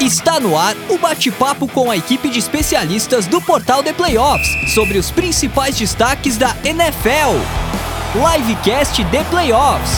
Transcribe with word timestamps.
Está 0.00 0.40
no 0.40 0.58
ar 0.58 0.74
o 0.90 0.98
bate-papo 0.98 1.68
com 1.68 1.90
a 1.90 1.96
equipe 1.96 2.28
de 2.28 2.38
especialistas 2.38 3.26
do 3.26 3.40
portal 3.40 3.82
The 3.82 3.92
Playoffs 3.92 4.74
sobre 4.74 4.98
os 4.98 5.10
principais 5.10 5.78
destaques 5.78 6.36
da 6.36 6.54
NFL. 6.64 7.38
Livecast 8.14 9.02
The 9.04 9.24
Playoffs. 9.30 9.92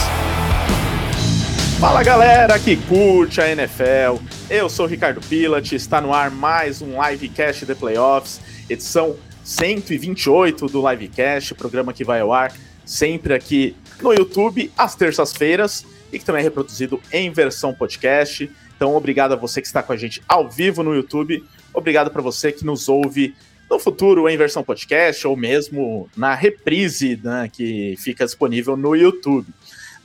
Fala 1.79 2.03
galera 2.03 2.59
que 2.59 2.77
curte 2.77 3.41
a 3.41 3.49
NFL. 3.49 4.23
Eu 4.49 4.69
sou 4.69 4.85
Ricardo 4.85 5.19
Pilat, 5.19 5.73
está 5.73 5.99
no 5.99 6.13
ar 6.13 6.29
mais 6.29 6.81
um 6.81 7.03
Livecast 7.03 7.65
The 7.65 7.75
Playoffs, 7.75 8.39
edição 8.69 9.15
128 9.43 10.67
do 10.67 10.89
Livecast, 10.89 11.55
programa 11.55 11.91
que 11.91 12.03
vai 12.03 12.21
ao 12.21 12.31
ar 12.31 12.53
sempre 12.85 13.33
aqui 13.33 13.75
no 14.01 14.13
YouTube 14.13 14.71
às 14.77 14.95
terças-feiras 14.95 15.85
e 16.11 16.19
que 16.19 16.23
também 16.23 16.39
é 16.39 16.43
reproduzido 16.43 17.01
em 17.11 17.29
versão 17.31 17.73
podcast. 17.73 18.49
Então, 18.77 18.95
obrigado 18.95 19.33
a 19.33 19.35
você 19.35 19.59
que 19.59 19.65
está 19.65 19.81
com 19.81 19.91
a 19.91 19.97
gente 19.97 20.21
ao 20.29 20.47
vivo 20.47 20.83
no 20.83 20.93
YouTube. 20.93 21.43
Obrigado 21.73 22.11
para 22.11 22.21
você 22.21 22.51
que 22.51 22.63
nos 22.63 22.87
ouve 22.87 23.35
no 23.67 23.79
futuro 23.79 24.29
em 24.29 24.37
versão 24.37 24.63
podcast 24.63 25.27
ou 25.27 25.35
mesmo 25.35 26.07
na 26.15 26.35
reprise 26.35 27.19
né, 27.21 27.49
que 27.51 27.95
fica 27.97 28.23
disponível 28.23 28.77
no 28.77 28.95
YouTube. 28.95 29.47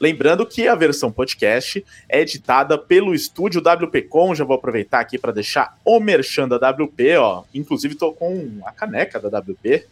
Lembrando 0.00 0.46
que 0.46 0.66
a 0.66 0.74
versão 0.74 1.12
podcast 1.12 1.84
é 2.08 2.22
editada 2.22 2.76
pelo 2.76 3.14
estúdio 3.14 3.60
WPcom. 3.60 4.34
Já 4.34 4.42
vou 4.42 4.56
aproveitar 4.56 5.00
aqui 5.00 5.16
para 5.18 5.32
deixar 5.32 5.78
o 5.84 6.00
merchan 6.00 6.48
da 6.48 6.56
WP, 6.56 7.16
ó. 7.18 7.44
Inclusive, 7.54 7.94
estou 7.94 8.12
com 8.12 8.58
a 8.64 8.72
caneca 8.72 9.20
da 9.20 9.38
WP. 9.38 9.86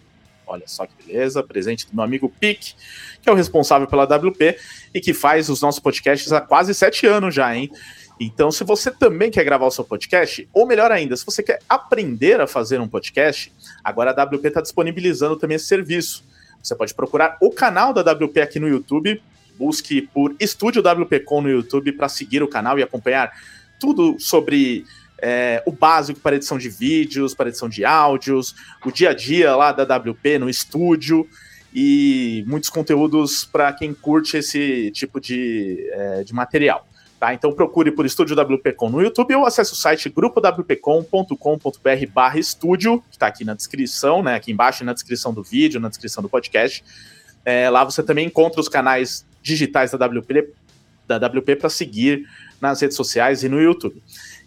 Olha 0.48 0.66
só 0.66 0.84
que 0.84 0.92
beleza, 1.06 1.44
presente 1.44 1.86
do 1.86 1.94
meu 1.94 2.02
amigo 2.02 2.28
Pic, 2.40 2.74
que 3.22 3.28
é 3.28 3.32
o 3.32 3.36
responsável 3.36 3.86
pela 3.86 4.02
WP 4.02 4.58
e 4.92 5.00
que 5.00 5.14
faz 5.14 5.48
os 5.48 5.62
nossos 5.62 5.78
podcasts 5.78 6.32
há 6.32 6.40
quase 6.40 6.74
sete 6.74 7.06
anos 7.06 7.32
já, 7.32 7.54
hein? 7.54 7.70
Então, 8.22 8.52
se 8.52 8.62
você 8.64 8.90
também 8.90 9.30
quer 9.30 9.42
gravar 9.44 9.66
o 9.66 9.70
seu 9.70 9.82
podcast, 9.82 10.46
ou 10.52 10.66
melhor 10.66 10.92
ainda, 10.92 11.16
se 11.16 11.24
você 11.24 11.42
quer 11.42 11.58
aprender 11.66 12.38
a 12.38 12.46
fazer 12.46 12.78
um 12.78 12.86
podcast, 12.86 13.50
agora 13.82 14.10
a 14.10 14.24
WP 14.24 14.46
está 14.46 14.60
disponibilizando 14.60 15.36
também 15.36 15.56
esse 15.56 15.64
serviço. 15.64 16.22
Você 16.62 16.74
pode 16.74 16.92
procurar 16.92 17.38
o 17.40 17.50
canal 17.50 17.94
da 17.94 18.02
WP 18.12 18.42
aqui 18.42 18.60
no 18.60 18.68
YouTube, 18.68 19.22
busque 19.58 20.02
por 20.02 20.36
Estúdio 20.38 20.82
WPcom 20.82 21.40
no 21.40 21.48
YouTube 21.48 21.92
para 21.92 22.10
seguir 22.10 22.42
o 22.42 22.48
canal 22.48 22.78
e 22.78 22.82
acompanhar 22.82 23.32
tudo 23.78 24.16
sobre 24.18 24.84
é, 25.22 25.62
o 25.64 25.72
básico 25.72 26.20
para 26.20 26.36
edição 26.36 26.58
de 26.58 26.68
vídeos, 26.68 27.34
para 27.34 27.48
edição 27.48 27.70
de 27.70 27.86
áudios, 27.86 28.54
o 28.84 28.92
dia 28.92 29.10
a 29.10 29.14
dia 29.14 29.56
lá 29.56 29.72
da 29.72 29.96
WP 29.96 30.38
no 30.38 30.50
estúdio 30.50 31.26
e 31.74 32.44
muitos 32.46 32.68
conteúdos 32.68 33.46
para 33.46 33.72
quem 33.72 33.94
curte 33.94 34.36
esse 34.36 34.90
tipo 34.90 35.18
de, 35.18 35.88
é, 35.92 36.22
de 36.22 36.34
material. 36.34 36.86
Tá? 37.20 37.32
Então 37.34 37.52
procure 37.52 37.92
por 37.92 38.06
Estúdio 38.06 38.34
WPcom 38.34 38.88
no 38.88 39.02
YouTube 39.02 39.34
ou 39.34 39.44
acesse 39.44 39.74
o 39.74 39.76
site 39.76 40.08
grupowpcom.com.br 40.08 42.06
barra 42.14 42.38
estúdio, 42.38 43.02
que 43.02 43.16
está 43.16 43.26
aqui 43.26 43.44
na 43.44 43.52
descrição, 43.52 44.22
né? 44.22 44.36
Aqui 44.36 44.50
embaixo 44.50 44.82
na 44.86 44.94
descrição 44.94 45.34
do 45.34 45.42
vídeo, 45.42 45.78
na 45.78 45.90
descrição 45.90 46.22
do 46.22 46.30
podcast. 46.30 46.82
É, 47.44 47.68
lá 47.68 47.84
você 47.84 48.02
também 48.02 48.26
encontra 48.26 48.58
os 48.58 48.70
canais 48.70 49.26
digitais 49.42 49.90
da 49.90 50.06
WP, 50.06 50.48
da 51.06 51.18
WP 51.18 51.56
para 51.56 51.68
seguir 51.68 52.26
nas 52.58 52.80
redes 52.80 52.96
sociais 52.96 53.44
e 53.44 53.50
no 53.50 53.60
YouTube. 53.60 54.02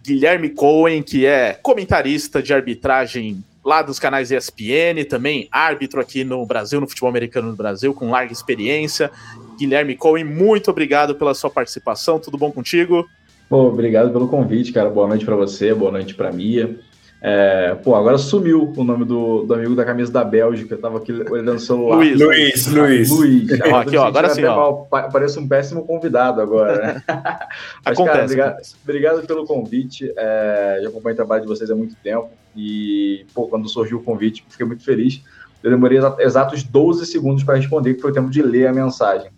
Guilherme 0.03 0.49
Cohen, 0.49 1.03
que 1.03 1.25
é 1.25 1.53
comentarista 1.61 2.41
de 2.41 2.53
arbitragem 2.53 3.43
lá 3.63 3.81
dos 3.81 3.99
canais 3.99 4.31
ESPN, 4.31 5.05
também 5.07 5.47
árbitro 5.51 6.01
aqui 6.01 6.23
no 6.23 6.43
Brasil, 6.45 6.81
no 6.81 6.87
futebol 6.87 7.09
americano 7.09 7.49
no 7.49 7.55
Brasil, 7.55 7.93
com 7.93 8.09
larga 8.09 8.33
experiência. 8.33 9.11
Guilherme 9.57 9.95
Cohen, 9.95 10.23
muito 10.23 10.71
obrigado 10.71 11.15
pela 11.15 11.33
sua 11.33 11.49
participação. 11.49 12.19
Tudo 12.19 12.37
bom 12.37 12.51
contigo? 12.51 13.07
Pô, 13.47 13.67
obrigado 13.67 14.11
pelo 14.11 14.27
convite, 14.27 14.71
cara. 14.71 14.89
Boa 14.89 15.07
noite 15.07 15.25
para 15.25 15.35
você, 15.35 15.73
boa 15.73 15.91
noite 15.91 16.15
para 16.15 16.31
Mia. 16.31 16.79
É, 17.23 17.75
pô, 17.75 17.95
agora 17.95 18.17
sumiu 18.17 18.73
o 18.75 18.83
nome 18.83 19.05
do, 19.05 19.43
do, 19.43 19.53
amigo 19.53 19.75
da 19.75 19.85
camisa 19.85 20.11
da 20.11 20.23
Bélgica. 20.23 20.73
Eu 20.73 20.81
tava 20.81 20.97
aqui 20.97 21.11
olhando 21.11 21.53
o 21.53 21.59
celular. 21.59 21.97
Luiz, 21.97 22.19
Luiz, 22.19 22.67
Luiz. 22.67 23.09
Luiz. 23.11 23.61
Ó, 23.71 23.75
aqui, 23.75 23.95
ó, 23.95 24.05
agora 24.05 24.29
sim, 24.29 24.43
ó. 24.43 24.73
Parece 24.89 25.37
um 25.37 25.47
péssimo 25.47 25.85
convidado 25.85 26.41
agora, 26.41 26.77
né? 26.77 27.03
Mas, 27.85 27.99
acontece, 27.99 28.15
cara, 28.15 28.23
obrigado, 28.23 28.47
acontece. 28.47 28.75
obrigado, 28.83 29.27
pelo 29.27 29.45
convite. 29.45 30.11
É, 30.17 30.79
já 30.81 30.89
acompanho 30.89 31.13
o 31.13 31.15
trabalho 31.15 31.43
de 31.43 31.47
vocês 31.47 31.69
há 31.69 31.75
muito 31.75 31.95
tempo. 32.03 32.31
E, 32.55 33.23
pô, 33.35 33.47
quando 33.47 33.69
surgiu 33.69 33.99
o 33.99 34.03
convite, 34.03 34.43
fiquei 34.49 34.65
muito 34.65 34.83
feliz. 34.83 35.21
Eu 35.61 35.69
demorei 35.69 35.99
exatos 36.17 36.63
12 36.63 37.05
segundos 37.05 37.43
para 37.43 37.55
responder, 37.55 37.93
que 37.93 38.01
foi 38.01 38.09
o 38.09 38.13
tempo 38.15 38.31
de 38.31 38.41
ler 38.41 38.65
a 38.65 38.73
mensagem. 38.73 39.29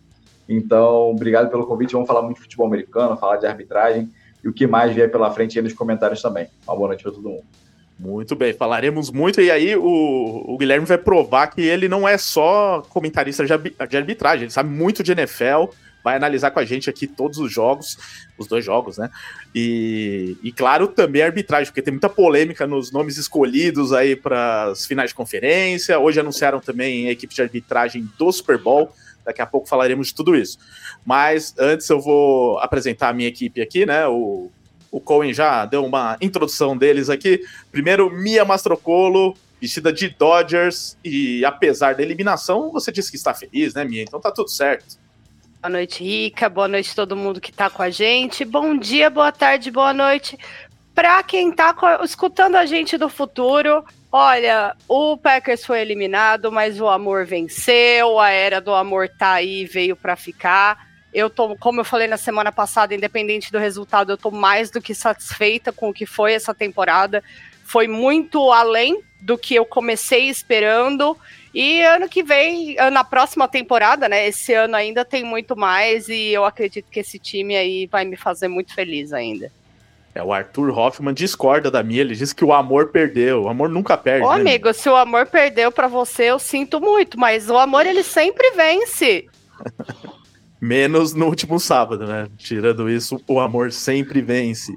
Então, 0.48 1.12
obrigado 1.12 1.50
pelo 1.50 1.68
convite. 1.68 1.92
Vamos 1.92 2.08
falar 2.08 2.22
muito 2.22 2.38
de 2.38 2.44
futebol 2.44 2.66
americano, 2.66 3.18
falar 3.18 3.36
de 3.36 3.46
arbitragem 3.46 4.10
e 4.42 4.48
o 4.48 4.54
que 4.54 4.66
mais 4.66 4.96
vier 4.96 5.12
pela 5.12 5.30
frente 5.32 5.60
aí 5.60 5.64
nos 5.64 5.74
comentários 5.74 6.22
também. 6.22 6.48
Uma 6.66 6.78
boa 6.78 6.88
noite 6.88 7.04
para 7.04 7.12
todo 7.12 7.28
mundo. 7.28 7.44
Muito 8.00 8.36
bem, 8.36 8.54
falaremos 8.54 9.12
muito. 9.12 9.40
E 9.40 9.52
aí 9.52 9.76
o, 9.76 10.44
o, 10.48 10.58
Guilherme 10.58 10.86
vai 10.86 10.98
provar 10.98 11.48
que 11.48 11.62
ele 11.62 11.88
não 11.88 12.08
é 12.08 12.18
só 12.18 12.82
comentarista 12.90 13.46
de 13.46 13.98
arbitragem, 13.98 14.44
ele 14.44 14.52
sabe 14.52 14.70
muito 14.70 15.04
de 15.04 15.12
NFL, 15.12 15.70
vai 16.04 16.18
analisar 16.18 16.52
com 16.52 16.60
a 16.60 16.66
gente 16.66 16.90
aqui 16.90 17.08
todos 17.08 17.38
os 17.38 17.52
jogos, 17.52 17.98
os 18.38 18.46
dois 18.48 18.66
jogos, 18.66 18.98
né? 18.98 19.10
E, 19.56 20.38
e 20.44 20.52
claro, 20.52 20.88
também 20.88 21.22
arbitragem, 21.22 21.68
porque 21.68 21.82
tem 21.82 21.94
muita 21.94 22.10
polêmica 22.10 22.68
nos 22.68 22.92
nomes 22.92 23.18
escolhidos 23.18 23.94
aí 23.94 24.16
para 24.16 24.66
as 24.66 24.86
finais 24.86 25.12
de 25.12 25.16
conferência. 25.16 25.98
Hoje 25.98 26.20
anunciaram 26.20 26.60
também 26.60 27.08
a 27.08 27.12
equipe 27.12 27.34
de 27.34 27.42
arbitragem 27.42 28.10
do 28.18 28.32
Super 28.32 28.58
Bowl. 28.58 28.92
Daqui 29.24 29.42
a 29.42 29.46
pouco 29.46 29.70
falaremos 29.70 30.08
de 30.08 30.16
tudo 30.16 30.36
isso. 30.36 30.58
Mas 31.06 31.56
antes 31.58 31.90
eu 31.90 32.02
vou 32.02 32.60
apresentar 32.60 33.10
a 33.10 33.14
minha 33.14 33.30
equipe 33.30 33.62
aqui, 33.62 33.86
né? 33.86 34.06
O 34.08 34.52
o 34.94 35.02
Cohen 35.02 35.34
já 35.34 35.66
deu 35.66 35.84
uma 35.84 36.16
introdução 36.22 36.78
deles 36.78 37.10
aqui. 37.10 37.44
Primeiro, 37.72 38.12
Mia 38.12 38.46
Mastrocolo, 38.46 39.36
vestida 39.60 39.92
de 39.92 40.08
Dodgers, 40.08 40.96
e 41.04 41.44
apesar 41.44 41.96
da 41.96 42.04
eliminação, 42.04 42.72
você 42.72 42.92
disse 42.92 43.10
que 43.10 43.18
está 43.18 43.34
feliz, 43.34 43.74
né, 43.74 43.84
Mia? 43.84 44.04
Então 44.04 44.22
tá 44.22 44.32
tudo 44.32 44.52
certo. 44.52 45.00
Boa 45.60 45.72
noite, 45.72 46.04
Rica. 46.04 46.48
Boa 46.48 46.68
noite 46.68 46.96
todo 46.96 47.16
mundo 47.16 47.42
que 47.42 47.50
está 47.50 47.72
com 47.72 47.82
a 47.82 47.90
gente. 47.90 48.46
Bom 48.46 48.78
dia, 48.78 49.10
boa 49.10 49.32
tarde, 49.32 49.72
boa 49.72 49.94
noite. 49.94 50.38
Para 50.94 51.24
quem 51.24 51.50
está 51.50 51.76
escutando 52.04 52.56
a 52.56 52.68
gente 52.68 52.96
do 52.96 53.10
futuro, 53.10 53.84
olha, 54.12 54.76
o 54.88 55.18
Packers 55.18 55.66
foi 55.66 55.82
eliminado, 55.82 56.52
mas 56.52 56.80
o 56.80 56.88
amor 56.88 57.26
venceu, 57.26 58.20
a 58.20 58.30
era 58.30 58.62
do 58.62 58.76
amor 58.76 59.10
tá 59.10 59.32
aí, 59.32 59.66
veio 59.66 59.96
para 59.96 60.16
ficar. 60.16 60.93
Eu 61.14 61.30
tô, 61.30 61.56
como 61.58 61.82
eu 61.82 61.86
falei 61.86 62.08
na 62.08 62.18
semana 62.18 62.52
passada, 62.52 62.96
independente 62.96 63.52
do 63.52 63.60
resultado, 63.60 64.12
eu 64.12 64.18
tô 64.18 64.32
mais 64.32 64.72
do 64.72 64.82
que 64.82 64.96
satisfeita 64.96 65.72
com 65.72 65.90
o 65.90 65.94
que 65.94 66.06
foi 66.06 66.34
essa 66.34 66.54
temporada. 66.54 67.24
Foi 67.64 67.88
muito 67.88 68.52
além 68.52 69.02
do 69.22 69.38
que 69.38 69.56
eu 69.56 69.66
comecei 69.66 70.28
esperando. 70.28 71.18
E 71.54 71.82
ano 71.84 72.10
que 72.10 72.24
vem, 72.24 72.76
na 72.92 73.04
próxima 73.04 73.48
temporada, 73.48 74.10
né? 74.10 74.28
Esse 74.28 74.54
ano 74.54 74.76
ainda 74.76 75.06
tem 75.06 75.24
muito 75.24 75.56
mais 75.56 76.10
e 76.10 76.30
eu 76.30 76.44
acredito 76.44 76.90
que 76.90 77.00
esse 77.00 77.20
time 77.20 77.56
aí 77.56 77.86
vai 77.86 78.04
me 78.06 78.18
fazer 78.18 78.48
muito 78.48 78.74
feliz 78.74 79.14
ainda. 79.14 79.52
É, 80.16 80.24
o 80.24 80.34
Arthur 80.34 80.78
Hoffman 80.78 81.14
discorda 81.14 81.72
da 81.72 81.82
minha, 81.82 82.02
ele 82.02 82.16
diz 82.16 82.34
que 82.34 82.46
o 82.46 82.54
amor 82.54 82.90
perdeu. 82.90 83.44
O 83.44 83.50
amor 83.50 83.70
nunca 83.70 83.98
perde. 83.98 84.26
Ô, 84.26 84.34
né, 84.34 84.42
amigo, 84.42 84.74
se 84.74 84.90
o 84.90 84.96
amor 84.96 85.28
perdeu 85.28 85.72
para 85.72 85.88
você, 85.88 86.26
eu 86.26 86.40
sinto 86.40 86.82
muito, 86.82 87.20
mas 87.20 87.50
o 87.50 87.58
amor 87.58 87.86
ele 87.86 88.04
sempre 88.04 88.52
vence. 88.52 89.28
menos 90.64 91.14
no 91.14 91.26
último 91.26 91.60
sábado, 91.60 92.08
né? 92.08 92.28
Tirando 92.38 92.90
isso, 92.90 93.22
o 93.28 93.40
amor 93.40 93.72
sempre 93.74 94.22
vence. 94.22 94.74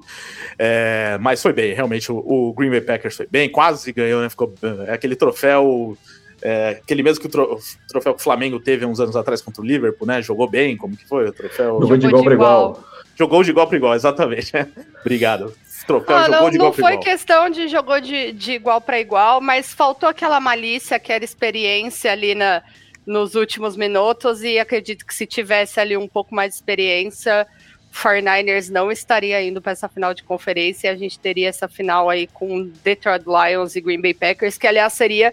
É, 0.58 1.16
mas 1.20 1.40
foi 1.40 1.52
bem, 1.52 1.72
realmente, 1.74 2.10
o, 2.10 2.16
o, 2.16 2.52
Green 2.52 2.70
Bay 2.70 2.80
Packers 2.80 3.16
foi 3.16 3.28
bem, 3.30 3.48
quase 3.48 3.92
ganhou, 3.92 4.20
né? 4.20 4.28
Ficou 4.28 4.52
é 4.86 4.92
aquele 4.92 5.14
troféu. 5.14 5.96
É, 6.42 6.80
aquele 6.82 7.02
mesmo 7.02 7.20
que 7.20 7.28
o, 7.28 7.30
tro, 7.30 7.58
troféu 7.88 8.14
que 8.14 8.20
o 8.20 8.22
Flamengo 8.22 8.58
teve 8.60 8.84
uns 8.84 9.00
anos 9.00 9.16
atrás 9.16 9.40
contra 9.40 9.62
o 9.62 9.64
Liverpool, 9.64 10.06
né? 10.06 10.20
Jogou 10.20 10.50
bem, 10.50 10.76
como 10.76 10.96
que 10.96 11.06
foi 11.06 11.28
o 11.28 11.32
troféu? 11.32 11.80
Jogou 11.80 11.96
de 11.96 12.06
igual 12.06 12.24
para 12.24 12.34
igual. 12.34 12.84
Jogou 13.16 13.42
de 13.44 13.50
igual 13.50 13.66
para 13.68 13.76
igual, 13.76 13.94
exatamente. 13.94 14.52
Obrigado. 15.00 15.54
Trocar, 15.86 16.24
ah, 16.24 16.28
não, 16.28 16.50
não 16.50 16.72
foi 16.72 16.94
igual. 16.94 17.00
questão 17.04 17.48
de 17.48 17.68
jogou 17.68 18.00
de, 18.00 18.32
de 18.32 18.52
igual 18.52 18.80
para 18.80 18.98
igual, 18.98 19.40
mas 19.40 19.72
faltou 19.72 20.08
aquela 20.08 20.40
malícia, 20.40 20.96
aquela 20.96 21.24
experiência 21.24 22.10
ali 22.10 22.34
na, 22.34 22.60
nos 23.06 23.34
últimos 23.34 23.76
minutos, 23.76 24.42
e 24.42 24.58
acredito 24.58 25.06
que 25.06 25.14
se 25.14 25.26
tivesse 25.26 25.78
ali 25.78 25.96
um 25.96 26.08
pouco 26.08 26.34
mais 26.34 26.50
de 26.50 26.56
experiência, 26.56 27.46
49ers 27.94 28.68
não 28.68 28.90
estaria 28.90 29.42
indo 29.42 29.62
para 29.62 29.72
essa 29.72 29.88
final 29.88 30.12
de 30.12 30.22
conferência 30.22 30.88
e 30.88 30.90
a 30.90 30.96
gente 30.96 31.18
teria 31.18 31.48
essa 31.48 31.68
final 31.68 32.10
aí 32.10 32.26
com 32.26 32.70
Detroit 32.84 33.24
Lions 33.24 33.76
e 33.76 33.80
Green 33.80 34.00
Bay 34.00 34.12
Packers, 34.12 34.58
que 34.58 34.66
aliás 34.66 34.92
seria 34.92 35.32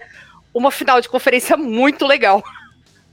uma 0.53 0.71
final 0.71 1.01
de 1.01 1.09
conferência 1.09 1.57
muito 1.57 2.05
legal. 2.05 2.43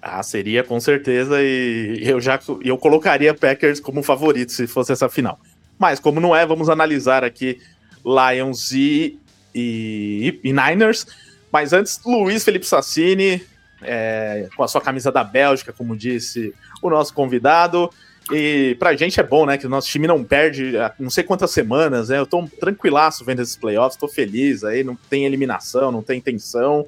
Ah, 0.01 0.23
seria 0.23 0.63
com 0.63 0.79
certeza 0.79 1.43
e 1.43 1.99
eu 2.03 2.21
já 2.21 2.39
eu 2.65 2.79
colocaria 2.79 3.35
Packers 3.35 3.81
como 3.81 4.03
favorito 4.03 4.53
se 4.53 4.67
fosse 4.67 4.93
essa 4.93 5.09
final. 5.09 5.39
Mas 5.79 5.99
como 5.99 6.21
não 6.21 6.35
é, 6.35 6.47
vamos 6.47 6.69
analisar 6.69 7.25
aqui 7.25 7.59
Lions 8.05 8.73
e, 8.73 9.19
e, 9.55 10.39
e 10.45 10.53
Niners. 10.53 11.07
Mas 11.53 11.73
antes, 11.73 12.01
Luiz 12.05 12.45
Felipe 12.45 12.67
Sassini, 12.67 13.43
é, 13.83 14.49
com 14.57 14.63
a 14.63 14.69
sua 14.69 14.81
camisa 14.81 15.11
da 15.11 15.25
Bélgica, 15.25 15.73
como 15.73 15.97
disse 15.97 16.55
o 16.83 16.91
nosso 16.91 17.13
convidado. 17.15 17.91
E 18.33 18.77
pra 18.79 18.95
gente 18.95 19.19
é 19.19 19.23
bom, 19.23 19.45
né? 19.45 19.59
Que 19.59 19.67
o 19.67 19.71
nosso 19.71 19.89
time 19.89 20.07
não 20.07 20.23
perde 20.23 20.73
não 20.99 21.11
sei 21.11 21.25
quantas 21.25 21.51
semanas, 21.51 22.09
né? 22.09 22.19
Eu 22.19 22.27
tô 22.27 22.47
tranquilaço 22.61 23.25
vendo 23.25 23.43
esses 23.43 23.57
playoffs, 23.57 23.99
tô 23.99 24.07
feliz 24.07 24.63
aí, 24.63 24.85
não 24.85 24.97
tem 25.09 25.25
eliminação, 25.25 25.91
não 25.91 26.03
tem 26.03 26.21
tensão. 26.21 26.87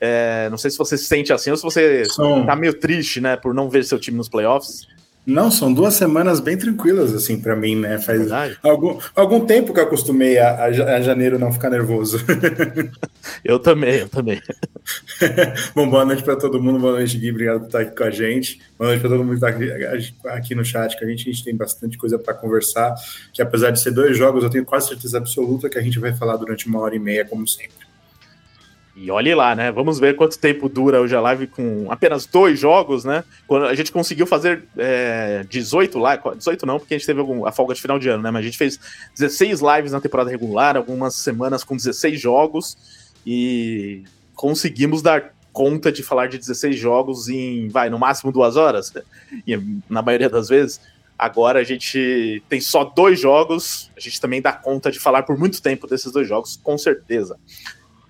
É, 0.00 0.48
não 0.50 0.58
sei 0.58 0.70
se 0.70 0.78
você 0.78 0.98
se 0.98 1.04
sente 1.04 1.32
assim 1.32 1.50
ou 1.52 1.56
se 1.56 1.62
você 1.62 2.04
Som. 2.06 2.44
tá 2.44 2.56
meio 2.56 2.74
triste, 2.74 3.20
né, 3.20 3.36
por 3.36 3.54
não 3.54 3.70
ver 3.70 3.84
seu 3.84 4.00
time 4.00 4.16
nos 4.16 4.28
playoffs. 4.28 4.88
Não, 5.24 5.52
são 5.52 5.72
duas 5.72 5.94
semanas 5.94 6.40
bem 6.40 6.56
tranquilas, 6.56 7.14
assim, 7.14 7.40
para 7.40 7.54
mim, 7.54 7.76
né? 7.76 7.96
Faz 8.00 8.28
algum, 8.60 8.98
algum 9.14 9.46
tempo 9.46 9.72
que 9.72 9.78
eu 9.78 9.84
acostumei 9.84 10.36
a, 10.36 10.64
a, 10.64 11.00
janeiro 11.00 11.38
não 11.38 11.52
ficar 11.52 11.70
nervoso. 11.70 12.18
eu 13.44 13.60
também, 13.60 14.00
eu 14.00 14.08
também. 14.08 14.42
Bom, 15.76 15.88
boa 15.88 16.04
noite 16.04 16.24
para 16.24 16.34
todo 16.34 16.60
mundo, 16.60 16.80
boa 16.80 16.94
noite, 16.94 17.16
Gui, 17.16 17.30
obrigado 17.30 17.60
por 17.60 17.66
estar 17.66 17.80
aqui 17.82 17.96
com 17.96 18.02
a 18.02 18.10
gente. 18.10 18.60
Boa 18.76 18.88
noite 18.88 19.00
para 19.00 19.10
todo 19.10 19.24
mundo 19.24 19.38
que 19.38 19.46
está 19.46 19.48
aqui, 19.48 20.18
aqui, 20.28 20.54
no 20.56 20.64
chat 20.64 20.98
com 20.98 21.04
a 21.04 21.08
gente. 21.08 21.28
A 21.28 21.32
gente 21.32 21.44
tem 21.44 21.56
bastante 21.56 21.96
coisa 21.96 22.18
para 22.18 22.34
conversar, 22.34 22.92
que 23.32 23.40
apesar 23.40 23.70
de 23.70 23.80
ser 23.80 23.92
dois 23.92 24.16
jogos, 24.16 24.42
eu 24.42 24.50
tenho 24.50 24.64
quase 24.64 24.88
certeza 24.88 25.18
absoluta 25.18 25.68
que 25.68 25.78
a 25.78 25.82
gente 25.82 26.00
vai 26.00 26.12
falar 26.12 26.36
durante 26.36 26.66
uma 26.66 26.80
hora 26.80 26.96
e 26.96 26.98
meia, 26.98 27.24
como 27.24 27.46
sempre. 27.46 27.81
E 29.02 29.10
olhe 29.10 29.34
lá, 29.34 29.56
né? 29.56 29.72
Vamos 29.72 29.98
ver 29.98 30.14
quanto 30.14 30.38
tempo 30.38 30.68
dura 30.68 31.00
hoje 31.00 31.16
a 31.16 31.20
live 31.20 31.48
com 31.48 31.90
apenas 31.90 32.24
dois 32.24 32.60
jogos, 32.60 33.02
né? 33.04 33.24
Quando 33.48 33.66
a 33.66 33.74
gente 33.74 33.90
conseguiu 33.90 34.28
fazer 34.28 34.62
é, 34.78 35.44
18 35.50 35.98
lives, 35.98 36.38
18 36.38 36.64
não, 36.64 36.78
porque 36.78 36.94
a 36.94 36.98
gente 36.98 37.06
teve 37.08 37.18
algum, 37.18 37.44
a 37.44 37.50
folga 37.50 37.74
de 37.74 37.82
final 37.82 37.98
de 37.98 38.08
ano, 38.08 38.22
né? 38.22 38.30
Mas 38.30 38.42
a 38.42 38.44
gente 38.44 38.56
fez 38.56 38.78
16 39.18 39.60
lives 39.60 39.90
na 39.90 40.00
temporada 40.00 40.30
regular, 40.30 40.76
algumas 40.76 41.16
semanas 41.16 41.64
com 41.64 41.74
16 41.74 42.20
jogos 42.20 42.78
e 43.26 44.04
conseguimos 44.36 45.02
dar 45.02 45.34
conta 45.52 45.90
de 45.90 46.04
falar 46.04 46.28
de 46.28 46.38
16 46.38 46.78
jogos 46.78 47.28
em, 47.28 47.66
vai, 47.70 47.90
no 47.90 47.98
máximo 47.98 48.30
duas 48.30 48.54
horas, 48.54 48.92
né? 48.92 49.02
e 49.44 49.58
na 49.90 50.00
maioria 50.00 50.30
das 50.30 50.48
vezes. 50.48 50.80
Agora 51.18 51.58
a 51.58 51.64
gente 51.64 52.40
tem 52.48 52.60
só 52.60 52.84
dois 52.84 53.18
jogos, 53.18 53.90
a 53.96 54.00
gente 54.00 54.20
também 54.20 54.40
dá 54.40 54.52
conta 54.52 54.92
de 54.92 55.00
falar 55.00 55.24
por 55.24 55.36
muito 55.36 55.60
tempo 55.60 55.88
desses 55.88 56.12
dois 56.12 56.28
jogos, 56.28 56.56
com 56.62 56.78
certeza. 56.78 57.36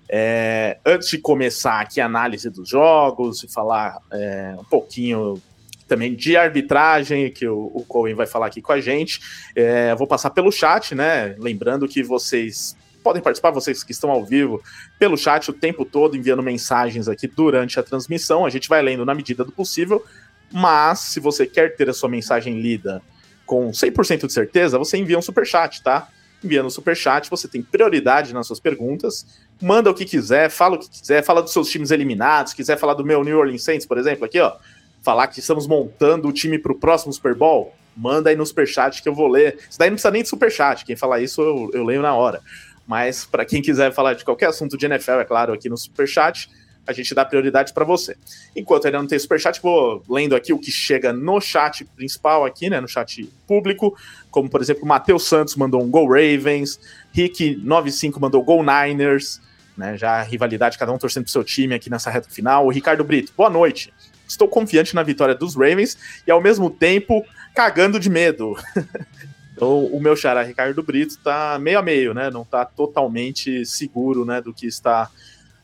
É, 0.09 0.77
antes 0.85 1.09
de 1.09 1.17
começar 1.17 1.79
aqui 1.79 1.99
a 1.99 2.05
análise 2.05 2.49
dos 2.49 2.69
jogos 2.69 3.43
e 3.43 3.47
falar 3.47 3.97
é, 4.11 4.55
um 4.59 4.63
pouquinho 4.63 5.41
também 5.87 6.15
de 6.15 6.35
arbitragem, 6.35 7.31
que 7.31 7.47
o, 7.47 7.71
o 7.73 7.85
Cohen 7.87 8.15
vai 8.15 8.25
falar 8.25 8.47
aqui 8.47 8.61
com 8.61 8.71
a 8.71 8.81
gente, 8.81 9.19
é, 9.55 9.93
vou 9.95 10.07
passar 10.07 10.29
pelo 10.31 10.51
chat, 10.51 10.95
né? 10.95 11.35
Lembrando 11.37 11.87
que 11.87 12.01
vocês 12.03 12.75
podem 13.03 13.21
participar, 13.21 13.51
vocês 13.51 13.83
que 13.83 13.91
estão 13.91 14.09
ao 14.09 14.25
vivo, 14.25 14.63
pelo 14.97 15.17
chat 15.17 15.49
o 15.49 15.53
tempo 15.53 15.83
todo, 15.83 16.15
enviando 16.15 16.41
mensagens 16.41 17.07
aqui 17.07 17.27
durante 17.27 17.79
a 17.79 17.83
transmissão. 17.83 18.45
A 18.45 18.49
gente 18.49 18.69
vai 18.69 18.81
lendo 18.81 19.05
na 19.05 19.13
medida 19.13 19.43
do 19.43 19.51
possível, 19.51 20.03
mas 20.51 20.99
se 20.99 21.19
você 21.19 21.45
quer 21.45 21.75
ter 21.75 21.89
a 21.89 21.93
sua 21.93 22.09
mensagem 22.09 22.59
lida 22.59 23.01
com 23.45 23.69
100% 23.71 24.25
de 24.25 24.33
certeza, 24.33 24.77
você 24.77 24.97
envia 24.97 25.19
um 25.19 25.21
super 25.21 25.45
chat, 25.45 25.83
tá? 25.83 26.07
Enviando 26.43 26.67
um 26.67 26.71
super 26.71 26.95
chat, 26.95 27.29
você 27.29 27.47
tem 27.47 27.61
prioridade 27.61 28.33
nas 28.33 28.47
suas 28.47 28.59
perguntas 28.59 29.25
manda 29.61 29.89
o 29.89 29.93
que 29.93 30.05
quiser, 30.05 30.49
fala 30.49 30.75
o 30.75 30.79
que 30.79 30.89
quiser, 30.89 31.23
fala 31.23 31.41
dos 31.41 31.53
seus 31.53 31.69
times 31.69 31.91
eliminados, 31.91 32.53
quiser 32.53 32.77
falar 32.77 32.93
do 32.93 33.05
meu 33.05 33.23
New 33.23 33.37
Orleans 33.37 33.63
Saints, 33.63 33.85
por 33.85 33.97
exemplo, 33.97 34.25
aqui, 34.25 34.39
ó, 34.39 34.53
falar 35.01 35.27
que 35.27 35.39
estamos 35.39 35.67
montando 35.67 36.27
o 36.27 36.33
time 36.33 36.57
para 36.57 36.71
o 36.71 36.75
próximo 36.75 37.11
Super 37.13 37.35
Bowl, 37.35 37.73
manda 37.95 38.29
aí 38.29 38.35
no 38.35 38.45
superchat 38.45 39.01
que 39.01 39.07
eu 39.07 39.13
vou 39.13 39.27
ler. 39.27 39.57
Isso 39.69 39.77
daí 39.77 39.89
não 39.89 39.95
precisa 39.95 40.11
nem 40.11 40.23
de 40.23 40.29
superchat, 40.29 40.85
quem 40.85 40.95
falar 40.95 41.21
isso 41.21 41.41
eu, 41.41 41.69
eu 41.73 41.83
leio 41.83 42.01
na 42.01 42.13
hora. 42.13 42.41
Mas 42.87 43.25
para 43.25 43.45
quem 43.45 43.61
quiser 43.61 43.93
falar 43.93 44.13
de 44.13 44.25
qualquer 44.25 44.47
assunto 44.47 44.77
de 44.77 44.85
NFL, 44.85 45.19
é 45.19 45.25
claro, 45.25 45.53
aqui 45.53 45.69
no 45.69 45.77
superchat, 45.77 46.49
a 46.85 46.93
gente 46.93 47.13
dá 47.15 47.23
prioridade 47.23 47.73
para 47.73 47.85
você. 47.85 48.15
Enquanto 48.55 48.85
ainda 48.85 48.99
não 48.99 49.07
tem 49.07 49.17
superchat, 49.17 49.61
vou 49.61 50.03
lendo 50.09 50.35
aqui 50.35 50.51
o 50.51 50.59
que 50.59 50.71
chega 50.71 51.13
no 51.13 51.39
chat 51.39 51.85
principal 51.85 52.45
aqui, 52.45 52.69
né, 52.69 52.81
no 52.81 52.87
chat 52.87 53.29
público, 53.47 53.97
como 54.29 54.49
por 54.49 54.61
exemplo, 54.61 54.83
o 54.83 54.87
Matheus 54.87 55.23
Santos 55.23 55.55
mandou 55.55 55.81
um 55.81 55.89
Go 55.89 56.05
Ravens, 56.05 56.79
Rick95 57.15 58.19
mandou 58.19 58.43
Go 58.43 58.63
Niners, 58.63 59.41
né? 59.77 59.97
Já 59.97 60.19
a 60.19 60.23
rivalidade, 60.23 60.77
cada 60.77 60.91
um 60.91 60.97
torcendo 60.97 61.23
pro 61.23 61.31
seu 61.31 61.43
time 61.43 61.73
aqui 61.73 61.89
nessa 61.89 62.09
reta 62.09 62.29
final. 62.29 62.65
O 62.65 62.69
Ricardo 62.69 63.03
Brito, 63.03 63.33
boa 63.35 63.49
noite. 63.49 63.93
Estou 64.27 64.47
confiante 64.47 64.95
na 64.95 65.03
vitória 65.03 65.35
dos 65.35 65.55
Ravens 65.55 65.97
e 66.25 66.31
ao 66.31 66.41
mesmo 66.41 66.69
tempo 66.69 67.25
cagando 67.53 67.99
de 67.99 68.09
medo. 68.09 68.55
então, 69.53 69.85
o 69.85 69.99
meu 69.99 70.15
xará 70.15 70.41
Ricardo 70.43 70.81
Brito 70.81 71.17
tá 71.19 71.57
meio 71.59 71.79
a 71.79 71.81
meio, 71.81 72.13
né? 72.13 72.29
Não 72.29 72.45
tá 72.45 72.65
totalmente 72.65 73.65
seguro, 73.65 74.25
né, 74.25 74.41
do 74.41 74.53
que 74.53 74.65
está 74.65 75.09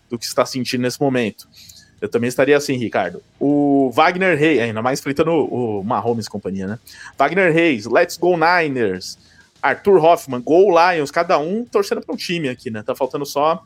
do 0.09 0.17
que 0.17 0.25
está 0.25 0.45
sentindo 0.45 0.81
nesse 0.81 0.99
momento. 0.99 1.47
Eu 2.01 2.07
também 2.07 2.27
estaria 2.27 2.55
assim, 2.55 2.75
Ricardo. 2.77 3.21
O 3.39 3.91
Wagner 3.93 4.37
Reis, 4.37 4.61
ainda 4.61 4.81
mais 4.81 5.01
fritando 5.01 5.31
o, 5.31 5.79
o 5.79 5.83
Mahomes 5.83 6.27
e 6.27 6.29
companhia, 6.29 6.65
né? 6.65 6.79
Wagner 7.17 7.53
Reis, 7.53 7.85
Let's 7.85 8.17
Go 8.17 8.35
Niners. 8.37 9.17
Arthur 9.61 10.03
Hoffman, 10.03 10.41
Go 10.41 10.69
Lions, 10.69 11.11
cada 11.11 11.37
um 11.37 11.65
torcendo 11.65 12.01
para 12.01 12.13
um 12.13 12.17
time 12.17 12.47
aqui, 12.47 12.69
né? 12.69 12.81
Tá 12.81 12.95
faltando 12.95 13.25
só 13.25 13.61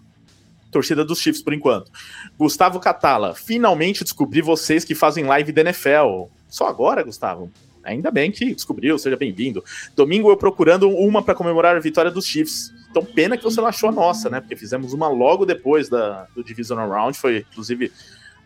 torcida 0.71 1.05
dos 1.05 1.19
Chiefs 1.19 1.41
por 1.41 1.53
enquanto. 1.53 1.91
Gustavo 2.37 2.79
Catala, 2.79 3.35
finalmente 3.35 4.03
descobri 4.03 4.41
vocês 4.41 4.83
que 4.83 4.95
fazem 4.95 5.23
live 5.23 5.51
da 5.51 5.61
NFL. 5.61 6.25
Só 6.49 6.67
agora, 6.67 7.03
Gustavo? 7.03 7.51
Ainda 7.83 8.09
bem 8.09 8.31
que 8.31 8.53
descobriu, 8.53 8.97
seja 8.97 9.17
bem-vindo. 9.17 9.63
Domingo 9.95 10.29
eu 10.29 10.37
procurando 10.37 10.89
uma 10.89 11.21
para 11.21 11.35
comemorar 11.35 11.75
a 11.75 11.79
vitória 11.79 12.09
dos 12.09 12.25
Chiefs. 12.25 12.73
Então, 12.89 13.03
pena 13.03 13.37
que 13.37 13.43
você 13.43 13.59
não 13.59 13.67
achou 13.67 13.89
a 13.89 13.91
nossa, 13.91 14.29
né? 14.29 14.39
Porque 14.39 14.55
fizemos 14.55 14.93
uma 14.93 15.07
logo 15.07 15.45
depois 15.45 15.89
da, 15.89 16.27
do 16.35 16.43
Divisional 16.43 16.89
Round, 16.89 17.17
foi 17.17 17.45
inclusive 17.51 17.91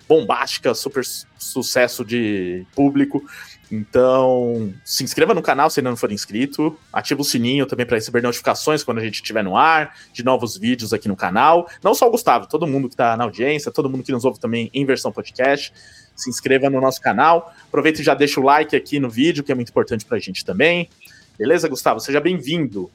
bombástica, 0.08 0.74
super 0.74 1.04
sucesso 1.38 2.04
de 2.06 2.66
público. 2.74 3.24
Então, 3.70 4.74
se 4.86 5.04
inscreva 5.04 5.34
no 5.34 5.42
canal 5.42 5.70
se 5.70 5.80
ainda 5.80 5.90
não 5.90 5.98
for 5.98 6.12
inscrito, 6.12 6.78
ativa 6.92 7.22
o 7.22 7.26
sininho 7.26 7.66
também 7.66 7.86
para 7.86 7.98
receber 7.98 8.24
notificações 8.24 8.84
quando 8.84 9.00
a 9.00 9.04
gente 9.04 9.16
estiver 9.16 9.44
no 9.44 9.58
ar, 9.58 9.94
de 10.14 10.24
novos 10.24 10.58
vídeos 10.58 10.94
aqui 10.94 11.08
no 11.08 11.16
canal. 11.18 11.70
Não 11.84 11.94
só 11.94 12.08
o 12.08 12.12
Gustavo, 12.12 12.48
todo 12.48 12.66
mundo 12.66 12.88
que 12.88 12.94
está 12.94 13.18
na 13.18 13.26
audiência, 13.26 13.72
todo 13.72 13.90
mundo 13.90 14.04
que 14.04 14.12
nos 14.12 14.24
ouve 14.24 14.40
também 14.40 14.70
em 14.74 14.86
versão 14.86 15.12
podcast, 15.12 15.74
se 16.18 16.30
inscreva 16.30 16.70
no 16.70 16.82
nosso 16.82 17.00
canal. 17.00 17.54
Aproveita 17.68 18.02
e 18.02 18.04
já 18.04 18.16
deixa 18.16 18.42
o 18.42 18.44
like 18.44 18.76
aqui 18.76 19.00
no 19.00 19.10
vídeo, 19.10 19.44
que 19.44 19.52
é 19.52 19.56
muito 19.56 19.70
importante 19.70 20.04
para 20.04 20.18
a 20.18 20.20
gente 20.20 20.44
também. 20.44 20.90
Beleza, 21.38 21.70
Gustavo? 21.70 22.00
Seja 22.00 22.20
bem-vindo. 22.20 22.90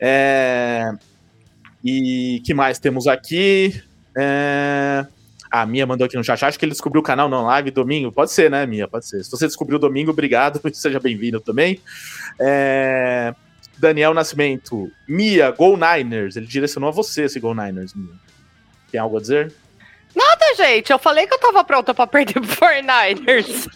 É... 0.00 0.90
E 1.84 2.40
que 2.44 2.54
mais 2.54 2.78
temos 2.78 3.06
aqui? 3.06 3.82
É... 4.16 5.06
A 5.50 5.66
Mia 5.66 5.86
mandou 5.86 6.06
aqui 6.06 6.16
no 6.16 6.24
chat. 6.24 6.42
Acho 6.42 6.58
que 6.58 6.64
ele 6.64 6.72
descobriu 6.72 7.00
o 7.00 7.04
canal 7.04 7.28
no 7.28 7.42
live 7.44 7.70
domingo. 7.70 8.10
Pode 8.10 8.32
ser, 8.32 8.50
né, 8.50 8.64
Mia? 8.66 8.88
Pode 8.88 9.06
ser. 9.06 9.22
Se 9.22 9.30
você 9.30 9.46
descobriu 9.46 9.78
domingo, 9.78 10.10
obrigado. 10.10 10.60
Seja 10.72 10.98
bem-vindo 10.98 11.40
também. 11.40 11.78
É... 12.40 13.34
Daniel 13.78 14.14
Nascimento. 14.14 14.90
Mia, 15.06 15.50
Go 15.50 15.76
Niners. 15.76 16.36
Ele 16.36 16.46
direcionou 16.46 16.88
a 16.88 16.92
você 16.92 17.24
esse 17.24 17.38
Go 17.38 17.54
Niners, 17.54 17.92
Mia. 17.94 18.14
Tem 18.90 18.98
algo 18.98 19.18
a 19.18 19.20
dizer? 19.20 19.52
Nada, 20.14 20.54
gente. 20.56 20.92
Eu 20.92 20.98
falei 20.98 21.26
que 21.26 21.34
eu 21.34 21.38
tava 21.38 21.64
pronta 21.64 21.92
pra 21.92 22.06
perder 22.06 22.34
pro 22.34 22.42
49ers. 22.42 23.68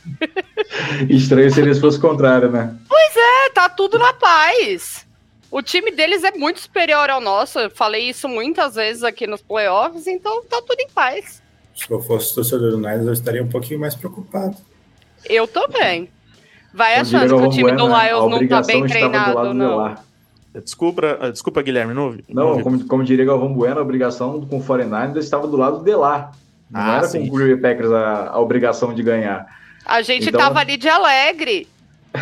Estranho 1.11 1.51
se 1.51 1.61
eles 1.61 1.79
fossem 1.79 2.01
contrário, 2.01 2.51
né? 2.51 2.77
Pois 2.89 3.17
é, 3.17 3.51
tá 3.51 3.69
tudo 3.69 3.99
na 3.99 4.13
paz. 4.13 5.07
O 5.51 5.63
time 5.63 5.91
deles 5.91 6.23
é 6.25 6.31
muito 6.33 6.61
superior 6.61 7.11
ao 7.11 7.21
nosso. 7.21 7.59
Eu 7.59 7.71
falei 7.71 8.09
isso 8.09 8.29
muitas 8.29 8.75
vezes 8.75 9.03
aqui 9.03 9.27
nos 9.27 9.41
playoffs, 9.43 10.07
então 10.07 10.45
tá 10.45 10.61
tudo 10.61 10.79
em 10.81 10.89
paz. 10.91 11.43
Se 11.75 11.91
eu 11.91 12.01
fosse 12.01 12.35
torcedor 12.35 12.71
do 12.71 12.77
Niners, 12.77 13.07
eu 13.07 13.13
estaria 13.13 13.43
um 13.43 13.49
pouquinho 13.49 13.81
mais 13.81 13.95
preocupado. 13.95 14.57
Eu 15.25 15.49
também. 15.49 16.11
Vai 16.73 16.97
achando 16.97 17.37
que 17.37 17.47
o 17.47 17.51
time 17.51 17.73
do 17.73 17.87
Lions 17.87 18.31
não 18.31 18.47
tá 18.47 18.63
bem 18.63 18.87
treinado, 18.87 19.55
não. 19.55 19.97
Desculpa, 20.61 21.19
ah, 21.21 21.31
desculpa, 21.31 21.63
Guilherme, 21.63 21.95
não 21.95 22.07
ouvi. 22.07 22.25
Não, 22.29 22.57
não 22.57 22.63
como, 22.63 22.85
como 22.87 23.05
diria 23.05 23.25
Galvão 23.25 23.53
Bueno, 23.53 23.79
a 23.79 23.83
obrigação 23.83 24.41
com 24.47 24.59
o 24.59 24.65
49ers 24.65 25.19
estava 25.19 25.47
do 25.47 25.57
lado 25.57 25.83
de 25.83 25.95
lá. 25.95 26.33
Não 26.71 26.81
ah, 26.81 26.97
era 26.99 27.09
sim. 27.09 27.29
com 27.29 27.37
o 27.37 27.39
Green 27.39 27.59
Packers 27.59 27.91
a, 27.91 28.29
a, 28.29 28.41
obrigação 28.41 28.95
de 28.95 29.03
ganhar. 29.03 29.47
A 29.85 30.03
gente 30.03 30.29
então, 30.29 30.41
tava 30.41 30.61
ali 30.61 30.77
de 30.77 30.89
alegre. 30.89 31.67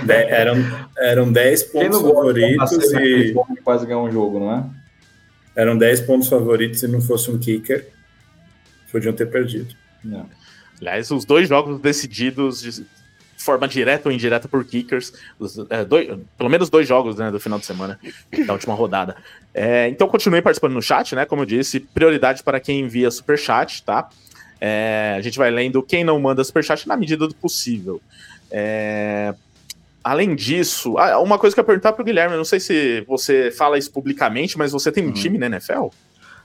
De, 0.04 0.12
eram, 0.12 0.56
eram 0.98 1.32
10 1.32 1.62
pontos 1.64 2.00
favoritos 2.00 2.72
e. 2.92 3.34
Quase 3.64 3.86
ganhar 3.86 4.00
um 4.00 4.10
jogo, 4.10 4.40
não 4.40 4.52
é? 4.52 4.64
Eram 5.54 5.76
10 5.76 6.02
pontos 6.02 6.28
favoritos 6.28 6.82
e 6.82 6.88
não 6.88 7.00
fosse 7.00 7.30
um 7.30 7.38
kicker, 7.38 7.88
podiam 8.92 9.12
ter 9.12 9.26
perdido. 9.26 9.74
Não. 10.04 10.26
Aliás, 10.80 11.10
os 11.10 11.24
dois 11.24 11.48
jogos 11.48 11.80
decididos 11.80 12.60
de 12.60 12.86
forma 13.46 13.66
direta 13.68 14.08
ou 14.08 14.12
indireta 14.12 14.48
por 14.48 14.64
kickers, 14.64 15.12
os, 15.38 15.58
é, 15.70 15.84
dois, 15.84 16.08
pelo 16.36 16.50
menos 16.50 16.68
dois 16.68 16.86
jogos 16.86 17.16
né, 17.16 17.30
do 17.30 17.40
final 17.40 17.58
de 17.58 17.64
semana, 17.64 17.98
da 18.46 18.52
última 18.52 18.74
rodada. 18.74 19.16
É, 19.54 19.88
então 19.88 20.06
continue 20.08 20.42
participando 20.42 20.72
no 20.72 20.82
chat, 20.82 21.14
né? 21.14 21.24
Como 21.24 21.42
eu 21.42 21.46
disse, 21.46 21.80
prioridade 21.80 22.42
para 22.42 22.60
quem 22.60 22.80
envia 22.80 23.10
super 23.10 23.38
chat, 23.38 23.82
tá? 23.82 24.08
É, 24.60 25.14
a 25.16 25.20
gente 25.20 25.38
vai 25.38 25.50
lendo 25.50 25.82
quem 25.82 26.02
não 26.02 26.18
manda 26.18 26.42
superchat 26.42 26.88
na 26.88 26.96
medida 26.96 27.26
do 27.26 27.34
possível. 27.34 28.00
É, 28.50 29.34
além 30.02 30.34
disso, 30.34 30.98
ah, 30.98 31.18
uma 31.20 31.38
coisa 31.38 31.54
que 31.54 31.60
eu 31.60 31.62
ia 31.62 31.66
perguntar 31.66 31.92
pro 31.92 32.04
Guilherme, 32.04 32.34
eu 32.34 32.38
não 32.38 32.44
sei 32.44 32.60
se 32.60 33.02
você 33.06 33.50
fala 33.50 33.78
isso 33.78 33.90
publicamente, 33.90 34.58
mas 34.58 34.72
você 34.72 34.90
tem 34.90 35.04
um 35.04 35.08
uhum. 35.08 35.12
time 35.12 35.38
na 35.38 35.46
NFL? 35.46 35.88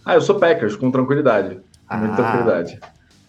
Ah, 0.06 0.16
eu 0.16 0.22
sou 0.22 0.40
Packers, 0.40 0.76
com 0.76 0.92
tranquilidade. 0.92 1.60
Com 1.88 1.98
muita 1.98 2.14
ah. 2.14 2.16
tranquilidade. 2.16 2.80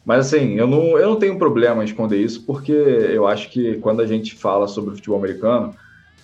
Mas 0.04 0.26
assim, 0.26 0.54
eu 0.54 0.66
não, 0.66 0.98
eu 0.98 1.10
não 1.10 1.16
tenho 1.16 1.38
problema 1.38 1.82
em 1.82 1.86
esconder 1.86 2.18
isso, 2.18 2.42
porque 2.44 2.72
eu 2.72 3.26
acho 3.26 3.48
que 3.50 3.76
quando 3.76 4.02
a 4.02 4.06
gente 4.06 4.34
fala 4.34 4.66
sobre 4.66 4.94
futebol 4.94 5.18
americano, 5.18 5.74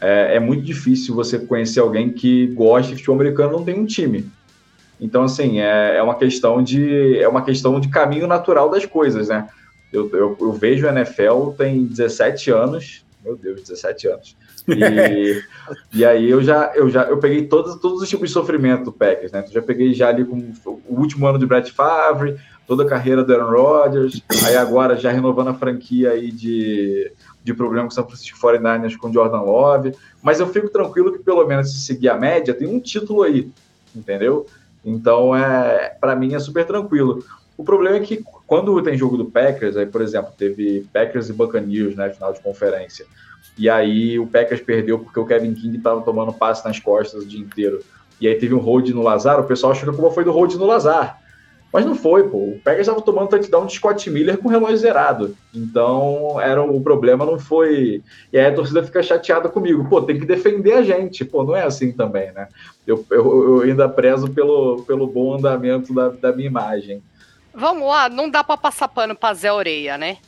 é, 0.00 0.36
é 0.36 0.40
muito 0.40 0.62
difícil 0.62 1.14
você 1.14 1.38
conhecer 1.38 1.80
alguém 1.80 2.10
que 2.10 2.48
gosta 2.48 2.88
de 2.88 2.96
futebol 2.96 3.16
americano 3.16 3.52
e 3.52 3.56
não 3.56 3.64
tem 3.64 3.78
um 3.78 3.86
time. 3.86 4.28
Então, 5.00 5.22
assim, 5.22 5.60
é, 5.60 5.96
é, 5.96 6.02
uma 6.02 6.16
questão 6.16 6.62
de 6.62 7.18
é 7.18 7.28
uma 7.28 7.42
questão 7.42 7.78
de 7.78 7.88
caminho 7.88 8.26
natural 8.26 8.68
das 8.68 8.84
coisas, 8.84 9.28
né? 9.28 9.48
Eu, 9.92 10.10
eu, 10.12 10.36
eu 10.40 10.52
vejo 10.52 10.86
a 10.88 10.92
NFL 10.92 11.52
tem 11.56 11.84
17 11.84 12.50
anos, 12.50 13.06
meu 13.24 13.36
Deus, 13.36 13.62
17 13.62 14.08
anos. 14.08 14.36
E, 14.66 15.42
e 15.98 16.04
aí 16.04 16.28
eu 16.28 16.42
já, 16.42 16.72
eu 16.74 16.90
já 16.90 17.04
eu 17.04 17.18
peguei 17.18 17.46
todos, 17.46 17.76
todos 17.76 18.02
os 18.02 18.08
tipos 18.08 18.28
de 18.28 18.32
sofrimento 18.34 18.84
do 18.84 18.92
Packers, 18.92 19.30
né? 19.30 19.44
Eu 19.46 19.52
já 19.52 19.62
peguei 19.62 19.94
já 19.94 20.08
ali 20.08 20.24
com 20.24 20.52
o 20.66 21.00
último 21.00 21.26
ano 21.26 21.38
de 21.38 21.46
Brett 21.46 21.72
Favre, 21.72 22.36
toda 22.68 22.82
a 22.82 22.86
carreira 22.86 23.24
do 23.24 23.32
Aaron 23.32 23.50
Rodgers, 23.50 24.22
aí 24.44 24.54
agora 24.54 24.94
já 24.94 25.10
renovando 25.10 25.48
a 25.48 25.54
franquia 25.54 26.10
aí 26.10 26.30
de, 26.30 27.10
de 27.42 27.54
problema 27.54 27.86
com 27.86 27.90
o 27.90 27.94
São 27.94 28.06
Francisco 28.06 28.38
49ers 28.38 28.94
com 28.98 29.10
Jordan 29.10 29.40
Love, 29.40 29.94
mas 30.22 30.38
eu 30.38 30.46
fico 30.46 30.68
tranquilo 30.68 31.10
que 31.10 31.18
pelo 31.18 31.46
menos 31.46 31.72
se 31.72 31.78
seguir 31.80 32.10
a 32.10 32.18
média, 32.18 32.52
tem 32.52 32.68
um 32.68 32.78
título 32.78 33.22
aí, 33.22 33.50
entendeu? 33.96 34.46
Então, 34.84 35.34
é, 35.34 35.96
para 35.98 36.14
mim 36.14 36.34
é 36.34 36.38
super 36.38 36.66
tranquilo. 36.66 37.24
O 37.56 37.64
problema 37.64 37.96
é 37.96 38.00
que 38.00 38.22
quando 38.46 38.80
tem 38.82 38.98
jogo 38.98 39.16
do 39.16 39.24
Packers, 39.24 39.74
aí, 39.74 39.86
por 39.86 40.02
exemplo, 40.02 40.30
teve 40.36 40.86
Packers 40.92 41.30
e 41.30 41.32
Buccaneers, 41.32 41.96
né, 41.96 42.10
final 42.10 42.34
de 42.34 42.40
conferência, 42.40 43.06
e 43.56 43.70
aí 43.70 44.18
o 44.18 44.26
Packers 44.26 44.60
perdeu 44.60 44.98
porque 44.98 45.18
o 45.18 45.24
Kevin 45.24 45.54
King 45.54 45.78
estava 45.78 46.02
tomando 46.02 46.34
passe 46.34 46.62
nas 46.66 46.78
costas 46.78 47.22
o 47.22 47.26
dia 47.26 47.40
inteiro. 47.40 47.80
E 48.20 48.28
aí 48.28 48.34
teve 48.34 48.54
um 48.54 48.58
hold 48.58 48.90
no 48.90 49.02
Lazar, 49.02 49.40
o 49.40 49.44
pessoal 49.44 49.72
achou 49.72 49.84
que 49.84 49.90
a 49.90 49.98
culpa 49.98 50.14
foi 50.14 50.22
do 50.22 50.32
hold 50.32 50.54
no 50.54 50.66
Lazar. 50.66 51.18
Mas 51.72 51.84
não 51.84 51.94
foi, 51.94 52.28
pô. 52.28 52.38
O 52.38 52.60
Packers 52.64 52.88
estava 52.88 53.02
tomando 53.02 53.28
touchdown 53.28 53.66
de 53.66 53.74
Scott 53.74 54.08
Miller 54.10 54.38
com 54.38 54.48
o 54.48 54.50
relógio 54.50 54.78
zerado. 54.78 55.36
Então, 55.54 56.40
era 56.40 56.62
o 56.62 56.80
problema 56.80 57.26
não 57.26 57.38
foi. 57.38 58.02
E 58.32 58.38
aí 58.38 58.46
a 58.46 58.54
torcida 58.54 58.82
fica 58.82 59.02
chateada 59.02 59.48
comigo. 59.50 59.86
Pô, 59.88 60.00
tem 60.00 60.18
que 60.18 60.24
defender 60.24 60.72
a 60.72 60.82
gente. 60.82 61.24
Pô, 61.24 61.44
não 61.44 61.54
é 61.54 61.64
assim 61.64 61.92
também, 61.92 62.32
né? 62.32 62.48
Eu, 62.86 63.04
eu, 63.10 63.56
eu 63.56 63.60
ainda 63.62 63.88
prezo 63.88 64.30
pelo, 64.30 64.82
pelo 64.84 65.06
bom 65.06 65.34
andamento 65.34 65.92
da, 65.92 66.08
da 66.08 66.32
minha 66.32 66.48
imagem. 66.48 67.02
Vamos 67.54 67.86
lá, 67.88 68.08
não 68.08 68.30
dá 68.30 68.42
para 68.42 68.56
passar 68.56 68.88
pano 68.88 69.14
pra 69.14 69.34
Zé 69.34 69.52
Orelha, 69.52 69.98
né? 69.98 70.18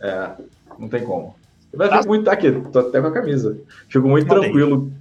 É, 0.00 0.30
não 0.78 0.88
tem 0.88 1.04
como. 1.04 1.36
Mas 1.74 1.88
tá. 1.88 1.98
fico 1.98 2.08
muito. 2.08 2.28
Aqui, 2.28 2.52
tô 2.70 2.80
até 2.80 3.00
com 3.00 3.06
a 3.06 3.12
camisa. 3.12 3.58
Fico 3.88 4.08
muito 4.08 4.28
tranquilo. 4.28 4.92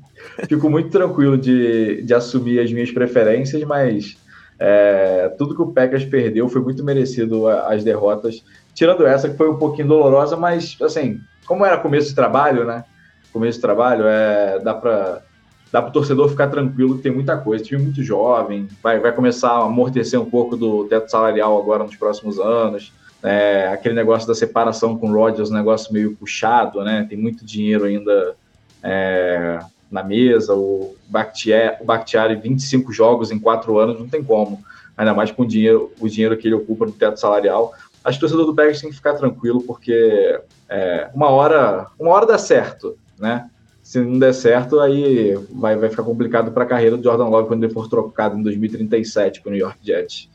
Fico 0.47 0.69
muito 0.69 0.89
tranquilo 0.89 1.37
de, 1.37 2.03
de 2.03 2.13
assumir 2.13 2.59
as 2.59 2.71
minhas 2.71 2.91
preferências, 2.91 3.61
mas 3.63 4.15
é, 4.63 5.33
tudo 5.39 5.55
que 5.55 5.61
o 5.63 5.73
Packers 5.73 6.05
perdeu 6.05 6.47
foi 6.47 6.61
muito 6.61 6.83
merecido 6.83 7.47
as 7.47 7.83
derrotas, 7.83 8.43
tirando 8.75 9.07
essa 9.07 9.27
que 9.27 9.35
foi 9.35 9.49
um 9.49 9.57
pouquinho 9.57 9.87
dolorosa, 9.87 10.37
mas 10.37 10.77
assim, 10.83 11.19
como 11.47 11.65
era 11.65 11.79
começo 11.79 12.09
de 12.09 12.15
trabalho, 12.15 12.63
né? 12.63 12.85
Começo 13.33 13.57
de 13.57 13.61
trabalho, 13.63 14.05
é, 14.05 14.59
dá 14.59 14.75
para 14.75 15.23
dá 15.71 15.81
para 15.81 15.89
o 15.89 15.93
torcedor 15.93 16.29
ficar 16.29 16.47
tranquilo 16.49 16.97
que 16.97 17.01
tem 17.01 17.11
muita 17.11 17.37
coisa. 17.37 17.63
Time 17.63 17.81
muito 17.81 18.03
jovem, 18.03 18.67
vai, 18.83 18.99
vai 18.99 19.11
começar 19.11 19.49
a 19.49 19.63
amortecer 19.63 20.21
um 20.21 20.29
pouco 20.29 20.55
do 20.55 20.83
teto 20.83 21.09
salarial 21.09 21.57
agora 21.59 21.83
nos 21.83 21.95
próximos 21.95 22.39
anos. 22.39 22.93
É, 23.23 23.67
aquele 23.67 23.95
negócio 23.95 24.27
da 24.27 24.35
separação 24.35 24.95
com 24.95 25.09
o 25.09 25.13
Rodgers, 25.13 25.49
um 25.49 25.55
negócio 25.55 25.91
meio 25.91 26.15
puxado, 26.15 26.83
né? 26.83 27.07
Tem 27.09 27.17
muito 27.17 27.43
dinheiro 27.43 27.85
ainda 27.85 28.35
é, 28.83 29.59
na 29.91 30.03
mesa, 30.03 30.55
o 30.55 30.95
Bakhtiari, 31.07 31.77
o 31.81 31.85
Bakhtiari 31.85 32.35
25 32.35 32.91
jogos 32.93 33.29
em 33.29 33.37
quatro 33.37 33.77
anos, 33.77 33.99
não 33.99 34.07
tem 34.07 34.23
como, 34.23 34.63
ainda 34.95 35.13
mais 35.13 35.31
com 35.31 35.43
o 35.43 35.47
dinheiro, 35.47 35.91
o 35.99 36.07
dinheiro 36.07 36.37
que 36.37 36.47
ele 36.47 36.55
ocupa 36.55 36.85
no 36.85 36.91
teto 36.91 37.19
salarial. 37.19 37.73
Acho 38.03 38.17
que 38.17 38.25
o 38.25 38.27
torcedor 38.27 38.45
do 38.45 38.55
Packers 38.55 38.81
tem 38.81 38.89
que 38.89 38.95
ficar 38.95 39.13
tranquilo, 39.13 39.61
porque 39.61 40.39
é, 40.69 41.09
uma 41.13 41.29
hora 41.29 41.87
uma 41.99 42.11
hora 42.11 42.25
dá 42.25 42.37
certo, 42.37 42.97
né? 43.19 43.49
Se 43.83 43.99
não 43.99 44.17
der 44.17 44.33
certo, 44.33 44.79
aí 44.79 45.35
vai, 45.51 45.75
vai 45.75 45.89
ficar 45.89 46.03
complicado 46.03 46.51
para 46.51 46.63
a 46.63 46.67
carreira 46.67 46.95
do 46.95 47.03
Jordan 47.03 47.25
Love 47.25 47.47
quando 47.47 47.63
ele 47.63 47.73
for 47.73 47.89
trocado 47.89 48.37
em 48.37 48.43
2037 48.43 49.41
para 49.41 49.49
o 49.49 49.51
New 49.51 49.59
York 49.59 49.79
Jets. 49.83 50.29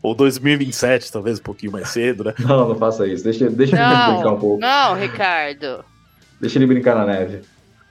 Ou 0.00 0.14
2027, 0.14 1.10
talvez 1.10 1.38
um 1.38 1.42
pouquinho 1.42 1.72
mais 1.72 1.88
cedo, 1.88 2.24
né? 2.24 2.34
Não, 2.38 2.68
não 2.68 2.74
faça 2.76 3.06
isso. 3.06 3.24
Deixa, 3.24 3.48
deixa 3.48 3.74
não, 3.74 4.06
ele 4.06 4.14
brincar 4.14 4.32
um 4.32 4.38
pouco. 4.38 4.60
Não, 4.60 4.94
Ricardo. 4.94 5.84
Deixa 6.44 6.58
ele 6.58 6.66
brincar 6.66 6.94
na 6.94 7.06
neve. 7.06 7.40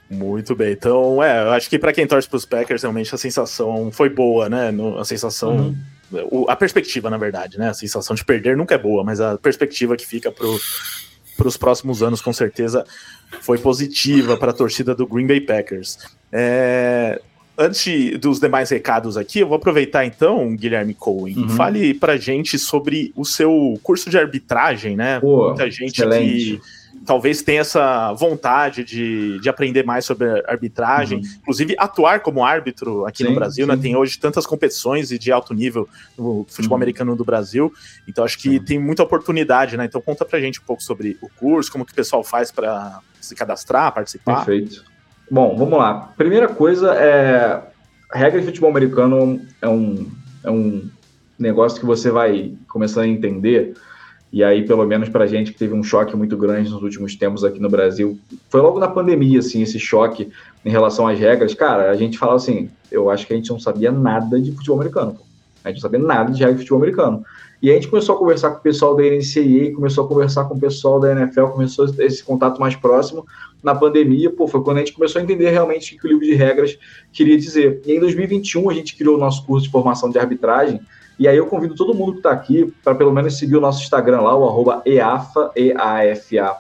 Muito 0.08 0.56
bem. 0.56 0.74
Então, 0.74 1.24
é, 1.24 1.42
eu 1.44 1.50
acho 1.52 1.68
que 1.68 1.80
para 1.80 1.92
quem 1.92 2.06
torce 2.06 2.30
para 2.30 2.38
os 2.38 2.46
Packers, 2.46 2.84
realmente 2.84 3.14
a 3.14 3.18
sensação 3.18 3.92
foi 3.92 4.10
boa, 4.10 4.48
né? 4.48 4.72
A 5.00 5.04
sensação. 5.04 5.76
Uhum. 6.12 6.46
a 6.48 6.56
perspectiva, 6.56 7.10
na 7.10 7.18
verdade, 7.18 7.58
né? 7.58 7.70
A 7.70 7.74
sensação 7.74 8.16
de 8.16 8.24
perder 8.24 8.56
nunca 8.56 8.76
é 8.76 8.78
boa, 8.78 9.04
mas 9.04 9.20
a 9.20 9.40
perspectiva 9.40 9.98
que 9.98 10.06
fica 10.06 10.32
para 10.32 11.48
os 11.48 11.58
próximos 11.58 12.04
anos, 12.04 12.22
com 12.22 12.32
certeza, 12.32 12.86
foi 13.42 13.58
positiva 13.58 14.38
para 14.38 14.52
a 14.52 14.54
torcida 14.54 14.94
do 14.94 15.08
Green 15.08 15.26
Bay 15.26 15.42
Packers. 15.42 15.98
É, 16.32 17.20
antes 17.58 18.20
dos 18.20 18.40
demais 18.40 18.70
recados 18.70 19.18
aqui, 19.18 19.40
eu 19.40 19.48
vou 19.48 19.58
aproveitar 19.58 20.06
então, 20.06 20.56
Guilherme 20.56 20.94
Cohen, 20.94 21.38
uhum. 21.38 21.50
fale 21.50 21.96
para 21.96 22.18
gente 22.18 22.60
sobre 22.60 23.12
o 23.16 23.26
seu 23.26 23.80
curso 23.82 24.12
de 24.12 24.18
arbitragem, 24.20 24.96
né? 24.96 25.20
Pô, 25.20 25.48
Muita 25.48 25.72
gente 25.72 26.02
excelente. 26.02 26.58
que 26.58 26.83
talvez 27.06 27.42
tenha 27.42 27.62
essa 27.62 28.14
vontade 28.14 28.84
de, 28.84 29.40
de 29.40 29.50
aprender 29.50 29.84
mais 29.86 30.06
sobre 30.06 30.28
arbitragem, 30.48 31.20
uhum. 31.20 31.26
inclusive 31.42 31.76
atuar 31.78 32.22
como 32.22 32.44
árbitro 32.44 33.06
aqui 33.06 33.24
sim, 33.24 33.30
no 33.30 33.36
Brasil, 33.36 33.68
né? 33.68 33.78
Tem 33.78 33.96
hoje 33.96 34.18
tantas 34.20 34.46
competições 34.46 35.12
e 35.12 35.20
de 35.20 35.32
alto 35.32 35.54
nível 35.54 35.88
no 36.18 36.46
futebol 36.48 36.76
uhum. 36.76 36.84
americano 36.84 37.16
do 37.16 37.26
Brasil, 37.26 37.72
então 38.08 38.24
acho 38.24 38.38
que 38.38 38.60
tem 38.60 38.80
muita 38.80 39.04
oportunidade, 39.04 39.78
né? 39.78 39.86
Então 39.86 40.02
conta 40.02 40.26
pra 40.26 40.40
gente 40.40 40.60
um 40.60 40.64
pouco 40.64 40.82
sobre 40.82 41.18
o 41.22 41.30
curso, 41.30 41.72
como 41.72 41.86
que 41.86 41.92
o 41.92 41.96
pessoal 41.96 42.24
faz 42.24 42.52
para 42.52 43.00
se 43.20 43.36
cadastrar, 43.36 43.94
participar. 43.94 44.46
Perfeito. 44.46 44.84
Bom, 45.30 45.56
vamos 45.58 45.78
lá. 45.78 46.14
Primeira 46.18 46.48
coisa 46.48 46.94
é 46.94 47.64
regra 48.14 48.40
de 48.40 48.46
futebol 48.46 48.70
americano 48.70 49.42
é 49.62 49.68
um, 49.68 50.08
é 50.44 50.52
um 50.52 50.90
negócio 51.40 51.80
que 51.80 51.86
você 51.86 52.12
vai 52.12 52.54
começando 52.68 53.06
a 53.06 53.08
entender 53.08 53.74
e 54.34 54.44
aí, 54.44 54.66
pelo 54.66 54.84
menos 54.84 55.10
para 55.10 55.26
a 55.26 55.28
gente 55.28 55.52
que 55.52 55.60
teve 55.60 55.76
um 55.76 55.84
choque 55.84 56.16
muito 56.18 56.36
grande 56.36 56.72
nos 56.72 56.82
últimos 56.82 57.16
tempos 57.16 57.44
aqui 57.44 57.60
no 57.60 57.70
Brasil, 57.70 58.18
foi 58.50 58.62
logo 58.62 58.80
na 58.80 58.88
pandemia, 58.88 59.38
assim, 59.38 59.62
esse 59.62 59.78
choque 59.78 60.32
em 60.66 60.72
relação 60.72 61.08
às 61.08 61.20
regras. 61.20 61.54
Cara, 61.54 61.92
a 61.92 61.96
gente 61.96 62.18
fala 62.18 62.34
assim, 62.34 62.68
eu 62.92 63.12
acho 63.12 63.28
que 63.28 63.34
a 63.34 63.36
gente 63.36 63.52
não 63.52 63.60
sabia 63.60 63.92
nada 63.92 64.42
de 64.42 64.52
futebol 64.52 64.78
americano. 64.78 65.20
A 65.64 65.70
gente 65.70 65.78
não 65.78 65.82
sabia 65.84 66.00
nada 66.00 66.32
de 66.32 66.40
regra 66.40 66.56
de 66.56 66.62
futebol 66.62 66.80
americano. 66.80 67.24
E 67.62 67.70
a 67.70 67.76
gente 67.76 67.88
começou 67.88 68.16
a 68.16 68.18
conversar 68.18 68.50
com 68.50 68.58
o 68.58 68.62
pessoal 68.62 68.96
da 68.96 69.04
NCAA, 69.04 69.76
começou 69.76 70.04
a 70.04 70.08
conversar 70.08 70.46
com 70.46 70.56
o 70.56 70.60
pessoal 70.60 71.00
da 71.00 71.12
NFL, 71.12 71.46
começou 71.46 71.86
esse 72.00 72.24
contato 72.24 72.60
mais 72.60 72.76
próximo 72.76 73.28
na 73.62 73.76
pandemia, 73.76 74.32
pô, 74.32 74.48
foi 74.48 74.64
quando 74.64 74.78
a 74.78 74.80
gente 74.80 74.94
começou 74.94 75.22
a 75.22 75.24
entender 75.24 75.52
realmente 75.52 75.96
o 75.96 76.00
que 76.00 76.08
o 76.08 76.10
livro 76.10 76.26
de 76.26 76.34
regras 76.34 76.76
queria 77.12 77.38
dizer. 77.38 77.82
E 77.86 77.94
em 77.94 78.00
2021 78.00 78.68
a 78.68 78.74
gente 78.74 78.98
criou 78.98 79.16
o 79.16 79.20
nosso 79.20 79.46
curso 79.46 79.68
de 79.68 79.72
formação 79.72 80.10
de 80.10 80.18
arbitragem, 80.18 80.82
e 81.20 81.28
aí 81.28 81.38
eu 81.38 81.46
convido 81.46 81.76
todo 81.76 81.94
mundo 81.94 82.14
que 82.14 82.20
está 82.20 82.32
aqui 82.32 82.74
para 82.84 82.96
pelo 82.96 83.12
menos 83.12 83.38
seguir 83.38 83.56
o 83.56 83.62
nosso 83.62 83.82
Instagram 83.82 84.22
lá, 84.22 84.36
o 84.36 84.48
arroba 84.48 84.82
EAFA, 84.86 85.52
E-A-F-A. 85.56 86.58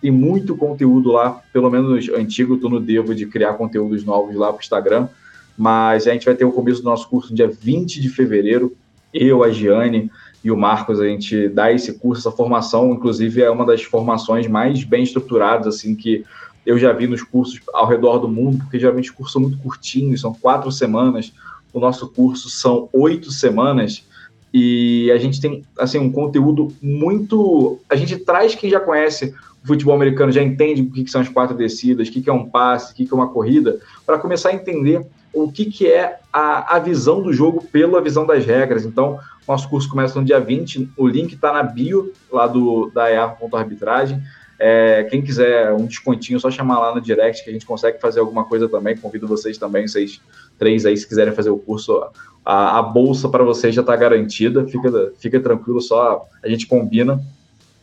Tem 0.00 0.10
muito 0.12 0.56
conteúdo 0.56 1.10
lá, 1.10 1.40
pelo 1.52 1.68
menos 1.68 2.08
antigo, 2.10 2.54
estou 2.54 2.70
no 2.70 2.78
devo 2.78 3.14
de 3.14 3.26
criar 3.26 3.54
conteúdos 3.54 4.04
novos 4.04 4.36
lá 4.36 4.48
para 4.48 4.58
o 4.58 4.60
Instagram. 4.60 5.08
Mas 5.56 6.06
a 6.06 6.12
gente 6.12 6.24
vai 6.24 6.36
ter 6.36 6.44
o 6.44 6.52
começo 6.52 6.82
do 6.82 6.88
nosso 6.88 7.08
curso 7.08 7.30
no 7.30 7.36
dia 7.36 7.48
20 7.48 8.00
de 8.00 8.08
fevereiro. 8.08 8.76
Eu, 9.12 9.42
a 9.42 9.50
Giane 9.50 10.08
e 10.44 10.52
o 10.52 10.56
Marcos, 10.56 11.00
a 11.00 11.06
gente 11.06 11.48
dá 11.48 11.72
esse 11.72 11.98
curso, 11.98 12.20
essa 12.28 12.36
formação, 12.36 12.92
inclusive 12.92 13.42
é 13.42 13.50
uma 13.50 13.66
das 13.66 13.82
formações 13.82 14.46
mais 14.46 14.84
bem 14.84 15.02
estruturadas, 15.02 15.66
assim, 15.66 15.96
que 15.96 16.24
eu 16.64 16.78
já 16.78 16.92
vi 16.92 17.08
nos 17.08 17.22
cursos 17.22 17.60
ao 17.72 17.88
redor 17.88 18.18
do 18.18 18.28
mundo, 18.28 18.58
porque 18.58 18.78
geralmente 18.78 19.10
os 19.10 19.16
cursos 19.16 19.32
são 19.32 19.42
muito 19.42 19.58
curtinhos, 19.58 20.20
são 20.20 20.32
quatro 20.32 20.70
semanas, 20.70 21.32
o 21.78 21.80
nosso 21.80 22.08
curso 22.08 22.50
são 22.50 22.88
oito 22.92 23.30
semanas 23.30 24.04
e 24.52 25.10
a 25.12 25.18
gente 25.18 25.40
tem 25.40 25.64
assim 25.78 25.98
um 25.98 26.10
conteúdo 26.10 26.68
muito. 26.82 27.78
A 27.88 27.96
gente 27.96 28.16
traz 28.16 28.54
quem 28.54 28.70
já 28.70 28.80
conhece 28.80 29.34
o 29.62 29.66
futebol 29.66 29.94
americano 29.94 30.30
já 30.30 30.42
entende 30.42 30.82
o 30.82 30.90
que, 30.90 31.04
que 31.04 31.10
são 31.10 31.20
as 31.20 31.28
quatro 31.28 31.56
descidas, 31.56 32.08
o 32.08 32.12
que, 32.12 32.22
que 32.22 32.30
é 32.30 32.32
um 32.32 32.48
passe, 32.48 32.92
o 32.92 32.96
que, 32.96 33.04
que 33.04 33.12
é 33.12 33.16
uma 33.16 33.28
corrida, 33.28 33.78
para 34.06 34.18
começar 34.18 34.50
a 34.50 34.54
entender 34.54 35.04
o 35.32 35.50
que, 35.50 35.66
que 35.66 35.86
é 35.86 36.18
a, 36.32 36.76
a 36.76 36.78
visão 36.78 37.20
do 37.20 37.32
jogo 37.32 37.62
pela 37.70 38.00
visão 38.00 38.26
das 38.26 38.44
regras. 38.46 38.84
Então, 38.84 39.18
nosso 39.46 39.68
curso 39.68 39.88
começa 39.88 40.18
no 40.18 40.24
dia 40.24 40.40
20, 40.40 40.90
o 40.96 41.06
link 41.06 41.34
está 41.34 41.52
na 41.52 41.62
bio 41.62 42.12
lá 42.30 42.46
do, 42.46 42.90
da 42.94 43.10
EA.arbitragem. 43.10 44.22
É, 44.58 45.04
quem 45.04 45.22
quiser 45.22 45.72
um 45.72 45.86
descontinho, 45.86 46.40
só 46.40 46.50
chamar 46.50 46.80
lá 46.80 46.94
no 46.94 47.00
direct 47.00 47.44
que 47.44 47.50
a 47.50 47.52
gente 47.52 47.64
consegue 47.66 48.00
fazer 48.00 48.20
alguma 48.20 48.44
coisa 48.44 48.68
também. 48.68 48.96
Convido 48.96 49.28
vocês 49.28 49.56
também, 49.56 49.86
vocês 49.86 50.20
três 50.58 50.84
aí, 50.84 50.96
se 50.96 51.06
quiserem 51.06 51.32
fazer 51.32 51.50
o 51.50 51.58
curso, 51.58 52.02
a, 52.44 52.78
a 52.78 52.82
bolsa 52.82 53.28
para 53.28 53.44
vocês 53.44 53.74
já 53.74 53.82
está 53.82 53.94
garantida. 53.94 54.66
Fica, 54.66 55.12
fica 55.18 55.40
tranquilo, 55.40 55.80
só 55.80 56.26
a 56.42 56.48
gente 56.48 56.66
combina. 56.66 57.20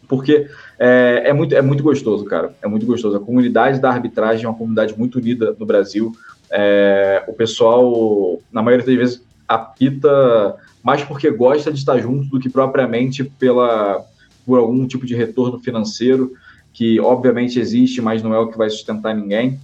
Porque 0.07 0.47
é, 0.77 1.23
é, 1.25 1.33
muito, 1.33 1.55
é 1.55 1.61
muito 1.61 1.81
gostoso, 1.81 2.25
cara. 2.25 2.53
É 2.61 2.67
muito 2.67 2.85
gostoso. 2.85 3.15
A 3.17 3.19
comunidade 3.19 3.79
da 3.79 3.89
arbitragem 3.89 4.45
é 4.45 4.47
uma 4.47 4.57
comunidade 4.57 4.97
muito 4.97 5.17
unida 5.17 5.55
no 5.57 5.65
Brasil. 5.65 6.11
É, 6.51 7.23
o 7.27 7.33
pessoal, 7.33 8.39
na 8.51 8.61
maioria 8.61 8.85
das 8.85 8.95
vezes, 8.95 9.23
apita 9.47 10.55
mais 10.83 11.03
porque 11.03 11.31
gosta 11.31 11.71
de 11.71 11.79
estar 11.79 11.97
junto 11.97 12.29
do 12.29 12.39
que 12.39 12.49
propriamente 12.49 13.23
pela, 13.23 14.05
por 14.45 14.59
algum 14.59 14.85
tipo 14.85 15.05
de 15.05 15.15
retorno 15.15 15.59
financeiro, 15.59 16.33
que 16.75 16.99
obviamente 16.99 17.57
existe, 17.57 18.01
mas 18.01 18.21
não 18.21 18.33
é 18.33 18.37
o 18.37 18.49
que 18.49 18.57
vai 18.57 18.69
sustentar 18.69 19.15
ninguém. 19.15 19.57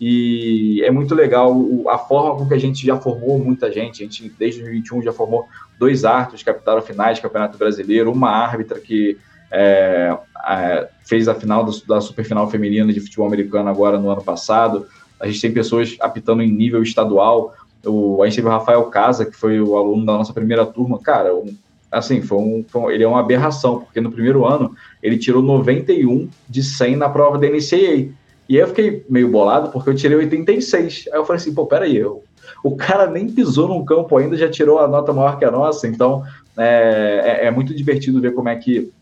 E 0.00 0.82
é 0.82 0.90
muito 0.90 1.14
legal 1.14 1.54
a 1.88 1.98
forma 1.98 2.38
com 2.38 2.48
que 2.48 2.54
a 2.54 2.58
gente 2.58 2.84
já 2.84 2.96
formou 2.96 3.38
muita 3.38 3.70
gente. 3.70 4.02
A 4.02 4.06
gente, 4.06 4.32
desde 4.38 4.62
2021, 4.62 5.02
já 5.02 5.12
formou 5.12 5.46
dois 5.78 6.06
árbitros 6.06 6.42
que 6.42 6.50
captaram 6.50 6.80
finais 6.80 7.18
do 7.18 7.22
Campeonato 7.22 7.58
Brasileiro, 7.58 8.10
uma 8.10 8.30
árbitra 8.30 8.80
que 8.80 9.18
é, 9.52 10.16
é, 10.48 10.88
fez 11.04 11.28
a 11.28 11.34
final 11.34 11.64
do, 11.66 11.86
da 11.86 12.00
Superfinal 12.00 12.50
Feminina 12.50 12.90
de 12.90 13.00
Futebol 13.00 13.26
Americano 13.26 13.68
agora 13.68 13.98
no 13.98 14.08
ano 14.08 14.24
passado. 14.24 14.86
A 15.20 15.26
gente 15.26 15.42
tem 15.42 15.52
pessoas 15.52 15.98
apitando 16.00 16.42
em 16.42 16.50
nível 16.50 16.82
estadual. 16.82 17.52
O, 17.84 18.22
a 18.22 18.26
gente 18.26 18.36
teve 18.36 18.48
o 18.48 18.50
Rafael 18.50 18.82
Casa, 18.84 19.26
que 19.26 19.36
foi 19.36 19.60
o 19.60 19.76
aluno 19.76 20.06
da 20.06 20.14
nossa 20.14 20.32
primeira 20.32 20.64
turma. 20.64 20.98
Cara, 20.98 21.34
um, 21.34 21.54
assim, 21.94 22.20
foi 22.20 22.38
um, 22.38 22.64
foi 22.68 22.94
ele 22.94 23.04
é 23.04 23.08
uma 23.08 23.20
aberração, 23.20 23.80
porque 23.80 24.00
no 24.00 24.10
primeiro 24.10 24.44
ano 24.44 24.74
ele 25.02 25.16
tirou 25.16 25.42
91 25.42 26.28
de 26.48 26.62
100 26.62 26.96
na 26.96 27.08
prova 27.08 27.38
da 27.38 27.46
NCAA. 27.46 28.12
E 28.48 28.56
aí 28.56 28.62
eu 28.62 28.68
fiquei 28.68 29.04
meio 29.08 29.28
bolado, 29.30 29.70
porque 29.70 29.90
eu 29.90 29.94
tirei 29.94 30.16
86. 30.18 31.08
Aí 31.12 31.18
eu 31.18 31.24
falei 31.24 31.40
assim, 31.40 31.54
pô, 31.54 31.66
peraí, 31.66 31.96
eu, 31.96 32.22
o 32.62 32.76
cara 32.76 33.06
nem 33.06 33.28
pisou 33.28 33.68
num 33.68 33.84
campo 33.84 34.16
ainda, 34.16 34.36
já 34.36 34.50
tirou 34.50 34.78
a 34.78 34.88
nota 34.88 35.12
maior 35.12 35.38
que 35.38 35.44
a 35.44 35.50
nossa. 35.50 35.86
Então, 35.86 36.22
é, 36.56 37.40
é, 37.42 37.46
é 37.46 37.50
muito 37.50 37.74
divertido 37.74 38.20
ver 38.20 38.34
como 38.34 38.48
é 38.48 38.56
que 38.56 38.92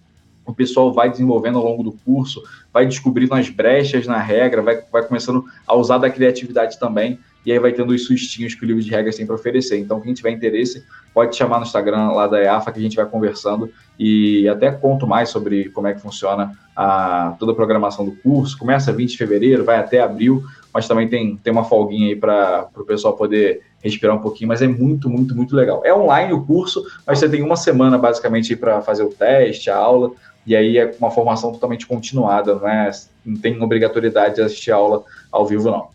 o 0.45 0.53
pessoal 0.53 0.93
vai 0.93 1.11
desenvolvendo 1.11 1.59
ao 1.59 1.65
longo 1.65 1.83
do 1.83 1.93
curso, 2.05 2.43
vai 2.73 2.87
descobrindo 2.87 3.35
as 3.35 3.49
brechas 3.49 4.07
na 4.07 4.19
regra, 4.19 4.63
vai, 4.63 4.83
vai 4.91 5.07
começando 5.07 5.45
a 5.67 5.75
usar 5.77 5.99
da 5.99 6.11
criatividade 6.11 6.79
também, 6.79 7.19
e 7.45 7.53
aí 7.53 7.59
vai 7.59 7.73
tendo 7.73 7.93
os 7.93 8.05
sustinhos 8.05 8.55
que 8.55 8.65
o 8.65 8.67
livro 8.67 8.83
de 8.83 8.91
regras 8.91 9.17
tem 9.17 9.27
para 9.27 9.35
oferecer. 9.35 9.79
Então, 9.79 10.01
quem 10.01 10.15
tiver 10.15 10.31
interesse, 10.31 10.85
pode 11.13 11.37
chamar 11.37 11.59
no 11.59 11.65
Instagram 11.65 12.13
lá 12.13 12.27
da 12.27 12.41
EAFA 12.41 12.73
que 12.73 12.79
a 12.79 12.83
gente 12.83 12.97
vai 12.97 13.07
conversando 13.07 13.71
e 13.99 14.49
até 14.49 14.71
conto 14.71 15.07
mais 15.07 15.29
sobre 15.29 15.69
como 15.71 15.87
é 15.87 15.95
que 15.95 16.01
funciona 16.01 16.53
a, 16.75 17.35
toda 17.39 17.53
a 17.53 17.55
programação 17.55 18.05
do 18.05 18.13
curso. 18.13 18.59
Começa 18.59 18.93
20 18.93 19.11
de 19.11 19.19
fevereiro, 19.19 19.65
vai 19.65 19.77
até 19.77 20.01
abril, 20.01 20.43
mas 20.73 20.89
também 20.89 21.09
tem, 21.09 21.37
tem 21.37 21.53
uma 21.53 21.65
folguinha 21.65 22.09
aí 22.09 22.17
para 22.17 22.69
o 22.77 22.85
pessoal 22.85 23.15
poder 23.15 23.63
respirar 23.83 24.17
um 24.17 24.21
pouquinho, 24.21 24.49
mas 24.49 24.63
é 24.63 24.69
muito, 24.69 25.11
muito, 25.11 25.35
muito 25.35 25.55
legal. 25.55 25.83
É 25.85 25.95
online 25.95 26.33
o 26.33 26.45
curso, 26.45 26.85
mas 27.07 27.19
você 27.19 27.29
tem 27.29 27.43
uma 27.43 27.57
semana 27.57 27.99
basicamente 27.99 28.57
para 28.57 28.81
fazer 28.81 29.03
o 29.03 29.11
teste, 29.11 29.69
a 29.69 29.77
aula, 29.77 30.13
e 30.47 30.57
aí 30.57 30.79
é 30.79 30.95
uma 30.99 31.11
formação 31.11 31.53
totalmente 31.53 31.87
continuada, 31.87 32.55
não, 32.55 32.69
é, 32.69 32.91
não 33.25 33.37
tem 33.37 33.61
obrigatoriedade 33.63 34.37
de 34.37 34.43
assistir 34.43 34.73
a 34.73 34.77
aula 34.77 35.05
ao 35.31 35.47
vivo, 35.47 35.71
não. 35.71 35.89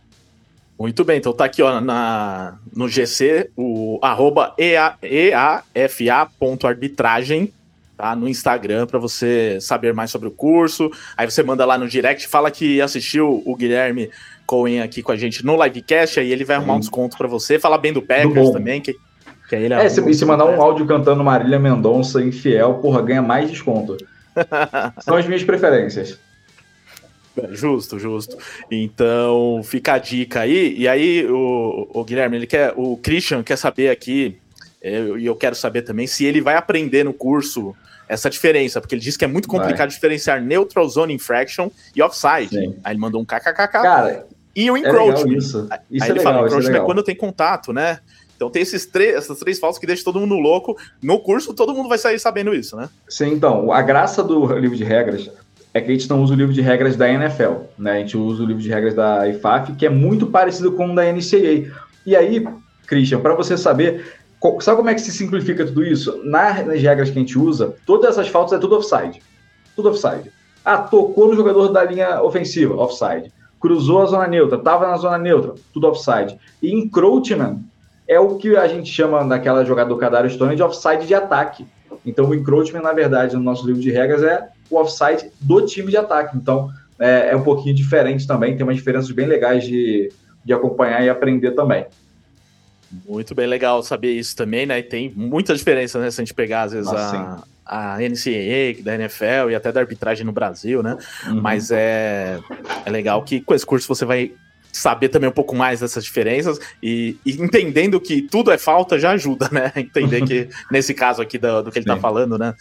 Muito 0.79 1.03
bem, 1.03 1.17
então 1.17 1.33
tá 1.33 1.45
aqui 1.45 1.63
ó, 1.63 1.81
na, 1.81 2.59
no 2.75 2.87
GC, 2.87 3.49
o 3.57 3.97
arroba 4.01 4.53
eafa.arbitragem, 4.59 7.51
tá? 7.97 8.15
No 8.15 8.29
Instagram, 8.29 8.85
para 8.85 8.99
você 8.99 9.57
saber 9.59 9.91
mais 9.91 10.11
sobre 10.11 10.27
o 10.27 10.31
curso. 10.31 10.91
Aí 11.17 11.27
você 11.29 11.41
manda 11.41 11.65
lá 11.65 11.79
no 11.79 11.87
direct, 11.87 12.27
fala 12.27 12.51
que 12.51 12.79
assistiu 12.79 13.41
o 13.43 13.55
Guilherme 13.55 14.11
Cohen 14.45 14.81
aqui 14.81 15.01
com 15.01 15.11
a 15.11 15.15
gente 15.15 15.43
no 15.43 15.61
livecast, 15.61 16.19
aí 16.19 16.31
ele 16.31 16.45
vai 16.45 16.57
arrumar 16.57 16.75
um 16.75 16.79
desconto 16.79 17.17
para 17.17 17.27
você. 17.27 17.57
Fala 17.57 17.79
bem 17.79 17.91
do 17.91 18.01
Packers 18.01 18.51
também, 18.51 18.79
que, 18.79 18.95
que 19.49 19.55
aí 19.55 19.63
ele 19.63 19.73
É, 19.73 19.89
se, 19.89 20.07
e 20.07 20.13
se 20.13 20.25
mandar 20.25 20.45
um 20.45 20.61
áudio 20.61 20.85
cantando 20.85 21.23
Marília 21.23 21.57
Mendonça 21.57 22.21
infiel, 22.21 22.75
porra, 22.75 23.01
ganha 23.01 23.23
mais 23.23 23.49
desconto. 23.49 23.97
São 25.01 25.17
as 25.17 25.25
minhas 25.25 25.43
preferências. 25.43 26.19
Justo, 27.51 27.99
justo. 27.99 28.37
Então, 28.69 29.61
fica 29.63 29.93
a 29.93 29.97
dica 29.97 30.41
aí. 30.41 30.75
E 30.77 30.87
aí, 30.87 31.25
o, 31.25 31.89
o 31.93 32.03
Guilherme, 32.03 32.37
ele 32.37 32.47
quer, 32.47 32.73
o 32.75 32.97
Christian 32.97 33.43
quer 33.43 33.57
saber 33.57 33.89
aqui, 33.89 34.37
e 34.83 34.87
eu, 34.89 35.19
eu, 35.19 35.35
quero 35.35 35.55
saber 35.55 35.81
também, 35.83 36.07
se 36.07 36.25
ele 36.25 36.41
vai 36.41 36.55
aprender 36.55 37.03
no 37.03 37.13
curso 37.13 37.75
essa 38.07 38.29
diferença, 38.29 38.79
porque 38.79 38.95
ele 38.95 39.01
disse 39.01 39.17
que 39.17 39.25
é 39.25 39.27
muito 39.27 39.47
complicado 39.47 39.79
vai. 39.79 39.87
diferenciar 39.87 40.41
neutral 40.41 40.87
zone 40.87 41.13
infraction 41.13 41.69
e 41.95 42.01
offside. 42.01 42.49
Sim. 42.49 42.75
Aí 42.83 42.93
ele 42.93 42.99
mandou 42.99 43.21
um 43.21 43.25
kkkk. 43.25 43.67
Cara, 43.67 44.25
e 44.55 44.71
o 44.71 44.77
encroachment. 44.77 45.33
É 45.33 45.37
isso. 45.37 45.69
Isso 45.91 46.03
aí 46.03 46.09
é 46.09 46.11
ele 46.11 46.19
legal, 46.19 46.23
fala, 46.23 46.43
o 46.43 46.47
encroachment 46.47 46.75
é, 46.75 46.81
é 46.81 46.85
quando 46.85 47.03
tem 47.03 47.15
contato, 47.15 47.73
né? 47.73 47.99
Então 48.35 48.51
tem 48.51 48.61
esses 48.61 48.85
três, 48.85 49.15
essas 49.15 49.39
três 49.39 49.59
faltas 49.59 49.79
que 49.79 49.85
deixam 49.85 50.05
todo 50.05 50.19
mundo 50.19 50.35
louco. 50.35 50.77
No 51.01 51.19
curso, 51.19 51.53
todo 51.53 51.73
mundo 51.73 51.89
vai 51.89 51.97
sair 51.97 52.19
sabendo 52.19 52.53
isso, 52.53 52.77
né? 52.77 52.87
Sim, 53.09 53.33
então, 53.33 53.71
a 53.71 53.81
graça 53.81 54.23
do 54.23 54.57
livro 54.57 54.77
de 54.77 54.83
regras 54.83 55.29
é 55.77 55.81
que 55.81 55.91
a 55.91 55.93
gente 55.93 56.09
não 56.09 56.21
usa 56.21 56.33
o 56.33 56.37
livro 56.37 56.53
de 56.53 56.61
regras 56.61 56.95
da 56.95 57.09
NFL, 57.09 57.63
né? 57.77 57.93
A 57.93 57.99
gente 57.99 58.17
usa 58.17 58.43
o 58.43 58.45
livro 58.45 58.61
de 58.61 58.69
regras 58.69 58.93
da 58.93 59.27
IFAF, 59.29 59.73
que 59.73 59.85
é 59.85 59.89
muito 59.89 60.27
parecido 60.27 60.71
com 60.71 60.91
o 60.91 60.95
da 60.95 61.03
NCAA. 61.03 61.71
E 62.05 62.15
aí, 62.15 62.47
Christian, 62.85 63.19
para 63.19 63.35
você 63.35 63.57
saber, 63.57 64.17
sabe 64.59 64.77
como 64.77 64.89
é 64.89 64.93
que 64.93 65.01
se 65.01 65.11
simplifica 65.11 65.65
tudo 65.65 65.83
isso? 65.83 66.21
Nas 66.23 66.55
regras 66.55 67.09
que 67.09 67.17
a 67.17 67.21
gente 67.21 67.37
usa, 67.37 67.75
todas 67.85 68.11
essas 68.11 68.27
faltas 68.27 68.57
é 68.57 68.61
tudo 68.61 68.77
offside. 68.77 69.21
Tudo 69.75 69.89
offside. 69.89 70.31
Ah, 70.65 70.79
tocou 70.79 71.27
no 71.27 71.35
jogador 71.35 71.69
da 71.69 71.83
linha 71.83 72.21
ofensiva, 72.21 72.75
offside. 72.75 73.31
Cruzou 73.59 74.01
a 74.01 74.05
zona 74.05 74.27
neutra, 74.27 74.57
estava 74.57 74.87
na 74.87 74.97
zona 74.97 75.17
neutra, 75.17 75.55
tudo 75.73 75.87
offside. 75.87 76.37
E 76.61 76.73
encroachment 76.73 77.59
é 78.07 78.19
o 78.19 78.35
que 78.35 78.55
a 78.55 78.67
gente 78.67 78.91
chama 78.91 79.23
naquela 79.23 79.63
jogada 79.65 79.89
do 79.89 79.97
Cadário 79.97 80.29
Stone 80.29 80.55
de 80.55 80.63
offside 80.63 81.05
de 81.05 81.13
ataque. 81.13 81.65
Então, 82.07 82.29
o 82.29 82.33
encroachment, 82.33 82.81
na 82.81 82.93
verdade, 82.93 83.35
no 83.35 83.43
nosso 83.43 83.67
livro 83.67 83.81
de 83.81 83.91
regras, 83.91 84.23
é 84.23 84.47
o 84.69 84.77
offside 84.77 85.29
do 85.41 85.65
time 85.65 85.91
de 85.91 85.97
ataque. 85.97 86.37
Então, 86.37 86.69
é, 86.97 87.31
é 87.31 87.35
um 87.35 87.43
pouquinho 87.43 87.75
diferente 87.75 88.25
também, 88.25 88.55
tem 88.55 88.65
umas 88.65 88.77
diferenças 88.77 89.11
bem 89.11 89.27
legais 89.27 89.65
de, 89.65 90.09
de 90.43 90.53
acompanhar 90.53 91.03
e 91.03 91.09
aprender 91.09 91.51
também. 91.51 91.85
Muito 93.05 93.35
bem 93.35 93.45
legal 93.45 93.83
saber 93.83 94.13
isso 94.13 94.33
também, 94.35 94.65
né? 94.65 94.79
E 94.79 94.83
tem 94.83 95.11
muita 95.13 95.53
diferença, 95.53 95.99
né? 95.99 96.09
Se 96.09 96.21
a 96.21 96.23
gente 96.23 96.33
pegar, 96.33 96.63
às 96.63 96.71
vezes, 96.71 96.87
a, 96.87 97.43
a 97.65 97.97
NCAA, 97.97 98.81
da 98.81 98.95
NFL 98.95 99.51
e 99.51 99.55
até 99.55 99.73
da 99.73 99.81
arbitragem 99.81 100.25
no 100.25 100.31
Brasil, 100.31 100.81
né? 100.81 100.97
Uhum. 101.27 101.41
Mas 101.41 101.69
é, 101.69 102.39
é 102.85 102.89
legal 102.89 103.21
que 103.23 103.41
com 103.41 103.53
esse 103.53 103.65
curso 103.65 103.85
você 103.85 104.05
vai 104.05 104.31
saber 104.77 105.09
também 105.09 105.29
um 105.29 105.33
pouco 105.33 105.55
mais 105.55 105.79
dessas 105.79 106.03
diferenças 106.03 106.59
e, 106.81 107.17
e, 107.25 107.41
entendendo 107.41 107.99
que 107.99 108.21
tudo 108.21 108.51
é 108.51 108.57
falta 108.57 108.99
já 108.99 109.11
ajuda, 109.11 109.49
né? 109.51 109.71
Entender 109.75 110.23
que, 110.25 110.49
nesse 110.71 110.93
caso 110.93 111.21
aqui 111.21 111.37
do, 111.37 111.63
do 111.63 111.71
que 111.71 111.79
ele 111.79 111.85
tá 111.85 111.95
Sim. 111.95 111.99
tá 111.99 112.01
falando, 112.01 112.37
né? 112.37 112.53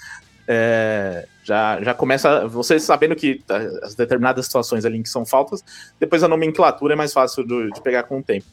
É, 0.49 1.27
já, 1.43 1.83
já 1.83 1.93
começa 1.93 2.47
você 2.47 2.79
sabendo 2.79 3.17
que 3.17 3.43
as 3.83 3.97
determinadas 3.97 4.47
situações 4.47 4.85
ali 4.85 5.03
que 5.03 5.09
são 5.09 5.27
faltas, 5.27 5.63
depois 5.99 6.23
a 6.23 6.29
nomenclatura 6.29 6.95
é 6.95 6.97
mais 6.97 7.13
fácil 7.13 7.45
do, 7.45 7.71
de 7.71 7.81
pegar 7.83 8.05
com 8.05 8.19
o 8.21 8.23
tempo. 8.23 8.47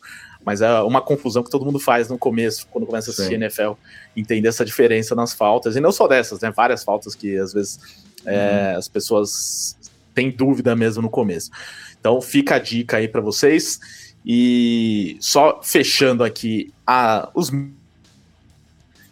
Mas 0.45 0.61
é 0.61 0.81
uma 0.81 1.01
confusão 1.01 1.41
que 1.41 1.49
todo 1.49 1.63
mundo 1.63 1.79
faz 1.79 2.09
no 2.09 2.17
começo, 2.17 2.67
quando 2.69 2.85
começa 2.85 3.09
a 3.09 3.13
assistir 3.13 3.35
Sim. 3.35 3.43
NFL, 3.43 3.71
entender 4.15 4.49
essa 4.49 4.65
diferença 4.65 5.15
nas 5.15 5.33
faltas, 5.33 5.75
e 5.75 5.79
não 5.79 5.91
só 5.91 6.07
dessas, 6.07 6.41
né? 6.41 6.51
Várias 6.51 6.83
faltas 6.83 7.15
que 7.15 7.37
às 7.37 7.53
vezes 7.53 7.79
é, 8.25 8.71
uhum. 8.73 8.79
as 8.79 8.87
pessoas 8.89 9.77
têm 10.13 10.29
dúvida 10.29 10.75
mesmo 10.75 11.01
no 11.01 11.09
começo. 11.09 11.49
Então 12.03 12.21
fica 12.21 12.55
a 12.55 12.59
dica 12.59 12.97
aí 12.97 13.07
para 13.07 13.21
vocês. 13.21 13.79
E 14.25 15.15
só 15.21 15.61
fechando 15.63 16.21
aqui 16.21 16.73
a, 16.85 17.29
os. 17.33 17.49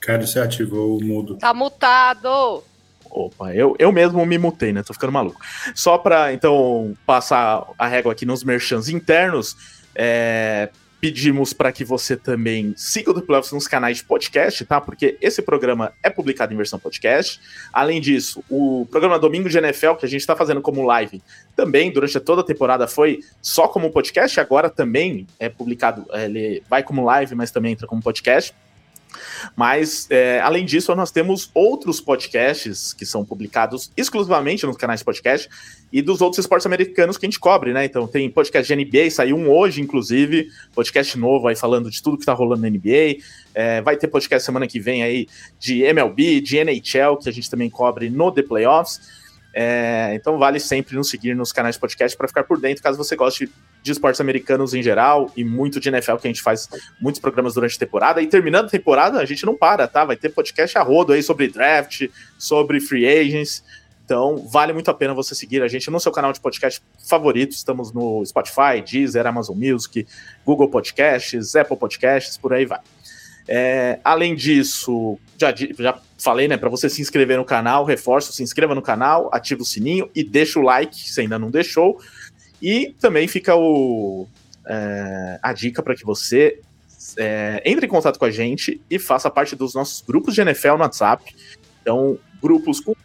Cara, 0.02 0.28
você 0.28 0.40
ativou 0.42 0.98
o 0.98 1.02
mudo. 1.02 1.38
Tá 1.38 1.54
mutado! 1.54 2.62
Opa, 3.10 3.56
eu, 3.56 3.78
eu 3.80 3.94
mesmo 3.94 4.26
me 4.26 4.38
mutei, 4.38 4.74
né? 4.74 4.84
Tô 4.84 4.94
ficando 4.94 5.14
maluco. 5.14 5.40
Só 5.74 5.98
para 5.98 6.34
então 6.34 6.94
passar 7.06 7.66
a 7.80 7.88
régua 7.88 8.12
aqui 8.12 8.26
nos 8.26 8.44
merchants 8.44 8.90
internos, 8.90 9.56
é, 9.96 10.70
Pedimos 11.02 11.52
para 11.52 11.72
que 11.72 11.84
você 11.84 12.16
também 12.16 12.76
siga 12.78 13.10
o 13.10 13.22
Playoffs 13.22 13.52
nos 13.52 13.68
canais 13.68 13.98
de 13.98 14.04
podcast, 14.04 14.64
tá? 14.66 14.80
Porque 14.80 15.18
esse 15.20 15.42
programa 15.42 15.92
é 16.04 16.12
publicado 16.12 16.54
em 16.54 16.58
versão 16.58 16.78
podcast. 16.78 17.42
Além 17.74 18.00
disso, 18.00 18.44
o 18.48 18.88
programa 18.92 19.18
Domingo 19.18 19.50
de 19.50 19.58
NFL, 19.58 19.96
que 19.96 20.06
a 20.06 20.10
gente 20.10 20.22
está 20.22 20.36
fazendo 20.36 20.62
como 20.62 20.86
live, 20.86 21.20
também 21.56 21.92
durante 21.92 22.20
toda 22.20 22.42
a 22.42 22.46
temporada 22.46 22.88
foi 22.88 23.22
só 23.42 23.68
como 23.68 23.90
podcast, 23.90 24.40
agora 24.40 24.70
também 24.70 25.26
é 25.40 25.50
publicado, 25.50 26.06
ele 26.14 26.62
vai 26.70 26.84
como 26.84 27.04
live, 27.04 27.34
mas 27.34 27.50
também 27.50 27.74
entra 27.74 27.88
como 27.88 28.02
podcast. 28.02 28.54
Mas, 29.56 30.08
é, 30.10 30.40
além 30.40 30.66
disso, 30.66 30.94
nós 30.96 31.12
temos 31.12 31.50
outros 31.54 32.00
podcasts 32.00 32.94
que 32.94 33.06
são 33.06 33.26
publicados 33.26 33.92
exclusivamente 33.96 34.66
nos 34.66 34.78
canais 34.78 35.02
de 35.02 35.06
podcast 35.06 35.50
e 35.92 36.02
dos 36.02 36.22
outros 36.22 36.40
esportes 36.40 36.66
americanos 36.66 37.18
que 37.18 37.26
a 37.26 37.30
gente 37.30 37.40
cobre, 37.40 37.74
né? 37.74 37.86
Então, 37.86 38.08
tem 38.08 38.30
podcast 38.30 38.74
de 38.74 38.86
NBA, 38.86 39.10
saiu 39.12 39.36
um 39.36 39.50
hoje, 39.50 39.82
inclusive, 39.82 40.50
podcast 40.74 41.18
novo 41.18 41.48
aí 41.48 41.56
falando 41.56 41.90
de 41.90 42.02
tudo 42.02 42.18
que 42.18 42.26
tá 42.26 42.34
rolando 42.34 42.62
na 42.62 42.70
NBA. 42.70 43.22
É, 43.54 43.82
vai 43.82 43.98
ter 43.98 44.08
podcast 44.08 44.46
semana 44.46 44.68
que 44.68 44.80
vem 44.80 45.04
aí 45.04 45.28
de 45.60 45.84
MLB, 45.84 46.42
de 46.42 46.58
NHL, 46.58 47.18
que 47.22 47.28
a 47.28 47.34
gente 47.34 47.50
também 47.50 47.70
cobre 47.70 48.10
no 48.10 48.32
The 48.32 48.44
Playoffs. 48.44 49.21
É, 49.54 50.14
então 50.16 50.38
vale 50.38 50.60
sempre 50.60 50.96
nos 50.96 51.10
seguir 51.10 51.36
nos 51.36 51.52
canais 51.52 51.76
de 51.76 51.82
podcast 51.82 52.18
para 52.18 52.28
ficar 52.28 52.44
por 52.46 52.58
dentro, 52.58 52.82
caso 52.82 52.98
você 52.98 53.18
goste 53.18 53.52
de 53.84 53.92
esportes 53.92 54.22
americanos 54.22 54.74
em 54.74 54.82
geral 54.82 55.32
e 55.36 55.44
muito 55.44 55.80
de 55.80 55.90
NFL, 55.90 56.16
que 56.16 56.28
a 56.28 56.30
gente 56.30 56.42
faz 56.42 56.70
muitos 57.02 57.20
programas 57.20 57.54
durante 57.54 57.76
a 57.76 57.80
temporada. 57.80 58.22
E 58.22 58.28
terminando 58.28 58.66
a 58.66 58.70
temporada, 58.70 59.20
a 59.20 59.26
gente 59.26 59.46
não 59.46 59.56
para, 59.56 59.88
tá? 59.88 60.06
Vai 60.06 60.16
ter 60.16 60.30
podcast 60.30 60.78
a 60.78 60.82
rodo 60.82 61.14
aí 61.14 61.22
sobre 61.22 61.48
draft, 61.48 62.08
sobre 62.38 62.80
free 62.80 63.08
agents. 63.08 63.64
Então, 64.06 64.38
vale 64.48 64.74
muito 64.74 64.92
a 64.92 64.94
pena 64.94 65.14
você 65.14 65.34
seguir 65.34 65.64
a 65.64 65.68
gente 65.68 65.90
no 65.90 66.00
seu 66.00 66.12
canal 66.12 66.32
de 66.32 66.40
podcast 66.40 66.82
favorito. 67.08 67.54
Estamos 67.54 67.92
no 67.92 68.24
Spotify, 68.26 68.82
Deezer, 68.86 69.26
Amazon 69.26 69.58
Music, 69.58 70.06
Google 70.46 70.70
Podcasts, 70.70 71.56
Apple 71.56 71.78
Podcasts, 71.78 72.38
por 72.38 72.54
aí 72.54 72.66
vai. 72.66 72.80
É, 73.48 74.00
além 74.04 74.36
disso, 74.36 75.18
já, 75.38 75.54
já 75.56 76.00
falei, 76.18 76.48
né, 76.48 76.58
para 76.58 76.70
você 76.70 76.90
se 76.90 77.02
inscrever 77.02 77.38
no 77.38 77.46
canal, 77.46 77.84
reforço, 77.84 78.32
se 78.32 78.44
inscreva 78.44 78.76
no 78.76 78.82
canal, 78.82 79.30
ativa 79.34 79.62
o 79.62 79.66
sininho 79.66 80.10
e 80.14 80.24
deixa 80.24 80.60
o 80.60 80.64
like 80.64 80.96
se 80.96 81.22
ainda 81.22 81.40
não 81.40 81.50
deixou. 81.50 82.00
E 82.62 82.96
também 83.00 83.28
fica 83.28 83.56
o, 83.56 84.28
é, 84.68 85.40
a 85.42 85.54
dica 85.54 85.82
para 85.82 85.96
que 85.96 86.06
você 86.06 86.60
é, 87.18 87.62
entre 87.66 87.86
em 87.86 87.90
contato 87.90 88.20
com 88.20 88.26
a 88.26 88.32
gente 88.32 88.80
e 88.90 89.00
faça 89.00 89.30
parte 89.30 89.56
dos 89.56 89.74
nossos 89.74 90.02
grupos 90.02 90.36
de 90.36 90.42
NFL 90.42 90.74
no 90.74 90.84
WhatsApp. 90.84 91.36
Então, 91.82 92.20
grupos 92.42 92.80
com 92.80 92.96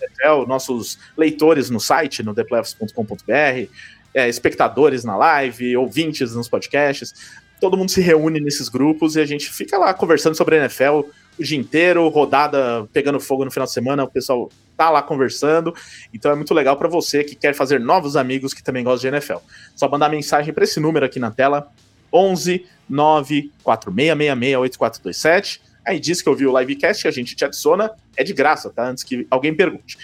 NFL, 0.00 0.48
nossos 0.48 0.98
leitores 1.16 1.70
no 1.70 1.78
site, 1.78 2.22
no 2.22 2.34
theplayoffs.com.br, 2.34 3.68
é, 4.14 4.28
espectadores 4.28 5.04
na 5.04 5.16
live, 5.16 5.76
ouvintes 5.76 6.34
nos 6.34 6.48
podcasts 6.48 7.41
todo 7.62 7.76
mundo 7.76 7.92
se 7.92 8.00
reúne 8.00 8.40
nesses 8.40 8.68
grupos 8.68 9.14
e 9.14 9.20
a 9.20 9.24
gente 9.24 9.48
fica 9.48 9.78
lá 9.78 9.94
conversando 9.94 10.34
sobre 10.34 10.56
a 10.56 10.62
NFL 10.62 11.08
o 11.38 11.44
dia 11.44 11.56
inteiro, 11.56 12.08
rodada 12.08 12.88
pegando 12.92 13.20
fogo 13.20 13.44
no 13.44 13.52
final 13.52 13.68
de 13.68 13.72
semana, 13.72 14.02
o 14.02 14.08
pessoal 14.08 14.50
tá 14.76 14.90
lá 14.90 15.00
conversando. 15.00 15.72
Então 16.12 16.32
é 16.32 16.34
muito 16.34 16.52
legal 16.52 16.76
para 16.76 16.88
você 16.88 17.22
que 17.22 17.36
quer 17.36 17.54
fazer 17.54 17.78
novos 17.78 18.16
amigos 18.16 18.52
que 18.52 18.64
também 18.64 18.82
gostam 18.82 19.08
de 19.08 19.16
NFL. 19.16 19.38
Só 19.76 19.88
mandar 19.88 20.08
mensagem 20.08 20.52
para 20.52 20.64
esse 20.64 20.80
número 20.80 21.06
aqui 21.06 21.20
na 21.20 21.30
tela: 21.30 21.70
11 22.12 22.66
94666 22.90 24.56
8427. 24.56 25.62
Aí 25.86 26.00
diz 26.00 26.20
que 26.20 26.28
ouviu 26.28 26.52
o 26.52 26.58
livecast, 26.58 27.06
a 27.06 27.12
gente 27.12 27.36
te 27.36 27.44
adiciona, 27.44 27.92
é 28.16 28.24
de 28.24 28.32
graça, 28.32 28.70
tá? 28.70 28.88
Antes 28.88 29.04
que 29.04 29.24
alguém 29.30 29.54
pergunte. 29.54 29.96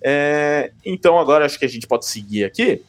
É, 0.00 0.70
então 0.86 1.18
agora 1.18 1.44
acho 1.44 1.58
que 1.58 1.64
a 1.64 1.68
gente 1.68 1.88
pode 1.88 2.06
seguir 2.06 2.44
aqui 2.44 2.84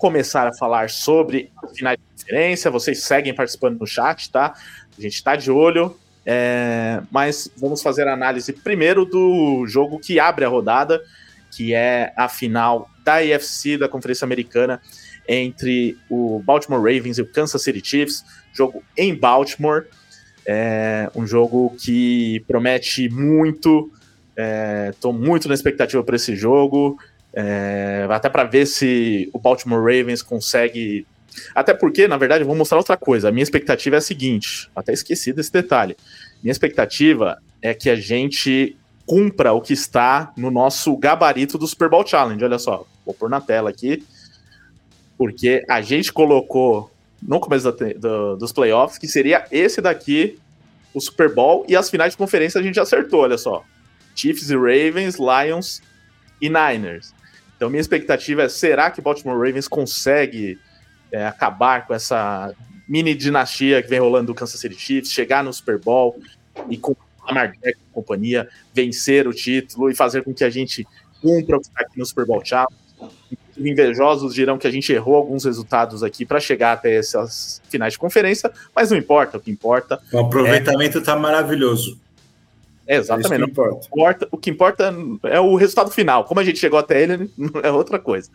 começar 0.00 0.48
a 0.48 0.52
falar 0.54 0.88
sobre 0.88 1.52
finais 1.74 1.98
de 1.98 2.22
conferência. 2.22 2.70
Vocês 2.70 3.02
seguem 3.02 3.34
participando 3.34 3.78
no 3.78 3.86
chat, 3.86 4.30
tá? 4.30 4.54
A 4.98 5.00
gente 5.00 5.14
está 5.14 5.36
de 5.36 5.50
olho. 5.50 5.94
É, 6.24 7.02
mas 7.10 7.50
vamos 7.56 7.82
fazer 7.82 8.08
a 8.08 8.14
análise 8.14 8.52
primeiro 8.52 9.04
do 9.04 9.64
jogo 9.66 9.98
que 9.98 10.18
abre 10.18 10.44
a 10.44 10.48
rodada, 10.48 11.02
que 11.50 11.74
é 11.74 12.12
a 12.16 12.28
final 12.28 12.90
da 13.04 13.22
IFC 13.22 13.76
da 13.76 13.88
Conferência 13.88 14.24
Americana 14.24 14.80
entre 15.28 15.98
o 16.08 16.42
Baltimore 16.44 16.80
Ravens 16.80 17.18
e 17.18 17.22
o 17.22 17.26
Kansas 17.26 17.62
City 17.62 17.82
Chiefs. 17.84 18.24
Jogo 18.54 18.82
em 18.96 19.14
Baltimore. 19.14 19.84
É 20.46 21.10
um 21.14 21.26
jogo 21.26 21.76
que 21.78 22.42
promete 22.48 23.08
muito. 23.10 23.92
Estou 24.90 25.12
é, 25.12 25.16
muito 25.16 25.46
na 25.46 25.54
expectativa 25.54 26.02
para 26.02 26.16
esse 26.16 26.34
jogo. 26.34 26.98
É, 27.32 28.06
até 28.10 28.28
para 28.28 28.44
ver 28.44 28.66
se 28.66 29.30
o 29.32 29.38
Baltimore 29.38 29.80
Ravens 29.80 30.22
consegue. 30.22 31.06
Até 31.54 31.72
porque, 31.72 32.08
na 32.08 32.16
verdade, 32.16 32.42
eu 32.42 32.46
vou 32.46 32.56
mostrar 32.56 32.78
outra 32.78 32.96
coisa. 32.96 33.28
A 33.28 33.32
minha 33.32 33.42
expectativa 33.42 33.96
é 33.96 33.98
a 33.98 34.02
seguinte: 34.02 34.70
até 34.74 34.92
esqueci 34.92 35.32
desse 35.32 35.52
detalhe. 35.52 35.96
Minha 36.42 36.52
expectativa 36.52 37.40
é 37.62 37.72
que 37.74 37.88
a 37.88 37.96
gente 37.96 38.76
cumpra 39.06 39.52
o 39.52 39.60
que 39.60 39.72
está 39.72 40.32
no 40.36 40.50
nosso 40.50 40.96
gabarito 40.96 41.58
do 41.58 41.66
Super 41.66 41.88
Bowl 41.88 42.06
Challenge. 42.06 42.44
Olha 42.44 42.58
só, 42.58 42.86
vou 43.04 43.14
pôr 43.14 43.28
na 43.28 43.40
tela 43.40 43.70
aqui. 43.70 44.04
Porque 45.16 45.64
a 45.68 45.82
gente 45.82 46.12
colocou 46.12 46.90
no 47.22 47.38
começo 47.38 47.70
da, 47.70 47.92
do, 47.92 48.36
dos 48.36 48.52
playoffs 48.52 48.98
que 48.98 49.06
seria 49.06 49.44
esse 49.50 49.80
daqui, 49.80 50.38
o 50.94 51.00
Super 51.00 51.32
Bowl, 51.32 51.64
e 51.68 51.76
as 51.76 51.90
finais 51.90 52.12
de 52.12 52.16
conferência 52.16 52.58
a 52.58 52.62
gente 52.62 52.80
acertou, 52.80 53.20
olha 53.20 53.36
só. 53.36 53.62
Chiefs 54.14 54.50
e 54.50 54.56
Ravens, 54.56 55.16
Lions 55.18 55.82
e 56.40 56.48
Niners. 56.48 57.14
Então, 57.60 57.68
minha 57.68 57.82
expectativa 57.82 58.44
é: 58.44 58.48
será 58.48 58.90
que 58.90 59.02
Baltimore 59.02 59.36
Ravens 59.36 59.68
consegue 59.68 60.58
é, 61.12 61.26
acabar 61.26 61.86
com 61.86 61.92
essa 61.92 62.54
mini 62.88 63.14
dinastia 63.14 63.82
que 63.82 63.88
vem 63.90 63.98
rolando 63.98 64.28
do 64.28 64.34
Kansas 64.34 64.58
City 64.58 64.74
Chiefs, 64.76 65.12
chegar 65.12 65.44
no 65.44 65.52
Super 65.52 65.78
Bowl 65.78 66.18
e 66.70 66.78
com 66.78 66.96
Lamar 67.22 67.52
Jackson 67.52 67.82
e 67.86 67.92
companhia 67.92 68.48
vencer 68.72 69.28
o 69.28 69.34
título 69.34 69.90
e 69.90 69.94
fazer 69.94 70.24
com 70.24 70.32
que 70.32 70.42
a 70.42 70.48
gente 70.48 70.88
cumpra 71.20 71.58
o 71.58 71.60
que 71.60 71.66
está 71.66 71.82
aqui 71.82 71.98
no 71.98 72.06
Super 72.06 72.24
Bowl 72.24 72.42
Challenge? 72.42 72.74
Invejosos 73.58 74.32
dirão 74.32 74.56
que 74.56 74.66
a 74.66 74.70
gente 74.70 74.90
errou 74.90 75.16
alguns 75.16 75.44
resultados 75.44 76.02
aqui 76.02 76.24
para 76.24 76.40
chegar 76.40 76.72
até 76.72 76.96
essas 76.96 77.60
finais 77.68 77.92
de 77.92 77.98
conferência, 77.98 78.50
mas 78.74 78.90
não 78.90 78.96
importa, 78.96 79.36
o 79.36 79.40
que 79.40 79.50
importa. 79.50 80.00
O 80.10 80.18
aproveitamento 80.18 80.96
está 80.96 81.12
é... 81.12 81.16
maravilhoso. 81.16 82.00
É, 82.90 82.96
exatamente. 82.96 83.34
É 83.34 83.44
que 83.44 83.50
importa. 83.52 83.86
importa. 83.86 84.28
O 84.32 84.36
que 84.36 84.50
importa 84.50 84.94
é 85.22 85.38
o 85.38 85.54
resultado 85.54 85.92
final. 85.92 86.24
Como 86.24 86.40
a 86.40 86.44
gente 86.44 86.58
chegou 86.58 86.76
até 86.76 87.00
ele, 87.00 87.30
é 87.62 87.70
outra 87.70 88.00
coisa. 88.00 88.28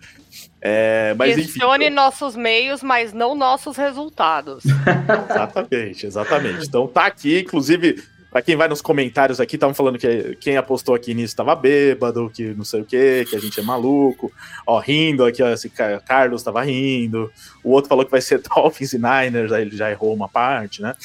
É, 0.62 1.14
mas, 1.20 1.36
Questione 1.36 1.88
enfim, 1.88 1.94
nossos 1.94 2.38
meios, 2.38 2.82
mas 2.82 3.12
não 3.12 3.36
nossos 3.36 3.76
resultados. 3.76 4.64
exatamente, 5.30 6.06
exatamente. 6.06 6.66
Então 6.66 6.88
tá 6.88 7.06
aqui, 7.06 7.42
inclusive, 7.42 8.02
para 8.32 8.42
quem 8.42 8.56
vai 8.56 8.70
nos 8.70 8.82
comentários 8.82 9.42
aqui, 9.42 9.58
estavam 9.58 9.76
falando 9.76 10.00
que 10.00 10.38
quem 10.40 10.56
apostou 10.56 10.96
aqui 10.96 11.14
nisso 11.14 11.34
estava 11.34 11.54
bêbado, 11.54 12.32
que 12.34 12.54
não 12.54 12.64
sei 12.64 12.80
o 12.80 12.86
que, 12.86 13.26
que 13.26 13.36
a 13.36 13.40
gente 13.40 13.60
é 13.60 13.64
maluco. 13.64 14.32
Ó, 14.66 14.80
rindo 14.80 15.26
aqui, 15.26 15.44
ó, 15.44 15.50
esse 15.50 15.70
Carlos 15.70 16.40
estava 16.40 16.64
rindo. 16.64 17.30
O 17.62 17.72
outro 17.72 17.90
falou 17.90 18.06
que 18.06 18.12
vai 18.12 18.22
ser 18.22 18.40
Dolphins 18.56 18.94
e 18.94 18.98
Niners, 18.98 19.52
aí 19.52 19.64
ele 19.64 19.76
já 19.76 19.92
errou 19.92 20.14
uma 20.14 20.30
parte, 20.30 20.82
né? 20.82 20.96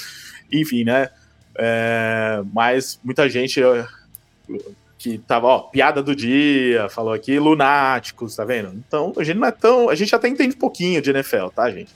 Enfim, 0.52 0.84
né? 0.84 1.10
É, 1.56 2.42
mas 2.52 2.98
muita 3.02 3.28
gente 3.28 3.60
que 4.98 5.18
tava, 5.18 5.46
ó, 5.46 5.58
piada 5.60 6.02
do 6.02 6.14
dia, 6.14 6.88
falou 6.90 7.12
aqui, 7.12 7.38
lunáticos, 7.38 8.36
tá 8.36 8.44
vendo? 8.44 8.74
Então, 8.86 9.12
a 9.16 9.24
gente 9.24 9.38
não 9.38 9.48
é 9.48 9.50
tão. 9.50 9.88
A 9.88 9.94
gente 9.94 10.14
até 10.14 10.28
entende 10.28 10.54
um 10.54 10.58
pouquinho 10.58 11.00
de 11.00 11.10
NFL, 11.10 11.48
tá, 11.54 11.70
gente? 11.70 11.90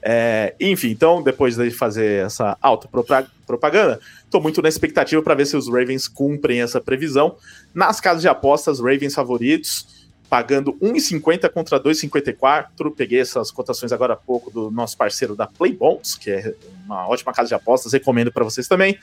É, 0.00 0.54
enfim, 0.60 0.90
então, 0.90 1.22
depois 1.22 1.56
de 1.56 1.70
fazer 1.70 2.24
essa 2.24 2.56
autopropaganda, 2.62 4.00
tô 4.30 4.40
muito 4.40 4.62
na 4.62 4.68
expectativa 4.68 5.20
para 5.20 5.34
ver 5.34 5.46
se 5.46 5.56
os 5.56 5.68
Ravens 5.68 6.06
cumprem 6.08 6.62
essa 6.62 6.80
previsão. 6.80 7.36
Nas 7.74 8.00
casas 8.00 8.22
de 8.22 8.28
apostas, 8.28 8.80
Ravens 8.80 9.14
favoritos 9.14 9.97
pagando 10.28 10.74
1,50 10.74 11.48
contra 11.50 11.80
2,54. 11.80 12.94
Peguei 12.94 13.20
essas 13.20 13.50
cotações 13.50 13.92
agora 13.92 14.14
há 14.14 14.16
pouco 14.16 14.50
do 14.50 14.70
nosso 14.70 14.96
parceiro 14.96 15.34
da 15.34 15.46
Playbonds, 15.46 16.14
que 16.16 16.30
é 16.30 16.54
uma 16.84 17.08
ótima 17.08 17.32
casa 17.32 17.48
de 17.48 17.54
apostas, 17.54 17.92
recomendo 17.92 18.32
para 18.32 18.44
vocês 18.44 18.68
também. 18.68 18.98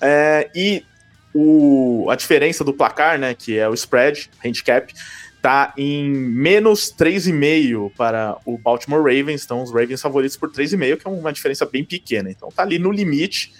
É, 0.00 0.50
e 0.54 0.84
o, 1.34 2.08
a 2.10 2.16
diferença 2.16 2.64
do 2.64 2.72
placar, 2.72 3.18
né, 3.18 3.34
que 3.34 3.58
é 3.58 3.68
o 3.68 3.74
spread, 3.74 4.30
handicap, 4.44 4.92
tá 5.42 5.74
em 5.76 6.08
menos 6.08 6.92
3,5 6.92 7.92
para 7.96 8.36
o 8.46 8.56
Baltimore 8.56 9.02
Ravens, 9.02 9.44
então 9.44 9.62
os 9.62 9.72
Ravens 9.72 10.00
favoritos 10.00 10.36
por 10.36 10.50
3,5, 10.50 10.98
que 10.98 11.08
é 11.08 11.10
uma 11.10 11.32
diferença 11.32 11.66
bem 11.66 11.84
pequena. 11.84 12.30
Então 12.30 12.48
tá 12.50 12.62
ali 12.62 12.78
no 12.78 12.92
limite 12.92 13.52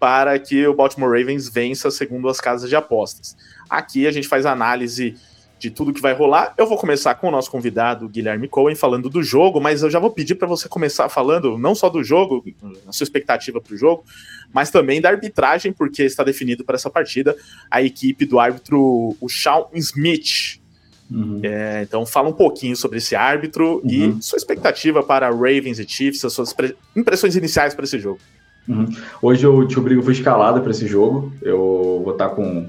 para 0.00 0.38
que 0.38 0.66
o 0.66 0.74
Baltimore 0.74 1.10
Ravens 1.10 1.48
vença 1.48 1.90
segundo 1.90 2.28
as 2.28 2.40
casas 2.40 2.68
de 2.68 2.74
apostas. 2.74 3.36
Aqui 3.68 4.06
a 4.06 4.10
gente 4.10 4.26
faz 4.26 4.46
análise 4.46 5.16
de 5.62 5.70
tudo 5.70 5.92
que 5.92 6.00
vai 6.02 6.12
rolar. 6.12 6.52
Eu 6.58 6.66
vou 6.66 6.76
começar 6.76 7.14
com 7.14 7.28
o 7.28 7.30
nosso 7.30 7.48
convidado, 7.48 8.08
Guilherme 8.08 8.48
Cohen, 8.48 8.74
falando 8.74 9.08
do 9.08 9.22
jogo, 9.22 9.60
mas 9.60 9.84
eu 9.84 9.90
já 9.90 10.00
vou 10.00 10.10
pedir 10.10 10.34
para 10.34 10.48
você 10.48 10.68
começar 10.68 11.08
falando 11.08 11.56
não 11.56 11.72
só 11.72 11.88
do 11.88 12.02
jogo, 12.02 12.44
a 12.84 12.90
sua 12.90 13.04
expectativa 13.04 13.60
para 13.60 13.72
o 13.72 13.76
jogo, 13.76 14.04
mas 14.52 14.70
também 14.70 15.00
da 15.00 15.08
arbitragem, 15.08 15.72
porque 15.72 16.02
está 16.02 16.24
definido 16.24 16.64
para 16.64 16.74
essa 16.74 16.90
partida 16.90 17.36
a 17.70 17.80
equipe 17.80 18.26
do 18.26 18.40
árbitro, 18.40 19.16
o 19.20 19.28
Sean 19.28 19.66
Smith. 19.74 20.60
Uhum. 21.08 21.40
É, 21.44 21.82
então, 21.82 22.04
fala 22.04 22.28
um 22.28 22.32
pouquinho 22.32 22.74
sobre 22.74 22.98
esse 22.98 23.14
árbitro 23.14 23.80
uhum. 23.84 24.18
e 24.18 24.22
sua 24.22 24.38
expectativa 24.38 25.00
para 25.00 25.30
Ravens 25.30 25.78
e 25.78 25.88
Chiefs, 25.88 26.24
as 26.24 26.32
suas 26.32 26.52
impressões 26.96 27.36
iniciais 27.36 27.72
para 27.72 27.84
esse 27.84 28.00
jogo. 28.00 28.18
Uhum. 28.66 28.88
Hoje 29.20 29.46
o 29.46 29.64
Tio 29.64 29.80
Brigo 29.80 30.02
foi 30.02 30.12
escalado 30.12 30.60
para 30.60 30.72
esse 30.72 30.88
jogo. 30.88 31.32
Eu 31.40 32.02
vou 32.04 32.12
estar 32.12 32.30
com 32.30 32.68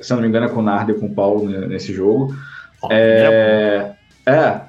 se 0.00 0.12
não 0.12 0.20
me 0.20 0.28
engano, 0.28 0.46
é 0.46 0.48
com 0.48 0.60
o 0.60 0.62
Nardo 0.62 0.92
e 0.92 0.94
com 0.94 1.06
o 1.06 1.14
Paulo 1.14 1.48
nesse 1.48 1.92
jogo. 1.92 2.34
Oh, 2.82 2.88
é, 2.90 3.94
é, 4.26 4.60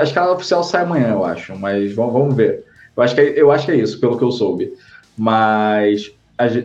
acho 0.00 0.12
que 0.12 0.18
a 0.18 0.32
oficial 0.32 0.62
sai 0.62 0.82
amanhã, 0.82 1.08
eu 1.08 1.24
acho, 1.24 1.56
mas 1.56 1.94
vamos, 1.94 2.12
vamos 2.12 2.34
ver. 2.34 2.64
Eu 2.96 3.02
acho, 3.02 3.14
que 3.14 3.20
é, 3.20 3.40
eu 3.40 3.50
acho 3.50 3.66
que 3.66 3.72
é 3.72 3.76
isso, 3.76 4.00
pelo 4.00 4.18
que 4.18 4.24
eu 4.24 4.30
soube. 4.30 4.72
Mas 5.16 6.10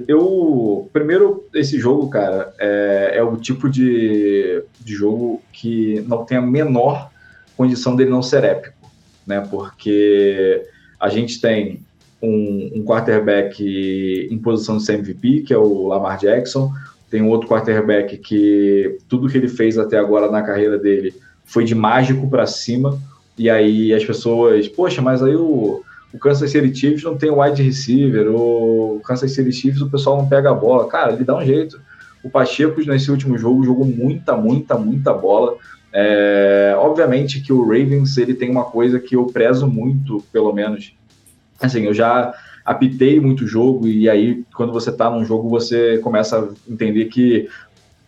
eu. 0.07 0.89
Primeiro, 0.93 1.45
esse 1.53 1.79
jogo, 1.79 2.09
cara, 2.09 2.53
é, 2.59 3.13
é 3.15 3.23
o 3.23 3.37
tipo 3.37 3.69
de, 3.69 4.63
de 4.79 4.93
jogo 4.93 5.41
que 5.51 6.03
não 6.07 6.25
tem 6.25 6.37
a 6.37 6.41
menor 6.41 7.09
condição 7.57 7.95
dele 7.95 8.09
não 8.09 8.21
ser 8.21 8.43
épico, 8.43 8.89
né? 9.25 9.45
Porque 9.49 10.63
a 10.99 11.09
gente 11.09 11.39
tem 11.39 11.81
um, 12.21 12.71
um 12.75 12.83
quarterback 12.83 14.27
em 14.29 14.37
posição 14.39 14.77
de 14.77 14.91
MVP, 14.91 15.41
que 15.41 15.53
é 15.53 15.57
o 15.57 15.87
Lamar 15.87 16.17
Jackson, 16.17 16.71
tem 17.09 17.21
um 17.21 17.29
outro 17.29 17.47
quarterback 17.47 18.17
que 18.17 18.97
tudo 19.07 19.29
que 19.29 19.37
ele 19.37 19.47
fez 19.47 19.77
até 19.77 19.97
agora 19.97 20.29
na 20.29 20.41
carreira 20.41 20.77
dele 20.77 21.13
foi 21.45 21.63
de 21.63 21.75
mágico 21.75 22.29
para 22.29 22.45
cima, 22.45 22.99
e 23.37 23.49
aí 23.49 23.93
as 23.93 24.03
pessoas, 24.03 24.67
poxa, 24.67 25.01
mas 25.01 25.21
aí 25.21 25.35
o, 25.35 25.83
o 26.13 26.19
Kansas 26.19 26.49
City 26.49 26.73
Chiefs 26.73 27.03
não 27.03 27.17
tem 27.17 27.29
wide 27.29 27.61
receiver, 27.61 28.27
o 28.29 29.01
Kansas 29.05 29.31
City 29.31 29.51
Chiefs 29.51 29.81
o 29.81 29.89
pessoal 29.89 30.17
não 30.17 30.27
pega 30.27 30.49
a 30.49 30.53
bola. 30.53 30.87
Cara, 30.87 31.11
ele 31.11 31.23
dá 31.23 31.37
um 31.37 31.45
jeito. 31.45 31.79
O 32.23 32.29
Pacheco 32.29 32.81
nesse 32.87 33.11
último 33.11 33.37
jogo 33.37 33.63
jogou 33.63 33.85
muita, 33.85 34.35
muita, 34.35 34.77
muita 34.77 35.13
bola. 35.13 35.57
É, 35.93 36.73
obviamente 36.77 37.41
que 37.41 37.53
o 37.53 37.63
Ravens 37.63 38.17
ele 38.17 38.33
tem 38.33 38.49
uma 38.49 38.65
coisa 38.65 38.99
que 38.99 39.15
eu 39.15 39.25
prezo 39.27 39.67
muito, 39.67 40.23
pelo 40.31 40.51
menos. 40.53 40.93
Assim, 41.61 41.83
eu 41.83 41.93
já 41.93 42.33
apitei 42.65 43.19
muito 43.19 43.45
jogo 43.45 43.87
e 43.87 44.09
aí 44.09 44.43
quando 44.55 44.73
você 44.73 44.91
tá 44.91 45.09
num 45.09 45.23
jogo 45.23 45.47
você 45.47 45.99
começa 45.99 46.39
a 46.39 46.71
entender 46.71 47.05
que 47.05 47.47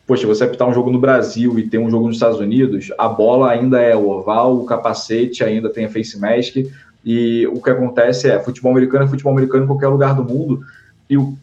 poxa, 0.08 0.26
você 0.26 0.46
apitar 0.46 0.68
um 0.68 0.74
jogo 0.74 0.90
no 0.90 1.00
Brasil 1.00 1.60
e 1.60 1.68
ter 1.68 1.78
um 1.78 1.92
jogo 1.92 2.08
nos 2.08 2.16
Estados 2.16 2.40
Unidos, 2.40 2.92
a 2.98 3.10
bola 3.10 3.52
ainda 3.52 3.82
é 3.82 3.94
oval, 3.94 4.56
o 4.58 4.66
capacete 4.66 5.44
ainda 5.44 5.70
tem 5.70 5.84
a 5.84 5.90
face 5.90 6.18
mask, 6.18 6.56
e 7.04 7.46
o 7.48 7.62
que 7.62 7.70
acontece 7.70 8.30
é, 8.30 8.40
futebol 8.40 8.72
americano 8.72 9.04
é 9.04 9.08
futebol 9.08 9.34
americano 9.34 9.66
em 9.66 9.68
qualquer 9.68 9.90
lugar 9.90 10.16
do 10.16 10.24
mundo, 10.24 10.62
e 11.10 11.18
o, 11.18 11.38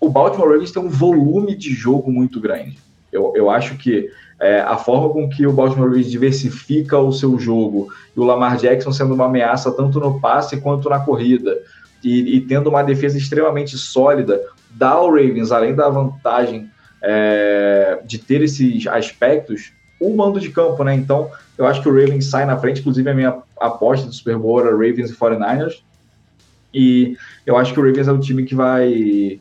o 0.00 0.08
Baltimore 0.08 0.48
Ravens 0.48 0.72
tem 0.72 0.82
um 0.82 0.88
volume 0.88 1.54
de 1.54 1.74
jogo 1.74 2.10
muito 2.10 2.40
grande. 2.40 2.78
Eu, 3.12 3.34
eu 3.36 3.50
acho 3.50 3.76
que 3.76 4.08
é, 4.40 4.60
a 4.62 4.78
forma 4.78 5.10
com 5.10 5.28
que 5.28 5.46
o 5.46 5.52
Baltimore 5.52 5.88
Ravens 5.88 6.10
diversifica 6.10 6.98
o 6.98 7.12
seu 7.12 7.38
jogo, 7.38 7.92
e 8.16 8.18
o 8.18 8.24
Lamar 8.24 8.56
Jackson 8.56 8.92
sendo 8.92 9.12
uma 9.12 9.26
ameaça 9.26 9.70
tanto 9.70 10.00
no 10.00 10.18
passe 10.18 10.58
quanto 10.58 10.88
na 10.88 11.00
corrida, 11.00 11.54
e, 12.02 12.36
e 12.36 12.40
tendo 12.40 12.70
uma 12.70 12.82
defesa 12.82 13.18
extremamente 13.18 13.76
sólida, 13.76 14.40
dá 14.70 14.90
ao 14.90 15.10
Ravens, 15.10 15.52
além 15.52 15.74
da 15.74 15.88
vantagem 15.88 16.70
é, 17.02 18.00
de 18.04 18.18
ter 18.18 18.42
esses 18.42 18.86
aspectos, 18.86 19.72
o 20.00 20.16
mando 20.16 20.40
de 20.40 20.50
campo, 20.50 20.82
né? 20.82 20.94
Então, 20.94 21.30
eu 21.58 21.66
acho 21.66 21.82
que 21.82 21.88
o 21.88 21.94
Ravens 21.94 22.26
sai 22.26 22.46
na 22.46 22.56
frente, 22.56 22.80
inclusive 22.80 23.08
a 23.10 23.14
minha 23.14 23.38
aposta 23.60 24.06
do 24.06 24.14
Super 24.14 24.38
Bowl 24.38 24.60
era 24.60 24.70
Ravens 24.70 25.10
e 25.10 25.14
49ers. 25.14 25.82
E 26.72 27.16
eu 27.44 27.56
acho 27.56 27.74
que 27.74 27.80
o 27.80 27.84
Ravens 27.84 28.08
é 28.08 28.12
o 28.12 28.18
time 28.18 28.44
que 28.44 28.54
vai. 28.54 29.40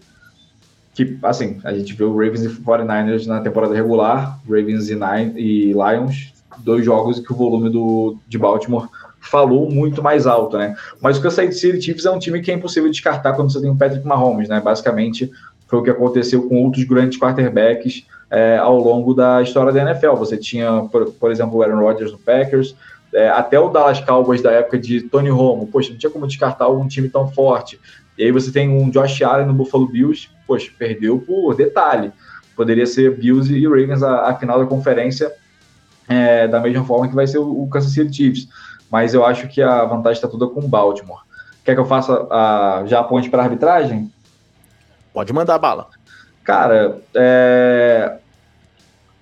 Que, 0.94 1.18
assim, 1.24 1.62
a 1.64 1.74
gente 1.74 1.94
viu 1.94 2.10
o 2.10 2.18
Ravens 2.18 2.44
e 2.44 2.50
49ers 2.50 3.26
na 3.26 3.40
temporada 3.40 3.74
regular, 3.74 4.38
Ravens 4.46 4.90
e, 4.90 4.96
Nine, 4.96 5.40
e 5.40 5.72
Lions, 5.72 6.34
dois 6.58 6.84
jogos 6.84 7.20
que 7.20 7.32
o 7.32 7.36
volume 7.36 7.70
do, 7.70 8.18
de 8.28 8.38
Baltimore 8.38 8.90
falou 9.22 9.70
muito 9.70 10.02
mais 10.02 10.26
alto, 10.26 10.58
né? 10.58 10.76
Mas 11.02 11.18
o 11.18 11.22
Kansas 11.22 11.60
City 11.60 11.82
Chiefs 11.82 12.06
é 12.06 12.12
um 12.12 12.20
time 12.20 12.42
que 12.42 12.52
é 12.52 12.54
impossível 12.54 12.90
descartar 12.90 13.34
quando 13.34 13.52
você 13.52 13.62
tem 13.62 13.70
o 13.70 13.76
Patrick 13.76 14.06
Mahomes, 14.06 14.50
né? 14.50 14.60
Basicamente, 14.60 15.32
foi 15.68 15.80
o 15.80 15.84
que 15.84 15.90
aconteceu 15.90 16.48
com 16.48 16.64
outros 16.64 16.84
grandes 16.84 17.20
quarterbacks 17.20 18.06
é, 18.30 18.58
ao 18.58 18.78
longo 18.80 19.14
da 19.14 19.42
história 19.42 19.72
da 19.72 19.82
NFL. 19.82 20.16
Você 20.16 20.38
tinha, 20.38 20.84
por, 20.92 21.12
por 21.12 21.32
exemplo, 21.32 21.58
o 21.58 21.64
Aaron 21.64 21.80
Rodgers 21.80 22.12
no 22.12 22.18
Packers, 22.18 22.76
é, 23.14 23.30
até 23.30 23.60
o 23.60 23.70
Dallas 23.70 24.00
Cowboys 24.00 24.42
da 24.42 24.52
época 24.52 24.78
de 24.78 25.02
Tony 25.02 25.30
Romo, 25.30 25.68
poxa, 25.68 25.92
não 25.92 25.98
tinha 25.98 26.10
como 26.10 26.28
descartar 26.28 26.70
um 26.70 26.88
time 26.88 27.10
tão 27.10 27.28
forte. 27.28 27.80
E 28.18 28.24
aí 28.24 28.32
você 28.32 28.52
tem 28.52 28.70
um 28.70 28.90
Josh 28.90 29.22
Allen 29.22 29.48
no 29.48 29.54
Buffalo 29.54 29.88
Bills, 29.88 30.30
poxa, 30.46 30.70
perdeu 30.78 31.20
por 31.20 31.56
detalhe. 31.56 32.12
Poderia 32.56 32.86
ser 32.86 33.16
Bills 33.16 33.52
e 33.54 33.66
Ravens 33.66 34.04
a, 34.04 34.30
a 34.30 34.36
final 34.36 34.60
da 34.60 34.66
conferência, 34.66 35.32
é, 36.08 36.48
da 36.48 36.60
mesma 36.60 36.84
forma 36.84 37.08
que 37.08 37.16
vai 37.16 37.26
ser 37.26 37.38
o, 37.38 37.64
o 37.64 37.70
Kansas 37.70 37.94
City 37.94 38.14
Chiefs. 38.14 38.48
Mas 38.92 39.14
eu 39.14 39.26
acho 39.26 39.48
que 39.48 39.62
a 39.62 39.86
vantagem 39.86 40.18
está 40.18 40.28
toda 40.28 40.48
com 40.48 40.62
o 40.62 40.68
Baltimore. 40.68 41.22
Quer 41.64 41.76
que 41.76 41.80
eu 41.80 41.86
faça 41.86 42.28
a, 42.32 42.84
já 42.88 43.00
a 43.00 43.04
ponte 43.04 43.30
para 43.30 43.44
a 43.44 43.46
arbitragem? 43.46 44.12
Pode 45.14 45.32
mandar 45.32 45.60
bala. 45.60 45.88
Cara, 46.44 47.00
é... 47.14 48.18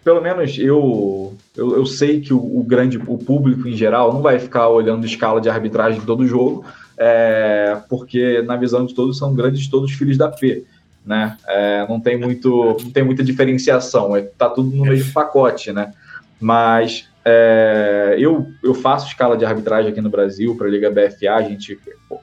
pelo 0.04 0.22
menos 0.22 0.58
eu, 0.58 1.36
eu, 1.56 1.76
eu 1.78 1.86
sei 1.86 2.22
que 2.22 2.34
o, 2.34 2.38
o, 2.38 2.64
grande 2.64 2.98
o 2.98 3.18
público 3.18 3.68
em 3.68 3.74
geral 3.74 4.14
não 4.14 4.22
vai 4.22 4.40
ficar 4.40 4.70
olhando 4.70 5.06
escala 5.06 5.42
de 5.42 5.50
arbitragem 5.50 6.00
todo 6.02 6.26
jogo, 6.26 6.64
é... 6.98 7.78
porque 7.90 8.42
na 8.44 8.56
visão 8.56 8.86
de 8.86 8.94
todos 8.94 9.18
são 9.18 9.36
grandes 9.36 9.68
todos 9.68 9.92
filhos 9.92 10.18
da 10.18 10.30
P. 10.30 10.64
Né? 11.06 11.38
É, 11.48 11.88
não 11.88 12.02
tem 12.02 12.18
muito, 12.20 12.78
não 12.84 12.92
tem 12.92 13.02
muita 13.02 13.24
diferenciação, 13.24 14.14
é, 14.14 14.24
tá 14.24 14.50
tudo 14.50 14.76
no 14.76 14.84
mesmo 14.84 15.14
pacote, 15.14 15.72
né? 15.72 15.94
Mas 16.38 17.08
é, 17.30 18.16
eu, 18.18 18.48
eu 18.64 18.74
faço 18.74 19.08
escala 19.08 19.36
de 19.36 19.44
arbitragem 19.44 19.92
aqui 19.92 20.00
no 20.00 20.10
Brasil 20.10 20.56
para 20.56 20.68
a 20.68 20.70
Liga 20.70 20.90
BFA, 20.90 21.34
a 21.34 21.42
gente 21.42 21.78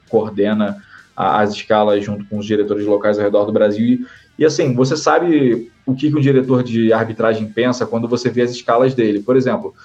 coordena 0.09 0.81
as 1.15 1.51
escalas 1.51 2.03
junto 2.03 2.25
com 2.25 2.39
os 2.39 2.45
diretores 2.45 2.87
locais 2.87 3.19
ao 3.19 3.23
redor 3.23 3.45
do 3.45 3.51
Brasil. 3.51 3.85
E, 3.85 4.05
e 4.39 4.43
assim, 4.43 4.73
você 4.73 4.97
sabe 4.97 5.71
o 5.85 5.93
que, 5.93 6.09
que 6.09 6.17
um 6.17 6.19
diretor 6.19 6.63
de 6.63 6.91
arbitragem 6.91 7.47
pensa 7.47 7.85
quando 7.85 8.07
você 8.07 8.31
vê 8.31 8.41
as 8.41 8.49
escalas 8.49 8.95
dele. 8.95 9.21
Por 9.21 9.37
exemplo, 9.37 9.75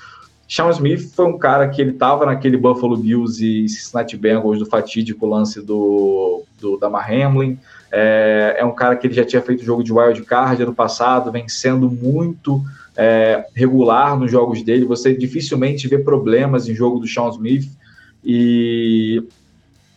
Sean 0.48 0.70
Smith 0.70 1.14
foi 1.14 1.26
um 1.26 1.36
cara 1.36 1.68
que 1.68 1.82
ele 1.82 1.90
estava 1.90 2.24
naquele 2.24 2.56
Buffalo 2.56 2.96
Bills 2.96 3.44
e 3.44 3.68
Cincinnati 3.68 4.16
Bengals 4.16 4.58
do 4.58 4.64
fatídico 4.64 5.26
lance 5.26 5.60
do, 5.60 6.44
do 6.58 6.78
Damar 6.78 7.12
Hamlin. 7.12 7.58
É, 7.92 8.56
é, 8.58 8.64
um 8.64 8.74
cara 8.74 8.96
que 8.96 9.06
ele 9.06 9.14
já 9.14 9.24
tinha 9.24 9.42
feito 9.42 9.62
jogo 9.62 9.84
de 9.84 9.92
wild 9.92 10.22
card 10.22 10.62
ano 10.62 10.74
passado, 10.74 11.30
vem 11.30 11.46
sendo 11.46 11.90
muito 11.90 12.64
é, 13.00 13.46
regular 13.54 14.18
nos 14.18 14.30
jogos 14.30 14.62
dele. 14.62 14.84
Você 14.84 15.14
dificilmente 15.14 15.88
vê 15.88 15.98
problemas 15.98 16.68
em 16.68 16.74
jogo 16.74 16.98
do 16.98 17.08
Sean 17.08 17.30
Smith. 17.30 17.70
E 18.22 19.22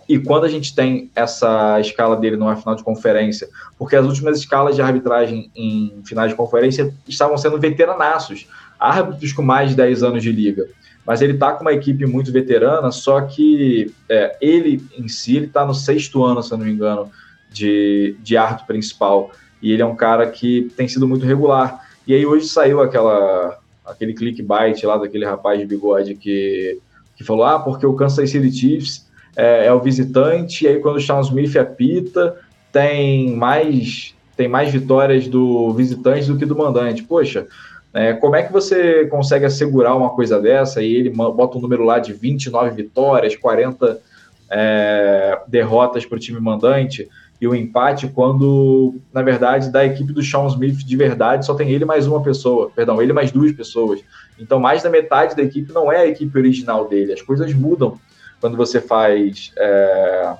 e 0.07 0.19
quando 0.19 0.43
a 0.43 0.49
gente 0.49 0.75
tem 0.75 1.09
essa 1.15 1.79
escala 1.79 2.17
dele 2.17 2.35
numa 2.35 2.55
final 2.57 2.75
de 2.75 2.83
conferência, 2.83 3.47
porque 3.77 3.95
as 3.95 4.05
últimas 4.05 4.37
escalas 4.37 4.75
de 4.75 4.81
arbitragem 4.81 5.49
em 5.55 6.01
finais 6.05 6.29
de 6.29 6.35
conferência 6.35 6.93
estavam 7.07 7.37
sendo 7.37 7.57
veteranaços, 7.57 8.47
árbitros 8.77 9.31
com 9.31 9.41
mais 9.41 9.69
de 9.69 9.77
10 9.77 10.03
anos 10.03 10.21
de 10.21 10.31
liga. 10.31 10.67
Mas 11.05 11.21
ele 11.21 11.33
está 11.33 11.53
com 11.53 11.61
uma 11.61 11.71
equipe 11.71 12.05
muito 12.05 12.31
veterana, 12.31 12.91
só 12.91 13.21
que 13.21 13.93
é, 14.09 14.37
ele 14.41 14.85
em 14.97 15.07
si 15.07 15.37
está 15.37 15.65
no 15.65 15.73
sexto 15.73 16.23
ano, 16.23 16.43
se 16.43 16.53
eu 16.53 16.57
não 16.57 16.65
me 16.65 16.71
engano, 16.71 17.09
de, 17.49 18.17
de 18.21 18.35
árbitro 18.35 18.67
principal. 18.67 19.31
E 19.61 19.71
ele 19.71 19.81
é 19.81 19.85
um 19.85 19.95
cara 19.95 20.29
que 20.29 20.69
tem 20.75 20.87
sido 20.87 21.07
muito 21.07 21.25
regular. 21.25 21.81
E 22.05 22.13
aí 22.13 22.25
hoje 22.25 22.47
saiu 22.47 22.81
aquela 22.81 23.59
aquele 23.85 24.13
clickbait 24.13 24.81
lá 24.83 24.97
daquele 24.97 25.25
rapaz 25.25 25.59
de 25.59 25.65
bigode 25.65 26.15
que, 26.15 26.79
que 27.15 27.23
falou: 27.23 27.45
ah, 27.45 27.59
porque 27.59 27.85
o 27.85 27.93
Kansas 27.93 28.29
City 28.29 28.51
Chiefs 28.51 29.09
é, 29.35 29.67
é 29.67 29.73
o 29.73 29.79
visitante, 29.79 30.65
e 30.65 30.67
aí 30.67 30.79
quando 30.79 30.97
o 30.97 31.01
Sean 31.01 31.21
Smith 31.21 31.55
apita, 31.55 32.37
tem 32.71 33.35
mais, 33.35 34.15
tem 34.35 34.47
mais 34.47 34.71
vitórias 34.71 35.27
do 35.27 35.71
visitante 35.73 36.27
do 36.27 36.37
que 36.37 36.45
do 36.45 36.55
mandante. 36.55 37.03
Poxa, 37.03 37.47
é, 37.93 38.13
como 38.13 38.35
é 38.35 38.43
que 38.43 38.51
você 38.51 39.05
consegue 39.05 39.45
assegurar 39.45 39.95
uma 39.95 40.09
coisa 40.09 40.39
dessa 40.41 40.81
e 40.81 40.95
ele 40.95 41.09
bota 41.09 41.57
um 41.57 41.61
número 41.61 41.83
lá 41.83 41.99
de 41.99 42.13
29 42.13 42.71
vitórias, 42.71 43.35
40 43.35 44.01
é, 44.49 45.39
derrotas 45.47 46.05
para 46.05 46.15
o 46.15 46.19
time 46.19 46.39
mandante 46.39 47.07
e 47.43 47.47
o 47.47 47.53
empate 47.53 48.07
quando, 48.07 49.01
na 49.11 49.21
verdade, 49.21 49.69
da 49.69 49.83
equipe 49.83 50.13
do 50.13 50.23
Sean 50.23 50.47
Smith 50.47 50.77
de 50.77 50.95
verdade 50.95 51.45
só 51.45 51.53
tem 51.53 51.71
ele 51.71 51.83
mais 51.83 52.07
uma 52.07 52.23
pessoa, 52.23 52.71
perdão, 52.73 53.01
ele 53.01 53.11
mais 53.11 53.33
duas 53.33 53.51
pessoas. 53.51 53.99
Então, 54.39 54.61
mais 54.61 54.81
da 54.81 54.89
metade 54.89 55.35
da 55.35 55.43
equipe 55.43 55.73
não 55.73 55.91
é 55.91 55.97
a 55.97 56.07
equipe 56.07 56.37
original 56.37 56.87
dele. 56.87 57.11
As 57.11 57.21
coisas 57.21 57.53
mudam 57.53 57.99
quando 58.39 58.55
você 58.55 58.79
faz 58.79 59.51
é, 59.57 60.33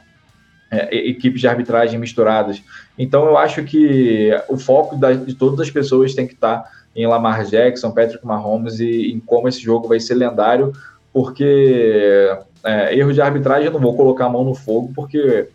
é, 0.71 0.95
equipes 1.09 1.41
de 1.41 1.47
arbitragem 1.49 1.99
misturadas. 1.99 2.63
Então, 2.97 3.25
eu 3.25 3.37
acho 3.37 3.65
que 3.65 4.29
o 4.47 4.57
foco 4.57 4.95
da, 4.95 5.11
de 5.11 5.33
todas 5.33 5.59
as 5.59 5.69
pessoas 5.69 6.15
tem 6.15 6.25
que 6.25 6.35
estar 6.35 6.63
em 6.95 7.05
Lamar 7.05 7.43
Jackson, 7.43 7.91
Patrick 7.91 8.25
Mahomes 8.25 8.79
e 8.79 9.11
em 9.11 9.19
como 9.19 9.49
esse 9.49 9.59
jogo 9.59 9.89
vai 9.89 9.99
ser 9.99 10.13
lendário, 10.15 10.71
porque 11.11 12.33
é, 12.63 12.97
erro 12.97 13.11
de 13.11 13.21
arbitragem 13.21 13.65
eu 13.65 13.73
não 13.73 13.81
vou 13.81 13.93
colocar 13.93 14.27
a 14.27 14.29
mão 14.29 14.45
no 14.45 14.55
fogo, 14.55 14.93
porque 14.95 15.49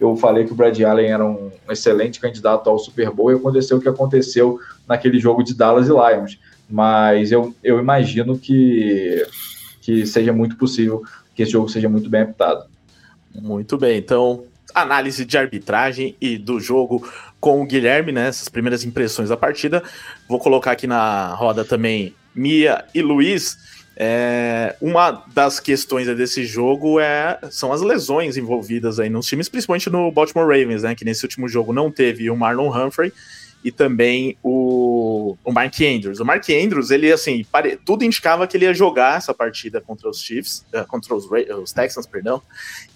eu 0.00 0.16
falei 0.16 0.44
que 0.46 0.52
o 0.52 0.54
Brad 0.54 0.80
Allen 0.80 1.12
era 1.12 1.24
um 1.24 1.50
excelente 1.68 2.18
candidato 2.18 2.70
ao 2.70 2.78
Super 2.78 3.10
Bowl 3.10 3.30
e 3.30 3.34
aconteceu 3.34 3.76
o 3.76 3.80
que 3.80 3.88
aconteceu 3.88 4.58
naquele 4.88 5.20
jogo 5.20 5.42
de 5.44 5.54
Dallas 5.54 5.88
e 5.88 5.90
Lions. 5.90 6.38
Mas 6.68 7.30
eu, 7.30 7.54
eu 7.62 7.78
imagino 7.78 8.38
que, 8.38 9.22
que 9.82 10.06
seja 10.06 10.32
muito 10.32 10.56
possível 10.56 11.02
que 11.34 11.42
esse 11.42 11.52
jogo 11.52 11.68
seja 11.68 11.88
muito 11.88 12.08
bem 12.08 12.22
apitado. 12.22 12.64
Muito 13.34 13.76
bem, 13.76 13.98
então 13.98 14.44
análise 14.74 15.24
de 15.24 15.36
arbitragem 15.36 16.16
e 16.20 16.38
do 16.38 16.60
jogo 16.60 17.06
com 17.40 17.60
o 17.60 17.66
Guilherme, 17.66 18.12
né? 18.12 18.28
Essas 18.28 18.48
primeiras 18.48 18.84
impressões 18.84 19.28
da 19.28 19.36
partida. 19.36 19.82
Vou 20.28 20.38
colocar 20.38 20.72
aqui 20.72 20.86
na 20.86 21.34
roda 21.34 21.64
também 21.64 22.14
Mia 22.34 22.84
e 22.94 23.02
Luiz. 23.02 23.58
É, 24.02 24.76
uma 24.80 25.22
das 25.34 25.60
questões 25.60 26.06
desse 26.16 26.42
jogo 26.46 26.98
é, 26.98 27.38
são 27.50 27.70
as 27.70 27.82
lesões 27.82 28.38
envolvidas 28.38 28.98
aí 28.98 29.10
nos 29.10 29.26
times, 29.26 29.46
principalmente 29.46 29.90
no 29.90 30.10
Baltimore 30.10 30.46
Ravens, 30.46 30.84
né? 30.84 30.94
Que 30.94 31.04
nesse 31.04 31.22
último 31.22 31.46
jogo 31.46 31.70
não 31.70 31.90
teve 31.90 32.30
o 32.30 32.36
Marlon 32.36 32.70
Humphrey 32.70 33.12
e 33.62 33.70
também 33.70 34.36
o, 34.42 35.36
o 35.44 35.52
Mark 35.52 35.74
Andrews. 35.80 36.18
O 36.18 36.24
Mark 36.24 36.44
Andrews, 36.48 36.90
ele 36.90 37.12
assim, 37.12 37.44
pare, 37.44 37.76
tudo 37.76 38.04
indicava 38.04 38.46
que 38.46 38.56
ele 38.56 38.64
ia 38.64 38.74
jogar 38.74 39.18
essa 39.18 39.34
partida 39.34 39.80
contra 39.80 40.08
os 40.08 40.20
Chiefs, 40.20 40.64
uh, 40.74 40.86
contra 40.86 41.14
os, 41.14 41.26
os, 41.62 41.72
Texans, 41.72 42.06
perdão, 42.06 42.42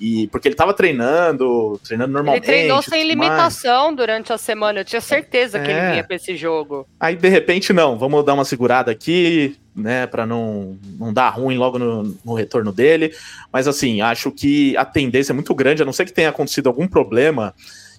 e 0.01 0.27
porque 0.29 0.49
ele 0.49 0.55
estava 0.55 0.73
treinando, 0.73 1.79
treinando 1.85 2.13
normalmente. 2.13 2.45
Ele 2.45 2.59
treinou 2.59 2.83
sem 2.83 3.07
limitação 3.07 3.87
mais. 3.87 3.97
durante 3.97 4.33
a 4.33 4.39
semana, 4.39 4.81
eu 4.81 4.85
tinha 4.85 5.01
certeza 5.01 5.59
é. 5.59 5.63
que 5.63 5.71
ele 5.71 5.79
é. 5.79 5.91
vinha 5.93 6.05
para 6.05 6.17
esse 6.17 6.37
jogo. 6.37 6.87
Aí 6.99 7.15
de 7.15 7.29
repente 7.29 7.73
não, 7.73 7.99
vamos 7.99 8.25
dar 8.25 8.35
uma 8.35 8.45
segurada 8.45 8.91
aqui, 8.91 9.57
né, 9.77 10.07
para 10.07 10.25
não, 10.25 10.79
não 10.99 11.13
dar 11.13 11.31
ruim 11.31 11.59
logo 11.59 11.79
no, 11.79 12.17
no 12.25 12.35
retorno 12.35 12.73
dele. 12.73 13.13
Mas 13.53 13.69
assim, 13.69 14.01
acho 14.01 14.31
que 14.31 14.77
a 14.77 14.85
tendência 14.85 15.33
é 15.33 15.35
muito 15.35 15.55
grande, 15.55 15.83
a 15.83 15.85
não 15.85 15.93
ser 15.93 16.07
que 16.07 16.13
tenha 16.13 16.31
acontecido 16.31 16.69
algum 16.69 16.87
problema 16.87 17.55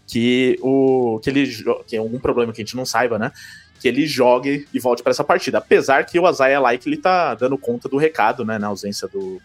que 0.08 0.58
o 0.62 1.20
que 1.24 1.30
ele 1.30 1.48
que 1.88 1.96
é 1.96 2.00
algum 2.00 2.20
problema 2.20 2.54
que 2.54 2.62
a 2.62 2.65
gente 2.65 2.76
não 2.76 2.86
saiba, 2.86 3.18
né? 3.18 3.32
Que 3.80 3.88
ele 3.88 4.06
jogue 4.06 4.68
e 4.74 4.80
volte 4.80 5.04
para 5.04 5.12
essa 5.12 5.24
partida. 5.24 5.58
Apesar 5.58 6.06
que 6.06 6.20
o 6.20 6.30
Isaiah 6.30 6.60
Like 6.60 6.88
ele 6.88 6.98
tá 6.98 7.36
dando 7.36 7.58
conta 7.58 7.89
do 7.89 7.98
recado, 7.98 8.46
né? 8.46 8.58
Na 8.58 8.68
ausência 8.68 9.08
do, 9.08 9.41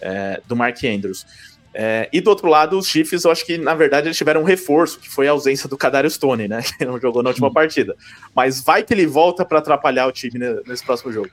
é, 0.00 0.40
do 0.46 0.56
Mark 0.56 0.82
Andrews. 0.84 1.26
É, 1.74 2.06
e 2.12 2.20
do 2.20 2.28
outro 2.28 2.48
lado, 2.48 2.78
os 2.78 2.86
Chiefs, 2.86 3.24
eu 3.24 3.30
acho 3.30 3.46
que 3.46 3.56
na 3.56 3.74
verdade 3.74 4.06
eles 4.06 4.16
tiveram 4.16 4.42
um 4.42 4.44
reforço, 4.44 5.00
que 5.00 5.08
foi 5.08 5.26
a 5.26 5.30
ausência 5.30 5.68
do 5.68 5.76
Kadarius 5.76 6.14
Stone, 6.14 6.46
né? 6.46 6.62
Que 6.76 6.84
não 6.84 7.00
jogou 7.00 7.22
na 7.22 7.30
última 7.30 7.48
hum. 7.48 7.52
partida. 7.52 7.96
Mas 8.34 8.62
vai 8.62 8.82
que 8.82 8.92
ele 8.92 9.06
volta 9.06 9.44
para 9.44 9.58
atrapalhar 9.58 10.06
o 10.06 10.12
time 10.12 10.38
nesse 10.66 10.84
próximo 10.84 11.12
jogo. 11.12 11.30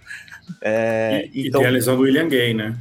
É, 0.62 1.28
e, 1.34 1.48
então, 1.48 1.62
e 1.62 1.64
tem 1.64 1.68
a 1.68 1.74
lesão 1.74 1.96
do 1.96 2.04
William 2.04 2.28
Gay, 2.28 2.54
né? 2.54 2.76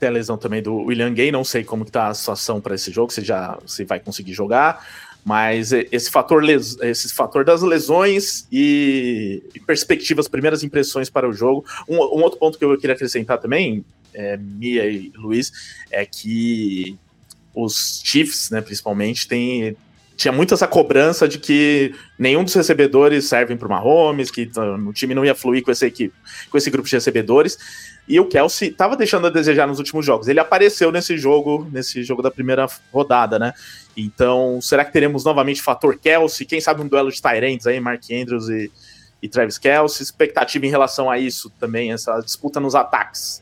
Tem 0.00 0.08
a 0.08 0.12
lesão 0.12 0.38
também 0.38 0.62
do 0.62 0.74
William 0.76 1.12
Gay, 1.12 1.30
não 1.30 1.44
sei 1.44 1.62
como 1.62 1.84
que 1.84 1.92
tá 1.92 2.08
a 2.08 2.14
situação 2.14 2.58
para 2.60 2.74
esse 2.74 2.90
jogo, 2.90 3.12
se 3.12 3.22
já 3.22 3.58
se 3.66 3.84
vai 3.84 4.00
conseguir 4.00 4.32
jogar, 4.32 4.82
mas 5.22 5.72
esse 5.72 6.10
fator, 6.10 6.42
esse 6.48 7.12
fator 7.12 7.44
das 7.44 7.60
lesões 7.60 8.46
e, 8.50 9.42
perspectivas, 9.66 10.26
primeiras 10.26 10.64
impressões 10.64 11.10
para 11.10 11.28
o 11.28 11.32
jogo. 11.34 11.64
Um, 11.86 11.96
um 11.96 12.22
outro 12.22 12.38
ponto 12.38 12.58
que 12.58 12.64
eu 12.64 12.76
queria 12.78 12.94
acrescentar 12.94 13.38
também, 13.38 13.84
é, 14.14 14.38
Mia 14.38 14.86
e 14.86 15.12
Luiz, 15.14 15.52
é 15.90 16.06
que 16.06 16.98
os 17.54 18.00
Chiefs, 18.02 18.50
né, 18.50 18.62
principalmente, 18.62 19.28
tem, 19.28 19.76
tinha 20.20 20.32
muito 20.32 20.52
essa 20.52 20.68
cobrança 20.68 21.26
de 21.26 21.38
que 21.38 21.94
nenhum 22.18 22.44
dos 22.44 22.52
recebedores 22.52 23.24
servem 23.24 23.56
para 23.56 23.66
o 23.66 23.70
Mahomes, 23.70 24.30
que 24.30 24.50
o 24.86 24.92
time 24.92 25.14
não 25.14 25.24
ia 25.24 25.34
fluir 25.34 25.62
com 25.62 25.70
essa 25.70 25.86
equipe, 25.86 26.14
com 26.50 26.58
esse 26.58 26.68
grupo 26.68 26.86
de 26.86 26.94
recebedores. 26.94 27.56
E 28.06 28.20
o 28.20 28.26
Kelsey 28.26 28.68
estava 28.68 28.98
deixando 28.98 29.28
a 29.28 29.30
desejar 29.30 29.66
nos 29.66 29.78
últimos 29.78 30.04
jogos. 30.04 30.28
Ele 30.28 30.38
apareceu 30.38 30.92
nesse 30.92 31.16
jogo, 31.16 31.66
nesse 31.72 32.04
jogo 32.04 32.20
da 32.20 32.30
primeira 32.30 32.68
rodada, 32.92 33.38
né? 33.38 33.54
Então, 33.96 34.60
será 34.60 34.84
que 34.84 34.92
teremos 34.92 35.24
novamente 35.24 35.62
fator 35.62 35.96
Kelsey? 35.96 36.46
Quem 36.46 36.60
sabe 36.60 36.82
um 36.82 36.86
duelo 36.86 37.10
de 37.10 37.22
Tyrants 37.22 37.66
aí, 37.66 37.80
Mark 37.80 38.02
Andrews 38.12 38.50
e, 38.50 38.70
e 39.22 39.28
Travis 39.28 39.56
Kelsey? 39.56 40.02
Expectativa 40.02 40.66
em 40.66 40.70
relação 40.70 41.10
a 41.10 41.18
isso 41.18 41.48
também, 41.58 41.92
essa 41.92 42.20
disputa 42.20 42.60
nos 42.60 42.74
ataques. 42.74 43.40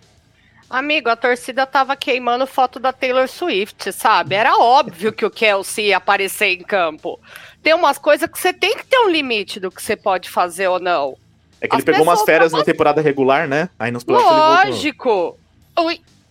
Amigo, 0.71 1.09
a 1.09 1.17
torcida 1.17 1.67
tava 1.67 1.97
queimando 1.97 2.47
foto 2.47 2.79
da 2.79 2.93
Taylor 2.93 3.27
Swift, 3.27 3.91
sabe? 3.91 4.35
Era 4.35 4.59
óbvio 4.59 5.13
que 5.13 5.25
o 5.25 5.31
Kelsey 5.31 5.87
ia 5.87 5.97
aparecer 5.97 6.49
em 6.49 6.63
campo. 6.63 7.19
Tem 7.63 7.73
umas 7.73 7.97
coisas 7.97 8.29
que 8.31 8.39
você 8.39 8.53
tem 8.53 8.77
que 8.77 8.85
ter 8.85 8.99
um 8.99 9.09
limite 9.09 9.59
do 9.59 9.71
que 9.71 9.83
você 9.83 9.97
pode 9.97 10.29
fazer 10.29 10.69
ou 10.69 10.79
não. 10.79 11.17
É 11.61 11.67
que 11.67 11.75
As 11.75 11.83
ele 11.83 11.93
pegou 11.93 12.03
umas 12.03 12.23
férias 12.23 12.53
na 12.53 12.63
temporada 12.63 13.01
regular, 13.01 13.49
né? 13.49 13.71
Aí 13.79 13.91
nos 13.91 14.05
playoffs 14.05 14.31
Lógico! 14.31 15.39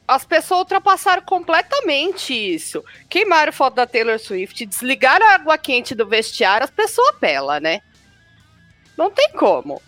As 0.08 0.24
pessoas 0.24 0.60
ultrapassaram 0.60 1.24
completamente 1.24 2.34
isso. 2.34 2.84
Queimaram 3.10 3.52
foto 3.52 3.74
da 3.74 3.88
Taylor 3.88 4.20
Swift, 4.20 4.66
desligaram 4.66 5.26
a 5.26 5.34
água 5.34 5.58
quente 5.58 5.94
do 5.94 6.06
vestiário, 6.06 6.64
as 6.64 6.70
pessoas 6.70 7.10
apelam, 7.10 7.60
né? 7.60 7.82
Não 8.96 9.12
tem 9.12 9.32
como. 9.32 9.82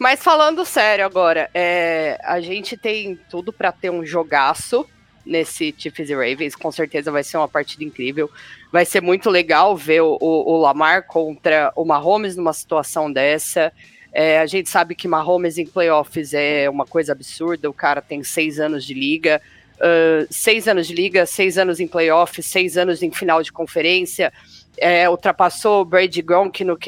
Mas 0.00 0.22
falando 0.22 0.64
sério 0.64 1.04
agora, 1.04 1.50
é, 1.52 2.18
a 2.24 2.40
gente 2.40 2.74
tem 2.74 3.20
tudo 3.28 3.52
para 3.52 3.70
ter 3.70 3.90
um 3.90 4.02
jogaço 4.02 4.86
nesse 5.26 5.74
Chiefs 5.76 6.08
e 6.08 6.14
Ravens. 6.14 6.56
Com 6.56 6.72
certeza 6.72 7.12
vai 7.12 7.22
ser 7.22 7.36
uma 7.36 7.46
partida 7.46 7.84
incrível. 7.84 8.30
Vai 8.72 8.86
ser 8.86 9.02
muito 9.02 9.28
legal 9.28 9.76
ver 9.76 10.00
o, 10.00 10.16
o, 10.18 10.56
Lamar 10.56 11.06
contra 11.06 11.70
o 11.76 11.84
Mahomes 11.84 12.34
numa 12.34 12.54
situação 12.54 13.12
dessa. 13.12 13.70
É, 14.10 14.40
a 14.40 14.46
gente 14.46 14.70
sabe 14.70 14.94
que 14.94 15.06
Mahomes 15.06 15.58
em 15.58 15.66
playoffs 15.66 16.32
é 16.32 16.70
uma 16.70 16.86
coisa 16.86 17.12
absurda, 17.12 17.68
o 17.68 17.74
cara 17.74 18.00
tem 18.00 18.24
seis 18.24 18.58
anos 18.58 18.86
de 18.86 18.94
liga, 18.94 19.38
uh, 19.76 20.26
seis 20.30 20.66
anos 20.66 20.86
de 20.86 20.94
liga, 20.94 21.26
seis 21.26 21.58
anos 21.58 21.78
em 21.78 21.86
playoffs, 21.86 22.46
seis 22.46 22.78
anos 22.78 23.02
em 23.02 23.10
final 23.10 23.42
de 23.42 23.52
conferência, 23.52 24.32
é, 24.78 25.08
ultrapassou 25.10 25.82
o 25.82 25.84
Brady 25.84 26.22
Gronk 26.22 26.64
no, 26.64 26.78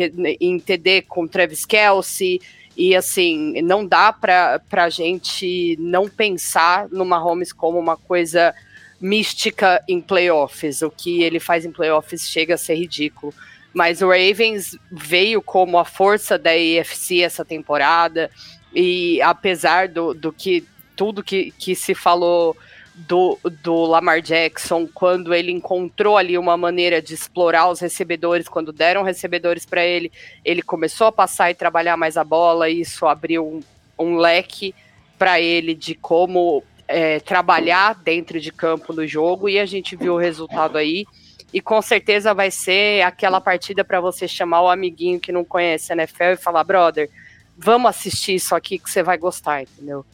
em 0.40 0.58
TD 0.58 1.02
com 1.02 1.28
Travis 1.28 1.66
Kelsey, 1.66 2.40
e 2.76 2.96
assim, 2.96 3.60
não 3.62 3.86
dá 3.86 4.12
para 4.12 4.60
a 4.70 4.88
gente 4.88 5.76
não 5.78 6.08
pensar 6.08 6.88
no 6.88 7.04
Mahomes 7.04 7.52
como 7.52 7.78
uma 7.78 7.96
coisa 7.96 8.54
mística 9.00 9.82
em 9.88 10.00
playoffs. 10.00 10.80
O 10.82 10.90
que 10.90 11.22
ele 11.22 11.40
faz 11.40 11.64
em 11.64 11.72
playoffs 11.72 12.28
chega 12.28 12.54
a 12.54 12.58
ser 12.58 12.76
ridículo. 12.76 13.34
Mas 13.74 14.00
o 14.00 14.08
Ravens 14.08 14.76
veio 14.90 15.42
como 15.42 15.78
a 15.78 15.84
força 15.84 16.38
da 16.38 16.50
AFC 16.50 17.22
essa 17.22 17.44
temporada, 17.44 18.30
e 18.74 19.20
apesar 19.22 19.88
do, 19.88 20.12
do 20.12 20.30
que 20.32 20.64
tudo 20.94 21.22
que, 21.22 21.50
que 21.52 21.74
se 21.74 21.94
falou 21.94 22.56
do, 22.94 23.38
do 23.62 23.84
Lamar 23.84 24.20
Jackson, 24.20 24.86
quando 24.86 25.32
ele 25.32 25.50
encontrou 25.50 26.16
ali 26.16 26.36
uma 26.36 26.56
maneira 26.56 27.00
de 27.00 27.14
explorar 27.14 27.70
os 27.70 27.80
recebedores, 27.80 28.48
quando 28.48 28.72
deram 28.72 29.02
recebedores 29.02 29.64
para 29.64 29.84
ele, 29.84 30.12
ele 30.44 30.62
começou 30.62 31.06
a 31.06 31.12
passar 31.12 31.50
e 31.50 31.54
trabalhar 31.54 31.96
mais 31.96 32.16
a 32.16 32.24
bola, 32.24 32.68
e 32.68 32.80
isso 32.80 33.06
abriu 33.06 33.46
um, 33.46 33.60
um 33.98 34.16
leque 34.16 34.74
para 35.18 35.40
ele 35.40 35.74
de 35.74 35.94
como 35.94 36.62
é, 36.86 37.20
trabalhar 37.20 37.94
dentro 37.94 38.38
de 38.40 38.52
campo 38.52 38.92
no 38.92 39.06
jogo, 39.06 39.48
e 39.48 39.58
a 39.58 39.66
gente 39.66 39.96
viu 39.96 40.14
o 40.14 40.18
resultado 40.18 40.76
aí 40.76 41.06
e 41.52 41.60
com 41.60 41.82
certeza 41.82 42.32
vai 42.32 42.50
ser 42.50 43.02
aquela 43.02 43.40
partida 43.40 43.84
para 43.84 44.00
você 44.00 44.26
chamar 44.26 44.62
o 44.62 44.70
amiguinho 44.70 45.20
que 45.20 45.30
não 45.30 45.44
conhece 45.44 45.92
a 45.92 45.96
NFL 45.96 46.32
e 46.32 46.36
falar, 46.36 46.64
brother, 46.64 47.10
vamos 47.58 47.90
assistir 47.90 48.34
isso 48.34 48.54
aqui 48.54 48.78
que 48.78 48.90
você 48.90 49.02
vai 49.02 49.18
gostar, 49.18 49.62
entendeu? 49.62 50.04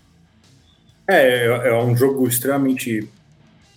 É, 1.08 1.46
é 1.70 1.74
um 1.74 1.96
jogo 1.96 2.28
extremamente 2.28 3.08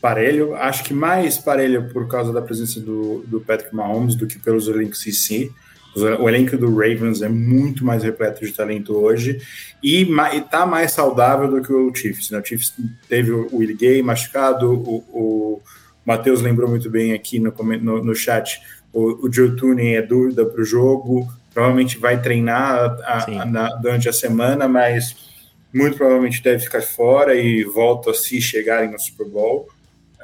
parelho, 0.01 0.53
acho 0.55 0.83
que 0.83 0.93
mais 0.93 1.37
parelho 1.37 1.87
por 1.93 2.07
causa 2.09 2.33
da 2.33 2.41
presença 2.41 2.81
do, 2.81 3.23
do 3.25 3.39
Patrick 3.39 3.73
Mahomes 3.73 4.15
do 4.15 4.27
que 4.27 4.37
pelos 4.37 4.67
elencos 4.67 5.07
em 5.07 5.11
si. 5.11 5.51
O 5.95 6.27
elenco 6.29 6.57
do 6.57 6.73
Ravens 6.73 7.21
é 7.21 7.27
muito 7.27 7.85
mais 7.85 8.01
repleto 8.01 8.45
de 8.45 8.51
talento 8.53 8.95
hoje 8.95 9.41
e 9.83 10.07
está 10.33 10.65
mais 10.65 10.93
saudável 10.93 11.49
do 11.49 11.61
que 11.61 11.71
o 11.71 11.93
Chiefs. 11.93 12.31
Né? 12.31 12.39
O 12.39 12.45
Chiefs 12.45 12.73
teve 13.09 13.31
o 13.31 13.49
Willie 13.53 13.75
Gay 13.75 14.01
machucado, 14.01 14.71
o, 14.71 15.03
o 15.11 15.61
Matheus 16.05 16.41
lembrou 16.41 16.69
muito 16.69 16.89
bem 16.89 17.13
aqui 17.13 17.39
no, 17.39 17.53
no, 17.81 18.03
no 18.03 18.15
chat, 18.15 18.61
o, 18.93 19.27
o 19.27 19.31
Joe 19.31 19.55
Tooney 19.55 19.95
é 19.95 20.01
dúvida 20.01 20.45
para 20.45 20.61
o 20.61 20.65
jogo, 20.65 21.27
provavelmente 21.53 21.97
vai 21.97 22.21
treinar 22.21 22.97
a, 23.03 23.41
a, 23.41 23.45
na, 23.45 23.75
durante 23.75 24.07
a 24.07 24.13
semana, 24.13 24.67
mas 24.69 25.30
muito 25.73 25.97
provavelmente 25.97 26.43
deve 26.43 26.63
ficar 26.63 26.81
fora 26.81 27.35
e 27.35 27.63
volta 27.63 28.13
se 28.13 28.41
chegarem 28.41 28.91
no 28.91 28.99
Super 28.99 29.27
Bowl. 29.27 29.69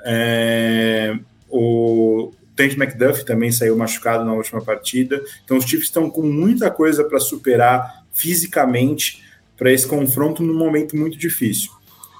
É, 0.06 1.18
o 1.50 2.32
Trent 2.56 2.78
McDuff 2.78 3.26
também 3.26 3.52
saiu 3.52 3.78
machucado 3.78 4.26
na 4.26 4.34
última 4.34 4.62
partida, 4.62 5.22
então 5.44 5.58
os 5.58 5.66
Chiefs 5.66 5.88
estão 5.88 6.10
com 6.10 6.24
muita 6.24 6.70
coisa 6.72 7.04
para 7.04 7.20
superar 7.20 8.06
fisicamente 8.12 9.24
para 9.56 9.72
esse 9.72 9.88
confronto 9.88 10.44
num 10.44 10.58
momento 10.58 10.96
muito 10.96 11.18
difícil. 11.18 11.72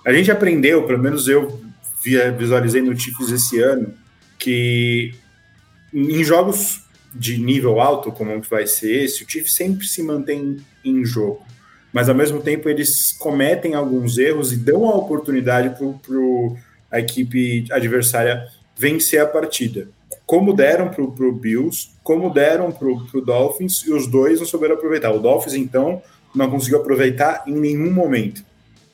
A 0.06 0.14
gente 0.14 0.32
aprendeu, 0.32 0.86
pelo 0.86 1.00
menos 1.00 1.28
eu 1.28 1.60
via, 2.02 2.32
visualizei 2.32 2.82
no 2.82 2.98
Chiefs 2.98 3.32
esse 3.32 3.60
ano, 3.60 3.94
que 4.40 5.14
em 5.94 6.24
jogos 6.24 6.84
de 7.14 7.38
nível 7.38 7.80
alto, 7.80 8.12
como 8.12 8.40
vai 8.42 8.68
ser 8.68 9.04
esse, 9.04 9.24
o 9.24 9.30
Chiefs 9.30 9.54
sempre 9.54 9.88
se 9.88 10.04
mantém 10.04 10.58
em 10.84 11.04
jogo. 11.04 11.44
Mas 11.94 12.10
ao 12.10 12.16
mesmo 12.16 12.42
tempo 12.42 12.70
eles 12.70 13.14
cometem 13.14 13.74
alguns 13.74 14.18
erros 14.18 14.52
e 14.52 14.58
dão 14.58 14.88
a 14.88 14.96
oportunidade 14.96 15.70
para 15.70 15.88
a 16.92 17.00
equipe 17.00 17.66
adversária 17.72 18.46
vencer 18.76 19.20
a 19.22 19.26
partida. 19.26 19.88
Como 20.26 20.54
deram 20.54 20.90
para 20.90 21.02
o 21.04 21.32
Bills, 21.32 21.90
como 22.04 22.30
deram 22.34 22.72
para 22.72 22.88
o 22.88 23.22
Dolphins, 23.22 23.84
e 23.86 23.92
os 23.92 24.08
dois 24.08 24.40
não 24.40 24.48
souberam 24.48 24.76
aproveitar. 24.76 25.12
O 25.12 25.20
Dolphins, 25.20 25.54
então, 25.54 26.02
não 26.36 26.50
conseguiu 26.50 26.80
aproveitar 26.80 27.44
em 27.48 27.54
nenhum 27.54 27.92
momento. 27.92 28.44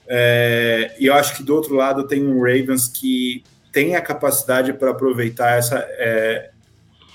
É, 0.07 0.95
e 0.99 1.07
eu 1.07 1.13
acho 1.13 1.35
que 1.35 1.43
do 1.43 1.55
outro 1.55 1.75
lado 1.75 2.07
tem 2.07 2.25
um 2.25 2.39
Ravens 2.41 2.87
que 2.87 3.43
tem 3.71 3.95
a 3.95 4.01
capacidade 4.01 4.73
para 4.73 4.91
aproveitar 4.91 5.57
essa, 5.57 5.77
é, 5.97 6.51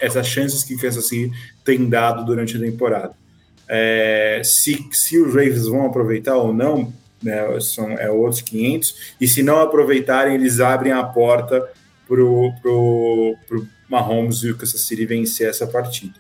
essas 0.01 0.26
chances 0.26 0.64
que 0.64 0.76
Kansas 0.76 1.07
City 1.07 1.33
tem 1.64 1.89
dado 1.89 2.24
durante 2.24 2.57
a 2.57 2.61
temporada. 2.61 3.14
É, 3.69 4.41
se, 4.45 4.89
se 4.93 5.19
os 5.19 5.29
Ravens 5.35 5.69
vão 5.69 5.87
aproveitar 5.87 6.37
ou 6.37 6.53
não, 6.53 6.93
né? 7.23 7.61
São 7.61 7.93
é 7.93 8.11
outros 8.11 8.41
500. 8.43 9.14
E 9.21 9.29
se 9.29 9.43
não 9.43 9.61
aproveitarem, 9.61 10.35
eles 10.35 10.61
abrem 10.61 10.93
a 10.93 11.03
porta 11.03 11.69
para 12.07 12.23
o 12.23 13.37
Mahomes 13.89 14.43
e 14.43 14.51
o 14.51 14.57
Kansas 14.57 14.81
City 14.83 15.05
vencer 15.05 15.49
essa 15.49 15.66
partida. 15.66 16.14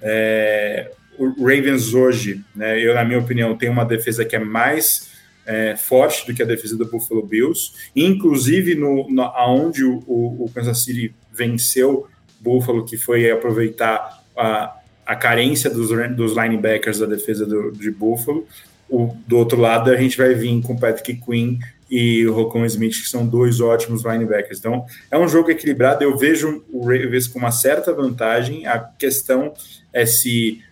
É, 0.00 0.90
o 1.18 1.28
Ravens 1.44 1.94
hoje, 1.94 2.44
né, 2.54 2.78
eu, 2.80 2.94
na 2.94 3.04
minha 3.04 3.18
opinião, 3.18 3.56
tem 3.56 3.68
uma 3.68 3.84
defesa 3.84 4.24
que 4.24 4.36
é 4.36 4.38
mais 4.38 5.12
é, 5.46 5.76
forte 5.76 6.26
do 6.26 6.34
que 6.34 6.42
a 6.42 6.46
defesa 6.46 6.76
do 6.76 6.86
Buffalo 6.86 7.24
Bills, 7.24 7.72
inclusive 7.94 8.74
no, 8.74 9.08
no 9.10 9.22
aonde 9.22 9.84
o, 9.84 10.02
o 10.06 10.50
Kansas 10.54 10.82
City 10.82 11.14
venceu 11.32 12.08
Buffalo, 12.40 12.84
que 12.84 12.96
foi 12.96 13.30
aproveitar 13.30 14.22
a, 14.36 14.76
a 15.06 15.16
carência 15.16 15.70
dos, 15.70 15.88
dos 16.14 16.36
linebackers 16.36 16.98
da 16.98 17.06
defesa 17.06 17.46
do, 17.46 17.72
de 17.72 17.90
Buffalo. 17.90 18.46
O, 18.88 19.16
do 19.26 19.36
outro 19.36 19.60
lado, 19.60 19.90
a 19.90 19.96
gente 19.96 20.16
vai 20.16 20.34
vir 20.34 20.60
com 20.62 20.76
Patrick 20.76 21.20
Quinn 21.20 21.58
e 21.90 22.26
o 22.26 22.34
Rocon 22.34 22.64
Smith, 22.66 23.02
que 23.02 23.08
são 23.08 23.26
dois 23.26 23.60
ótimos 23.60 24.04
linebackers. 24.04 24.58
Então, 24.58 24.86
é 25.10 25.18
um 25.18 25.28
jogo 25.28 25.50
equilibrado. 25.50 26.02
Eu 26.02 26.16
vejo 26.16 26.64
o 26.72 26.80
Ravens 26.80 27.26
com 27.26 27.38
uma 27.38 27.50
certa 27.50 27.92
vantagem. 27.92 28.66
A 28.66 28.78
questão 28.78 29.54
é 29.92 30.04
se 30.06 30.62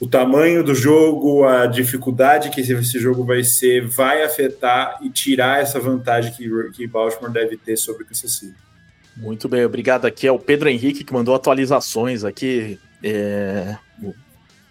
o 0.00 0.06
tamanho 0.06 0.64
do 0.64 0.74
jogo, 0.74 1.44
a 1.44 1.66
dificuldade 1.66 2.50
que 2.50 2.60
esse 2.60 2.98
jogo 2.98 3.24
vai 3.24 3.44
ser, 3.44 3.86
vai 3.86 4.22
afetar 4.24 4.98
e 5.00 5.08
tirar 5.08 5.62
essa 5.62 5.78
vantagem 5.78 6.32
que, 6.32 6.48
que 6.72 6.86
Baltimore 6.86 7.32
deve 7.32 7.56
ter 7.56 7.76
sobre 7.76 8.02
o 8.02 8.06
Kansas 8.06 8.32
City. 8.32 8.54
Muito 9.16 9.48
bem, 9.48 9.64
obrigado. 9.64 10.06
Aqui 10.06 10.26
é 10.26 10.32
o 10.32 10.38
Pedro 10.38 10.68
Henrique 10.68 11.04
que 11.04 11.12
mandou 11.12 11.34
atualizações 11.34 12.24
aqui 12.24 12.78
é, 13.02 13.76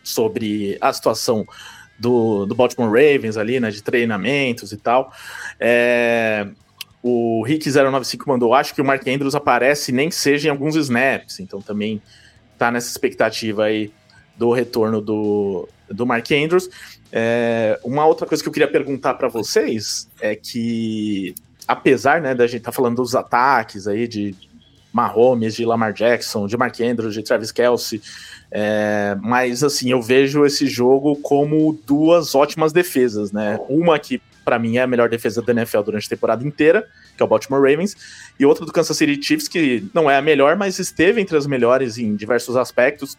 sobre 0.03 0.77
a 0.81 0.91
situação 0.91 1.45
do, 1.99 2.45
do 2.45 2.55
Baltimore 2.55 2.89
Ravens 2.89 3.37
ali, 3.37 3.59
né, 3.59 3.69
de 3.69 3.83
treinamentos 3.83 4.71
e 4.71 4.77
tal. 4.77 5.13
É, 5.59 6.47
o 7.03 7.43
Rick095 7.45 8.23
mandou, 8.27 8.53
acho 8.53 8.73
que 8.73 8.81
o 8.81 8.85
Mark 8.85 9.07
Andrews 9.07 9.35
aparece 9.35 9.91
nem 9.91 10.09
que 10.09 10.15
seja 10.15 10.47
em 10.47 10.51
alguns 10.51 10.75
snaps, 10.75 11.39
então 11.39 11.61
também 11.61 12.01
tá 12.57 12.71
nessa 12.71 12.89
expectativa 12.89 13.65
aí 13.65 13.91
do 14.37 14.51
retorno 14.51 15.01
do, 15.01 15.67
do 15.89 16.05
Mark 16.05 16.29
Andrews. 16.31 16.69
É, 17.11 17.79
uma 17.83 18.05
outra 18.05 18.25
coisa 18.25 18.41
que 18.41 18.49
eu 18.49 18.53
queria 18.53 18.69
perguntar 18.71 19.15
para 19.15 19.27
vocês 19.27 20.09
é 20.19 20.35
que, 20.35 21.35
apesar 21.67 22.21
né, 22.21 22.33
da 22.33 22.47
gente 22.47 22.59
estar 22.59 22.71
tá 22.71 22.75
falando 22.75 22.97
dos 22.97 23.15
ataques 23.15 23.87
aí 23.87 24.07
de 24.07 24.35
Mahomes, 24.91 25.55
de 25.55 25.65
Lamar 25.65 25.93
Jackson, 25.93 26.47
de 26.47 26.57
Mark 26.57 26.79
Andrews, 26.81 27.13
de 27.13 27.23
Travis 27.23 27.51
Kelsey, 27.51 28.01
é, 28.51 29.15
mas 29.21 29.63
assim, 29.63 29.91
eu 29.91 30.01
vejo 30.01 30.45
esse 30.45 30.67
jogo 30.67 31.15
como 31.17 31.79
duas 31.87 32.35
ótimas 32.35 32.73
defesas, 32.73 33.31
né? 33.31 33.57
Uma 33.69 33.97
que 33.97 34.21
para 34.43 34.59
mim 34.59 34.77
é 34.77 34.81
a 34.81 34.87
melhor 34.87 35.07
defesa 35.07 35.41
da 35.41 35.53
NFL 35.53 35.81
durante 35.81 36.07
a 36.07 36.09
temporada 36.09 36.45
inteira, 36.45 36.87
que 37.15 37.21
é 37.21 37.25
o 37.25 37.27
Baltimore 37.27 37.61
Ravens, 37.61 37.95
e 38.39 38.45
outra 38.45 38.65
do 38.65 38.73
Kansas 38.73 38.97
City 38.97 39.21
Chiefs, 39.21 39.47
que 39.47 39.85
não 39.93 40.09
é 40.09 40.17
a 40.17 40.21
melhor, 40.21 40.57
mas 40.57 40.79
esteve 40.79 41.21
entre 41.21 41.37
as 41.37 41.45
melhores 41.45 41.97
em 41.97 42.15
diversos 42.15 42.55
aspectos, 42.55 43.17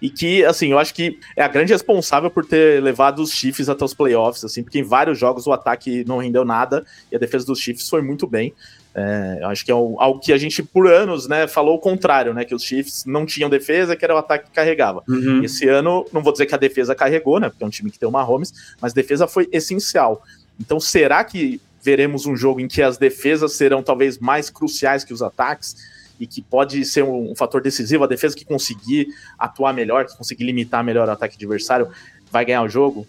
e 0.00 0.08
que, 0.08 0.44
assim, 0.44 0.70
eu 0.70 0.78
acho 0.78 0.94
que 0.94 1.18
é 1.36 1.42
a 1.42 1.48
grande 1.48 1.72
responsável 1.72 2.30
por 2.30 2.46
ter 2.46 2.82
levado 2.82 3.20
os 3.20 3.32
Chiefs 3.32 3.68
até 3.68 3.84
os 3.84 3.92
playoffs, 3.92 4.44
assim, 4.44 4.62
porque 4.62 4.78
em 4.78 4.82
vários 4.82 5.18
jogos 5.18 5.46
o 5.46 5.52
ataque 5.52 6.04
não 6.06 6.18
rendeu 6.18 6.44
nada 6.44 6.84
e 7.12 7.16
a 7.16 7.18
defesa 7.18 7.44
dos 7.44 7.58
Chiefs 7.58 7.88
foi 7.88 8.00
muito 8.00 8.26
bem. 8.26 8.54
É, 9.00 9.38
eu 9.42 9.48
acho 9.48 9.64
que 9.64 9.70
é 9.70 9.74
algo 9.74 10.20
que 10.20 10.32
a 10.32 10.38
gente, 10.38 10.62
por 10.62 10.86
anos, 10.86 11.26
né, 11.26 11.46
falou 11.46 11.76
o 11.76 11.78
contrário, 11.78 12.34
né, 12.34 12.44
que 12.44 12.54
os 12.54 12.62
Chiefs 12.62 13.04
não 13.06 13.24
tinham 13.24 13.48
defesa, 13.48 13.96
que 13.96 14.04
era 14.04 14.14
o 14.14 14.18
ataque 14.18 14.46
que 14.46 14.52
carregava. 14.52 15.02
Uhum. 15.08 15.42
Esse 15.42 15.68
ano, 15.68 16.04
não 16.12 16.22
vou 16.22 16.32
dizer 16.32 16.46
que 16.46 16.54
a 16.54 16.58
defesa 16.58 16.94
carregou, 16.94 17.40
né, 17.40 17.48
porque 17.48 17.64
é 17.64 17.66
um 17.66 17.70
time 17.70 17.90
que 17.90 17.98
tem 17.98 18.08
o 18.08 18.12
Mahomes, 18.12 18.52
mas 18.80 18.92
a 18.92 18.94
defesa 18.94 19.26
foi 19.26 19.48
essencial. 19.50 20.22
Então, 20.58 20.78
será 20.78 21.24
que 21.24 21.60
veremos 21.82 22.26
um 22.26 22.36
jogo 22.36 22.60
em 22.60 22.68
que 22.68 22.82
as 22.82 22.98
defesas 22.98 23.54
serão 23.54 23.82
talvez 23.82 24.18
mais 24.18 24.50
cruciais 24.50 25.04
que 25.04 25.14
os 25.14 25.22
ataques? 25.22 25.98
e 26.20 26.26
que 26.26 26.42
pode 26.42 26.84
ser 26.84 27.02
um, 27.02 27.30
um, 27.32 27.34
fator 27.34 27.62
decisivo, 27.62 28.04
a 28.04 28.06
defesa 28.06 28.36
que 28.36 28.44
conseguir 28.44 29.08
atuar 29.38 29.72
melhor, 29.72 30.04
que 30.04 30.14
conseguir 30.14 30.44
limitar 30.44 30.84
melhor 30.84 31.08
o 31.08 31.10
ataque 31.10 31.34
adversário, 31.34 31.88
vai 32.30 32.44
ganhar 32.44 32.62
o 32.62 32.68
jogo? 32.68 33.06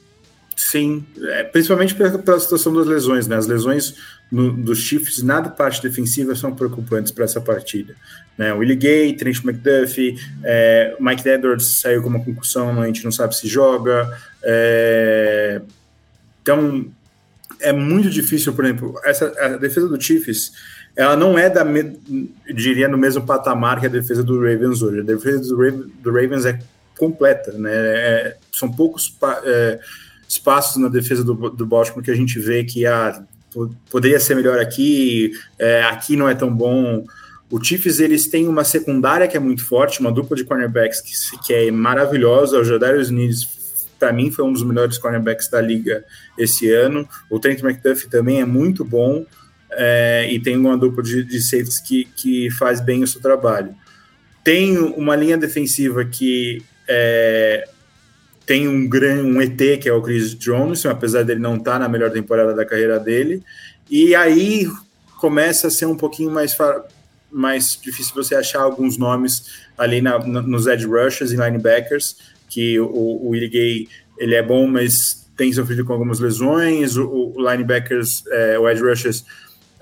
Sim, 0.63 1.03
é, 1.23 1.43
principalmente 1.43 1.95
pela, 1.95 2.19
pela, 2.19 2.39
situação 2.39 2.71
das 2.71 2.85
lesões, 2.85 3.27
né? 3.27 3.35
As 3.35 3.47
lesões 3.47 3.95
no, 4.31 4.53
dos 4.53 4.77
Chiefs, 4.77 5.23
nada 5.23 5.49
parte 5.49 5.81
defensiva, 5.81 6.35
são 6.35 6.53
preocupantes 6.53 7.11
para 7.11 7.25
essa 7.25 7.41
partida. 7.41 7.95
Né? 8.37 8.53
Willie 8.53 8.75
Gay, 8.75 9.13
Trent 9.13 9.43
McDuffie, 9.43 10.15
é, 10.43 10.95
Mike 10.99 11.27
Edwards 11.27 11.65
saiu 11.81 12.03
com 12.03 12.09
uma 12.09 12.23
concussão, 12.23 12.79
a 12.79 12.85
gente 12.85 13.03
não 13.03 13.11
sabe 13.11 13.35
se 13.35 13.47
joga. 13.47 14.15
É, 14.43 15.63
então, 16.43 16.85
é 17.59 17.73
muito 17.73 18.11
difícil, 18.11 18.53
por 18.53 18.63
exemplo, 18.63 19.01
essa, 19.03 19.33
a 19.43 19.57
defesa 19.57 19.87
do 19.87 19.99
Chiefs 19.99 20.51
ela 20.95 21.15
não 21.15 21.39
é 21.39 21.49
da, 21.49 21.65
diria, 22.53 22.87
no 22.87 22.99
mesmo 22.99 23.25
patamar 23.25 23.79
que 23.79 23.87
a 23.87 23.89
defesa 23.89 24.23
do 24.23 24.37
Ravens 24.37 24.83
hoje. 24.83 24.99
A 24.99 25.03
defesa 25.03 25.39
do, 25.39 25.57
Ravens, 25.57 25.85
do 26.03 26.11
Ravens 26.11 26.45
é 26.45 26.59
completa, 26.99 27.51
né? 27.53 27.71
É, 27.73 28.37
são 28.51 28.69
poucos 28.69 29.17
é, 29.43 29.79
espaços 30.31 30.77
na 30.77 30.87
defesa 30.87 31.25
do, 31.25 31.33
do 31.49 31.65
Baltimore 31.65 32.01
que 32.01 32.09
a 32.09 32.15
gente 32.15 32.39
vê 32.39 32.63
que 32.63 32.85
ah, 32.85 33.21
poderia 33.89 34.17
ser 34.17 34.33
melhor 34.33 34.59
aqui, 34.59 35.33
é, 35.59 35.83
aqui 35.83 36.15
não 36.15 36.29
é 36.29 36.33
tão 36.33 36.53
bom. 36.53 37.03
O 37.49 37.61
Chiefs 37.61 37.99
eles 37.99 38.27
têm 38.27 38.47
uma 38.47 38.63
secundária 38.63 39.27
que 39.27 39.35
é 39.35 39.39
muito 39.41 39.65
forte, 39.65 39.99
uma 39.99 40.11
dupla 40.11 40.37
de 40.37 40.45
cornerbacks 40.45 41.01
que, 41.01 41.37
que 41.45 41.53
é 41.53 41.69
maravilhosa. 41.69 42.57
O 42.57 42.63
Jadarius 42.63 43.09
Needs, 43.09 43.87
para 43.99 44.13
mim, 44.13 44.31
foi 44.31 44.45
um 44.45 44.53
dos 44.53 44.63
melhores 44.63 44.97
cornerbacks 44.97 45.49
da 45.49 45.59
liga 45.59 46.05
esse 46.37 46.71
ano. 46.71 47.05
O 47.29 47.37
Trent 47.37 47.61
McDuffie 47.61 48.09
também 48.09 48.39
é 48.39 48.45
muito 48.45 48.85
bom 48.85 49.25
é, 49.71 50.29
e 50.31 50.39
tem 50.39 50.55
uma 50.55 50.77
dupla 50.77 51.03
de, 51.03 51.25
de 51.25 51.41
safeties 51.41 51.81
que, 51.81 52.05
que 52.05 52.49
faz 52.51 52.79
bem 52.79 53.03
o 53.03 53.07
seu 53.07 53.19
trabalho. 53.19 53.75
Tem 54.45 54.77
uma 54.77 55.13
linha 55.13 55.37
defensiva 55.37 56.05
que 56.05 56.63
é, 56.87 57.67
tem 58.45 58.67
um 58.67 58.87
grande 58.87 59.21
um 59.21 59.41
ET 59.41 59.79
que 59.81 59.87
é 59.87 59.93
o 59.93 60.01
Chris 60.01 60.35
Jones, 60.35 60.85
apesar 60.85 61.23
dele 61.23 61.39
não 61.39 61.55
estar 61.55 61.73
tá 61.73 61.79
na 61.79 61.89
melhor 61.89 62.11
temporada 62.11 62.53
da 62.53 62.65
carreira 62.65 62.99
dele. 62.99 63.43
E 63.89 64.15
aí 64.15 64.67
começa 65.19 65.67
a 65.67 65.71
ser 65.71 65.85
um 65.85 65.95
pouquinho 65.95 66.31
mais 66.31 66.55
mais 67.31 67.79
difícil 67.81 68.13
você 68.13 68.35
achar 68.35 68.61
alguns 68.61 68.97
nomes 68.97 69.45
ali 69.77 70.01
na, 70.01 70.19
na, 70.19 70.41
nos 70.41 70.67
edge 70.67 70.85
rushers 70.85 71.31
e 71.31 71.37
linebackers, 71.37 72.17
que 72.49 72.77
o, 72.79 72.85
o 72.85 73.31
Gay 73.31 73.87
ele 74.17 74.35
é 74.35 74.43
bom, 74.43 74.67
mas 74.67 75.25
tem 75.37 75.51
sofrido 75.53 75.85
com 75.85 75.93
algumas 75.93 76.19
lesões, 76.19 76.97
o, 76.97 77.33
o 77.35 77.49
linebackers, 77.49 78.23
é, 78.27 78.59
o 78.59 78.69
edge 78.69 78.81
rushers 78.83 79.23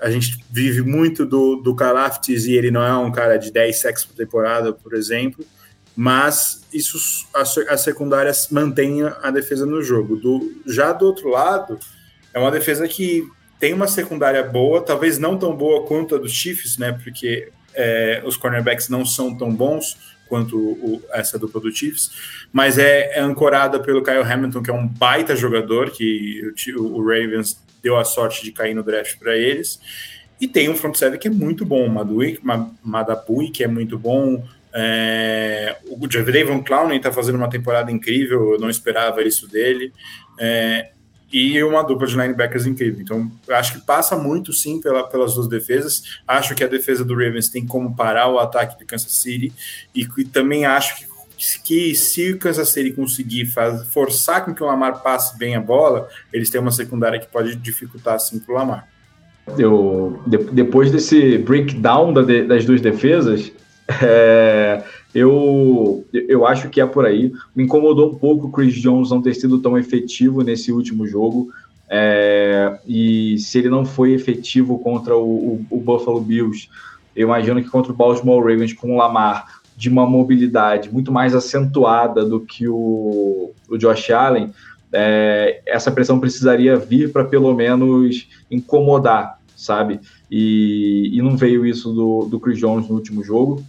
a 0.00 0.10
gente 0.10 0.42
vive 0.50 0.80
muito 0.80 1.26
do, 1.26 1.56
do 1.56 1.74
Kalaftis 1.74 2.46
e 2.46 2.54
ele 2.54 2.70
não 2.70 2.82
é 2.82 2.96
um 2.96 3.12
cara 3.12 3.36
de 3.36 3.52
10 3.52 3.80
sacks 3.80 4.04
por 4.04 4.16
temporada, 4.16 4.72
por 4.72 4.94
exemplo, 4.94 5.44
mas 5.96 6.66
isso 6.72 7.26
as, 7.34 7.56
as 7.58 7.80
secundárias 7.82 8.48
mantêm 8.50 9.02
a 9.22 9.30
defesa 9.30 9.66
no 9.66 9.82
jogo. 9.82 10.16
Do, 10.16 10.62
já 10.66 10.92
do 10.92 11.06
outro 11.06 11.28
lado, 11.28 11.78
é 12.32 12.38
uma 12.38 12.50
defesa 12.50 12.86
que 12.88 13.26
tem 13.58 13.74
uma 13.74 13.86
secundária 13.86 14.42
boa, 14.42 14.80
talvez 14.80 15.18
não 15.18 15.38
tão 15.38 15.54
boa 15.54 15.86
quanto 15.86 16.14
a 16.14 16.18
dos 16.18 16.32
Chiefs, 16.32 16.78
né? 16.78 16.98
Porque 17.02 17.52
é, 17.74 18.22
os 18.24 18.36
cornerbacks 18.36 18.88
não 18.88 19.04
são 19.04 19.36
tão 19.36 19.54
bons 19.54 19.96
quanto 20.28 20.56
o, 20.56 21.02
essa 21.12 21.38
dupla 21.38 21.60
do 21.60 21.72
Chiefs, 21.72 22.10
mas 22.52 22.78
é, 22.78 23.18
é, 23.18 23.20
ancorada 23.20 23.80
pelo 23.80 24.02
Kyle 24.02 24.22
Hamilton, 24.22 24.62
que 24.62 24.70
é 24.70 24.74
um 24.74 24.86
baita 24.86 25.34
jogador, 25.34 25.90
que 25.90 26.54
o, 26.76 26.98
o 26.98 27.02
Ravens 27.02 27.60
deu 27.82 27.96
a 27.96 28.04
sorte 28.04 28.44
de 28.44 28.52
cair 28.52 28.74
no 28.74 28.82
draft 28.82 29.18
para 29.18 29.36
eles. 29.36 29.80
E 30.40 30.48
tem 30.48 30.70
um 30.70 30.76
front 30.76 30.94
seven 30.94 31.18
que 31.18 31.28
é 31.28 31.30
muito 31.30 31.66
bom, 31.66 31.86
Madui, 31.88 32.40
Madapui, 32.82 33.50
que 33.50 33.62
é 33.62 33.66
muito 33.66 33.98
bom. 33.98 34.42
É, 34.72 35.76
o 35.88 36.08
Javon 36.10 36.62
Clowney 36.62 36.98
está 36.98 37.12
fazendo 37.12 37.36
uma 37.36 37.50
temporada 37.50 37.90
incrível, 37.90 38.52
eu 38.52 38.58
não 38.58 38.70
esperava 38.70 39.22
isso 39.22 39.48
dele. 39.48 39.92
É, 40.38 40.90
e 41.32 41.62
uma 41.62 41.82
dupla 41.82 42.06
de 42.06 42.16
linebackers 42.16 42.66
incrível. 42.66 43.00
Então, 43.00 43.30
acho 43.50 43.74
que 43.74 43.86
passa 43.86 44.16
muito, 44.16 44.52
sim, 44.52 44.80
pela, 44.80 45.04
pelas 45.04 45.34
duas 45.34 45.48
defesas. 45.48 46.02
Acho 46.26 46.54
que 46.56 46.64
a 46.64 46.66
defesa 46.66 47.04
do 47.04 47.14
Ravens 47.14 47.48
tem 47.48 47.64
como 47.64 47.94
parar 47.94 48.28
o 48.28 48.38
ataque 48.38 48.76
de 48.76 48.84
Kansas 48.84 49.12
City. 49.12 49.52
E, 49.94 50.06
e 50.18 50.24
também 50.24 50.66
acho 50.66 50.98
que 50.98 51.10
que 51.64 51.94
se 51.94 52.32
o 52.32 52.38
Kansas 52.38 52.68
City 52.68 52.92
conseguir 52.92 53.46
faz, 53.46 53.86
forçar 53.86 54.44
com 54.44 54.54
que 54.54 54.62
o 54.62 54.66
Lamar 54.66 55.02
passe 55.02 55.38
bem 55.38 55.56
a 55.56 55.60
bola, 55.60 56.06
eles 56.30 56.50
têm 56.50 56.60
uma 56.60 56.70
secundária 56.70 57.18
que 57.18 57.26
pode 57.26 57.56
dificultar 57.56 58.16
assim 58.16 58.38
para 58.38 58.52
o 58.52 58.58
Lamar. 58.58 58.88
Eu, 59.56 60.22
de, 60.26 60.36
depois 60.36 60.90
desse 60.90 61.38
breakdown 61.38 62.12
da 62.12 62.20
de, 62.20 62.44
das 62.44 62.66
duas 62.66 62.82
defesas, 62.82 63.50
é, 64.02 64.82
eu, 65.14 66.04
eu 66.12 66.46
acho 66.46 66.68
que 66.68 66.80
é 66.80 66.86
por 66.86 67.04
aí. 67.04 67.32
Me 67.54 67.64
incomodou 67.64 68.10
um 68.10 68.14
pouco 68.14 68.46
o 68.46 68.50
Chris 68.50 68.74
Jones 68.74 69.10
não 69.10 69.22
ter 69.22 69.34
sido 69.34 69.58
tão 69.58 69.76
efetivo 69.76 70.42
nesse 70.42 70.72
último 70.72 71.06
jogo. 71.06 71.50
É, 71.88 72.78
e 72.86 73.36
se 73.38 73.58
ele 73.58 73.68
não 73.68 73.84
foi 73.84 74.12
efetivo 74.12 74.78
contra 74.78 75.16
o, 75.16 75.54
o, 75.54 75.66
o 75.70 75.80
Buffalo 75.80 76.20
Bills, 76.20 76.68
eu 77.16 77.26
imagino 77.26 77.60
que 77.62 77.68
contra 77.68 77.92
o 77.92 77.96
Baltimore 77.96 78.40
Ravens 78.40 78.72
com 78.72 78.94
o 78.94 78.96
Lamar 78.96 79.60
de 79.76 79.88
uma 79.88 80.06
mobilidade 80.06 80.92
muito 80.92 81.10
mais 81.10 81.34
acentuada 81.34 82.24
do 82.24 82.40
que 82.40 82.68
o, 82.68 83.52
o 83.68 83.78
Josh 83.78 84.10
Allen, 84.10 84.52
é, 84.92 85.62
essa 85.66 85.90
pressão 85.90 86.20
precisaria 86.20 86.76
vir 86.76 87.10
para 87.12 87.24
pelo 87.24 87.54
menos 87.54 88.28
incomodar, 88.50 89.38
sabe? 89.56 90.00
E, 90.30 91.10
e 91.12 91.22
não 91.22 91.36
veio 91.36 91.64
isso 91.64 91.92
do, 91.92 92.26
do 92.26 92.38
Chris 92.38 92.58
Jones 92.58 92.88
no 92.88 92.94
último 92.94 93.24
jogo. 93.24 93.64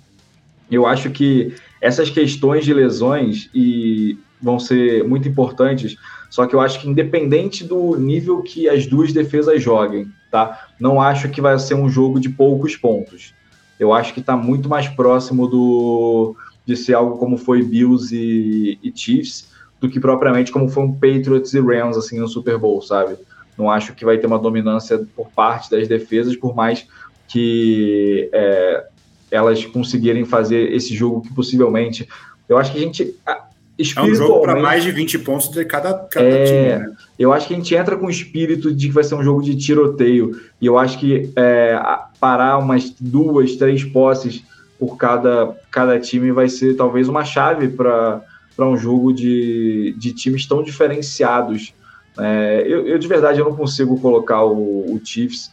Eu 0.71 0.85
acho 0.85 1.11
que 1.11 1.53
essas 1.81 2.09
questões 2.09 2.63
de 2.63 2.73
lesões 2.73 3.49
e 3.53 4.17
vão 4.41 4.57
ser 4.57 5.03
muito 5.03 5.27
importantes, 5.27 5.97
só 6.29 6.47
que 6.47 6.55
eu 6.55 6.61
acho 6.61 6.79
que 6.79 6.89
independente 6.89 7.63
do 7.63 7.97
nível 7.97 8.41
que 8.41 8.69
as 8.69 8.87
duas 8.87 9.11
defesas 9.11 9.61
joguem, 9.61 10.07
tá? 10.31 10.69
Não 10.79 11.01
acho 11.01 11.29
que 11.29 11.41
vai 11.41 11.59
ser 11.59 11.75
um 11.75 11.89
jogo 11.89 12.19
de 12.19 12.29
poucos 12.29 12.75
pontos. 12.75 13.33
Eu 13.79 13.93
acho 13.93 14.13
que 14.13 14.19
está 14.19 14.37
muito 14.37 14.69
mais 14.69 14.87
próximo 14.87 15.47
do 15.47 16.35
de 16.65 16.77
ser 16.77 16.93
algo 16.93 17.17
como 17.17 17.37
foi 17.37 17.63
Bills 17.63 18.15
e, 18.15 18.79
e 18.83 18.91
Chiefs 18.95 19.51
do 19.79 19.89
que 19.89 19.99
propriamente 19.99 20.51
como 20.51 20.69
foi 20.69 20.83
um 20.83 20.93
Patriots 20.93 21.53
e 21.53 21.59
Rams 21.59 21.97
assim 21.97 22.19
no 22.19 22.27
Super 22.27 22.57
Bowl, 22.57 22.81
sabe? 22.81 23.17
Não 23.57 23.69
acho 23.69 23.93
que 23.95 24.05
vai 24.05 24.17
ter 24.17 24.27
uma 24.27 24.39
dominância 24.39 25.05
por 25.15 25.29
parte 25.31 25.69
das 25.71 25.87
defesas, 25.87 26.35
por 26.35 26.55
mais 26.55 26.87
que 27.27 28.29
é, 28.31 28.85
elas 29.31 29.65
conseguirem 29.65 30.25
fazer 30.25 30.73
esse 30.73 30.93
jogo 30.93 31.21
que 31.21 31.33
possivelmente. 31.33 32.07
Eu 32.47 32.57
acho 32.57 32.71
que 32.71 32.77
a 32.77 32.81
gente. 32.81 33.15
É 33.25 34.01
um 34.01 34.13
jogo 34.13 34.41
para 34.41 34.61
mais 34.61 34.83
de 34.83 34.91
20 34.91 35.19
pontos 35.19 35.47
de 35.47 35.65
cada, 35.65 35.93
cada 35.93 36.27
é, 36.27 36.45
time. 36.45 36.85
Né? 36.87 36.95
Eu 37.17 37.33
acho 37.33 37.47
que 37.47 37.53
a 37.53 37.57
gente 37.57 37.73
entra 37.73 37.95
com 37.95 38.05
o 38.05 38.11
espírito 38.11 38.71
de 38.71 38.87
que 38.87 38.93
vai 38.93 39.03
ser 39.03 39.15
um 39.15 39.23
jogo 39.23 39.41
de 39.41 39.55
tiroteio. 39.55 40.39
E 40.59 40.65
eu 40.67 40.77
acho 40.77 40.99
que 40.99 41.31
é, 41.35 41.81
parar 42.19 42.59
umas 42.59 42.93
duas, 42.99 43.55
três 43.55 43.83
posses 43.83 44.43
por 44.77 44.97
cada, 44.97 45.55
cada 45.71 45.99
time 45.99 46.31
vai 46.31 46.49
ser 46.49 46.75
talvez 46.75 47.07
uma 47.07 47.23
chave 47.23 47.69
para 47.69 48.21
um 48.59 48.77
jogo 48.77 49.13
de, 49.13 49.95
de 49.97 50.13
times 50.13 50.45
tão 50.45 50.61
diferenciados. 50.61 51.73
É, 52.19 52.63
eu, 52.67 52.85
eu, 52.85 52.99
de 52.99 53.07
verdade, 53.07 53.39
eu 53.39 53.45
não 53.45 53.55
consigo 53.55 53.99
colocar 53.99 54.43
o, 54.43 54.93
o 54.93 55.01
Chiefs 55.03 55.49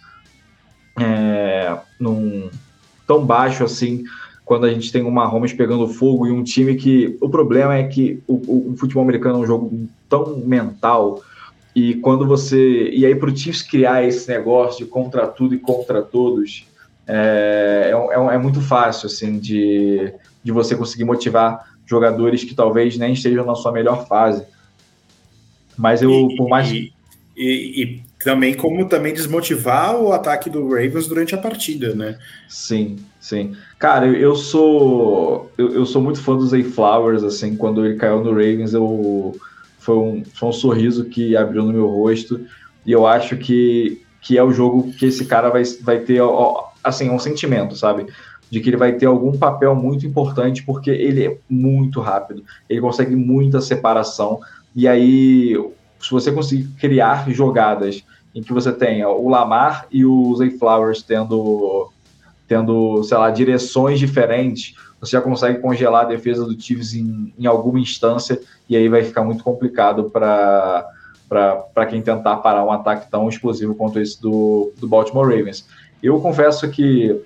é, 0.99 1.79
num, 1.99 2.51
tão 3.09 3.27
baixo 3.27 3.65
assim 3.65 4.05
quando 4.49 4.65
a 4.65 4.73
gente 4.73 4.91
tem 4.91 5.03
uma 5.03 5.25
Mahomes 5.25 5.53
pegando 5.53 5.87
fogo 5.87 6.27
e 6.27 6.31
um 6.31 6.43
time 6.43 6.75
que. 6.75 7.19
O 7.21 7.29
problema 7.29 7.77
é 7.77 7.85
que 7.85 8.23
o, 8.27 8.71
o, 8.71 8.77
futebol 8.79 9.03
americano 9.03 9.37
é 9.37 9.43
um 9.43 9.47
jogo 9.47 9.87
tão 10.09 10.39
mental. 10.39 11.23
E 11.77 11.97
quando 11.97 12.27
você. 12.27 12.89
E 12.89 13.05
aí, 13.05 13.15
para 13.15 13.29
o 13.29 13.37
Chiefs 13.37 13.61
criar 13.61 14.05
esse 14.05 14.27
negócio 14.31 14.87
de 14.87 14.91
contra 14.91 15.27
tudo 15.27 15.55
e 15.55 15.59
contra 15.59 16.01
todos, 16.01 16.67
é, 17.07 17.93
é, 17.93 18.35
é, 18.35 18.39
muito 18.39 18.63
fácil, 18.63 19.07
assim, 19.07 19.39
de, 19.39 20.15
de 20.43 20.51
você 20.51 20.75
conseguir 20.75 21.05
motivar 21.05 21.69
jogadores 21.85 22.43
que 22.43 22.55
talvez 22.55 22.97
nem 22.97 23.13
estejam 23.13 23.45
na 23.45 23.55
sua 23.55 23.71
melhor 23.71 24.07
fase. 24.07 24.47
Mas 25.77 26.01
eu, 26.01 26.11
e, 26.11 26.37
por 26.37 26.49
mais. 26.49 26.71
E, 26.73 26.91
e, 27.37 27.83
e, 27.83 28.03
também 28.23 28.55
como 28.55 28.89
também 28.89 29.15
desmotivar 29.15 29.97
o 29.97 30.13
ataque 30.13 30.51
do 30.51 30.69
Ravens 30.69 31.07
durante 31.07 31.35
a 31.35 31.39
partida, 31.39 31.95
né? 31.95 32.19
Sim, 32.49 32.97
sim. 33.21 33.55
Cara, 33.79 34.07
eu 34.07 34.35
sou 34.35 35.51
eu, 35.57 35.75
eu 35.75 35.87
sou 35.87 36.03
muito 36.03 36.21
fã 36.21 36.37
do 36.37 36.47
Zay 36.47 36.65
Flowers, 36.65 37.23
assim, 37.23 37.57
quando 37.57 37.85
ele 37.85 37.97
caiu 37.97 38.23
no 38.23 38.31
Ravens, 38.31 38.75
eu 38.75 39.39
foi 39.79 39.97
um, 39.97 40.23
foi 40.35 40.49
um 40.49 40.53
sorriso 40.53 41.05
que 41.07 41.37
abriu 41.37 41.63
no 41.65 41.73
meu 41.73 41.87
rosto 41.87 42.41
e 42.85 42.93
eu 42.93 43.07
acho 43.07 43.37
que, 43.37 44.03
que 44.21 44.37
é 44.37 44.43
o 44.43 44.53
jogo 44.53 44.93
que 44.93 45.07
esse 45.07 45.25
cara 45.25 45.49
vai, 45.49 45.63
vai 45.83 46.01
ter, 46.01 46.21
assim, 46.83 47.09
um 47.09 47.19
sentimento, 47.19 47.77
sabe? 47.77 48.07
De 48.51 48.61
que 48.61 48.69
ele 48.69 48.77
vai 48.77 48.93
ter 48.93 49.07
algum 49.07 49.39
papel 49.39 49.75
muito 49.75 50.07
importante 50.07 50.63
porque 50.63 50.91
ele 50.91 51.27
é 51.27 51.39
muito 51.49 52.01
rápido, 52.01 52.45
ele 52.69 52.81
consegue 52.81 53.15
muita 53.15 53.61
separação 53.61 54.41
e 54.75 54.87
aí 54.87 55.57
se 56.09 56.13
você 56.13 56.33
conseguir 56.33 56.69
criar 56.81 57.31
jogadas 57.31 58.03
em 58.35 58.43
que 58.43 58.51
você 58.51 58.73
tenha 58.73 59.11
o 59.11 59.29
Lamar 59.29 59.87
e 59.91 60.07
o 60.07 60.35
Zay 60.37 60.51
Flowers 60.51 61.03
tendo, 61.03 61.91
tendo, 62.47 63.05
sei 63.05 63.19
lá, 63.19 63.31
direções 63.31 63.99
diferentes, 63.99 64.75
você 64.99 65.13
já 65.13 65.21
consegue 65.21 65.59
congelar 65.59 66.07
a 66.07 66.09
defesa 66.09 66.47
do 66.47 66.59
Chiefs 66.59 66.95
em, 66.95 67.35
em 67.39 67.45
alguma 67.45 67.79
instância 67.79 68.41
e 68.67 68.75
aí 68.75 68.89
vai 68.89 69.05
ficar 69.05 69.23
muito 69.23 69.45
complicado 69.45 70.11
para 70.11 70.87
para 71.29 71.85
quem 71.85 72.01
tentar 72.01 72.37
parar 72.39 72.65
um 72.65 72.73
ataque 72.73 73.11
tão 73.11 73.29
explosivo 73.29 73.75
quanto 73.75 74.01
esse 74.01 74.19
do, 74.19 74.73
do 74.79 74.89
Baltimore 74.89 75.29
Ravens. 75.29 75.69
Eu 76.03 76.19
confesso 76.23 76.71
que 76.71 77.21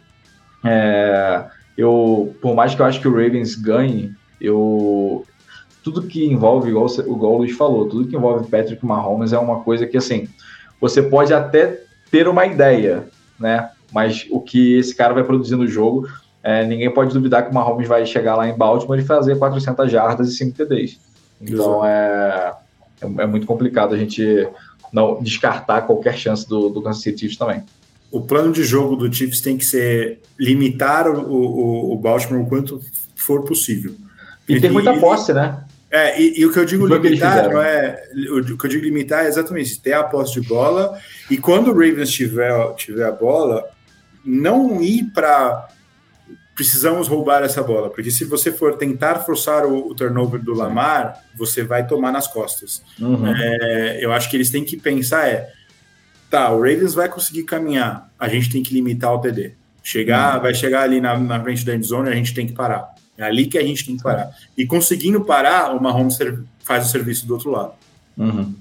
é, 0.64 1.44
eu, 1.78 2.34
por 2.42 2.52
mais 2.56 2.74
que 2.74 2.82
eu 2.82 2.86
acho 2.86 3.00
que 3.00 3.06
o 3.06 3.12
Ravens 3.12 3.54
ganhe, 3.54 4.12
eu, 4.40 5.24
tudo 5.82 6.02
que 6.02 6.24
envolve, 6.24 6.70
igual, 6.70 6.86
igual 6.86 7.34
o 7.34 7.38
Luiz 7.38 7.56
falou, 7.56 7.88
tudo 7.88 8.08
que 8.08 8.16
envolve 8.16 8.48
Patrick 8.48 8.84
Mahomes 8.84 9.32
é 9.32 9.38
uma 9.38 9.60
coisa 9.60 9.86
que, 9.86 9.96
assim, 9.96 10.28
você 10.80 11.02
pode 11.02 11.32
até 11.34 11.80
ter 12.10 12.28
uma 12.28 12.46
ideia, 12.46 13.08
né? 13.38 13.70
Mas 13.92 14.26
o 14.30 14.40
que 14.40 14.78
esse 14.78 14.94
cara 14.94 15.12
vai 15.12 15.24
produzir 15.24 15.56
no 15.56 15.66
jogo, 15.66 16.08
é, 16.42 16.64
ninguém 16.64 16.92
pode 16.92 17.12
duvidar 17.12 17.44
que 17.44 17.50
o 17.50 17.54
Mahomes 17.54 17.86
vai 17.86 18.04
chegar 18.06 18.36
lá 18.36 18.48
em 18.48 18.56
Baltimore 18.56 18.98
e 18.98 19.04
fazer 19.04 19.38
400 19.38 19.90
jardas 19.90 20.28
e 20.28 20.36
5 20.36 20.56
TDs. 20.56 20.98
Então 21.40 21.84
é, 21.84 22.54
é, 23.00 23.22
é, 23.22 23.26
muito 23.26 23.46
complicado 23.46 23.94
a 23.94 23.98
gente 23.98 24.48
não 24.92 25.22
descartar 25.22 25.82
qualquer 25.82 26.16
chance 26.16 26.48
do, 26.48 26.68
do 26.68 26.82
Kansas 26.82 27.02
City 27.02 27.20
Chiefs 27.20 27.36
também. 27.36 27.62
O 28.10 28.20
plano 28.20 28.52
de 28.52 28.62
jogo 28.62 28.94
do 28.96 29.12
Chiefs 29.12 29.40
tem 29.40 29.56
que 29.56 29.64
ser 29.64 30.20
limitar 30.38 31.08
o, 31.08 31.32
o, 31.32 31.92
o 31.94 31.96
Baltimore 31.96 32.42
o 32.42 32.46
quanto 32.46 32.80
for 33.16 33.44
possível. 33.44 33.94
E 34.48 34.60
ter 34.60 34.70
muita 34.70 34.98
posse, 34.98 35.32
né? 35.32 35.64
É, 35.92 36.18
e, 36.18 36.40
e, 36.40 36.46
o 36.46 36.50
que 36.50 36.58
eu 36.58 36.64
digo 36.64 36.86
limitar 36.86 37.50
não 37.50 37.60
é. 37.60 38.02
O 38.30 38.56
que 38.56 38.64
eu 38.64 38.70
digo 38.70 38.82
limitar 38.82 39.26
é 39.26 39.28
exatamente 39.28 39.78
ter 39.78 39.92
a 39.92 40.02
posse 40.02 40.40
de 40.40 40.48
bola. 40.48 40.98
E 41.30 41.36
quando 41.36 41.68
o 41.68 41.74
Ravens 41.74 42.10
tiver, 42.10 42.74
tiver 42.76 43.04
a 43.04 43.12
bola, 43.12 43.68
não 44.24 44.82
ir 44.82 45.10
para. 45.12 45.68
Precisamos 46.54 47.08
roubar 47.08 47.42
essa 47.42 47.62
bola, 47.62 47.90
porque 47.90 48.10
se 48.10 48.24
você 48.24 48.52
for 48.52 48.76
tentar 48.76 49.16
forçar 49.20 49.66
o, 49.66 49.88
o 49.88 49.94
turnover 49.94 50.40
do 50.42 50.54
Lamar, 50.54 51.18
você 51.34 51.62
vai 51.62 51.86
tomar 51.86 52.12
nas 52.12 52.26
costas. 52.26 52.82
Uhum. 52.98 53.26
É, 53.26 53.98
eu 54.02 54.12
acho 54.12 54.30
que 54.30 54.36
eles 54.36 54.48
têm 54.48 54.64
que 54.64 54.78
pensar: 54.78 55.28
é, 55.28 55.50
tá, 56.30 56.50
o 56.50 56.56
Ravens 56.56 56.94
vai 56.94 57.08
conseguir 57.08 57.44
caminhar, 57.44 58.10
a 58.18 58.28
gente 58.28 58.50
tem 58.50 58.62
que 58.62 58.72
limitar 58.72 59.12
o 59.12 59.18
TD. 59.18 59.52
Chegar, 59.82 60.36
uhum. 60.36 60.42
vai 60.42 60.54
chegar 60.54 60.82
ali 60.82 61.02
na, 61.02 61.18
na 61.18 61.42
frente 61.42 61.66
da 61.66 61.74
endzone, 61.74 62.08
a 62.08 62.14
gente 62.14 62.32
tem 62.32 62.46
que 62.46 62.54
parar. 62.54 62.94
É 63.16 63.24
ali 63.24 63.46
que 63.46 63.58
a 63.58 63.62
gente 63.62 63.84
tem 63.84 63.96
que 63.96 64.02
parar. 64.02 64.30
E 64.56 64.66
conseguindo 64.66 65.20
parar, 65.22 65.74
o 65.74 65.82
Mahomes 65.82 66.18
faz 66.60 66.86
o 66.86 66.90
serviço 66.90 67.26
do 67.26 67.34
outro 67.34 67.50
lado. 67.50 67.72
Uhum. 68.16 68.52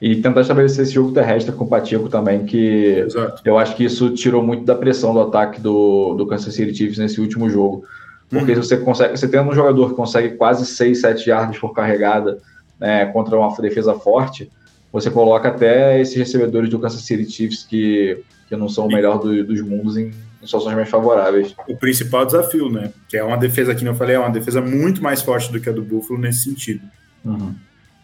E 0.00 0.16
tentar 0.16 0.40
estabelecer 0.40 0.84
esse 0.84 0.92
jogo 0.92 1.12
terrestre 1.12 1.54
com 1.54 1.64
o 1.64 1.68
Pacheco 1.68 2.08
também, 2.08 2.44
que 2.44 3.04
Exato. 3.06 3.42
eu 3.44 3.58
acho 3.58 3.76
que 3.76 3.84
isso 3.84 4.10
tirou 4.10 4.42
muito 4.42 4.64
da 4.64 4.74
pressão 4.74 5.14
do 5.14 5.20
ataque 5.20 5.60
do, 5.60 6.14
do 6.14 6.26
Kansas 6.26 6.54
City 6.54 6.74
Chiefs 6.74 6.98
nesse 6.98 7.20
último 7.20 7.48
jogo. 7.48 7.84
Porque 8.28 8.52
uhum. 8.52 8.62
você 8.62 8.76
consegue, 8.78 9.16
você 9.16 9.28
tem 9.28 9.40
um 9.40 9.54
jogador 9.54 9.90
que 9.90 9.94
consegue 9.94 10.36
quase 10.36 10.64
6, 10.66 11.00
7 11.00 11.30
yards 11.30 11.60
por 11.60 11.72
carregada 11.74 12.38
né, 12.80 13.06
contra 13.06 13.38
uma 13.38 13.54
defesa 13.58 13.94
forte, 13.94 14.50
você 14.92 15.10
coloca 15.10 15.48
até 15.48 16.00
esses 16.00 16.16
recebedores 16.16 16.68
do 16.68 16.78
Kansas 16.78 17.02
City 17.02 17.30
Chiefs 17.30 17.64
que, 17.64 18.22
que 18.48 18.56
não 18.56 18.68
são 18.68 18.86
o 18.86 18.88
melhor 18.88 19.18
do, 19.18 19.44
dos 19.44 19.60
mundos 19.60 19.96
em, 19.96 20.10
em 20.42 20.46
situações 20.46 20.74
mais 20.74 20.88
favoráveis. 20.88 21.54
O 21.68 21.76
principal 21.76 22.26
desafio, 22.26 22.68
né? 22.70 22.92
Que 23.08 23.16
é 23.16 23.24
uma 23.24 23.36
defesa, 23.36 23.74
que 23.74 23.84
eu 23.84 23.94
falei, 23.94 24.16
é 24.16 24.18
uma 24.18 24.30
defesa 24.30 24.60
muito 24.60 25.02
mais 25.02 25.22
forte 25.22 25.52
do 25.52 25.60
que 25.60 25.68
a 25.68 25.72
do 25.72 25.82
Buffalo 25.82 26.18
nesse 26.18 26.44
sentido. 26.44 26.82
Uhum. 27.24 27.54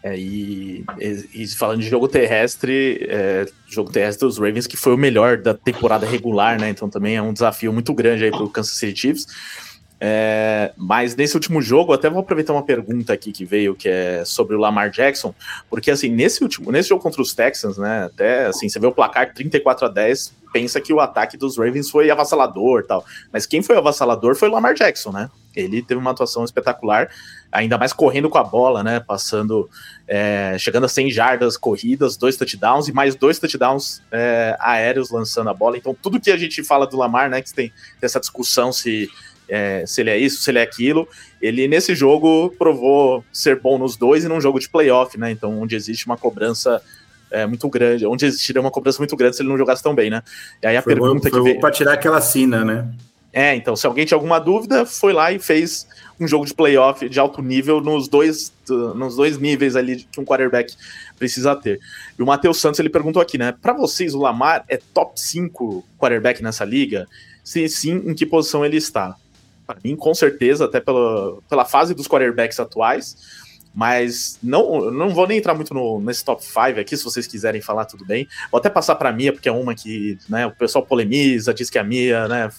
É, 0.01 0.17
e, 0.17 0.85
e, 1.33 1.47
falando 1.47 1.81
de 1.81 1.89
jogo 1.89 2.07
terrestre, 2.07 3.05
é, 3.09 3.45
jogo 3.67 3.91
terrestre 3.91 4.25
dos 4.25 4.37
Ravens, 4.37 4.65
que 4.65 4.77
foi 4.77 4.93
o 4.93 4.97
melhor 4.97 5.37
da 5.37 5.53
temporada 5.53 6.05
regular, 6.05 6.57
né? 6.57 6.69
Então 6.69 6.89
também 6.89 7.17
é 7.17 7.21
um 7.21 7.33
desafio 7.33 7.73
muito 7.73 7.93
grande 7.93 8.23
aí 8.23 8.31
para 8.31 8.43
o 8.43 8.49
Kansas 8.49 8.77
City 8.77 8.97
Chiefs. 8.97 9.27
É, 10.01 10.71
mas 10.77 11.13
nesse 11.15 11.35
último 11.35 11.61
jogo, 11.61 11.91
até 11.91 12.09
vou 12.09 12.21
aproveitar 12.21 12.53
uma 12.53 12.63
pergunta 12.63 13.11
aqui 13.11 13.33
que 13.33 13.43
veio, 13.43 13.75
que 13.75 13.89
é 13.89 14.23
sobre 14.23 14.55
o 14.55 14.59
Lamar 14.59 14.89
Jackson, 14.89 15.35
porque 15.69 15.91
assim, 15.91 16.09
nesse 16.09 16.41
último, 16.41 16.71
nesse 16.71 16.87
jogo 16.87 17.03
contra 17.03 17.21
os 17.21 17.33
Texans, 17.33 17.77
né, 17.77 18.05
até 18.05 18.45
assim, 18.45 18.69
você 18.69 18.79
vê 18.79 18.87
o 18.87 18.93
placar 18.93 19.33
34 19.33 19.87
a 19.87 19.89
10, 19.89 20.33
pensa 20.53 20.79
que 20.79 20.93
o 20.93 21.01
ataque 21.01 21.35
dos 21.35 21.57
Ravens 21.57 21.89
foi 21.89 22.09
avassalador 22.09 22.85
tal, 22.87 23.03
mas 23.31 23.45
quem 23.45 23.61
foi 23.61 23.75
avassalador 23.75 24.35
foi 24.35 24.47
o 24.47 24.53
Lamar 24.53 24.73
Jackson, 24.73 25.11
né, 25.11 25.29
ele 25.53 25.81
teve 25.81 25.99
uma 25.99 26.11
atuação 26.11 26.45
espetacular, 26.45 27.09
ainda 27.51 27.77
mais 27.77 27.91
correndo 27.91 28.29
com 28.29 28.37
a 28.37 28.43
bola, 28.43 28.81
né, 28.81 29.01
passando, 29.01 29.69
é, 30.07 30.55
chegando 30.57 30.85
a 30.85 30.89
100 30.89 31.11
jardas 31.11 31.57
corridas, 31.57 32.15
dois 32.15 32.37
touchdowns 32.37 32.87
e 32.87 32.93
mais 32.93 33.15
dois 33.15 33.37
touchdowns 33.37 34.01
é, 34.13 34.55
aéreos 34.61 35.11
lançando 35.11 35.49
a 35.49 35.53
bola, 35.53 35.75
então 35.75 35.93
tudo 35.93 36.21
que 36.21 36.31
a 36.31 36.37
gente 36.37 36.63
fala 36.63 36.87
do 36.87 36.95
Lamar, 36.95 37.29
né, 37.29 37.41
que 37.41 37.53
tem 37.53 37.73
essa 38.01 38.17
discussão 38.17 38.71
se 38.71 39.09
é, 39.49 39.83
se 39.85 40.01
ele 40.01 40.09
é 40.09 40.17
isso, 40.17 40.41
se 40.41 40.51
ele 40.51 40.59
é 40.59 40.61
aquilo. 40.61 41.07
Ele, 41.41 41.67
nesse 41.67 41.95
jogo, 41.95 42.53
provou 42.57 43.23
ser 43.33 43.59
bom 43.59 43.77
nos 43.77 43.97
dois 43.97 44.23
e 44.23 44.27
num 44.27 44.39
jogo 44.39 44.59
de 44.59 44.69
playoff, 44.69 45.17
né? 45.17 45.31
Então, 45.31 45.59
onde 45.59 45.75
existe 45.75 46.05
uma 46.05 46.17
cobrança 46.17 46.81
é, 47.31 47.45
muito 47.45 47.67
grande, 47.69 48.05
onde 48.05 48.25
existiria 48.25 48.61
uma 48.61 48.71
cobrança 48.71 48.99
muito 48.99 49.15
grande 49.15 49.35
se 49.35 49.41
ele 49.41 49.49
não 49.49 49.57
jogasse 49.57 49.83
tão 49.83 49.95
bem, 49.95 50.09
né? 50.09 50.23
E 50.61 50.67
aí 50.67 50.77
a 50.77 50.81
foi 50.81 50.93
pergunta 50.93 51.29
bom, 51.29 51.37
que 51.37 51.43
veio... 51.43 51.59
para 51.59 51.71
tirar 51.71 51.93
aquela 51.93 52.21
sina, 52.21 52.63
né? 52.63 52.87
É, 53.31 53.55
então, 53.55 53.75
se 53.75 53.85
alguém 53.85 54.05
tinha 54.05 54.15
alguma 54.15 54.39
dúvida, 54.39 54.85
foi 54.87 55.13
lá 55.13 55.31
e 55.31 55.37
fez 55.37 55.87
um 56.19 56.27
jogo 56.27 56.45
de 56.45 56.53
playoff 56.53 57.07
de 57.07 57.19
alto 57.19 57.41
nível 57.43 57.79
nos 57.79 58.07
dois, 58.07 58.51
nos 58.67 59.15
dois 59.15 59.37
níveis 59.37 59.75
ali 59.75 60.07
que 60.11 60.19
um 60.19 60.25
quarterback 60.25 60.75
precisa 61.17 61.55
ter. 61.55 61.79
E 62.17 62.23
o 62.23 62.25
Matheus 62.25 62.57
Santos, 62.59 62.79
ele 62.79 62.89
perguntou 62.89 63.21
aqui, 63.21 63.37
né? 63.37 63.53
Para 63.61 63.73
vocês, 63.73 64.15
o 64.15 64.19
Lamar 64.19 64.65
é 64.67 64.77
top 64.93 65.19
5 65.19 65.85
quarterback 65.99 66.41
nessa 66.41 66.65
liga? 66.65 67.07
Se 67.43 67.67
sim, 67.69 68.01
em 68.05 68.15
que 68.15 68.25
posição 68.25 68.65
ele 68.65 68.77
está? 68.77 69.15
Para 69.69 69.77
mim, 69.83 69.95
com 69.95 70.15
certeza, 70.15 70.65
até 70.65 70.79
pela, 70.79 71.37
pela 71.47 71.63
fase 71.63 71.93
dos 71.93 72.07
quarterbacks 72.07 72.59
atuais, 72.59 73.15
mas 73.71 74.39
não, 74.41 74.89
não 74.89 75.09
vou 75.09 75.27
nem 75.27 75.37
entrar 75.37 75.53
muito 75.53 75.75
no, 75.75 76.01
nesse 76.01 76.25
top 76.25 76.43
5 76.43 76.79
aqui, 76.79 76.97
se 76.97 77.03
vocês 77.03 77.27
quiserem 77.27 77.61
falar, 77.61 77.85
tudo 77.85 78.03
bem. 78.03 78.27
Vou 78.51 78.57
até 78.57 78.67
passar 78.67 78.95
para 78.95 79.09
a 79.09 79.13
Mia, 79.13 79.31
porque 79.31 79.47
é 79.47 79.51
uma 79.51 79.75
que 79.75 80.17
né, 80.27 80.47
o 80.47 80.51
pessoal 80.51 80.83
polemiza, 80.83 81.53
diz 81.53 81.69
que 81.69 81.77
a 81.77 81.83
Mia 81.83 82.27
né, 82.27 82.49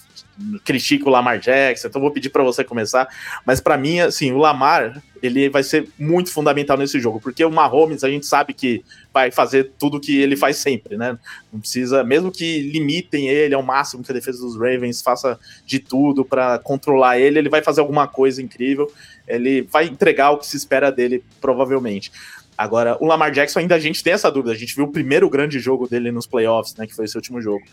critica 0.63 1.07
o 1.07 1.11
Lamar 1.11 1.39
Jackson, 1.39 1.87
então 1.87 2.01
vou 2.01 2.11
pedir 2.11 2.29
para 2.29 2.43
você 2.43 2.63
começar. 2.63 3.07
Mas 3.45 3.59
para 3.59 3.77
mim, 3.77 3.99
assim, 3.99 4.31
o 4.31 4.37
Lamar, 4.37 5.01
ele 5.21 5.49
vai 5.49 5.63
ser 5.63 5.87
muito 5.99 6.31
fundamental 6.31 6.77
nesse 6.77 6.99
jogo, 6.99 7.19
porque 7.19 7.43
o 7.45 7.51
Mahomes, 7.51 8.03
a 8.03 8.09
gente 8.09 8.25
sabe 8.25 8.53
que 8.53 8.83
vai 9.13 9.31
fazer 9.31 9.71
tudo 9.77 9.99
que 9.99 10.19
ele 10.19 10.35
faz 10.35 10.57
sempre, 10.57 10.97
né? 10.97 11.17
Não 11.51 11.59
precisa, 11.59 12.03
mesmo 12.03 12.31
que 12.31 12.61
limitem 12.61 13.27
ele 13.27 13.53
ao 13.53 13.61
máximo 13.61 14.03
que 14.03 14.11
a 14.11 14.15
defesa 14.15 14.39
dos 14.39 14.55
Ravens 14.55 15.01
faça 15.01 15.39
de 15.65 15.79
tudo 15.79 16.25
para 16.25 16.59
controlar 16.59 17.19
ele, 17.19 17.39
ele 17.39 17.49
vai 17.49 17.61
fazer 17.61 17.81
alguma 17.81 18.07
coisa 18.07 18.41
incrível, 18.41 18.91
ele 19.27 19.61
vai 19.61 19.85
entregar 19.85 20.31
o 20.31 20.37
que 20.37 20.47
se 20.47 20.57
espera 20.57 20.91
dele, 20.91 21.23
provavelmente. 21.39 22.11
Agora, 22.57 22.97
o 22.99 23.05
Lamar 23.05 23.31
Jackson 23.31 23.59
ainda 23.59 23.75
a 23.75 23.79
gente 23.79 24.03
tem 24.03 24.13
essa 24.13 24.31
dúvida. 24.31 24.53
A 24.53 24.57
gente 24.57 24.75
viu 24.75 24.85
o 24.85 24.91
primeiro 24.91 25.29
grande 25.29 25.59
jogo 25.59 25.87
dele 25.87 26.11
nos 26.11 26.27
playoffs, 26.27 26.75
né? 26.75 26.85
Que 26.85 26.95
foi 26.95 27.05
esse 27.05 27.15
último 27.15 27.41
jogo. 27.41 27.63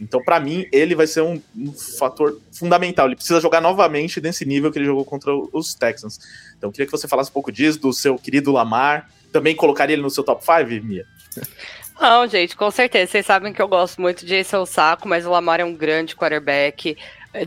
Então, 0.00 0.22
para 0.22 0.38
mim, 0.40 0.66
ele 0.72 0.94
vai 0.94 1.06
ser 1.06 1.22
um, 1.22 1.40
um, 1.56 1.72
fator 1.72 2.40
fundamental. 2.52 3.06
Ele 3.06 3.16
precisa 3.16 3.40
jogar 3.40 3.60
novamente 3.60 4.20
nesse 4.20 4.44
nível 4.44 4.70
que 4.70 4.78
ele 4.78 4.86
jogou 4.86 5.04
contra 5.04 5.32
os 5.52 5.74
Texans. 5.74 6.18
Então, 6.56 6.70
queria 6.70 6.86
que 6.86 6.92
você 6.92 7.08
falasse 7.08 7.30
um 7.30 7.32
pouco 7.32 7.52
disso, 7.52 7.80
do 7.80 7.92
seu 7.92 8.16
querido 8.16 8.52
Lamar. 8.52 9.10
Também 9.32 9.54
colocaria 9.54 9.94
ele 9.94 10.02
no 10.02 10.10
seu 10.10 10.24
top 10.24 10.42
5, 10.44 10.84
Mia? 10.86 11.04
Não, 12.00 12.26
gente, 12.28 12.56
com 12.56 12.70
certeza. 12.70 13.10
Vocês 13.10 13.26
sabem 13.26 13.52
que 13.52 13.60
eu 13.60 13.68
gosto 13.68 14.00
muito 14.00 14.24
de 14.24 14.36
esse 14.36 14.56
o 14.56 14.64
saco, 14.64 15.08
mas 15.08 15.26
o 15.26 15.30
Lamar 15.30 15.60
é 15.60 15.64
um 15.64 15.74
grande 15.74 16.14
quarterback. 16.14 16.96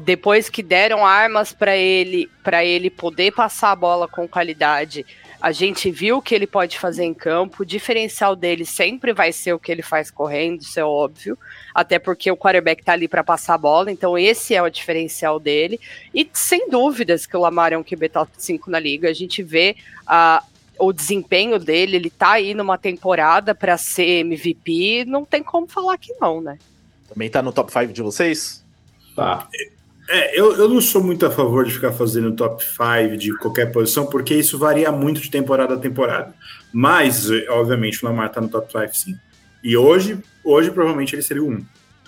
Depois 0.02 0.50
que 0.50 0.62
deram 0.62 1.06
armas 1.06 1.54
para 1.54 1.76
ele, 1.76 2.30
para 2.44 2.64
ele 2.64 2.90
poder 2.90 3.32
passar 3.32 3.72
a 3.72 3.76
bola 3.76 4.08
com 4.08 4.28
qualidade, 4.28 5.06
a 5.42 5.52
gente 5.52 5.90
viu 5.90 6.18
o 6.18 6.22
que 6.22 6.36
ele 6.36 6.46
pode 6.46 6.78
fazer 6.78 7.04
em 7.04 7.14
campo. 7.14 7.64
O 7.64 7.66
diferencial 7.66 8.36
dele 8.36 8.64
sempre 8.64 9.12
vai 9.12 9.32
ser 9.32 9.54
o 9.54 9.60
que 9.60 9.72
ele 9.72 9.82
faz 9.82 10.12
correndo, 10.12 10.62
isso 10.62 10.80
é 10.80 10.86
óbvio. 10.86 11.38
Até 11.74 11.98
porque 11.98 12.30
o 12.30 12.38
quarterback 12.38 12.84
tá 12.84 12.94
ali 12.94 13.08
para 13.08 13.24
passar 13.24 13.56
a 13.56 13.58
bola, 13.58 13.92
então 13.92 14.16
esse 14.18 14.54
é 14.54 14.62
o 14.62 14.70
diferencial 14.70 15.40
dele. 15.40 15.80
E 16.14 16.30
sem 16.32 16.70
dúvidas 16.70 17.26
que 17.26 17.36
o 17.36 17.40
Lamar 17.40 17.74
é 17.74 17.78
um 17.78 17.84
QB 17.84 18.10
top 18.10 18.32
5 18.38 18.70
na 18.70 18.80
liga. 18.80 19.10
A 19.10 19.14
gente 19.14 19.42
vê 19.42 19.76
a, 20.06 20.44
o 20.78 20.94
desempenho 20.94 21.58
dele, 21.58 21.96
ele 21.96 22.12
tá 22.12 22.34
aí 22.34 22.54
numa 22.54 22.78
temporada 22.78 23.56
para 23.56 23.78
ser 23.80 24.22
MVP, 24.22 25.06
não 25.08 25.26
tem 25.26 25.42
como 25.42 25.66
falar 25.66 25.98
que 25.98 26.14
não, 26.22 26.40
né? 26.40 26.60
Também 27.10 27.30
tá 27.30 27.42
no 27.42 27.52
top 27.52 27.72
5 27.72 27.92
de 27.92 28.04
vocês? 28.04 28.64
Tá. 29.16 29.48
É, 30.14 30.38
eu, 30.38 30.58
eu 30.58 30.68
não 30.68 30.82
sou 30.82 31.02
muito 31.02 31.26
a 31.26 31.32
favor 31.32 31.66
de 31.66 31.72
ficar 31.72 31.94
fazendo 31.94 32.34
top 32.34 32.62
5 32.62 33.16
de 33.16 33.34
qualquer 33.38 33.72
posição, 33.72 34.06
porque 34.06 34.36
isso 34.36 34.58
varia 34.58 34.92
muito 34.92 35.22
de 35.22 35.32
temporada 35.32 35.76
a 35.76 35.78
temporada. 35.78 36.34
Mas, 36.74 37.30
obviamente, 37.50 38.04
o 38.04 38.10
Lamar 38.10 38.30
tá 38.30 38.42
no 38.42 38.50
top 38.50 38.70
5, 38.70 38.94
sim. 38.94 39.16
E 39.64 39.78
hoje, 39.78 40.20
hoje 40.44 40.70
provavelmente 40.70 41.16
ele 41.16 41.22
seria 41.22 41.42
o 41.42 41.50
1. 41.50 41.66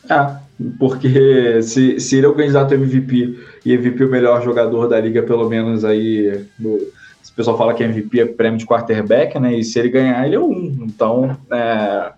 É, 0.10 0.36
porque 0.78 1.62
se, 1.64 1.98
se 2.02 2.18
ele 2.18 2.26
é 2.26 2.30
o 2.30 2.38
MVP 2.38 3.40
e 3.66 3.72
MVP 3.72 4.04
é 4.04 4.06
o 4.06 4.12
melhor 4.12 4.44
jogador 4.44 4.88
da 4.90 5.00
liga, 5.00 5.24
pelo 5.24 5.48
menos 5.48 5.86
aí, 5.86 6.46
no, 6.60 6.78
se 7.22 7.32
o 7.32 7.36
pessoal 7.36 7.58
fala 7.58 7.74
que 7.74 7.86
MVP 7.86 8.20
é 8.20 8.26
prêmio 8.26 8.60
de 8.60 8.66
quarterback, 8.66 9.40
né? 9.40 9.58
E 9.58 9.64
se 9.64 9.80
ele 9.80 9.88
ganhar, 9.88 10.26
ele 10.26 10.36
é 10.36 10.40
o 10.40 10.50
1. 10.50 10.88
Então, 10.88 11.38
é, 11.50 12.12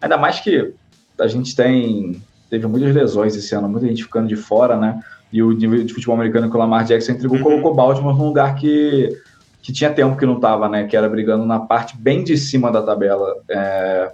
ainda 0.00 0.16
mais 0.16 0.38
que 0.38 0.72
a 1.18 1.26
gente 1.26 1.56
tem 1.56 2.22
teve 2.48 2.68
muitas 2.68 2.94
lesões 2.94 3.34
esse 3.34 3.52
ano, 3.52 3.68
muita 3.68 3.88
gente 3.88 4.04
ficando 4.04 4.28
de 4.28 4.36
fora, 4.36 4.76
né? 4.76 5.00
E 5.34 5.42
o 5.42 5.50
nível 5.50 5.82
de 5.82 5.92
futebol 5.92 6.14
americano 6.14 6.48
que 6.48 6.56
o 6.56 6.58
Lamar 6.60 6.84
Jackson 6.84 7.10
entregou 7.10 7.36
uhum. 7.38 7.42
colocou 7.42 7.74
Baltimore 7.74 8.16
num 8.16 8.26
lugar 8.26 8.54
que, 8.54 9.08
que 9.60 9.72
tinha 9.72 9.90
tempo 9.90 10.16
que 10.16 10.24
não 10.24 10.36
estava, 10.36 10.68
né? 10.68 10.84
Que 10.84 10.96
era 10.96 11.08
brigando 11.08 11.44
na 11.44 11.58
parte 11.58 11.96
bem 11.96 12.22
de 12.22 12.38
cima 12.38 12.70
da 12.70 12.80
tabela. 12.80 13.34
É, 13.48 14.12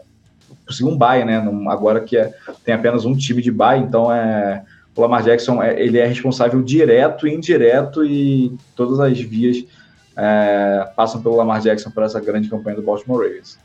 conseguiu 0.67 0.91
um 0.91 0.97
bye, 0.97 1.23
né? 1.27 1.37
Agora 1.69 2.01
que 2.01 2.17
é, 2.17 2.33
tem 2.65 2.75
apenas 2.75 3.05
um 3.05 3.15
time 3.15 3.43
de 3.43 3.53
bye, 3.53 3.79
então 3.79 4.11
é 4.11 4.63
o 4.97 5.01
Lamar 5.03 5.23
Jackson 5.23 5.63
é, 5.63 5.79
ele 5.79 5.99
é 5.99 6.07
responsável 6.07 6.63
direto 6.63 7.29
e 7.29 7.35
indireto 7.35 8.03
e 8.03 8.57
todas 8.75 8.99
as 8.99 9.21
vias 9.21 9.63
é, 10.17 10.89
passam 10.97 11.21
pelo 11.21 11.37
Lamar 11.37 11.61
Jackson 11.61 11.91
para 11.91 12.07
essa 12.07 12.19
grande 12.19 12.49
campanha 12.49 12.77
do 12.77 12.83
Baltimore 12.83 13.23
Ravens. 13.23 13.59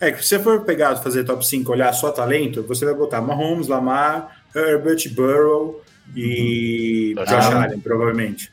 É 0.00 0.10
que 0.10 0.20
se 0.20 0.30
você 0.30 0.40
for 0.40 0.62
pegar 0.62 0.96
fazer 0.96 1.22
top 1.22 1.46
5, 1.46 1.70
olhar 1.70 1.92
só 1.92 2.10
talento, 2.10 2.64
você 2.64 2.84
vai 2.84 2.92
botar 2.94 3.20
Mahomes, 3.20 3.68
Lamar, 3.68 4.36
Herbert, 4.54 5.08
Burrow, 5.14 5.80
e 6.14 7.14
uhum. 7.16 7.24
Josh 7.24 7.46
Allen, 7.46 7.80
provavelmente. 7.80 8.52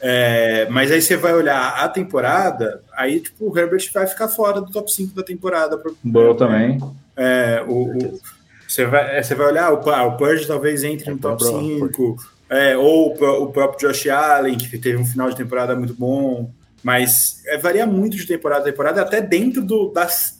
É, 0.00 0.68
mas 0.70 0.92
aí 0.92 1.02
você 1.02 1.16
vai 1.16 1.34
olhar 1.34 1.74
a 1.82 1.88
temporada, 1.88 2.82
aí 2.96 3.20
tipo, 3.20 3.50
o 3.50 3.58
Herbert 3.58 3.90
vai 3.92 4.06
ficar 4.06 4.28
fora 4.28 4.60
do 4.60 4.70
top 4.70 4.92
5 4.92 5.14
da 5.14 5.22
temporada. 5.22 5.80
Boa 6.02 6.36
também. 6.36 6.78
É, 7.16 7.64
o, 7.66 7.96
o, 7.96 8.20
você, 8.66 8.86
vai, 8.86 9.16
é, 9.16 9.22
você 9.22 9.34
vai 9.34 9.48
olhar, 9.48 9.72
o, 9.72 9.90
ah, 9.90 10.04
o 10.04 10.16
Purge 10.16 10.46
talvez 10.46 10.84
entre 10.84 11.10
no 11.10 11.18
top 11.18 11.44
5, 11.44 12.16
é, 12.48 12.76
ou 12.76 13.16
o, 13.18 13.42
o 13.42 13.52
próprio 13.52 13.88
Josh 13.88 14.06
Allen, 14.08 14.56
que 14.56 14.78
teve 14.78 14.96
um 14.96 15.04
final 15.04 15.28
de 15.30 15.36
temporada 15.36 15.74
muito 15.74 15.94
bom, 15.94 16.50
mas 16.82 17.42
é, 17.46 17.58
varia 17.58 17.86
muito 17.86 18.16
de 18.16 18.26
temporada 18.26 18.62
a 18.62 18.70
temporada, 18.70 19.02
até 19.02 19.20
dentro 19.20 19.62
do, 19.62 19.88
das 19.88 20.38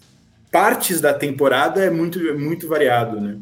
partes 0.52 1.00
da 1.00 1.12
temporada 1.12 1.84
é 1.84 1.90
muito, 1.90 2.18
muito 2.38 2.68
variado, 2.68 3.20
né? 3.20 3.36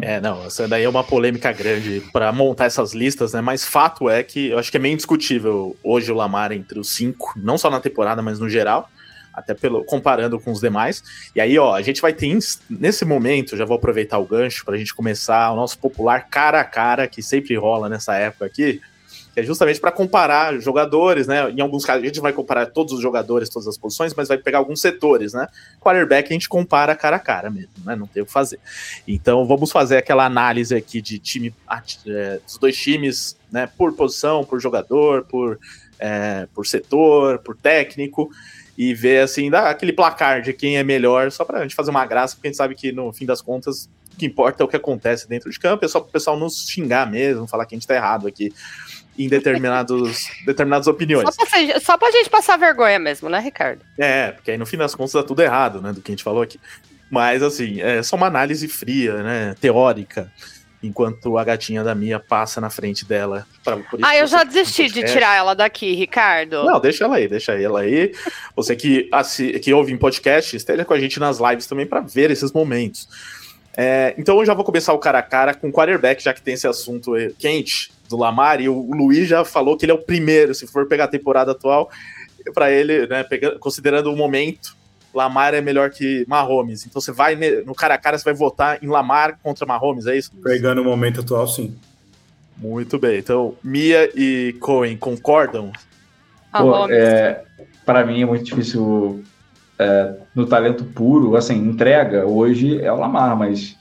É, 0.00 0.20
não, 0.20 0.44
essa 0.44 0.68
daí 0.68 0.84
é 0.84 0.88
uma 0.88 1.02
polêmica 1.02 1.52
grande 1.52 2.02
para 2.12 2.30
montar 2.32 2.66
essas 2.66 2.92
listas, 2.92 3.32
né? 3.32 3.40
Mas 3.40 3.64
fato 3.64 4.08
é 4.08 4.22
que 4.22 4.48
eu 4.48 4.58
acho 4.58 4.70
que 4.70 4.76
é 4.76 4.80
meio 4.80 4.92
indiscutível 4.92 5.76
hoje 5.82 6.12
o 6.12 6.14
Lamar 6.14 6.52
entre 6.52 6.78
os 6.78 6.94
cinco, 6.94 7.32
não 7.36 7.58
só 7.58 7.68
na 7.68 7.80
temporada, 7.80 8.22
mas 8.22 8.38
no 8.38 8.48
geral, 8.48 8.88
até 9.32 9.52
pelo 9.52 9.84
comparando 9.84 10.38
com 10.38 10.52
os 10.52 10.60
demais. 10.60 11.02
E 11.34 11.40
aí, 11.40 11.58
ó, 11.58 11.74
a 11.74 11.82
gente 11.82 12.00
vai 12.00 12.12
ter 12.12 12.36
nesse 12.68 13.04
momento, 13.04 13.56
já 13.56 13.64
vou 13.64 13.76
aproveitar 13.76 14.18
o 14.18 14.26
gancho 14.26 14.64
para 14.64 14.74
a 14.74 14.78
gente 14.78 14.94
começar 14.94 15.50
o 15.50 15.56
nosso 15.56 15.78
popular 15.78 16.28
cara 16.28 16.60
a 16.60 16.64
cara 16.64 17.08
que 17.08 17.22
sempre 17.22 17.56
rola 17.56 17.88
nessa 17.88 18.14
época 18.14 18.46
aqui 18.46 18.80
que 19.32 19.40
é 19.40 19.42
justamente 19.42 19.80
para 19.80 19.92
comparar 19.92 20.58
jogadores, 20.60 21.26
né? 21.26 21.50
Em 21.50 21.60
alguns 21.60 21.84
casos 21.84 22.02
a 22.02 22.06
gente 22.06 22.20
vai 22.20 22.32
comparar 22.32 22.66
todos 22.66 22.92
os 22.92 23.00
jogadores, 23.00 23.48
todas 23.48 23.68
as 23.68 23.78
posições, 23.78 24.12
mas 24.14 24.28
vai 24.28 24.38
pegar 24.38 24.58
alguns 24.58 24.80
setores, 24.80 25.32
né? 25.32 25.46
Quarterback 25.80 26.28
a 26.30 26.32
gente 26.32 26.48
compara 26.48 26.96
cara 26.96 27.16
a 27.16 27.20
cara 27.20 27.50
mesmo, 27.50 27.70
né? 27.84 27.94
Não 27.94 28.06
tem 28.06 28.22
o 28.22 28.26
que 28.26 28.32
fazer. 28.32 28.58
Então 29.06 29.46
vamos 29.46 29.70
fazer 29.70 29.98
aquela 29.98 30.24
análise 30.24 30.74
aqui 30.74 31.00
de 31.00 31.18
time, 31.18 31.54
é, 32.06 32.40
dos 32.44 32.58
dois 32.58 32.76
times, 32.76 33.36
né? 33.50 33.68
Por 33.78 33.92
posição, 33.94 34.44
por 34.44 34.60
jogador, 34.60 35.24
por, 35.24 35.58
é, 35.98 36.48
por 36.52 36.66
setor, 36.66 37.38
por 37.38 37.56
técnico 37.56 38.30
e 38.76 38.94
ver 38.94 39.22
assim, 39.22 39.50
dar 39.50 39.68
aquele 39.68 39.92
placar 39.92 40.40
de 40.40 40.52
quem 40.52 40.78
é 40.78 40.82
melhor, 40.82 41.30
só 41.30 41.44
para 41.44 41.58
a 41.58 41.62
gente 41.62 41.74
fazer 41.74 41.90
uma 41.90 42.06
graça, 42.06 42.34
porque 42.34 42.48
a 42.48 42.50
gente 42.50 42.56
sabe 42.56 42.74
que 42.74 42.90
no 42.90 43.12
fim 43.12 43.26
das 43.26 43.42
contas 43.42 43.90
o 44.12 44.16
que 44.16 44.26
importa 44.26 44.62
é 44.62 44.64
o 44.64 44.68
que 44.68 44.76
acontece 44.76 45.28
dentro 45.28 45.50
de 45.50 45.58
campo, 45.58 45.84
é 45.84 45.88
só 45.88 46.00
para 46.00 46.08
o 46.08 46.12
pessoal 46.12 46.36
nos 46.38 46.66
xingar 46.66 47.08
mesmo, 47.10 47.46
falar 47.46 47.66
que 47.66 47.74
a 47.74 47.78
gente 47.78 47.86
tá 47.86 47.94
errado 47.94 48.26
aqui 48.26 48.52
em 49.24 49.28
determinados, 49.28 50.28
determinadas 50.46 50.86
opiniões. 50.86 51.28
Só 51.34 51.46
pra, 51.46 51.80
só 51.80 51.98
pra 51.98 52.10
gente 52.10 52.30
passar 52.30 52.56
vergonha 52.56 52.98
mesmo, 52.98 53.28
né, 53.28 53.38
Ricardo? 53.38 53.82
É, 53.98 54.32
porque 54.32 54.52
aí 54.52 54.58
no 54.58 54.66
fim 54.66 54.78
das 54.78 54.94
contas 54.94 55.12
dá 55.12 55.22
tudo 55.22 55.42
errado, 55.42 55.82
né, 55.82 55.92
do 55.92 56.00
que 56.00 56.10
a 56.10 56.14
gente 56.14 56.24
falou 56.24 56.42
aqui. 56.42 56.58
Mas, 57.10 57.42
assim, 57.42 57.80
é 57.80 58.02
só 58.02 58.16
uma 58.16 58.28
análise 58.28 58.66
fria, 58.68 59.22
né, 59.22 59.54
teórica, 59.60 60.32
enquanto 60.82 61.36
a 61.36 61.44
gatinha 61.44 61.84
da 61.84 61.94
minha 61.94 62.18
passa 62.18 62.60
na 62.60 62.70
frente 62.70 63.04
dela. 63.04 63.46
Pra, 63.62 63.78
ah, 64.00 64.16
eu 64.16 64.26
já 64.26 64.44
desisti 64.44 64.86
de 64.86 65.04
tirar 65.04 65.36
ela 65.36 65.54
daqui, 65.54 65.92
Ricardo. 65.92 66.64
Não, 66.64 66.80
deixa 66.80 67.04
ela 67.04 67.16
aí, 67.16 67.28
deixa 67.28 67.52
ela 67.60 67.80
aí. 67.80 68.12
Você 68.56 68.74
que, 68.74 69.08
assi, 69.12 69.58
que 69.58 69.74
ouve 69.74 69.92
em 69.92 69.98
podcast, 69.98 70.56
esteja 70.56 70.84
com 70.84 70.94
a 70.94 70.98
gente 70.98 71.20
nas 71.20 71.38
lives 71.38 71.66
também 71.66 71.86
para 71.86 72.00
ver 72.00 72.30
esses 72.30 72.52
momentos. 72.52 73.08
É, 73.76 74.14
então 74.16 74.38
eu 74.38 74.46
já 74.46 74.54
vou 74.54 74.64
começar 74.64 74.92
o 74.92 74.98
cara 74.98 75.18
a 75.18 75.22
cara 75.22 75.52
com 75.52 75.68
o 75.68 75.72
quarterback, 75.72 76.22
já 76.22 76.32
que 76.32 76.40
tem 76.40 76.54
esse 76.54 76.66
assunto 76.66 77.12
quente 77.38 77.90
do 78.10 78.16
Lamar, 78.16 78.60
e 78.60 78.68
o 78.68 78.92
Luiz 78.92 79.28
já 79.28 79.44
falou 79.44 79.76
que 79.76 79.84
ele 79.84 79.92
é 79.92 79.94
o 79.94 80.02
primeiro, 80.02 80.54
se 80.54 80.66
for 80.66 80.86
pegar 80.86 81.04
a 81.04 81.08
temporada 81.08 81.52
atual, 81.52 81.88
para 82.52 82.70
ele, 82.70 83.06
né, 83.06 83.22
pegando, 83.22 83.58
considerando 83.58 84.12
o 84.12 84.16
momento, 84.16 84.76
Lamar 85.14 85.54
é 85.54 85.60
melhor 85.60 85.90
que 85.90 86.24
Mahomes. 86.28 86.86
Então 86.86 87.00
você 87.00 87.12
vai 87.12 87.36
no 87.64 87.74
cara 87.74 87.94
a 87.94 87.98
cara, 87.98 88.18
você 88.18 88.24
vai 88.24 88.34
votar 88.34 88.82
em 88.82 88.88
Lamar 88.88 89.38
contra 89.42 89.64
Mahomes, 89.66 90.06
é 90.06 90.16
isso? 90.16 90.32
Pegando 90.42 90.82
o 90.82 90.84
momento 90.84 91.20
atual, 91.20 91.46
sim. 91.46 91.74
Muito 92.56 92.98
bem. 92.98 93.18
Então, 93.18 93.54
Mia 93.62 94.10
e 94.14 94.54
Cohen 94.60 94.96
concordam? 94.96 95.72
É, 96.90 97.42
para 97.86 98.04
mim 98.04 98.22
é 98.22 98.26
muito 98.26 98.44
difícil 98.44 99.24
é, 99.78 100.14
no 100.34 100.46
talento 100.46 100.84
puro, 100.84 101.36
assim, 101.36 101.56
entrega 101.56 102.26
hoje 102.26 102.80
é 102.82 102.92
o 102.92 102.98
Lamar, 102.98 103.36
mas 103.36 103.76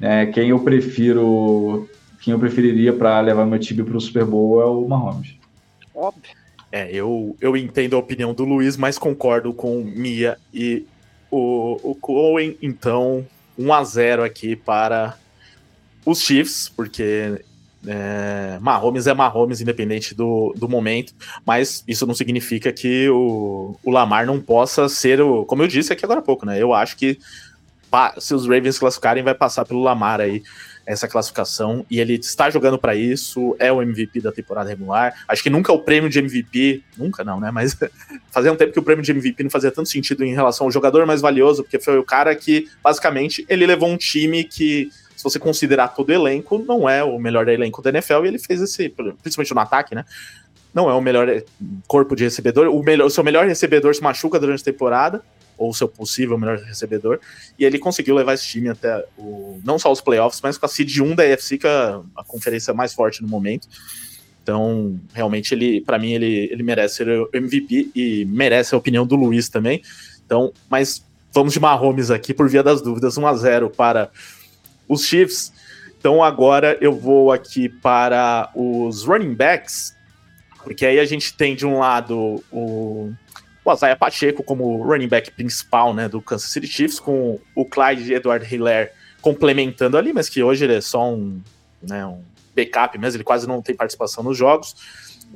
é, 0.00 0.26
quem 0.26 0.50
eu 0.50 0.60
prefiro 0.60 1.88
quem 2.26 2.32
eu 2.32 2.40
preferiria 2.40 2.92
para 2.92 3.20
levar 3.20 3.46
meu 3.46 3.56
time 3.56 3.84
para 3.84 3.96
o 3.96 4.00
Super 4.00 4.24
Bowl 4.24 4.60
é 4.60 4.64
o 4.64 4.84
Mahomes. 4.88 5.36
Óbvio. 5.94 6.34
É, 6.72 6.90
eu, 6.90 7.36
eu 7.40 7.56
entendo 7.56 7.94
a 7.94 8.00
opinião 8.00 8.34
do 8.34 8.44
Luiz, 8.44 8.76
mas 8.76 8.98
concordo 8.98 9.54
com 9.54 9.84
Mia 9.84 10.36
e 10.52 10.84
o, 11.30 11.78
o 11.84 11.94
Cohen. 11.94 12.56
Então, 12.60 13.24
1 13.56 13.72
a 13.72 13.84
0 13.84 14.24
aqui 14.24 14.56
para 14.56 15.16
os 16.04 16.20
Chiefs, 16.20 16.68
porque 16.68 17.40
é, 17.86 18.58
Mahomes 18.60 19.06
é 19.06 19.14
Mahomes, 19.14 19.60
independente 19.60 20.12
do, 20.12 20.52
do 20.56 20.68
momento, 20.68 21.14
mas 21.46 21.84
isso 21.86 22.04
não 22.08 22.14
significa 22.14 22.72
que 22.72 23.08
o, 23.08 23.78
o 23.84 23.90
Lamar 23.92 24.26
não 24.26 24.40
possa 24.40 24.88
ser 24.88 25.20
o. 25.20 25.44
Como 25.44 25.62
eu 25.62 25.68
disse 25.68 25.92
aqui 25.92 26.04
agora 26.04 26.18
há 26.18 26.24
pouco, 26.24 26.44
né? 26.44 26.60
Eu 26.60 26.74
acho 26.74 26.96
que 26.96 27.20
se 28.18 28.34
os 28.34 28.48
Ravens 28.48 28.80
classificarem, 28.80 29.22
vai 29.22 29.34
passar 29.34 29.64
pelo 29.64 29.80
Lamar 29.80 30.20
aí 30.20 30.42
essa 30.86 31.08
classificação 31.08 31.84
e 31.90 31.98
ele 31.98 32.14
está 32.14 32.48
jogando 32.48 32.78
para 32.78 32.94
isso, 32.94 33.56
é 33.58 33.72
o 33.72 33.82
MVP 33.82 34.20
da 34.20 34.30
temporada 34.30 34.70
regular. 34.70 35.14
Acho 35.26 35.42
que 35.42 35.50
nunca 35.50 35.72
o 35.72 35.80
prêmio 35.80 36.08
de 36.08 36.20
MVP, 36.20 36.82
nunca 36.96 37.24
não, 37.24 37.40
né? 37.40 37.50
Mas 37.50 37.76
fazia 38.30 38.52
um 38.52 38.56
tempo 38.56 38.72
que 38.72 38.78
o 38.78 38.82
prêmio 38.82 39.04
de 39.04 39.10
MVP 39.10 39.42
não 39.42 39.50
fazia 39.50 39.72
tanto 39.72 39.88
sentido 39.88 40.24
em 40.24 40.32
relação 40.32 40.66
ao 40.66 40.70
jogador 40.70 41.04
mais 41.04 41.20
valioso, 41.20 41.64
porque 41.64 41.80
foi 41.80 41.98
o 41.98 42.04
cara 42.04 42.34
que, 42.36 42.68
basicamente, 42.82 43.44
ele 43.48 43.66
levou 43.66 43.88
um 43.88 43.96
time 43.96 44.44
que, 44.44 44.90
se 45.16 45.24
você 45.24 45.38
considerar 45.38 45.88
todo 45.88 46.08
o 46.10 46.12
elenco, 46.12 46.64
não 46.66 46.88
é 46.88 47.02
o 47.02 47.18
melhor 47.18 47.48
elenco 47.48 47.82
da 47.82 47.90
NFL 47.90 48.24
e 48.24 48.28
ele 48.28 48.38
fez 48.38 48.62
esse, 48.62 48.88
principalmente 48.88 49.54
no 49.54 49.60
ataque, 49.60 49.94
né? 49.94 50.04
Não 50.72 50.88
é 50.88 50.94
o 50.94 51.00
melhor 51.00 51.28
eh, 51.28 51.42
corpo 51.88 52.14
de 52.14 52.24
recebedor, 52.24 52.68
o, 52.68 52.82
melhor, 52.82 53.06
o 53.06 53.10
seu 53.10 53.24
melhor 53.24 53.46
recebedor 53.46 53.94
se 53.94 54.02
machuca 54.02 54.38
durante 54.38 54.60
a 54.60 54.64
temporada 54.64 55.22
ou 55.56 55.72
seu 55.72 55.88
possível 55.88 56.38
melhor 56.38 56.58
recebedor, 56.58 57.18
e 57.58 57.64
ele 57.64 57.78
conseguiu 57.78 58.14
levar 58.14 58.34
esse 58.34 58.46
time 58.46 58.68
até 58.68 59.04
o, 59.16 59.60
não 59.64 59.78
só 59.78 59.90
os 59.90 60.00
playoffs, 60.00 60.40
mas 60.42 60.58
com 60.58 60.66
a 60.66 60.68
seed 60.68 60.98
1 60.98 61.14
da 61.14 61.22
AFC, 61.22 61.58
que 61.58 61.66
é 61.66 61.98
a 62.16 62.24
conferência 62.24 62.74
mais 62.74 62.92
forte 62.92 63.22
no 63.22 63.28
momento. 63.28 63.68
Então, 64.42 65.00
realmente, 65.12 65.52
ele, 65.52 65.80
para 65.80 65.98
mim, 65.98 66.12
ele, 66.12 66.48
ele 66.52 66.62
merece 66.62 66.96
ser 66.96 67.08
o 67.08 67.28
MVP 67.32 67.90
e 67.94 68.24
merece 68.26 68.74
a 68.74 68.78
opinião 68.78 69.04
do 69.04 69.16
Luiz 69.16 69.48
também. 69.48 69.82
Então, 70.24 70.52
mas 70.70 71.04
vamos 71.32 71.52
de 71.52 71.58
Mahomes 71.58 72.12
aqui 72.12 72.32
por 72.32 72.48
via 72.48 72.62
das 72.62 72.80
dúvidas, 72.80 73.18
1 73.18 73.26
a 73.26 73.34
0 73.34 73.70
para 73.70 74.08
os 74.88 75.04
Chiefs. 75.04 75.52
Então, 75.98 76.22
agora 76.22 76.78
eu 76.80 76.92
vou 76.92 77.32
aqui 77.32 77.68
para 77.68 78.48
os 78.54 79.02
running 79.02 79.34
backs, 79.34 79.96
porque 80.62 80.86
aí 80.86 81.00
a 81.00 81.04
gente 81.04 81.36
tem 81.36 81.56
de 81.56 81.66
um 81.66 81.80
lado 81.80 82.40
o 82.52 83.12
o 83.70 83.74
Isaiah 83.74 83.96
Pacheco 83.96 84.42
como 84.42 84.82
running 84.82 85.08
back 85.08 85.30
principal 85.30 85.94
né, 85.94 86.08
do 86.08 86.20
Kansas 86.20 86.50
City 86.50 86.66
Chiefs, 86.66 87.00
com 87.00 87.38
o 87.54 87.64
Clyde 87.64 88.14
Edward 88.14 88.54
Hiller 88.54 88.92
complementando 89.20 89.98
ali, 89.98 90.12
mas 90.12 90.28
que 90.28 90.42
hoje 90.42 90.64
ele 90.64 90.74
é 90.74 90.80
só 90.80 91.12
um, 91.12 91.40
né, 91.82 92.06
um 92.06 92.22
backup 92.54 92.98
mesmo, 92.98 93.18
ele 93.18 93.24
quase 93.24 93.46
não 93.46 93.60
tem 93.60 93.74
participação 93.74 94.22
nos 94.24 94.36
jogos, 94.36 94.74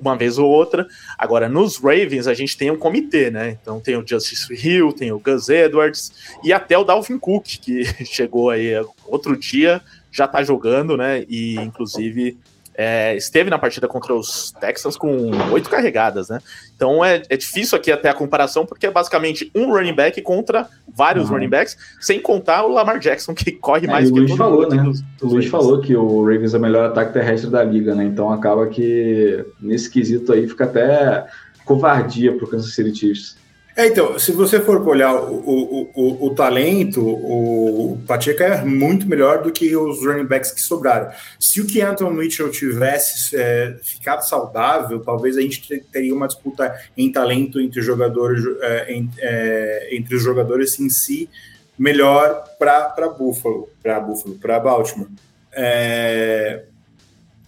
uma 0.01 0.17
vez 0.17 0.39
ou 0.39 0.49
outra. 0.49 0.87
Agora, 1.19 1.49
nos 1.49 1.77
Ravens, 1.77 2.27
a 2.27 2.35
gente 2.35 2.57
tem 2.57 2.71
um 2.71 2.79
comitê, 2.79 3.31
né? 3.31 3.59
Então 3.61 3.81
tem 3.81 3.97
o 3.97 4.07
Justice 4.07 4.53
Hill, 4.55 4.93
tem 4.93 5.13
o 5.13 5.19
Gus 5.19 5.49
Edwards 5.49 6.13
e 6.43 6.53
até 6.53 6.79
o 6.79 6.85
Dalvin 6.85 7.19
Cook, 7.19 7.45
que 7.45 7.85
chegou 8.07 8.51
aí 8.51 8.71
outro 9.05 9.37
dia, 9.37 9.83
já 10.11 10.27
tá 10.27 10.43
jogando, 10.43 10.97
né? 10.97 11.25
E 11.29 11.57
inclusive 11.57 12.39
é, 12.83 13.15
esteve 13.15 13.51
na 13.51 13.59
partida 13.59 13.87
contra 13.87 14.15
os 14.15 14.53
Texans 14.53 14.97
com 14.97 15.31
oito 15.53 15.69
carregadas, 15.69 16.31
né? 16.31 16.41
Então 16.75 17.05
é, 17.05 17.21
é, 17.29 17.37
difícil 17.37 17.77
aqui 17.77 17.93
até 17.93 18.09
a 18.09 18.15
comparação, 18.15 18.65
porque 18.65 18.87
é 18.87 18.91
basicamente 18.91 19.51
um 19.55 19.71
running 19.71 19.93
back 19.93 20.23
contra 20.23 20.67
vários 20.89 21.27
uhum. 21.27 21.35
running 21.35 21.51
backs, 21.51 21.77
sem 22.01 22.19
contar 22.19 22.65
o 22.65 22.73
Lamar 22.73 22.99
Jackson, 22.99 23.35
que 23.35 23.53
corre 23.53 23.87
é, 23.87 23.91
mais 23.91 24.11
o 24.11 24.15
que 24.15 24.21
Luiz 24.21 24.35
falou, 24.35 24.67
né? 24.67 24.83
Dos, 24.83 25.03
dos 25.03 25.31
o 25.31 25.35
Luiz 25.35 25.47
falou 25.49 25.83
que 25.83 25.95
o 25.95 26.25
Ravens 26.25 26.55
é 26.55 26.57
o 26.57 26.61
melhor 26.61 26.87
ataque 26.87 27.13
terrestre 27.13 27.51
da 27.51 27.63
liga, 27.63 27.95
né? 27.95 28.03
Então 28.03 28.33
acaba 28.33 28.67
que 28.67 29.45
nesse 29.61 29.91
quesito 29.91 30.33
aí 30.33 30.49
fica 30.49 30.65
até 30.65 31.27
covardia 31.67 32.33
pro 32.33 32.47
Kansas 32.47 32.75
City 32.75 32.99
Chiefs. 32.99 33.37
É, 33.81 33.87
então, 33.87 34.19
se 34.19 34.31
você 34.33 34.61
for 34.61 34.87
olhar 34.87 35.15
o, 35.15 35.37
o, 35.37 35.91
o, 35.95 36.27
o, 36.27 36.35
talento, 36.35 37.01
o 37.03 37.99
Pacheco 38.07 38.43
é 38.43 38.63
muito 38.63 39.09
melhor 39.09 39.43
do 39.43 39.51
que 39.51 39.75
os 39.75 40.05
running 40.05 40.27
backs 40.27 40.53
que 40.53 40.61
sobraram. 40.61 41.11
Se 41.39 41.63
o 41.63 41.67
Keanton 41.67 42.11
Mitchell 42.11 42.51
tivesse 42.51 43.35
é, 43.35 43.75
ficado 43.83 44.21
saudável, 44.21 45.01
talvez 45.01 45.39
a 45.39 45.41
gente 45.41 45.67
teria 45.91 46.15
uma 46.15 46.27
disputa 46.27 46.79
em 46.95 47.11
talento 47.11 47.59
entre 47.59 47.81
os 47.81 47.87
jogadores, 47.87 48.45
é, 48.61 48.93
em, 48.93 49.11
é, 49.17 49.89
entre 49.97 50.15
os 50.15 50.23
jogadores 50.23 50.79
em 50.79 50.91
si 50.91 51.31
melhor 51.79 52.45
para 52.59 53.09
Buffalo, 53.09 53.71
para 53.83 53.99
Buffalo, 53.99 54.35
para 54.35 54.61
Baltimore. 54.61 55.09
É, 55.55 56.65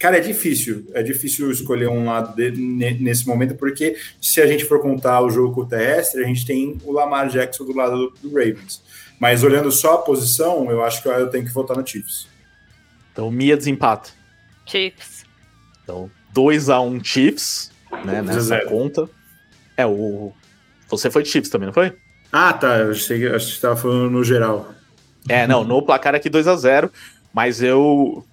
Cara, 0.03 0.17
é 0.17 0.19
difícil. 0.19 0.85
É 0.93 1.01
difícil 1.01 1.49
escolher 1.49 1.87
um 1.87 2.03
lado 2.03 2.35
de, 2.35 2.51
nesse 2.51 3.25
momento, 3.25 3.55
porque 3.55 3.95
se 4.21 4.41
a 4.41 4.45
gente 4.45 4.65
for 4.65 4.81
contar 4.81 5.21
o 5.21 5.29
jogo 5.29 5.65
terrestre, 5.65 6.21
a 6.21 6.27
gente 6.27 6.45
tem 6.45 6.77
o 6.83 6.91
Lamar 6.91 7.29
Jackson 7.29 7.63
do 7.63 7.73
lado 7.73 7.95
do, 7.95 8.13
do 8.21 8.35
Ravens. 8.35 8.83
Mas 9.17 9.45
olhando 9.45 9.71
só 9.71 9.93
a 9.93 9.97
posição, 9.99 10.69
eu 10.69 10.83
acho 10.83 11.01
que 11.01 11.07
eu 11.07 11.29
tenho 11.29 11.45
que 11.45 11.53
votar 11.53 11.77
no 11.77 11.87
Chiefs. 11.87 12.27
Então, 13.13 13.31
Mia 13.31 13.55
desempata. 13.55 14.09
Chiefs. 14.65 15.23
Então, 15.81 16.11
2x1 16.35 16.85
um 16.85 17.01
Chiefs, 17.01 17.71
né, 18.03 18.21
nessa 18.21 18.59
conta. 18.65 19.09
É, 19.77 19.85
o... 19.85 20.33
Você 20.89 21.09
foi 21.09 21.23
Chiefs 21.23 21.49
também, 21.49 21.67
não 21.67 21.73
foi? 21.73 21.93
Ah, 22.29 22.51
tá. 22.51 22.77
Eu 22.79 22.91
achei, 22.91 23.19
que 23.19 23.35
estava 23.37 23.77
falando 23.77 24.09
no 24.09 24.21
geral. 24.21 24.75
É, 25.29 25.47
não, 25.47 25.63
no 25.63 25.81
placar 25.81 26.13
aqui 26.13 26.29
2 26.29 26.45
a 26.45 26.57
0 26.57 26.91
mas 27.33 27.63
eu 27.63 28.23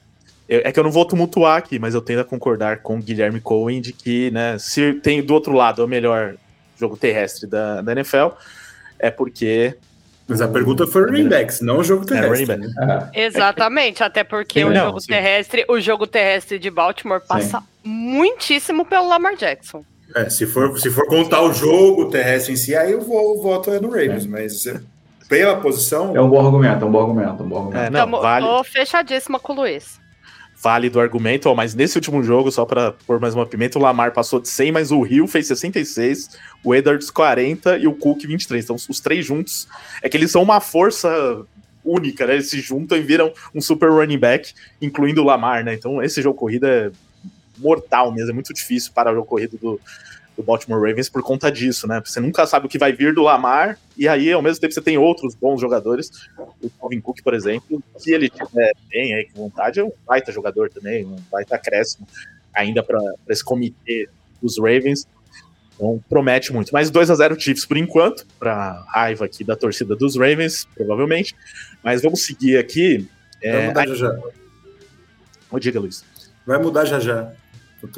é 0.50 0.72
que 0.72 0.80
eu 0.80 0.84
não 0.84 0.90
vou 0.90 1.04
tumultuar 1.04 1.56
aqui, 1.56 1.78
mas 1.78 1.94
eu 1.94 2.02
tendo 2.02 2.20
a 2.20 2.24
concordar 2.24 2.78
com 2.78 2.96
o 2.96 3.02
Guilherme 3.02 3.40
Cohen 3.40 3.80
de 3.80 3.92
que, 3.92 4.32
né, 4.32 4.58
se 4.58 4.94
tem 4.94 5.22
do 5.22 5.32
outro 5.32 5.52
lado 5.52 5.84
o 5.84 5.88
melhor 5.88 6.34
jogo 6.76 6.96
terrestre 6.96 7.46
da, 7.46 7.80
da 7.80 7.92
NFL, 7.92 8.28
é 8.98 9.10
porque. 9.12 9.76
Mas 10.26 10.40
a 10.40 10.48
pergunta 10.48 10.86
foi 10.88 11.04
running 11.04 11.28
backs, 11.28 11.60
não 11.60 11.78
o 11.78 11.84
jogo 11.84 12.04
terrestre. 12.04 12.42
É, 12.42 12.46
back. 12.46 12.74
ah. 12.78 13.10
Exatamente, 13.14 14.02
até 14.02 14.24
porque 14.24 14.60
sim, 14.60 14.64
o 14.64 14.70
não, 14.70 14.86
jogo 14.86 15.00
terrestre, 15.00 15.64
o 15.68 15.80
jogo 15.80 16.06
terrestre 16.06 16.58
de 16.58 16.70
Baltimore 16.70 17.20
passa 17.20 17.60
sim. 17.60 17.64
muitíssimo 17.84 18.84
pelo 18.84 19.08
Lamar 19.08 19.36
Jackson. 19.36 19.84
É, 20.16 20.28
se 20.28 20.46
for, 20.46 20.76
se 20.80 20.90
for 20.90 21.06
contar 21.06 21.42
o 21.42 21.52
jogo 21.52 22.10
terrestre 22.10 22.52
em 22.52 22.56
si, 22.56 22.74
aí 22.74 22.90
eu 22.90 23.00
vou, 23.00 23.38
o 23.38 23.42
voto 23.42 23.70
é 23.70 23.78
no 23.78 23.88
Ravens, 23.88 24.24
é. 24.24 24.28
mas 24.28 24.64
pela 25.28 25.56
posição. 25.56 26.16
É 26.16 26.20
um 26.20 26.28
bom 26.28 26.44
argumento, 26.44 26.84
é 26.84 26.88
um 26.88 26.90
bom 26.90 27.00
argumento, 27.00 27.42
um 27.44 27.48
bom 27.48 27.58
argumento. 27.58 27.84
É, 27.84 27.90
não, 27.90 28.00
Tamo, 28.00 28.20
vale. 28.20 28.46
Tô 28.46 28.64
fechadíssima 28.64 29.38
com 29.38 29.52
o 29.52 29.56
Luiz 29.56 30.00
válido 30.62 30.98
o 30.98 31.02
argumento, 31.02 31.48
ó, 31.48 31.54
mas 31.54 31.74
nesse 31.74 31.96
último 31.96 32.22
jogo, 32.22 32.52
só 32.52 32.66
para 32.66 32.92
pôr 32.92 33.18
mais 33.18 33.34
uma 33.34 33.46
pimenta, 33.46 33.78
o 33.78 33.82
Lamar 33.82 34.12
passou 34.12 34.38
de 34.38 34.48
100, 34.48 34.72
mas 34.72 34.90
o 34.90 35.00
Rio 35.00 35.26
fez 35.26 35.46
66, 35.46 36.38
o 36.62 36.74
Edwards 36.74 37.10
40 37.10 37.78
e 37.78 37.86
o 37.86 37.94
Cook 37.94 38.26
23. 38.26 38.64
Então, 38.64 38.76
os 38.76 39.00
três 39.00 39.24
juntos, 39.24 39.66
é 40.02 40.08
que 40.08 40.16
eles 40.16 40.30
são 40.30 40.42
uma 40.42 40.60
força 40.60 41.08
única, 41.82 42.26
né? 42.26 42.34
Eles 42.34 42.50
se 42.50 42.60
juntam 42.60 42.98
e 42.98 43.02
viram 43.02 43.32
um 43.54 43.60
super 43.60 43.90
running 43.90 44.18
back, 44.18 44.52
incluindo 44.82 45.22
o 45.22 45.24
Lamar, 45.24 45.64
né? 45.64 45.74
Então, 45.74 46.02
esse 46.02 46.20
jogo 46.20 46.38
corrida 46.38 46.68
é 46.68 46.90
mortal 47.56 48.12
mesmo, 48.12 48.30
é 48.30 48.34
muito 48.34 48.52
difícil 48.52 48.92
para 48.94 49.10
o 49.10 49.14
jogo 49.14 49.26
corrido 49.26 49.56
do, 49.56 49.80
do 50.36 50.42
Baltimore 50.42 50.80
Ravens 50.80 51.08
por 51.08 51.22
conta 51.22 51.50
disso, 51.50 51.86
né? 51.86 52.00
Você 52.04 52.20
nunca 52.20 52.46
sabe 52.46 52.66
o 52.66 52.68
que 52.68 52.78
vai 52.78 52.92
vir 52.92 53.14
do 53.14 53.22
Lamar, 53.22 53.78
e 53.96 54.08
aí, 54.08 54.32
ao 54.32 54.42
mesmo 54.42 54.60
tempo, 54.60 54.72
você 54.72 54.80
tem 54.80 54.96
outros 54.96 55.34
bons 55.34 55.60
jogadores. 55.60 56.10
O 56.62 56.70
Calvin 56.70 57.00
Cook, 57.00 57.22
por 57.22 57.34
exemplo, 57.34 57.82
se 57.98 58.12
ele 58.12 58.28
tiver 58.28 58.72
bem 58.88 59.14
aí 59.14 59.28
com 59.30 59.42
vontade, 59.42 59.80
é 59.80 59.84
um 59.84 59.92
baita 60.06 60.32
jogador 60.32 60.70
também, 60.70 61.04
um 61.04 61.16
baita 61.30 61.56
acréscimo 61.56 62.06
ainda 62.54 62.82
para 62.82 62.98
esse 63.28 63.44
comitê 63.44 64.08
dos 64.40 64.58
Ravens. 64.58 65.06
Então, 65.74 66.02
promete 66.08 66.52
muito. 66.52 66.70
Mas 66.72 66.90
2 66.90 67.10
a 67.10 67.14
0 67.14 67.40
Chiefs 67.40 67.64
por 67.64 67.76
enquanto, 67.76 68.26
para 68.38 68.84
raiva 68.88 69.24
aqui 69.24 69.42
da 69.42 69.56
torcida 69.56 69.96
dos 69.96 70.16
Ravens, 70.16 70.66
provavelmente. 70.74 71.34
Mas 71.82 72.02
vamos 72.02 72.24
seguir 72.24 72.58
aqui. 72.58 73.08
Vai 73.42 73.50
é, 73.50 73.66
mudar 73.68 73.86
já 73.86 73.94
já. 73.94 75.58
diga, 75.58 75.80
Luiz. 75.80 76.04
Vai 76.46 76.58
mudar 76.58 76.84
já 76.84 77.00
já. 77.00 77.32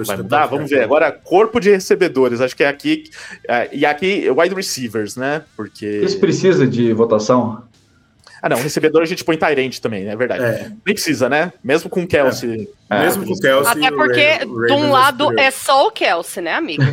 Vai 0.07 0.17
mudar? 0.17 0.47
Vamos 0.47 0.71
ver. 0.71 0.83
Agora, 0.83 1.11
corpo 1.11 1.61
de 1.61 1.71
recebedores. 1.71 2.41
Acho 2.41 2.57
que 2.57 2.65
é 2.65 2.69
aqui. 2.69 3.05
É, 3.49 3.69
e 3.73 3.85
aqui, 3.85 4.29
wide 4.31 4.55
receivers, 4.55 5.17
né? 5.17 5.43
Porque. 5.57 5.87
Isso 5.87 6.19
precisa 6.19 6.67
de 6.67 6.93
votação? 6.93 7.65
Ah, 8.43 8.49
não. 8.49 8.57
Recebedor 8.57 9.03
a 9.03 9.07
gente 9.07 9.25
põe 9.25 9.37
Tyrant 9.37 9.79
também, 9.79 10.09
é 10.09 10.17
verdade. 10.17 10.43
É. 10.43 10.69
Nem 10.85 10.95
precisa, 10.95 11.29
né? 11.29 11.53
Mesmo 11.63 11.89
com 11.89 12.03
o 12.03 12.07
Kelsey. 12.07 12.69
É. 12.91 13.01
Mesmo 13.01 13.25
com 13.25 13.33
o 13.33 13.39
Kelsey. 13.39 13.73
Até 13.73 13.91
porque, 13.95 14.39
de 14.39 14.73
um 14.73 14.91
lado, 14.91 15.39
é 15.39 15.51
só 15.51 15.87
o 15.87 15.91
Kelsey, 15.93 16.43
né, 16.43 16.55
amigo? 16.55 16.83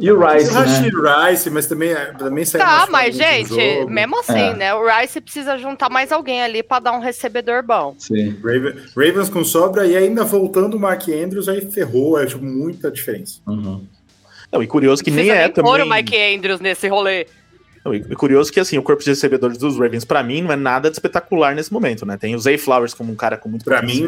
E 0.00 0.12
o 0.12 0.18
Rice, 0.18 0.52
né? 0.52 0.60
O 0.60 1.26
Rice, 1.26 1.50
mas 1.50 1.66
também, 1.66 1.94
também 2.18 2.44
saiu 2.44 2.64
Tá, 2.64 2.86
mas 2.90 3.16
gente, 3.16 3.48
jogo. 3.48 3.90
mesmo 3.90 4.20
assim, 4.20 4.38
é. 4.38 4.54
né? 4.54 4.74
O 4.74 4.86
Rice 4.86 5.20
precisa 5.20 5.58
juntar 5.58 5.90
mais 5.90 6.12
alguém 6.12 6.42
ali 6.42 6.62
para 6.62 6.80
dar 6.80 6.92
um 6.92 7.00
recebedor 7.00 7.62
bom. 7.62 7.94
Sim. 7.98 8.36
Raven, 8.42 8.74
Ravens 8.96 9.28
com 9.28 9.44
sobra 9.44 9.86
e 9.86 9.96
ainda 9.96 10.24
voltando 10.24 10.76
o 10.76 10.80
Mark 10.80 11.08
Andrews, 11.08 11.48
aí 11.48 11.60
ferrou, 11.70 12.18
é 12.18 12.26
tipo, 12.26 12.44
muita 12.44 12.90
diferença. 12.90 13.40
Uhum. 13.46 13.84
Não, 14.52 14.62
e 14.62 14.66
curioso 14.66 15.02
que 15.02 15.10
nem 15.10 15.30
é 15.30 15.44
nem 15.44 15.52
também... 15.52 15.82
o 15.82 15.88
Mike 15.88 16.16
Andrews 16.16 16.60
nesse 16.60 16.88
rolê. 16.88 17.26
É 17.84 18.14
curioso 18.14 18.52
que 18.52 18.60
assim, 18.60 18.76
o 18.78 18.82
corpo 18.82 19.02
de 19.02 19.10
recebedores 19.10 19.56
dos 19.58 19.78
Ravens, 19.78 20.04
para 20.04 20.22
mim, 20.22 20.42
não 20.42 20.52
é 20.52 20.56
nada 20.56 20.90
de 20.90 20.96
espetacular 20.96 21.54
nesse 21.54 21.72
momento, 21.72 22.04
né? 22.04 22.16
Tem 22.16 22.34
o 22.34 22.38
Zay 22.38 22.58
Flowers 22.58 22.94
como 22.94 23.12
um 23.12 23.16
cara 23.16 23.36
com 23.36 23.48
muito 23.48 23.64
pra 23.64 23.82
mim, 23.82 24.06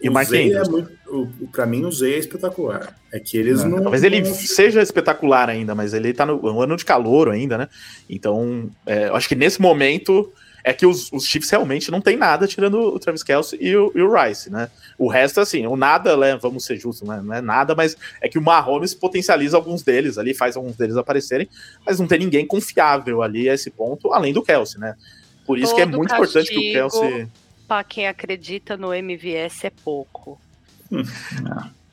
e 0.00 0.08
o 0.08 0.12
Mark 0.12 0.28
Zay 0.28 0.52
é 0.52 0.62
muito, 0.64 0.90
o, 1.08 1.28
Pra 1.52 1.66
mim, 1.66 1.84
o 1.84 1.92
Zay 1.92 2.14
é 2.14 2.18
espetacular. 2.18 2.96
É 3.12 3.20
que 3.20 3.36
eles 3.36 3.62
não. 3.62 3.70
não 3.70 3.82
talvez 3.82 4.02
ele 4.02 4.20
não... 4.20 4.34
seja 4.34 4.80
espetacular 4.80 5.48
ainda, 5.48 5.74
mas 5.74 5.92
ele 5.92 6.12
tá 6.12 6.24
no, 6.24 6.40
no 6.40 6.60
ano 6.60 6.76
de 6.76 6.84
calor 6.84 7.28
ainda, 7.28 7.58
né? 7.58 7.68
Então, 8.08 8.70
é, 8.86 9.08
eu 9.08 9.16
acho 9.16 9.28
que 9.28 9.34
nesse 9.34 9.60
momento 9.60 10.32
é 10.64 10.72
que 10.72 10.86
os, 10.86 11.10
os 11.12 11.24
Chiefs 11.24 11.50
realmente 11.50 11.90
não 11.90 12.00
tem 12.00 12.16
nada 12.16 12.46
tirando 12.46 12.78
o 12.78 12.98
Travis 12.98 13.22
Kelsey 13.22 13.58
e 13.60 13.76
o, 13.76 13.92
e 13.94 14.02
o 14.02 14.12
Rice, 14.12 14.50
né? 14.50 14.70
O 14.96 15.08
resto, 15.08 15.40
assim, 15.40 15.66
o 15.66 15.76
nada, 15.76 16.16
né, 16.16 16.36
vamos 16.36 16.64
ser 16.64 16.76
justos, 16.76 17.08
né, 17.08 17.20
não 17.22 17.34
é 17.34 17.40
nada, 17.40 17.74
mas 17.74 17.96
é 18.20 18.28
que 18.28 18.38
o 18.38 18.42
Mahomes 18.42 18.94
potencializa 18.94 19.56
alguns 19.56 19.82
deles 19.82 20.18
ali, 20.18 20.34
faz 20.34 20.56
alguns 20.56 20.76
deles 20.76 20.96
aparecerem, 20.96 21.48
mas 21.84 21.98
não 21.98 22.06
tem 22.06 22.18
ninguém 22.18 22.46
confiável 22.46 23.22
ali 23.22 23.48
a 23.48 23.54
esse 23.54 23.70
ponto, 23.70 24.12
além 24.12 24.32
do 24.32 24.42
Kelsey, 24.42 24.80
né? 24.80 24.96
Por 25.44 25.58
isso 25.58 25.68
Todo 25.68 25.76
que 25.76 25.82
é 25.82 25.86
muito 25.86 26.14
importante 26.14 26.50
que 26.50 26.56
o 26.56 26.72
Kelsey. 26.72 27.28
Pra 27.66 27.82
quem 27.82 28.06
acredita 28.06 28.76
no 28.76 28.94
MVS 28.94 29.64
é 29.64 29.72
pouco. 29.84 30.40
Hum. 30.90 31.02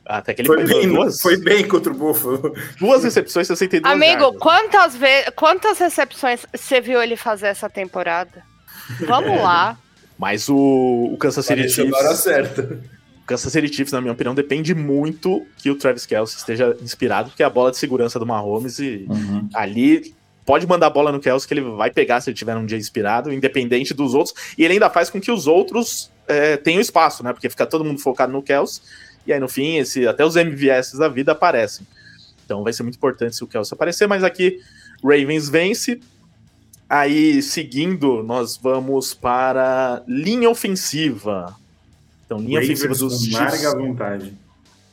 Até 0.06 0.34
que 0.34 0.42
ele 0.42 0.48
foi 0.48 0.66
bem, 0.66 0.88
duas... 0.88 1.22
foi 1.22 1.38
bem 1.38 1.68
contra 1.68 1.92
o 1.92 1.96
Buffalo. 1.96 2.56
Duas 2.80 3.04
recepções, 3.04 3.48
62 3.48 3.94
Amigo, 3.94 4.34
quantas, 4.40 4.96
ve... 4.96 5.32
quantas 5.36 5.78
recepções 5.78 6.46
você 6.54 6.82
viu 6.82 7.02
ele 7.02 7.16
fazer 7.16 7.48
essa 7.48 7.70
temporada? 7.70 8.44
Vamos 9.06 9.42
lá. 9.42 9.78
Mas 10.18 10.50
o, 10.50 11.12
o 11.14 11.18
Kansas 11.18 11.46
City 11.46 11.70
Chiefs. 11.70 11.94
hora 11.94 12.16
certa. 12.16 12.80
O 13.24 13.26
Kansas 13.26 13.52
City 13.52 13.68
Chiefs, 13.68 13.94
na 13.94 14.02
minha 14.02 14.14
opinião, 14.14 14.36
depende 14.36 14.76
muito 14.76 15.46
que 15.58 15.70
o 15.70 15.76
Travis 15.76 16.06
Kelsey 16.06 16.38
esteja 16.38 16.76
inspirado, 16.82 17.30
porque 17.30 17.44
é 17.44 17.46
a 17.46 17.50
bola 17.50 17.72
de 17.72 17.78
segurança 17.78 18.20
do 18.20 18.26
Mahomes 18.26 18.80
e 18.80 19.06
uhum. 19.08 19.48
ali 19.54 20.14
pode 20.46 20.66
mandar 20.66 20.88
a 20.88 20.90
bola 20.90 21.12
no 21.12 21.20
Kelsey 21.20 21.48
que 21.48 21.54
ele 21.54 21.62
vai 21.62 21.92
pegar 21.92 22.20
se 22.22 22.30
ele 22.30 22.36
tiver 22.36 22.58
um 22.58 22.66
dia 22.66 22.78
inspirado, 22.78 23.32
independente 23.32 23.94
dos 23.94 24.16
outros. 24.16 24.36
E 24.58 24.66
ele 24.66 24.74
ainda 24.74 24.90
faz 24.90 25.10
com 25.10 25.22
que 25.22 25.32
os 25.32 25.46
outros 25.46 26.12
é, 26.28 26.58
tenham 26.58 26.82
espaço, 26.82 27.24
né? 27.24 27.32
Porque 27.32 27.50
fica 27.50 27.66
todo 27.66 27.86
mundo 27.86 28.00
focado 28.00 28.34
no 28.34 28.42
Kelsey. 28.42 28.82
E 29.28 29.32
aí, 29.32 29.40
no 29.40 29.48
fim, 29.48 29.78
esse, 29.78 30.08
até 30.08 30.26
os 30.26 30.36
MVS 30.36 30.94
da 30.94 31.08
vida 31.08 31.34
aparecem. 31.34 31.86
Então 32.44 32.64
vai 32.64 32.74
ser 32.74 32.82
muito 32.82 32.96
importante 32.96 33.36
se 33.36 33.44
o 33.44 33.48
Kelsey 33.48 33.76
aparecer, 33.76 34.08
mas 34.08 34.24
aqui 34.24 34.60
Ravens 35.04 35.48
vence, 35.50 36.00
Aí, 36.90 37.42
seguindo, 37.44 38.24
nós 38.24 38.58
vamos 38.58 39.14
para 39.14 40.02
linha 40.08 40.50
ofensiva. 40.50 41.56
Então, 42.26 42.40
linha 42.40 42.60
Ravens 42.60 42.84
ofensiva 42.84 43.08
dos 43.08 43.28
com 43.28 43.38
larga 43.38 43.76
vantagem. 43.76 44.38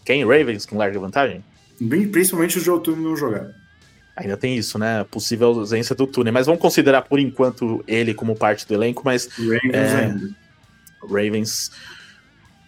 Quem? 0.04 0.22
Ravens 0.22 0.66
com 0.66 0.76
larga 0.76 1.00
vantagem? 1.00 1.42
Bem, 1.80 2.06
principalmente 2.06 2.58
o 2.58 2.60
Joe 2.60 2.80
Tooney 2.82 3.02
não 3.02 3.16
jogar. 3.16 3.50
Ainda 4.14 4.36
tem 4.36 4.56
isso, 4.56 4.78
né? 4.78 5.04
Possível 5.04 5.48
ausência 5.48 5.94
do 5.94 6.06
Tooney. 6.06 6.32
Mas 6.32 6.46
vamos 6.46 6.60
considerar 6.60 7.02
por 7.02 7.18
enquanto 7.18 7.82
ele 7.86 8.12
como 8.12 8.36
parte 8.36 8.66
do 8.66 8.74
elenco, 8.74 9.02
mas... 9.04 9.26
Ravens 9.38 9.74
é, 9.74 10.04
ainda. 10.04 10.36
Ravens... 11.02 11.70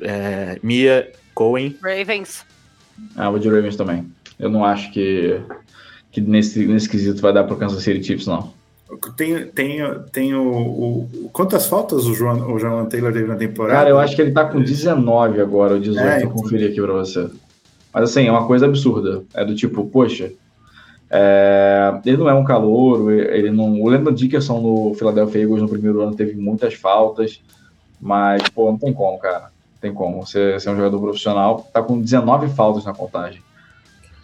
É, 0.00 0.58
Mia, 0.62 1.12
Cohen... 1.34 1.76
Ravens. 1.82 2.46
Ah, 3.14 3.28
vou 3.30 3.38
de 3.38 3.48
Ravens 3.48 3.76
também. 3.76 4.10
Eu 4.38 4.48
não 4.48 4.64
acho 4.64 4.90
que, 4.92 5.40
que 6.10 6.20
nesse, 6.20 6.66
nesse 6.66 6.88
quesito 6.88 7.20
vai 7.20 7.32
dar 7.32 7.44
para 7.44 7.54
o 7.54 7.58
Kansas 7.58 7.82
City 7.82 8.02
Chiefs, 8.02 8.26
não. 8.26 8.56
Tem, 9.16 9.46
tem, 9.48 9.80
tem 10.12 10.34
o, 10.34 10.50
o, 10.50 11.30
Quantas 11.30 11.66
faltas 11.66 12.06
o 12.06 12.14
João, 12.14 12.54
o 12.54 12.58
João 12.58 12.86
Taylor 12.86 13.12
teve 13.12 13.28
na 13.28 13.36
temporada? 13.36 13.78
Cara, 13.78 13.90
eu 13.90 13.98
acho 13.98 14.16
que 14.16 14.22
ele 14.22 14.32
tá 14.32 14.46
com 14.46 14.62
19 14.62 15.40
agora, 15.40 15.74
ou 15.74 15.80
18, 15.80 16.06
é, 16.06 16.22
eu 16.24 16.30
conferi 16.30 16.66
aqui 16.66 16.80
pra 16.80 16.94
você. 16.94 17.28
Mas 17.92 18.04
assim, 18.04 18.26
é 18.26 18.30
uma 18.30 18.46
coisa 18.46 18.64
absurda. 18.64 19.24
É 19.34 19.44
do 19.44 19.54
tipo, 19.54 19.84
poxa, 19.86 20.32
é, 21.10 22.00
ele 22.04 22.16
não 22.16 22.30
é 22.30 22.34
um 22.34 22.44
calouro, 22.44 23.10
ele 23.10 23.50
não. 23.50 23.80
O 23.80 23.88
Leandro 23.88 24.14
Dickerson 24.14 24.60
no 24.60 24.94
Philadelphia 24.94 25.42
Eagles 25.42 25.62
no 25.62 25.68
primeiro 25.68 26.00
ano 26.00 26.14
teve 26.14 26.34
muitas 26.34 26.74
faltas, 26.74 27.42
mas, 28.00 28.42
pô, 28.48 28.70
não 28.70 28.78
tem 28.78 28.92
como, 28.92 29.18
cara. 29.18 29.40
Não 29.40 29.80
tem 29.80 29.92
como. 29.92 30.26
Você, 30.26 30.54
você 30.54 30.68
é 30.68 30.72
um 30.72 30.76
jogador 30.76 30.98
profissional, 30.98 31.68
tá 31.72 31.82
com 31.82 32.00
19 32.00 32.48
faltas 32.48 32.84
na 32.84 32.94
contagem. 32.94 33.42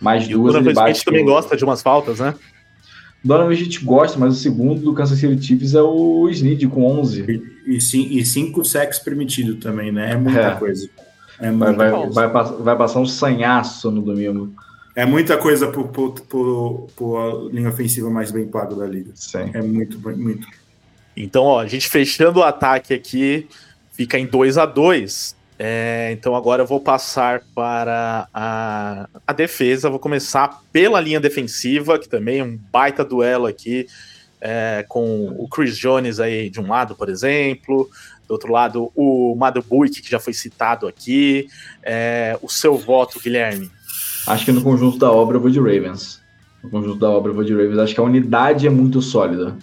Mais 0.01 0.25
e 0.25 0.29
duas 0.29 0.55
o 0.55 0.59
ele 0.59 0.73
bate. 0.73 1.05
também 1.05 1.25
gosta 1.25 1.57
de 1.57 1.65
umas 1.65 1.83
faltas, 1.83 2.19
né? 2.19 2.35
Donovan 3.25 3.51
a 3.51 3.55
gente 3.55 3.83
gosta, 3.83 4.18
mas 4.18 4.37
o 4.37 4.39
segundo 4.39 4.83
do 4.83 4.93
Kansas 4.93 5.18
City 5.18 5.43
Chiefs 5.43 5.75
é 5.75 5.81
o 5.81 6.29
Snead 6.29 6.68
com 6.68 6.85
11. 6.85 7.43
E, 7.66 7.79
e, 7.79 8.18
e 8.18 8.25
cinco 8.25 8.62
sacks 8.64 8.99
permitido 8.99 9.57
também, 9.57 9.91
né? 9.91 10.12
É 10.12 10.16
muita 10.16 10.41
é. 10.41 10.55
coisa. 10.57 10.91
É 11.41 11.51
vai, 11.51 11.72
vai, 11.72 11.91
vai, 12.11 12.29
vai, 12.29 12.77
passar 12.77 13.01
um 13.01 13.07
sanhaço 13.07 13.91
no 13.91 14.03
domingo. 14.03 14.53
É 14.95 15.07
muita 15.07 15.39
coisa 15.39 15.68
por, 15.68 15.89
por, 15.89 16.12
por, 16.12 16.87
por 16.95 17.51
linha 17.51 17.70
ofensiva 17.70 18.11
mais 18.11 18.31
bem 18.31 18.47
paga 18.47 18.77
da 18.77 18.87
liga. 18.87 19.11
Sim. 19.14 19.51
É 19.55 19.62
muito, 19.62 19.99
muito. 19.99 20.47
Então, 21.16 21.43
ó, 21.45 21.61
a 21.61 21.66
gente 21.66 21.89
fechando 21.89 22.41
o 22.41 22.43
ataque 22.43 22.93
aqui, 22.93 23.49
fica 23.93 24.18
em 24.18 24.27
2 24.27 24.59
a 24.59 24.66
2 24.66 25.35
é, 25.59 26.11
então 26.13 26.35
agora 26.35 26.63
eu 26.63 26.67
vou 26.67 26.81
passar 26.81 27.43
para 27.55 28.29
a, 28.35 29.09
a 29.27 29.33
defesa. 29.33 29.91
Vou 29.91 29.99
começar 29.99 30.63
pela 30.73 31.01
linha 31.01 31.21
defensiva, 31.21 31.99
que 31.99 32.09
também 32.09 32.41
é 32.41 32.45
um 32.45 32.59
baita 32.73 33.05
duelo 33.05 33.47
aqui, 33.47 33.87
é, 34.41 34.85
com 34.89 35.35
o 35.39 35.49
Chris 35.49 35.77
Jones 35.77 36.19
aí 36.19 36.51
de 36.51 36.61
um 36.61 36.69
lado, 36.69 36.95
por 36.95 37.09
exemplo. 37.09 37.89
Do 38.27 38.33
outro 38.33 38.51
lado, 38.51 38.91
o 38.97 39.37
Madubuik, 39.37 40.01
que 40.01 40.11
já 40.11 40.19
foi 40.19 40.33
citado 40.33 40.89
aqui. 40.89 41.47
É, 41.83 42.37
o 42.43 42.49
seu 42.49 42.77
voto, 42.77 43.21
Guilherme? 43.21 43.71
Acho 44.27 44.47
que 44.47 44.53
no 44.53 44.63
conjunto 44.63 44.99
da 44.99 45.13
obra 45.13 45.37
eu 45.37 45.41
vou 45.41 45.51
de 45.51 45.59
Ravens. 45.61 46.21
No 46.63 46.71
conjunto 46.71 46.99
da 46.99 47.11
obra 47.11 47.31
eu 47.31 47.35
vou 47.35 47.45
de 47.45 47.53
Ravens. 47.53 47.79
Acho 47.79 47.95
que 47.95 48.01
a 48.01 48.05
unidade 48.05 48.67
é 48.67 48.71
muito 48.71 49.03
sólida. 49.03 49.57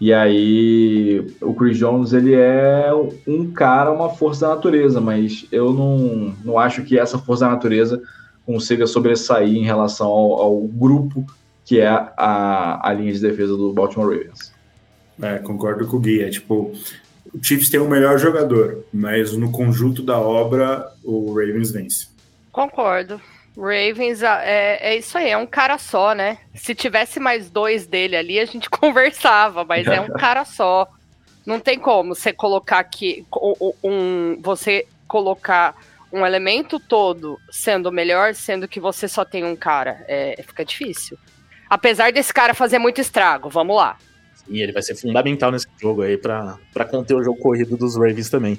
E 0.00 0.14
aí, 0.14 1.26
o 1.42 1.52
Chris 1.54 1.76
Jones, 1.76 2.12
ele 2.12 2.34
é 2.34 2.90
um 3.26 3.50
cara, 3.52 3.92
uma 3.92 4.08
força 4.08 4.46
da 4.46 4.54
natureza, 4.54 5.00
mas 5.00 5.46
eu 5.52 5.74
não, 5.74 6.34
não 6.42 6.58
acho 6.58 6.82
que 6.84 6.98
essa 6.98 7.18
força 7.18 7.44
da 7.44 7.50
natureza 7.50 8.02
consiga 8.46 8.86
sobressair 8.86 9.54
em 9.54 9.64
relação 9.64 10.08
ao, 10.08 10.40
ao 10.40 10.60
grupo 10.62 11.26
que 11.70 11.78
é 11.78 11.86
a, 11.88 12.88
a 12.88 12.92
linha 12.92 13.12
de 13.12 13.20
defesa 13.20 13.56
do 13.56 13.72
Baltimore 13.72 14.10
Ravens. 14.10 14.52
É, 15.22 15.38
concordo 15.38 15.86
com 15.86 15.98
o 15.98 16.00
Gui. 16.00 16.20
É 16.20 16.28
tipo, 16.28 16.72
o 17.32 17.38
Chiefs 17.40 17.70
tem 17.70 17.78
o 17.78 17.88
melhor 17.88 18.18
jogador, 18.18 18.84
mas 18.92 19.36
no 19.36 19.52
conjunto 19.52 20.02
da 20.02 20.18
obra, 20.18 20.90
o 21.04 21.32
Ravens 21.32 21.70
vence. 21.70 22.08
Concordo. 22.50 23.20
Ravens 23.56 24.22
é, 24.22 24.78
é 24.80 24.96
isso 24.96 25.18
aí, 25.18 25.30
é 25.30 25.36
um 25.36 25.46
cara 25.46 25.76
só, 25.78 26.14
né? 26.14 26.38
Se 26.54 26.74
tivesse 26.74 27.18
mais 27.18 27.50
dois 27.50 27.86
dele 27.86 28.16
ali, 28.16 28.38
a 28.38 28.44
gente 28.44 28.68
conversava, 28.70 29.64
mas 29.64 29.86
é 29.86 30.00
um 30.00 30.12
cara 30.18 30.44
só. 30.44 30.88
Não 31.44 31.58
tem 31.58 31.78
como 31.78 32.14
você 32.14 32.32
colocar 32.32 32.78
aqui 32.78 33.26
um, 33.82 34.38
você 34.40 34.86
colocar 35.08 35.74
um 36.12 36.24
elemento 36.26 36.78
todo 36.78 37.38
sendo 37.50 37.90
melhor, 37.90 38.34
sendo 38.34 38.68
que 38.68 38.78
você 38.78 39.08
só 39.08 39.24
tem 39.24 39.44
um 39.44 39.56
cara. 39.56 40.04
É, 40.06 40.42
fica 40.46 40.64
difícil. 40.64 41.18
Apesar 41.68 42.12
desse 42.12 42.32
cara 42.34 42.52
fazer 42.52 42.78
muito 42.78 43.00
estrago, 43.00 43.48
vamos 43.48 43.76
lá. 43.76 43.96
E 44.48 44.60
ele 44.60 44.72
vai 44.72 44.82
ser 44.82 44.96
fundamental 44.96 45.52
nesse 45.52 45.66
jogo 45.80 46.02
aí 46.02 46.16
para 46.16 46.84
conter 46.90 47.14
o 47.14 47.22
jogo 47.22 47.38
corrido 47.38 47.76
dos 47.76 47.96
Ravens 47.96 48.28
também. 48.28 48.58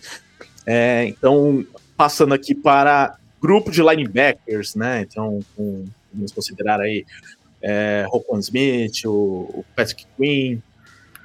É, 0.66 1.06
então, 1.06 1.66
passando 1.98 2.34
aqui 2.34 2.56
para 2.56 3.18
grupo 3.42 3.72
de 3.72 3.82
linebackers, 3.82 4.76
né? 4.76 5.02
Então, 5.02 5.40
com, 5.56 5.86
vamos 6.14 6.32
considerar 6.32 6.80
aí 6.80 7.06
é, 7.62 8.06
Rocon 8.08 8.40
Smith, 8.40 9.06
o, 9.06 9.10
o 9.54 9.66
Patrick 9.76 10.06
Quinn, 10.18 10.60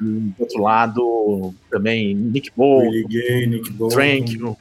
do 0.00 0.34
outro 0.38 0.62
lado 0.62 1.54
também 1.70 2.14
Nick 2.14 2.50
Bolton, 2.54 2.90
Nick 2.90 3.72
Trank. 3.90 4.56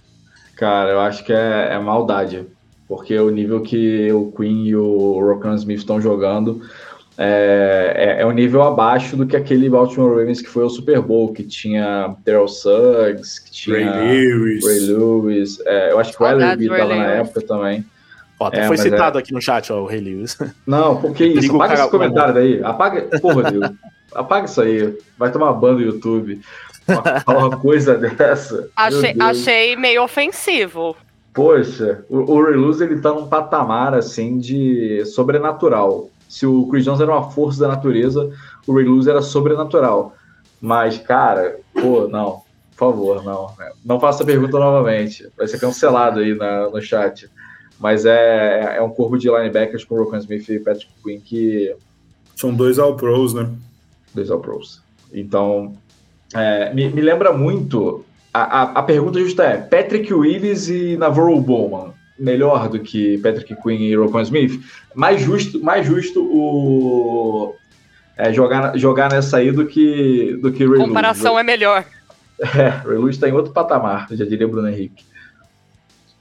Cara, 0.55 0.91
eu 0.91 0.99
acho 1.01 1.23
que 1.25 1.33
é, 1.33 1.73
é, 1.73 1.79
maldade, 1.79 2.45
porque 2.87 3.17
o 3.19 3.29
nível 3.29 3.61
que 3.61 4.11
o 4.11 4.31
Quinn 4.31 4.65
e 4.65 4.75
o 4.75 5.19
Rocon 5.19 5.55
Smith 5.55 5.79
estão 5.79 5.99
jogando 5.99 6.61
é, 7.17 8.17
é, 8.19 8.21
é, 8.21 8.25
um 8.25 8.31
nível 8.31 8.61
abaixo 8.61 9.15
do 9.15 9.25
que 9.25 9.37
aquele 9.37 9.69
Baltimore 9.69 10.17
Ravens 10.17 10.41
que 10.41 10.49
foi 10.49 10.63
ao 10.63 10.69
Super 10.69 11.01
Bowl, 11.01 11.31
que 11.31 11.43
tinha 11.43 12.13
Daryl 12.25 12.47
Suggs, 12.47 13.41
que 13.41 13.51
tinha 13.51 13.91
Ray 13.91 14.33
Lewis. 14.33 14.65
Ray 14.65 14.79
Lewis 14.79 15.59
é, 15.65 15.91
eu 15.91 15.99
acho 15.99 16.15
que 16.15 16.21
o 16.21 16.25
Reed 16.25 16.61
estava 16.61 16.95
na 16.95 17.05
época 17.05 17.41
também. 17.41 17.85
Ó, 18.37 18.47
até 18.47 18.65
é, 18.65 18.67
foi 18.67 18.77
citado 18.77 19.17
é- 19.17 19.21
aqui 19.21 19.33
no 19.33 19.41
chat, 19.41 19.71
ó, 19.71 19.81
o 19.81 19.85
Ray 19.85 20.01
Lewis. 20.01 20.37
Não, 20.67 20.99
porque 20.99 21.25
isso? 21.25 21.55
Apaga 21.55 21.73
esse 21.75 21.89
comentário 21.89 22.33
daí. 22.33 22.61
Apaga. 22.61 23.19
Pô, 23.21 23.31
Rodrigo. 23.31 23.73
apaga 24.13 24.45
isso 24.45 24.61
aí. 24.61 24.97
Vai 25.17 25.31
tomar 25.31 25.53
ban 25.53 25.75
do 25.75 25.81
YouTube. 25.81 26.41
Uma, 26.85 27.39
uma 27.39 27.57
coisa 27.57 27.95
dessa. 27.97 28.69
Achei, 28.75 29.15
achei 29.17 29.75
meio 29.77 30.03
ofensivo. 30.03 30.97
Poxa, 31.33 32.03
o, 32.09 32.33
o 32.33 32.43
Ray 32.43 32.57
Lewis 32.57 32.81
ele 32.81 32.99
tá 32.99 33.11
num 33.13 33.27
patamar 33.27 33.93
assim 33.93 34.37
de 34.37 35.05
sobrenatural 35.05 36.09
se 36.27 36.45
o 36.45 36.67
Chris 36.67 36.83
Jones 36.83 36.99
era 36.99 37.11
uma 37.11 37.29
força 37.31 37.61
da 37.61 37.67
natureza, 37.69 38.31
o 38.67 38.73
Ray 38.73 38.85
Lewis 38.85 39.07
era 39.07 39.21
sobrenatural. 39.21 40.15
Mas, 40.59 40.97
cara, 40.97 41.59
pô, 41.73 42.07
não, 42.07 42.41
por 42.75 42.91
favor, 42.91 43.23
não. 43.23 43.51
Não 43.83 43.99
faça 43.99 44.23
a 44.23 44.25
pergunta 44.25 44.59
novamente. 44.59 45.27
Vai 45.37 45.47
ser 45.47 45.59
cancelado 45.59 46.19
aí 46.19 46.35
na, 46.35 46.69
no 46.69 46.81
chat. 46.81 47.29
Mas 47.79 48.05
é, 48.05 48.77
é 48.77 48.81
um 48.81 48.89
corpo 48.89 49.17
de 49.17 49.29
linebackers 49.29 49.83
com 49.83 49.95
Rocco 49.95 50.15
Smith 50.17 50.47
e 50.49 50.59
Patrick 50.59 50.91
Quinn 51.03 51.19
que. 51.19 51.75
São 52.35 52.53
dois 52.53 52.79
All-Pros, 52.79 53.33
né? 53.33 53.49
Dois 54.13 54.29
All-Pros. 54.29 54.81
Então, 55.13 55.73
é, 56.33 56.73
me, 56.73 56.89
me, 56.89 57.01
lembra 57.01 57.31
muito. 57.31 58.03
A, 58.33 58.41
a, 58.41 58.63
a, 58.79 58.83
pergunta 58.83 59.19
justa 59.19 59.43
é: 59.43 59.57
Patrick 59.57 60.13
Willis 60.13 60.67
e 60.67 60.97
Navarro 60.97 61.39
Bowman 61.39 61.93
melhor 62.17 62.69
do 62.69 62.79
que 62.79 63.17
Patrick 63.19 63.55
Quinn 63.61 63.79
e 63.79 63.95
Rocco 63.95 64.19
Smith? 64.21 64.61
Mais 64.93 65.21
justo, 65.21 65.61
mais 65.63 65.85
justo 65.85 66.21
o 66.23 67.55
é, 68.17 68.31
jogar, 68.31 68.77
jogar 68.77 69.11
nessa 69.11 69.37
aí 69.37 69.51
do 69.51 69.65
que 69.65 70.37
do 70.41 70.51
que 70.51 70.65
Ray 70.65 70.77
Comparação 70.77 71.33
Lewis. 71.33 71.41
é 71.41 71.43
melhor. 71.43 71.85
É, 72.37 72.67
Ray 72.67 72.97
Lewis 72.97 73.15
está 73.15 73.29
em 73.29 73.33
outro 73.33 73.53
patamar, 73.53 74.07
já 74.11 74.25
diria 74.25 74.47
Bruno 74.47 74.67
Henrique. 74.67 75.05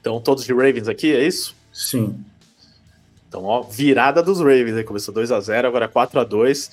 Então, 0.00 0.20
todos 0.20 0.44
de 0.44 0.52
Ravens 0.52 0.86
aqui, 0.86 1.14
é 1.14 1.26
isso? 1.26 1.56
Sim. 1.72 2.22
Então, 3.28 3.44
ó, 3.44 3.62
virada 3.62 4.22
dos 4.22 4.38
Ravens, 4.38 4.76
aí 4.76 4.84
começou 4.84 5.12
2 5.12 5.32
a 5.32 5.40
0 5.40 5.66
agora 5.66 5.88
4 5.88 6.20
a 6.20 6.24
2 6.24 6.70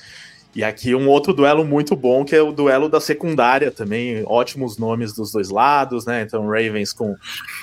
e 0.53 0.63
aqui 0.63 0.93
um 0.93 1.07
outro 1.07 1.33
duelo 1.33 1.63
muito 1.63 1.95
bom, 1.95 2.25
que 2.25 2.35
é 2.35 2.41
o 2.41 2.51
duelo 2.51 2.89
da 2.89 2.99
secundária 2.99 3.71
também. 3.71 4.21
Ótimos 4.25 4.77
nomes 4.77 5.13
dos 5.13 5.31
dois 5.31 5.49
lados, 5.49 6.05
né? 6.05 6.21
Então, 6.23 6.45
Ravens 6.45 6.91
com 6.91 7.15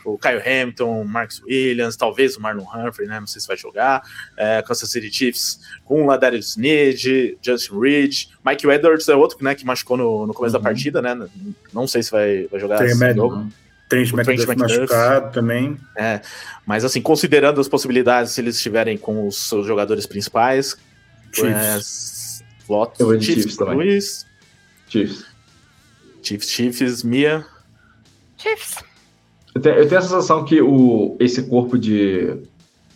o 0.06 0.16
Kyle 0.16 0.40
Hamilton, 0.40 1.04
Marcus 1.04 1.42
Williams, 1.42 1.96
talvez 1.96 2.36
o 2.36 2.40
Marlon 2.40 2.64
Humphrey, 2.64 3.06
né? 3.06 3.20
Não 3.20 3.26
sei 3.26 3.42
se 3.42 3.46
vai 3.46 3.58
jogar. 3.58 4.02
É, 4.36 4.62
Kansas 4.62 4.90
City 4.90 5.12
Chiefs 5.12 5.60
com 5.84 6.02
o 6.02 6.06
Ladarius 6.06 6.50
Sneed, 6.50 7.36
Justin 7.42 7.78
Reed. 7.78 8.24
Mike 8.44 8.66
Edwards 8.66 9.08
é 9.08 9.14
outro 9.14 9.36
né, 9.42 9.54
que 9.54 9.66
machucou 9.66 9.96
no, 9.96 10.26
no 10.26 10.32
começo 10.32 10.56
uhum. 10.56 10.62
da 10.62 10.68
partida, 10.68 11.02
né? 11.02 11.28
Não 11.74 11.86
sei 11.86 12.02
se 12.02 12.10
vai, 12.10 12.46
vai 12.50 12.58
jogar 12.58 12.78
Tem 12.78 12.86
esse 12.86 13.14
jogo. 13.14 13.48
Trent 13.88 14.12
McDuff 14.12 14.56
machucado 14.56 15.32
também. 15.32 15.78
É, 15.96 16.20
mas 16.66 16.84
assim, 16.84 17.00
considerando 17.00 17.60
as 17.60 17.68
possibilidades, 17.68 18.32
se 18.32 18.40
eles 18.40 18.56
estiverem 18.56 18.96
com 18.96 19.26
os 19.26 19.48
seus 19.48 19.66
jogadores 19.66 20.06
principais, 20.06 20.76
Chiefs. 21.32 22.14
É, 22.14 22.17
votos. 22.68 23.00
Eu 23.00 23.06
vou 23.06 23.16
de 23.16 23.24
Chiefs, 23.24 23.42
Chiefs 23.42 23.56
também. 23.56 23.76
Luiz. 23.76 24.26
Chiefs. 24.88 25.24
Chiefs, 26.22 26.50
Chiefs, 26.50 27.02
Mia. 27.02 27.44
Chiefs. 28.36 28.76
Eu 29.54 29.60
tenho, 29.60 29.76
eu 29.76 29.88
tenho 29.88 29.98
a 29.98 30.02
sensação 30.02 30.44
que 30.44 30.60
o, 30.60 31.16
esse 31.18 31.42
corpo 31.44 31.78
de, 31.78 32.36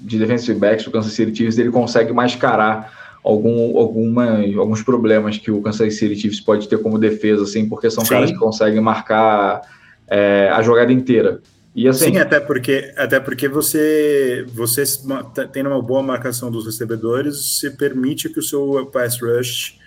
de 0.01 0.19
defensive 0.19 0.59
backs 0.59 0.85
do 0.85 0.91
Kansas 0.91 1.13
City 1.13 1.35
Chiefs 1.35 1.59
ele 1.59 1.71
consegue 1.71 2.13
mascarar 2.13 2.93
algum, 3.25 3.77
alguma, 3.79 4.41
alguns 4.59 4.83
problemas 4.83 5.39
que 5.39 5.51
o 5.51 5.63
Kansas 5.63 5.97
City 5.97 6.17
Chiefs 6.17 6.41
pode 6.41 6.69
ter 6.69 6.79
como 6.79 6.99
defesa, 6.99 7.45
assim, 7.45 7.69
porque 7.69 7.91
são 7.91 8.05
Sim. 8.05 8.11
caras 8.11 8.31
que 8.31 8.39
conseguem 8.39 8.81
marcar 8.81 9.63
é, 10.09 10.51
a 10.53 10.63
jogada 10.63 10.93
inteira. 10.93 11.41
E 11.75 11.89
assim, 11.89 12.13
Sim, 12.13 12.19
até 12.19 12.39
porque, 12.39 12.93
até 12.97 13.19
porque 13.19 13.49
você, 13.49 14.45
você 14.53 14.83
tendo 15.53 15.71
uma 15.71 15.81
boa 15.81 16.03
marcação 16.03 16.51
dos 16.51 16.67
recebedores, 16.67 17.59
você 17.59 17.71
permite 17.71 18.29
que 18.29 18.39
o 18.39 18.43
seu 18.43 18.87
pass 18.93 19.19
rush 19.21 19.79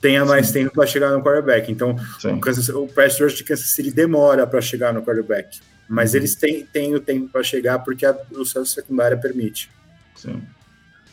tenha 0.00 0.24
mais 0.24 0.48
Sim. 0.48 0.52
tempo 0.52 0.74
para 0.74 0.86
chegar 0.86 1.10
no 1.10 1.22
quarterback. 1.22 1.72
Então, 1.72 1.96
o, 2.24 2.38
Kansas, 2.38 2.68
o, 2.68 2.86
pass 2.86 3.18
rush 3.18 3.34
de 3.34 3.42
Kansas 3.42 3.70
City 3.70 3.90
demora 3.90 4.46
para 4.46 4.60
chegar 4.60 4.94
no 4.94 5.02
quarterback, 5.02 5.60
mas 5.88 6.12
uhum. 6.12 6.18
eles 6.18 6.36
têm, 6.36 6.64
têm 6.66 6.94
o 6.94 7.00
tempo 7.00 7.28
para 7.28 7.42
chegar 7.42 7.80
porque 7.80 8.06
a, 8.06 8.16
o 8.32 8.44
seu 8.44 8.64
secundária 8.64 9.16
permite. 9.16 9.68
Sim. 10.14 10.40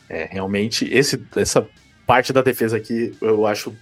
É, 0.08 0.28
realmente, 0.30 0.88
esse, 0.92 1.20
essa 1.34 1.66
parte 2.06 2.32
da 2.32 2.42
defesa 2.42 2.76
aqui, 2.76 3.12
eu 3.20 3.44
acho 3.44 3.74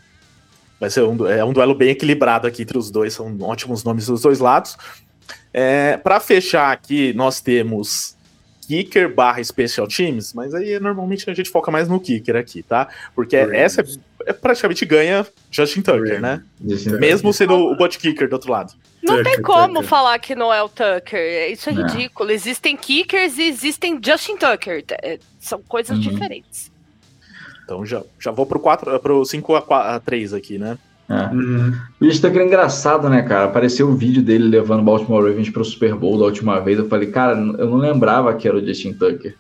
vai 0.78 0.88
ser 0.88 1.03
um, 1.03 1.26
é 1.26 1.45
um 1.45 1.53
duelo 1.53 1.74
bem 1.74 1.91
equilibrado 1.91 2.47
aqui 2.47 2.62
entre 2.62 2.78
os 2.78 2.91
dois, 2.91 3.12
são 3.12 3.36
ótimos 3.43 3.84
nomes 3.84 4.07
dos 4.07 4.22
dois 4.22 4.38
lados. 4.38 4.78
É, 5.53 5.97
para 5.97 6.20
fechar 6.20 6.72
aqui, 6.72 7.12
nós 7.14 7.41
temos 7.41 8.16
kicker 8.70 9.12
barra 9.12 9.43
special 9.43 9.89
teams, 9.89 10.33
mas 10.33 10.55
aí 10.55 10.78
normalmente 10.78 11.28
a 11.28 11.35
gente 11.35 11.51
foca 11.51 11.72
mais 11.72 11.89
no 11.89 11.99
kicker 11.99 12.37
aqui, 12.37 12.62
tá? 12.62 12.89
Porque 13.16 13.35
essa 13.35 13.81
é, 13.81 13.85
é, 14.26 14.33
praticamente 14.33 14.85
ganha 14.85 15.26
Justin 15.51 15.83
Tucker, 15.83 16.20
né? 16.20 16.43
Mesmo 16.61 17.33
sendo 17.33 17.55
o 17.55 17.76
bot 17.76 17.99
kicker 17.99 18.28
do 18.28 18.35
outro 18.35 18.53
lado. 18.53 18.72
Não 19.03 19.16
Tucker, 19.16 19.33
tem 19.33 19.43
como 19.43 19.74
Tucker. 19.74 19.89
falar 19.89 20.18
que 20.20 20.37
não 20.37 20.55
é 20.55 20.62
o 20.62 20.68
Tucker. 20.68 21.51
Isso 21.51 21.68
é 21.68 21.72
não. 21.72 21.85
ridículo. 21.85 22.31
Existem 22.31 22.76
kickers 22.76 23.39
e 23.39 23.43
existem 23.49 23.99
Justin 24.01 24.37
Tucker. 24.37 24.85
É, 25.03 25.18
são 25.41 25.61
coisas 25.62 25.97
uhum. 25.97 26.12
diferentes. 26.12 26.70
Então 27.64 27.85
já, 27.85 28.03
já 28.20 28.31
vou 28.31 28.47
pro, 28.47 28.61
4, 28.61 29.01
pro 29.01 29.24
5 29.24 29.55
a 29.57 29.99
3 29.99 30.35
aqui, 30.35 30.59
né? 30.59 30.78
É. 31.11 31.35
Uhum. 31.35 31.75
O 32.01 32.05
Justin 32.05 32.23
Tucker 32.23 32.43
é 32.43 32.47
engraçado, 32.47 33.11
né, 33.11 33.23
cara? 33.23 33.47
Apareceu 33.47 33.89
o 33.89 33.91
um 33.91 33.97
vídeo 33.97 34.23
dele 34.23 34.45
levando 34.45 34.81
o 34.81 34.85
Baltimore 34.85 35.25
Ravens 35.25 35.51
para 35.51 35.63
o 35.63 35.65
Super 35.65 35.97
Bowl 35.97 36.17
da 36.17 36.27
última 36.27 36.61
vez. 36.61 36.79
Eu 36.79 36.89
falei, 36.89 37.11
cara, 37.11 37.33
eu 37.33 37.69
não 37.69 37.79
lembrava 37.79 38.33
que 38.35 38.47
era 38.47 38.57
o 38.57 38.65
Justin 38.65 38.93
Tucker. 38.93 39.35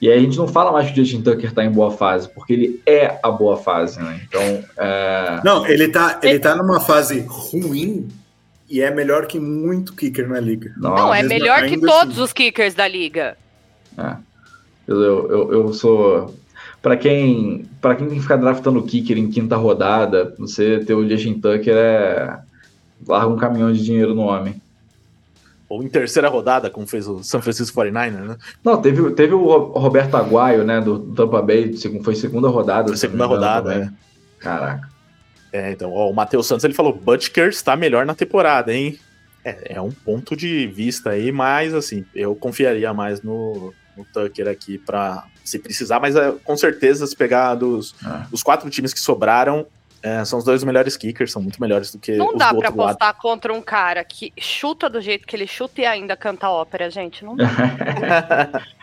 E 0.00 0.08
aí 0.08 0.18
a 0.18 0.20
gente 0.20 0.38
não 0.38 0.46
fala 0.46 0.70
mais 0.70 0.86
que 0.86 0.92
o 0.92 1.04
Justin 1.04 1.22
Tucker 1.22 1.52
tá 1.52 1.64
em 1.64 1.70
boa 1.70 1.90
fase, 1.90 2.28
porque 2.28 2.52
ele 2.52 2.82
é 2.86 3.18
a 3.22 3.30
boa 3.30 3.56
fase, 3.56 3.98
né? 3.98 4.20
Então. 4.28 4.64
É... 4.76 5.40
Não, 5.44 5.66
ele 5.66 5.88
tá, 5.88 6.20
ele 6.22 6.38
tá 6.38 6.54
numa 6.54 6.78
fase 6.78 7.24
ruim 7.26 8.06
e 8.68 8.80
é 8.80 8.90
melhor 8.90 9.26
que 9.26 9.40
muito 9.40 9.94
kicker 9.94 10.28
na 10.28 10.38
liga. 10.38 10.72
Não, 10.76 11.12
é 11.12 11.22
melhor 11.24 11.66
que 11.66 11.80
todos 11.80 12.14
assim. 12.14 12.22
os 12.22 12.32
kickers 12.32 12.74
da 12.74 12.86
liga. 12.86 13.36
É. 13.98 14.16
Eu, 14.86 15.02
eu, 15.02 15.52
eu 15.52 15.72
sou 15.72 16.32
para 16.86 16.96
quem 16.96 17.66
para 17.80 17.96
quem 17.96 18.06
tem 18.06 18.14
que 18.14 18.22
ficar 18.22 18.36
draftando 18.36 18.78
o 18.78 18.84
kicker 18.84 19.18
em 19.18 19.28
quinta 19.28 19.56
rodada, 19.56 20.32
você 20.38 20.78
ter 20.78 20.94
o 20.94 21.08
Justin 21.08 21.40
Tucker 21.40 21.74
é 21.74 22.38
larga 23.04 23.26
um 23.26 23.36
caminhão 23.36 23.72
de 23.72 23.84
dinheiro 23.84 24.14
no 24.14 24.22
homem. 24.22 24.62
Ou 25.68 25.82
em 25.82 25.88
terceira 25.88 26.28
rodada, 26.28 26.70
como 26.70 26.86
fez 26.86 27.08
o 27.08 27.24
San 27.24 27.42
Francisco 27.42 27.80
49ers, 27.80 28.28
né? 28.28 28.36
Não, 28.62 28.80
teve, 28.80 29.10
teve 29.14 29.34
o 29.34 29.48
Roberto 29.48 30.16
Aguaio, 30.16 30.62
né, 30.62 30.80
do 30.80 31.00
Tampa 31.12 31.42
Bay, 31.42 31.74
foi 32.04 32.14
segunda 32.14 32.48
rodada. 32.48 32.86
Foi 32.86 32.96
segunda 32.96 33.26
rodada, 33.26 33.74
é. 33.74 33.90
Caraca. 34.38 34.88
É, 35.52 35.72
então, 35.72 35.90
ó, 35.92 36.08
o 36.08 36.14
Matheus 36.14 36.46
Santos 36.46 36.62
ele 36.62 36.72
falou: 36.72 36.92
Butker 36.92 37.48
está 37.48 37.74
melhor 37.74 38.06
na 38.06 38.14
temporada, 38.14 38.72
hein? 38.72 38.96
É, 39.44 39.74
é 39.74 39.80
um 39.80 39.90
ponto 39.90 40.36
de 40.36 40.68
vista 40.68 41.10
aí, 41.10 41.32
mas 41.32 41.74
assim, 41.74 42.04
eu 42.14 42.36
confiaria 42.36 42.94
mais 42.94 43.22
no, 43.22 43.74
no 43.96 44.04
Tucker 44.04 44.46
aqui 44.46 44.78
para 44.78 45.26
se 45.48 45.58
precisar, 45.58 46.00
mas 46.00 46.16
é, 46.16 46.32
com 46.44 46.56
certeza, 46.56 47.06
se 47.06 47.16
pegar 47.16 47.54
dos 47.54 47.94
ah. 48.04 48.26
os 48.32 48.42
quatro 48.42 48.68
times 48.70 48.92
que 48.92 49.00
sobraram, 49.00 49.66
é, 50.02 50.24
são 50.24 50.38
os 50.38 50.44
dois 50.44 50.62
melhores 50.62 50.96
kickers, 50.96 51.32
são 51.32 51.42
muito 51.42 51.60
melhores 51.60 51.90
do 51.90 51.98
que 51.98 52.16
Não 52.16 52.36
dá 52.36 52.54
pra 52.54 52.68
apostar 52.68 53.08
lado. 53.08 53.18
contra 53.20 53.52
um 53.52 53.62
cara 53.62 54.04
que 54.04 54.32
chuta 54.38 54.88
do 54.88 55.00
jeito 55.00 55.26
que 55.26 55.34
ele 55.34 55.46
chuta 55.46 55.80
e 55.80 55.86
ainda 55.86 56.16
canta 56.16 56.48
ópera, 56.48 56.90
gente. 56.90 57.24
Não 57.24 57.34
dá. 57.34 57.46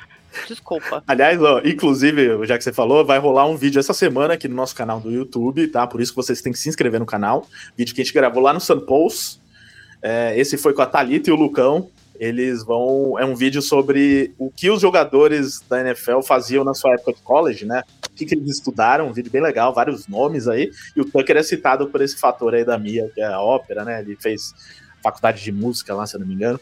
Desculpa. 0.47 1.03
Aliás, 1.07 1.41
ó, 1.41 1.61
inclusive, 1.63 2.45
já 2.45 2.57
que 2.57 2.63
você 2.63 2.73
falou, 2.73 3.05
vai 3.05 3.19
rolar 3.19 3.45
um 3.45 3.55
vídeo 3.55 3.79
essa 3.79 3.93
semana 3.93 4.33
aqui 4.33 4.47
no 4.47 4.55
nosso 4.55 4.75
canal 4.75 4.99
do 4.99 5.11
YouTube, 5.11 5.67
tá? 5.67 5.85
Por 5.85 6.01
isso 6.01 6.11
que 6.11 6.15
vocês 6.15 6.41
têm 6.41 6.51
que 6.51 6.59
se 6.59 6.67
inscrever 6.67 6.99
no 6.99 7.05
canal. 7.05 7.47
Vídeo 7.77 7.93
que 7.93 8.01
a 8.01 8.03
gente 8.03 8.13
gravou 8.13 8.41
lá 8.41 8.51
no 8.51 8.59
Sun 8.59 8.79
Post. 8.81 9.39
É, 10.01 10.37
esse 10.37 10.57
foi 10.57 10.73
com 10.73 10.81
a 10.81 10.85
Thalita 10.85 11.29
e 11.29 11.33
o 11.33 11.35
Lucão 11.35 11.89
eles 12.23 12.63
vão. 12.63 13.19
É 13.19 13.25
um 13.25 13.35
vídeo 13.35 13.61
sobre 13.61 14.33
o 14.37 14.49
que 14.49 14.69
os 14.69 14.81
jogadores 14.81 15.59
da 15.69 15.81
NFL 15.81 16.21
faziam 16.21 16.63
na 16.63 16.73
sua 16.73 16.93
época 16.93 17.13
de 17.13 17.21
college, 17.21 17.65
né? 17.65 17.83
O 18.07 18.15
que, 18.15 18.25
que 18.25 18.35
eles 18.35 18.49
estudaram, 18.49 19.07
um 19.07 19.13
vídeo 19.13 19.31
bem 19.31 19.41
legal, 19.41 19.73
vários 19.73 20.07
nomes 20.07 20.47
aí. 20.47 20.71
E 20.95 21.01
o 21.01 21.05
Tucker 21.05 21.35
é 21.35 21.43
citado 21.43 21.87
por 21.87 22.01
esse 22.01 22.17
fator 22.17 22.53
aí 22.55 22.63
da 22.63 22.77
Mia, 22.77 23.11
que 23.13 23.21
é 23.21 23.25
a 23.25 23.41
ópera, 23.41 23.83
né? 23.83 23.99
Ele 23.99 24.15
fez 24.15 24.53
faculdade 25.03 25.43
de 25.43 25.51
música 25.51 25.93
lá, 25.93 26.07
se 26.07 26.15
eu 26.15 26.21
não 26.21 26.27
me 26.27 26.33
engano. 26.33 26.59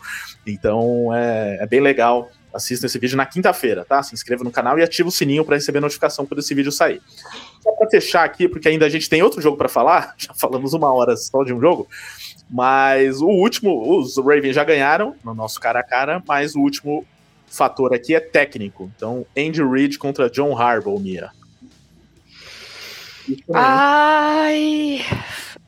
Então 0.47 1.13
é, 1.13 1.57
é 1.61 1.67
bem 1.67 1.79
legal. 1.79 2.31
Assista 2.53 2.85
esse 2.85 2.99
vídeo 2.99 3.15
na 3.15 3.25
quinta-feira, 3.25 3.85
tá? 3.85 4.01
Se 4.03 4.13
inscreva 4.13 4.43
no 4.43 4.51
canal 4.51 4.77
e 4.77 4.83
ativa 4.83 5.07
o 5.07 5.11
sininho 5.11 5.45
para 5.45 5.55
receber 5.55 5.79
notificação 5.79 6.25
quando 6.25 6.39
esse 6.39 6.53
vídeo 6.53 6.71
sair. 6.71 7.01
Só 7.61 7.71
para 7.73 7.89
fechar 7.89 8.25
aqui, 8.25 8.47
porque 8.47 8.67
ainda 8.67 8.85
a 8.85 8.89
gente 8.89 9.07
tem 9.07 9.21
outro 9.21 9.41
jogo 9.41 9.55
para 9.55 9.69
falar, 9.69 10.15
já 10.17 10.33
falamos 10.33 10.73
uma 10.73 10.91
hora 10.91 11.15
só 11.15 11.43
de 11.43 11.53
um 11.53 11.61
jogo. 11.61 11.87
Mas 12.51 13.21
o 13.21 13.27
último, 13.27 13.97
os 13.97 14.17
Ravens 14.17 14.55
já 14.55 14.63
ganharam 14.65 15.15
no 15.23 15.33
nosso 15.33 15.57
cara 15.57 15.79
a 15.79 15.83
cara, 15.83 16.21
mas 16.27 16.53
o 16.53 16.59
último 16.59 17.05
fator 17.47 17.93
aqui 17.93 18.13
é 18.13 18.19
técnico. 18.19 18.91
Então, 18.93 19.25
Andy 19.37 19.63
Reid 19.63 19.97
contra 19.97 20.29
John 20.29 20.57
Harbaugh, 20.57 20.99
Mia. 20.99 21.31
Ai, 23.53 25.05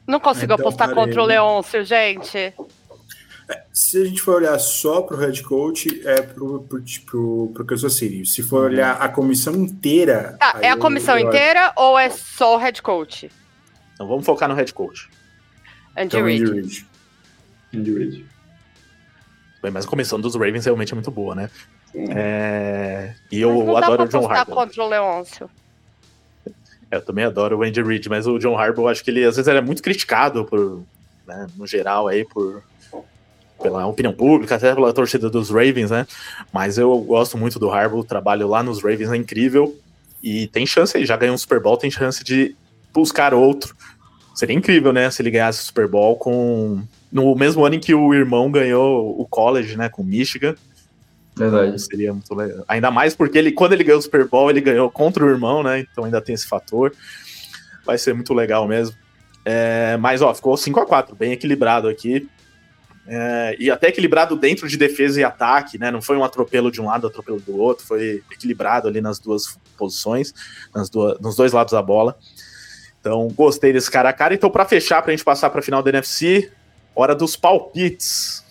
não 0.05 0.19
consigo 0.19 0.53
então, 0.53 0.65
apostar 0.65 0.93
contra 0.93 1.21
o 1.21 1.25
Leôncio, 1.25 1.85
gente. 1.85 2.53
É, 3.49 3.63
se 3.71 4.01
a 4.01 4.05
gente 4.05 4.21
for 4.21 4.35
olhar 4.35 4.59
só 4.59 5.01
para 5.01 5.15
o 5.15 5.19
head 5.19 5.41
coach, 5.43 6.01
é 6.05 6.21
para 6.21 6.43
o 6.43 7.65
Kansas 7.65 7.95
City. 7.95 8.25
Se 8.25 8.43
for 8.43 8.61
uhum. 8.61 8.65
olhar 8.65 8.93
a 8.93 9.07
comissão 9.07 9.53
inteira. 9.55 10.37
Ah, 10.41 10.59
é 10.61 10.69
a 10.69 10.77
comissão 10.77 11.17
eu, 11.17 11.23
eu 11.23 11.29
inteira 11.29 11.71
ou 11.77 11.97
é 11.97 12.09
só 12.09 12.55
o 12.55 12.57
head 12.57 12.81
coach? 12.81 13.31
Então 13.93 14.07
vamos 14.07 14.25
focar 14.25 14.49
no 14.49 14.55
head 14.55 14.73
coach. 14.73 15.09
Andy 15.95 16.15
então, 16.15 16.25
Reid. 16.25 16.87
Andy 17.73 17.93
Reid. 17.93 18.25
Bem, 19.61 19.71
mas 19.71 19.85
a 19.85 19.87
comissão 19.87 20.19
dos 20.19 20.35
Ravens 20.35 20.65
realmente 20.65 20.91
é 20.91 20.95
muito 20.95 21.11
boa, 21.11 21.35
né? 21.35 21.49
É... 21.95 23.13
E 23.31 23.39
eu 23.39 23.77
adoro 23.77 24.03
o 24.03 24.07
John 24.07 24.29
Harbaugh. 24.29 24.55
contra 24.55 24.83
o 24.83 24.89
Leôncio. 24.89 25.49
Eu 26.91 27.01
também 27.01 27.25
adoro 27.25 27.57
o 27.57 27.63
Andy 27.63 27.81
Reid, 27.81 28.09
mas 28.09 28.27
o 28.27 28.37
John 28.37 28.57
Harbaugh, 28.57 28.87
acho 28.87 29.03
que 29.03 29.09
ele 29.09 29.23
às 29.23 29.35
vezes 29.35 29.47
era 29.47 29.61
muito 29.61 29.81
criticado 29.81 30.45
por, 30.45 30.83
né, 31.25 31.47
no 31.55 31.65
geral 31.65 32.07
aí 32.07 32.25
por 32.25 32.63
pela 33.61 33.85
opinião 33.87 34.13
pública, 34.13 34.55
até 34.55 34.75
pela 34.75 34.91
torcida 34.91 35.29
dos 35.29 35.49
Ravens, 35.49 35.89
né? 35.89 36.05
Mas 36.51 36.77
eu 36.77 36.99
gosto 36.99 37.37
muito 37.37 37.57
do 37.57 37.71
Harbaugh, 37.71 38.01
o 38.01 38.03
trabalho 38.03 38.47
lá 38.47 38.61
nos 38.61 38.83
Ravens 38.83 39.09
é 39.09 39.15
incrível 39.15 39.79
e 40.21 40.47
tem 40.47 40.65
chance 40.65 40.97
aí, 40.97 41.05
já 41.05 41.15
ganhou 41.15 41.33
um 41.33 41.37
Super 41.37 41.61
Bowl, 41.61 41.77
tem 41.77 41.89
chance 41.89 42.21
de 42.23 42.55
buscar 42.91 43.33
outro 43.33 43.73
Seria 44.33 44.55
incrível, 44.55 44.91
né, 44.91 45.09
se 45.11 45.21
ele 45.21 45.31
ganhasse 45.31 45.61
o 45.61 45.65
Super 45.65 45.87
Bowl 45.87 46.15
com 46.17 46.81
no 47.11 47.35
mesmo 47.35 47.63
ano 47.63 47.75
em 47.75 47.79
que 47.79 47.93
o 47.93 48.13
irmão 48.13 48.49
ganhou 48.49 49.19
o 49.19 49.25
college, 49.27 49.77
né, 49.77 49.87
com 49.89 50.03
Michigan. 50.03 50.55
Verdade. 51.35 51.67
Então, 51.67 51.77
seria 51.79 52.13
muito 52.13 52.33
legal. 52.33 52.63
Ainda 52.67 52.91
mais 52.91 53.15
porque 53.15 53.37
ele, 53.37 53.51
quando 53.51 53.73
ele 53.73 53.83
ganhou 53.83 53.99
o 53.99 54.01
Super 54.01 54.27
Bowl, 54.27 54.49
ele 54.49 54.61
ganhou 54.61 54.89
contra 54.89 55.23
o 55.23 55.29
irmão, 55.29 55.63
né? 55.63 55.79
Então 55.79 56.03
ainda 56.03 56.21
tem 56.21 56.35
esse 56.35 56.47
fator. 56.47 56.93
Vai 57.85 57.97
ser 57.97 58.13
muito 58.13 58.33
legal 58.33 58.67
mesmo. 58.67 58.95
É, 59.45 59.97
mas, 59.97 60.21
ó, 60.21 60.33
ficou 60.33 60.55
5 60.55 60.79
a 60.79 60.85
4 60.85 61.15
bem 61.15 61.31
equilibrado 61.33 61.87
aqui. 61.87 62.29
É, 63.05 63.55
e 63.59 63.69
até 63.69 63.89
equilibrado 63.89 64.37
dentro 64.37 64.67
de 64.67 64.77
defesa 64.77 65.19
e 65.19 65.23
ataque, 65.23 65.77
né? 65.77 65.91
Não 65.91 66.01
foi 66.01 66.15
um 66.15 66.23
atropelo 66.23 66.71
de 66.71 66.79
um 66.79 66.85
lado, 66.85 67.07
atropelo 67.07 67.39
do 67.41 67.57
outro, 67.57 67.85
foi 67.85 68.23
equilibrado 68.31 68.87
ali 68.87 69.01
nas 69.01 69.19
duas 69.19 69.57
posições, 69.77 70.33
nas 70.73 70.89
duas, 70.89 71.19
nos 71.19 71.35
dois 71.35 71.51
lados 71.51 71.73
da 71.73 71.81
bola. 71.81 72.17
Então, 73.03 73.27
gostei 73.35 73.73
desse 73.73 73.91
cara 73.91 74.07
a 74.07 74.13
cara. 74.13 74.33
Então, 74.33 74.49
para 74.49 74.63
fechar, 74.63 75.01
para 75.01 75.11
a 75.11 75.13
gente 75.13 75.25
passar 75.25 75.49
para 75.49 75.59
a 75.59 75.61
final 75.61 75.83
da 75.83 75.89
NFC, 75.89 76.49
hora 76.95 77.13
dos 77.13 77.35
palpites. 77.35 78.41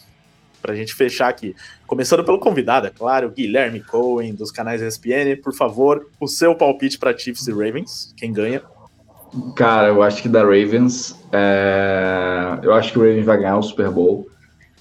Para 0.60 0.74
a 0.74 0.76
gente 0.76 0.92
fechar 0.92 1.30
aqui. 1.30 1.56
Começando 1.86 2.22
pelo 2.22 2.38
convidado, 2.38 2.86
é 2.86 2.90
claro, 2.90 3.30
Guilherme 3.30 3.80
Cohen, 3.80 4.34
dos 4.34 4.50
canais 4.50 4.82
ESPN. 4.82 5.40
Por 5.42 5.54
favor, 5.54 6.06
o 6.20 6.28
seu 6.28 6.54
palpite 6.54 6.98
para 6.98 7.16
Chiefs 7.16 7.48
e 7.48 7.50
Ravens. 7.50 8.12
Quem 8.14 8.30
ganha? 8.30 8.60
Cara, 9.56 9.88
eu 9.88 10.02
acho 10.02 10.20
que 10.20 10.28
da 10.28 10.42
Ravens. 10.42 11.18
É... 11.32 12.58
Eu 12.62 12.74
acho 12.74 12.92
que 12.92 12.98
o 12.98 13.02
Ravens 13.02 13.24
vai 13.24 13.38
ganhar 13.38 13.56
o 13.56 13.62
Super 13.62 13.90
Bowl. 13.90 14.28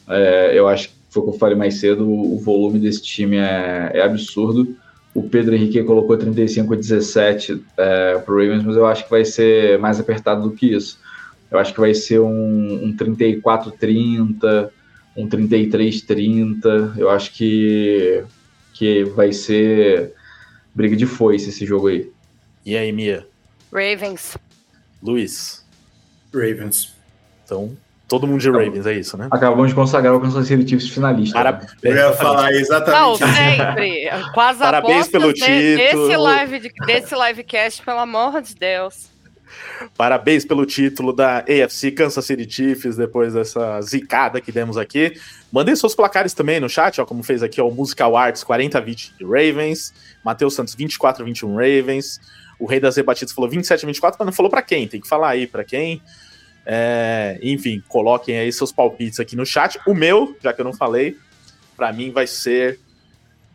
É... 0.10 0.52
Eu 0.54 0.68
acho 0.68 0.90
que 0.90 0.96
foi 1.10 1.24
o 1.24 1.26
que 1.28 1.32
eu 1.36 1.40
falei 1.40 1.56
mais 1.56 1.80
cedo. 1.80 2.06
O 2.06 2.38
volume 2.42 2.78
desse 2.78 3.02
time 3.02 3.38
é, 3.38 3.92
é 3.94 4.02
absurdo. 4.02 4.76
O 5.14 5.24
Pedro 5.24 5.56
Henrique 5.56 5.84
colocou 5.84 6.18
35 6.18 6.74
a 6.74 6.78
17 6.78 7.64
é, 7.78 8.18
para 8.18 8.34
o 8.34 8.38
Ravens, 8.38 8.64
mas 8.64 8.76
eu 8.76 8.86
acho 8.86 9.04
que 9.04 9.10
vai 9.10 9.26
ser 9.26 9.78
mais 9.80 10.00
apertado 10.00 10.42
do 10.42 10.56
que 10.56 10.74
isso. 10.74 11.00
Eu 11.50 11.60
acho 11.60 11.74
que 11.74 11.80
vai 11.82 11.94
ser 11.94 12.20
um, 12.20 12.86
um 12.86 12.96
34-30, 12.96 14.70
um 15.18 15.28
33-30. 15.28 16.98
Eu 16.98 17.10
acho 17.10 17.34
que, 17.34 18.24
que 18.74 19.04
vai 19.04 19.34
ser 19.34 20.14
briga 20.74 20.96
de 20.96 21.06
foice 21.06 21.50
esse 21.50 21.66
jogo 21.66 21.88
aí. 21.88 22.10
E 22.66 22.78
aí, 22.78 22.92
Mia? 22.94 23.28
Ravens. 23.72 24.38
Luiz? 25.04 25.66
Ravens. 26.34 26.96
Então, 27.44 27.76
todo 28.12 28.28
mundo 28.28 28.42
de 28.42 28.52
Ravens, 28.52 28.86
é 28.86 28.92
isso, 28.92 29.16
né? 29.16 29.30
Acabamos 29.32 29.70
de 29.70 29.74
consagrar 29.74 30.14
o 30.14 30.20
Kansas 30.20 30.46
City 30.46 30.68
Chiefs 30.68 30.90
finalista. 30.90 31.34
Para... 31.34 31.66
Eu 31.82 31.96
ia 31.96 32.12
falar 32.12 32.52
exatamente. 32.52 33.00
Não, 33.00 33.16
sempre. 33.16 34.10
As 34.10 34.58
Parabéns 34.60 35.08
pelo 35.08 35.34
de, 35.34 35.40
título. 35.40 36.08
Desse, 36.08 36.18
live, 36.18 36.60
de, 36.60 36.72
desse 36.86 37.16
livecast, 37.16 37.82
pelo 37.82 38.00
amor 38.00 38.42
de 38.42 38.54
Deus. 38.54 39.10
Parabéns 39.96 40.44
pelo 40.44 40.66
título 40.66 41.14
da 41.14 41.38
AFC 41.38 41.92
Kansas 41.92 42.26
City 42.26 42.52
Chiefs, 42.52 42.98
depois 42.98 43.34
dessa 43.34 43.82
zicada 43.82 44.42
que 44.42 44.52
demos 44.52 44.76
aqui. 44.76 45.14
Mandem 45.50 45.74
seus 45.74 45.96
placares 45.96 46.34
também 46.34 46.60
no 46.60 46.68
chat, 46.68 47.00
ó, 47.00 47.06
como 47.06 47.24
fez 47.24 47.42
aqui 47.42 47.62
ó, 47.62 47.68
o 47.70 47.74
Musical 47.74 48.18
Arts 48.18 48.44
40-20 48.44 49.12
de 49.20 49.24
Ravens, 49.24 49.94
Matheus 50.22 50.54
Santos 50.54 50.76
24-21 50.76 51.48
Ravens, 51.54 52.20
o 52.60 52.66
Rei 52.66 52.80
das 52.82 52.98
Rebatidas 52.98 53.34
falou 53.34 53.50
27-24, 53.50 54.16
mas 54.20 54.26
não 54.26 54.34
falou 54.34 54.50
para 54.50 54.62
quem, 54.62 54.86
tem 54.86 55.00
que 55.00 55.08
falar 55.08 55.30
aí 55.30 55.48
para 55.48 55.64
quem. 55.64 56.02
É, 56.66 57.40
enfim, 57.42 57.82
coloquem 57.88 58.38
aí 58.38 58.52
seus 58.52 58.72
palpites 58.72 59.20
aqui 59.20 59.36
no 59.36 59.46
chat. 59.46 59.80
O 59.86 59.94
meu, 59.94 60.36
já 60.42 60.54
que 60.54 60.62
eu 60.62 60.66
não 60.66 60.74
falei, 60.74 61.18
para 61.76 61.92
mim 61.92 62.12
vai 62.12 62.28
ser 62.28 62.80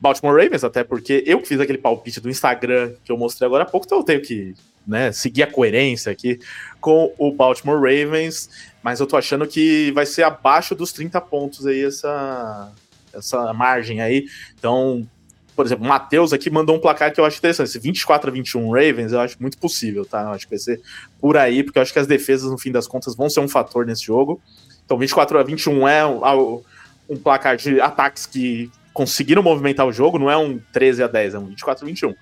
Baltimore 0.01 0.37
Ravens, 0.37 0.65
até 0.65 0.85
porque 0.85 1.23
eu 1.27 1.45
fiz 1.45 1.61
aquele 1.61 1.79
palpite 1.79 2.21
do 2.21 2.29
Instagram 2.29 2.95
que 3.05 3.11
eu 3.11 3.17
mostrei 3.17 3.47
agora 3.47 3.65
há 3.65 3.67
pouco, 3.67 3.87
então 3.87 3.99
eu 3.99 4.05
tenho 4.05 4.21
que 4.21 4.55
né, 4.87 5.11
seguir 5.11 5.43
a 5.43 5.51
coerência 5.51 6.13
aqui 6.13 6.39
com 6.81 7.13
o 7.19 7.33
Baltimore 7.33 7.77
Ravens, 7.77 8.49
mas 8.83 9.01
eu 9.01 9.07
tô 9.07 9.17
achando 9.17 9.47
que 9.47 9.91
vai 9.93 10.07
ser 10.07 10.23
abaixo 10.23 10.75
dos 10.75 10.93
30 10.93 11.21
pontos 11.23 11.67
aí 11.67 11.85
essa, 11.85 12.73
essa 13.13 13.53
margem 13.53 14.01
aí. 14.01 14.27
Então, 14.57 15.07
por 15.57 15.65
exemplo, 15.65 15.87
o 15.87 15.89
Matheus 15.89 16.35
aqui 16.35 16.51
mandou 16.51 16.77
um 16.77 16.79
placar 16.79 17.11
que 17.13 17.19
eu 17.19 17.25
acho 17.25 17.39
interessante. 17.39 17.69
Esse 17.69 17.79
24 17.79 18.29
a 18.29 18.33
21 18.33 18.71
Ravens, 18.71 19.13
eu 19.13 19.21
acho 19.21 19.37
muito 19.41 19.57
possível, 19.57 20.05
tá? 20.05 20.23
Eu 20.23 20.29
acho 20.29 20.45
que 20.45 20.51
vai 20.51 20.59
ser 20.59 20.83
por 21.19 21.35
aí, 21.37 21.63
porque 21.63 21.79
eu 21.79 21.83
acho 21.83 21.95
que 21.95 21.99
as 21.99 22.07
defesas, 22.07 22.51
no 22.51 22.59
fim 22.59 22.71
das 22.71 22.87
contas, 22.87 23.17
vão 23.17 23.31
ser 23.31 23.41
um 23.41 23.49
fator 23.49 23.87
nesse 23.87 24.05
jogo. 24.05 24.39
Então, 24.85 24.99
24 24.99 25.39
a 25.39 25.43
21 25.43 25.89
é 25.89 26.07
um, 26.07 26.63
um 27.09 27.17
placar 27.17 27.57
de 27.57 27.81
ataques 27.81 28.27
que 28.27 28.71
conseguiram 28.93 29.43
movimentar 29.43 29.87
o 29.87 29.93
jogo, 29.93 30.19
não 30.19 30.31
é 30.31 30.37
um 30.37 30.61
13 30.73 31.03
a 31.03 31.07
10, 31.07 31.35
é 31.35 31.39
um 31.39 31.47
24 31.47 31.85
a 31.85 31.89
21. 31.89 32.15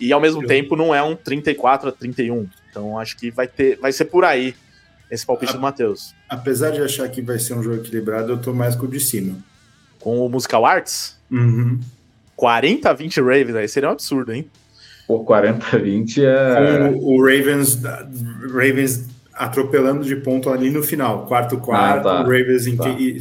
E 0.00 0.12
ao 0.12 0.20
mesmo 0.20 0.46
tempo 0.46 0.74
não 0.74 0.94
é 0.94 1.02
um 1.02 1.14
34 1.14 1.90
a 1.90 1.92
31. 1.92 2.48
Então 2.70 2.98
acho 2.98 3.16
que 3.16 3.30
vai 3.30 3.46
ter, 3.46 3.78
vai 3.78 3.92
ser 3.92 4.06
por 4.06 4.24
aí 4.24 4.54
esse 5.10 5.26
palpite 5.26 5.52
a... 5.52 5.56
do 5.56 5.60
Matheus. 5.60 6.14
Apesar 6.28 6.70
de 6.70 6.80
achar 6.80 7.06
que 7.10 7.20
vai 7.20 7.38
ser 7.38 7.54
um 7.54 7.62
jogo 7.62 7.76
equilibrado, 7.76 8.32
eu 8.32 8.38
tô 8.38 8.54
mais 8.54 8.74
com 8.74 8.86
o 8.86 8.88
de 8.88 9.00
cima. 9.00 9.36
Com 9.98 10.24
o 10.24 10.28
Musical 10.30 10.64
Arts? 10.64 11.18
Uhum. 11.30 11.78
40 12.40 12.88
a 12.88 12.92
20 12.94 13.20
Ravens, 13.20 13.54
aí 13.54 13.68
seria 13.68 13.90
um 13.90 13.92
absurdo, 13.92 14.32
hein? 14.32 14.46
Pô, 15.06 15.22
40 15.24 15.76
a 15.76 15.78
20 15.78 16.24
é. 16.24 16.90
Com 16.90 16.98
o 16.98 17.22
Ravens, 17.22 17.82
Ravens 17.82 19.08
atropelando 19.34 20.02
de 20.04 20.16
ponto 20.16 20.48
ali 20.48 20.70
no 20.70 20.82
final, 20.82 21.26
quarto 21.26 21.58
quarto, 21.58 22.08
ah, 22.08 22.16
tá. 22.16 22.22
Ravens 22.22 22.66
em 22.66 22.78
tá. 22.78 22.94
que 22.94 23.18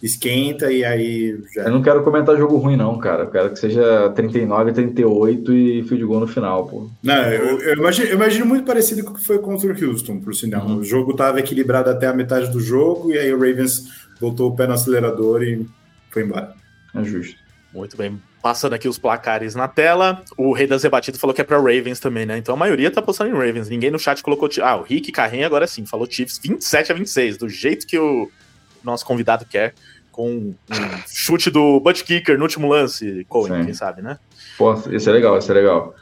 esquenta 0.00 0.70
e 0.70 0.84
aí 0.84 1.36
já... 1.52 1.62
Eu 1.62 1.72
não 1.72 1.82
quero 1.82 2.04
comentar 2.04 2.36
jogo 2.36 2.56
ruim, 2.56 2.76
não, 2.76 2.96
cara. 2.98 3.24
Eu 3.24 3.30
quero 3.30 3.50
que 3.50 3.58
seja 3.58 4.10
39, 4.10 4.72
38 4.72 5.52
e 5.52 5.82
fio 5.82 5.98
de 5.98 6.04
gol 6.04 6.20
no 6.20 6.28
final, 6.28 6.66
pô. 6.66 6.88
Não, 7.02 7.22
eu, 7.24 7.58
eu, 7.58 7.74
imagino, 7.74 8.08
eu 8.08 8.14
imagino, 8.14 8.46
muito 8.46 8.64
parecido 8.64 9.02
com 9.02 9.10
o 9.10 9.14
que 9.14 9.26
foi 9.26 9.38
contra 9.40 9.66
o 9.66 9.84
Houston, 9.84 10.20
por 10.20 10.32
sinal. 10.32 10.64
Uhum. 10.64 10.76
O 10.76 10.84
jogo 10.84 11.10
estava 11.10 11.40
equilibrado 11.40 11.90
até 11.90 12.06
a 12.06 12.12
metade 12.12 12.52
do 12.52 12.60
jogo 12.60 13.12
e 13.12 13.18
aí 13.18 13.34
o 13.34 13.36
Ravens 13.36 13.88
botou 14.20 14.50
o 14.50 14.54
pé 14.54 14.68
no 14.68 14.74
acelerador 14.74 15.42
e 15.42 15.66
foi 16.10 16.22
embora. 16.22 16.54
É 16.94 17.02
justo. 17.02 17.36
Muito 17.72 17.96
bem. 17.96 18.20
Passando 18.44 18.74
aqui 18.74 18.86
os 18.86 18.98
placares 18.98 19.54
na 19.54 19.66
tela, 19.66 20.22
o 20.36 20.52
Rei 20.52 20.66
das 20.66 20.82
Rebatidas 20.82 21.18
falou 21.18 21.32
que 21.32 21.40
é 21.40 21.44
para 21.44 21.56
Ravens 21.56 21.98
também, 21.98 22.26
né? 22.26 22.36
Então 22.36 22.54
a 22.54 22.58
maioria 22.58 22.90
tá 22.90 23.00
postando 23.00 23.30
em 23.30 23.32
Ravens. 23.32 23.70
Ninguém 23.70 23.90
no 23.90 23.98
chat 23.98 24.22
colocou. 24.22 24.50
Ah, 24.62 24.76
o 24.76 24.82
Rick 24.82 25.10
Carrinha 25.12 25.46
agora 25.46 25.66
sim, 25.66 25.86
falou 25.86 26.06
Chiefs 26.06 26.38
27 26.42 26.92
a 26.92 26.94
26, 26.94 27.38
do 27.38 27.48
jeito 27.48 27.86
que 27.86 27.98
o 27.98 28.30
nosso 28.84 29.06
convidado 29.06 29.46
quer 29.46 29.72
com 30.12 30.28
um 30.30 30.54
chute 31.08 31.50
do 31.50 31.80
butt 31.80 32.04
kicker 32.04 32.36
no 32.36 32.42
último 32.42 32.68
lance, 32.68 33.24
Cohen, 33.30 33.60
Sim. 33.60 33.64
quem 33.64 33.72
sabe, 33.72 34.02
né? 34.02 34.18
Pô, 34.58 34.74
isso 34.90 35.08
é 35.08 35.12
legal, 35.14 35.38
isso 35.38 35.50
é 35.50 35.54
legal. 35.54 35.94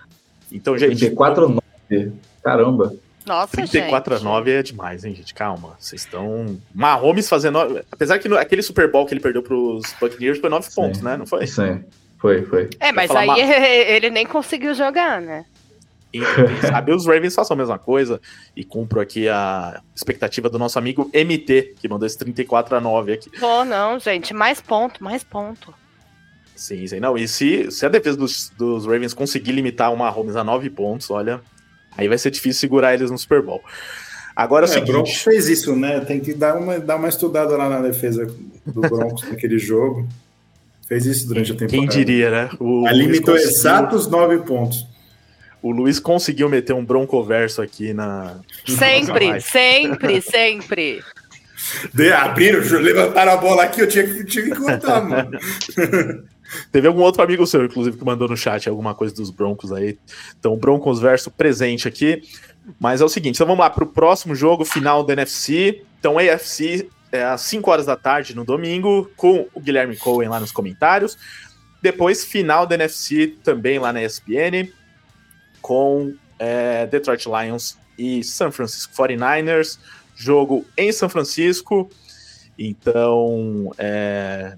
Então, 0.50 0.76
gente. 0.76 0.98
34 0.98 1.44
a 1.44 1.48
9. 1.48 2.12
Caramba. 2.42 2.92
Nossa, 3.24 3.52
34 3.52 4.16
gente. 4.16 4.26
a 4.26 4.28
9 4.28 4.50
é 4.50 4.62
demais, 4.64 5.04
hein, 5.04 5.14
gente? 5.14 5.32
Calma. 5.32 5.76
Vocês 5.78 6.02
estão. 6.02 6.58
Mahomes 6.74 7.28
fazendo. 7.28 7.56
Apesar 7.88 8.18
que 8.18 8.28
no... 8.28 8.36
aquele 8.36 8.62
Super 8.62 8.90
Bowl 8.90 9.06
que 9.06 9.14
ele 9.14 9.20
perdeu 9.20 9.44
pros 9.44 9.94
Buccaneers 10.00 10.40
foi 10.40 10.50
9 10.50 10.66
Sim. 10.66 10.74
pontos, 10.74 11.00
né? 11.00 11.16
Não 11.16 11.24
foi? 11.24 11.46
Sim. 11.46 11.84
Foi, 12.22 12.44
foi. 12.44 12.70
É, 12.78 12.92
mas 12.92 13.10
aí 13.10 13.28
ele 13.90 14.08
nem 14.08 14.24
conseguiu 14.24 14.72
jogar, 14.74 15.20
né? 15.20 15.44
Quem 16.12 16.22
sabe 16.60 16.92
os 16.92 17.04
Ravens 17.04 17.34
façam 17.34 17.54
a 17.54 17.58
mesma 17.58 17.78
coisa 17.78 18.20
e 18.54 18.62
cumpro 18.62 19.00
aqui 19.00 19.28
a 19.28 19.80
expectativa 19.96 20.48
do 20.48 20.58
nosso 20.58 20.78
amigo 20.78 21.10
MT, 21.12 21.74
que 21.80 21.88
mandou 21.88 22.06
esse 22.06 22.16
34 22.18 22.76
a 22.76 22.80
9 22.80 23.14
aqui. 23.14 23.30
Pô, 23.40 23.64
não, 23.64 23.98
gente, 23.98 24.32
mais 24.32 24.60
ponto, 24.60 25.02
mais 25.02 25.24
ponto. 25.24 25.74
Sim, 26.54 26.86
sim. 26.86 27.00
Não, 27.00 27.18
e 27.18 27.26
se, 27.26 27.70
se 27.72 27.84
a 27.84 27.88
defesa 27.88 28.16
dos, 28.16 28.52
dos 28.56 28.86
Ravens 28.86 29.14
conseguir 29.14 29.52
limitar 29.52 29.92
uma 29.92 30.04
Mahomes 30.04 30.36
a 30.36 30.44
9 30.44 30.70
pontos, 30.70 31.10
olha, 31.10 31.40
aí 31.96 32.06
vai 32.06 32.18
ser 32.18 32.30
difícil 32.30 32.60
segurar 32.60 32.94
eles 32.94 33.10
no 33.10 33.18
Super 33.18 33.42
Bowl. 33.42 33.62
Agora 34.36 34.66
é, 34.66 34.68
o 34.68 34.68
seguinte... 34.68 34.90
O 34.90 34.92
Broncos 34.92 35.22
fez 35.22 35.48
isso, 35.48 35.74
né? 35.74 35.98
Tem 36.00 36.20
que 36.20 36.34
dar 36.34 36.56
uma, 36.56 36.78
dar 36.78 36.96
uma 36.96 37.08
estudada 37.08 37.56
lá 37.56 37.68
na 37.68 37.80
defesa 37.80 38.26
do 38.66 38.80
Broncos 38.82 39.24
naquele 39.28 39.58
jogo. 39.58 40.06
Fez 40.92 41.06
isso 41.06 41.26
durante 41.26 41.52
a 41.52 41.54
temporada. 41.54 41.88
Quem 41.88 41.88
diria, 41.88 42.30
né? 42.30 42.50
O 42.60 42.86
limitou 42.88 43.32
conseguiu... 43.32 43.56
exatos 43.56 44.06
9 44.08 44.40
pontos. 44.40 44.86
O 45.62 45.70
Luiz 45.70 45.98
conseguiu 45.98 46.50
meter 46.50 46.74
um 46.74 46.84
broncoverso 46.84 47.62
aqui 47.62 47.94
na. 47.94 48.40
Sempre, 48.66 49.40
sempre, 49.40 50.20
sempre. 50.20 51.02
De, 51.94 52.12
abriram, 52.12 52.60
levantaram 52.78 53.32
a 53.32 53.36
bola 53.38 53.62
aqui, 53.62 53.80
eu 53.80 53.88
tinha 53.88 54.04
que, 54.04 54.22
tinha 54.24 54.44
que 54.44 54.50
contar, 54.50 55.00
mano. 55.00 55.30
Teve 56.70 56.88
algum 56.88 57.00
outro 57.00 57.22
amigo 57.22 57.46
seu, 57.46 57.64
inclusive, 57.64 57.96
que 57.96 58.04
mandou 58.04 58.28
no 58.28 58.36
chat 58.36 58.68
alguma 58.68 58.94
coisa 58.94 59.14
dos 59.14 59.30
Broncos 59.30 59.72
aí. 59.72 59.98
Então, 60.38 60.58
Broncos 60.58 61.00
verso 61.00 61.30
presente 61.30 61.88
aqui. 61.88 62.20
Mas 62.78 63.00
é 63.00 63.04
o 63.04 63.08
seguinte, 63.08 63.36
então 63.36 63.46
vamos 63.46 63.62
lá 63.62 63.70
para 63.70 63.84
o 63.84 63.86
próximo 63.86 64.34
jogo, 64.34 64.62
final 64.66 65.02
do 65.02 65.10
NFC. 65.10 65.84
Então, 65.98 66.18
AFC 66.18 66.86
é 67.12 67.22
às 67.22 67.42
5 67.42 67.70
horas 67.70 67.86
da 67.86 67.96
tarde 67.96 68.34
no 68.34 68.44
domingo, 68.44 69.10
com 69.16 69.46
o 69.54 69.60
Guilherme 69.60 69.96
Cohen 69.96 70.28
lá 70.28 70.40
nos 70.40 70.50
comentários. 70.50 71.16
Depois, 71.82 72.24
final 72.24 72.66
do 72.66 72.74
NFC 72.74 73.36
também 73.44 73.78
lá 73.78 73.92
na 73.92 74.02
ESPN 74.02 74.72
com 75.60 76.14
é, 76.38 76.86
Detroit 76.86 77.26
Lions 77.26 77.78
e 77.96 78.24
San 78.24 78.50
Francisco 78.50 78.92
49ers. 78.94 79.78
Jogo 80.14 80.66
em 80.76 80.92
São 80.92 81.08
Francisco. 81.08 81.90
Então, 82.58 83.72
é, 83.78 84.56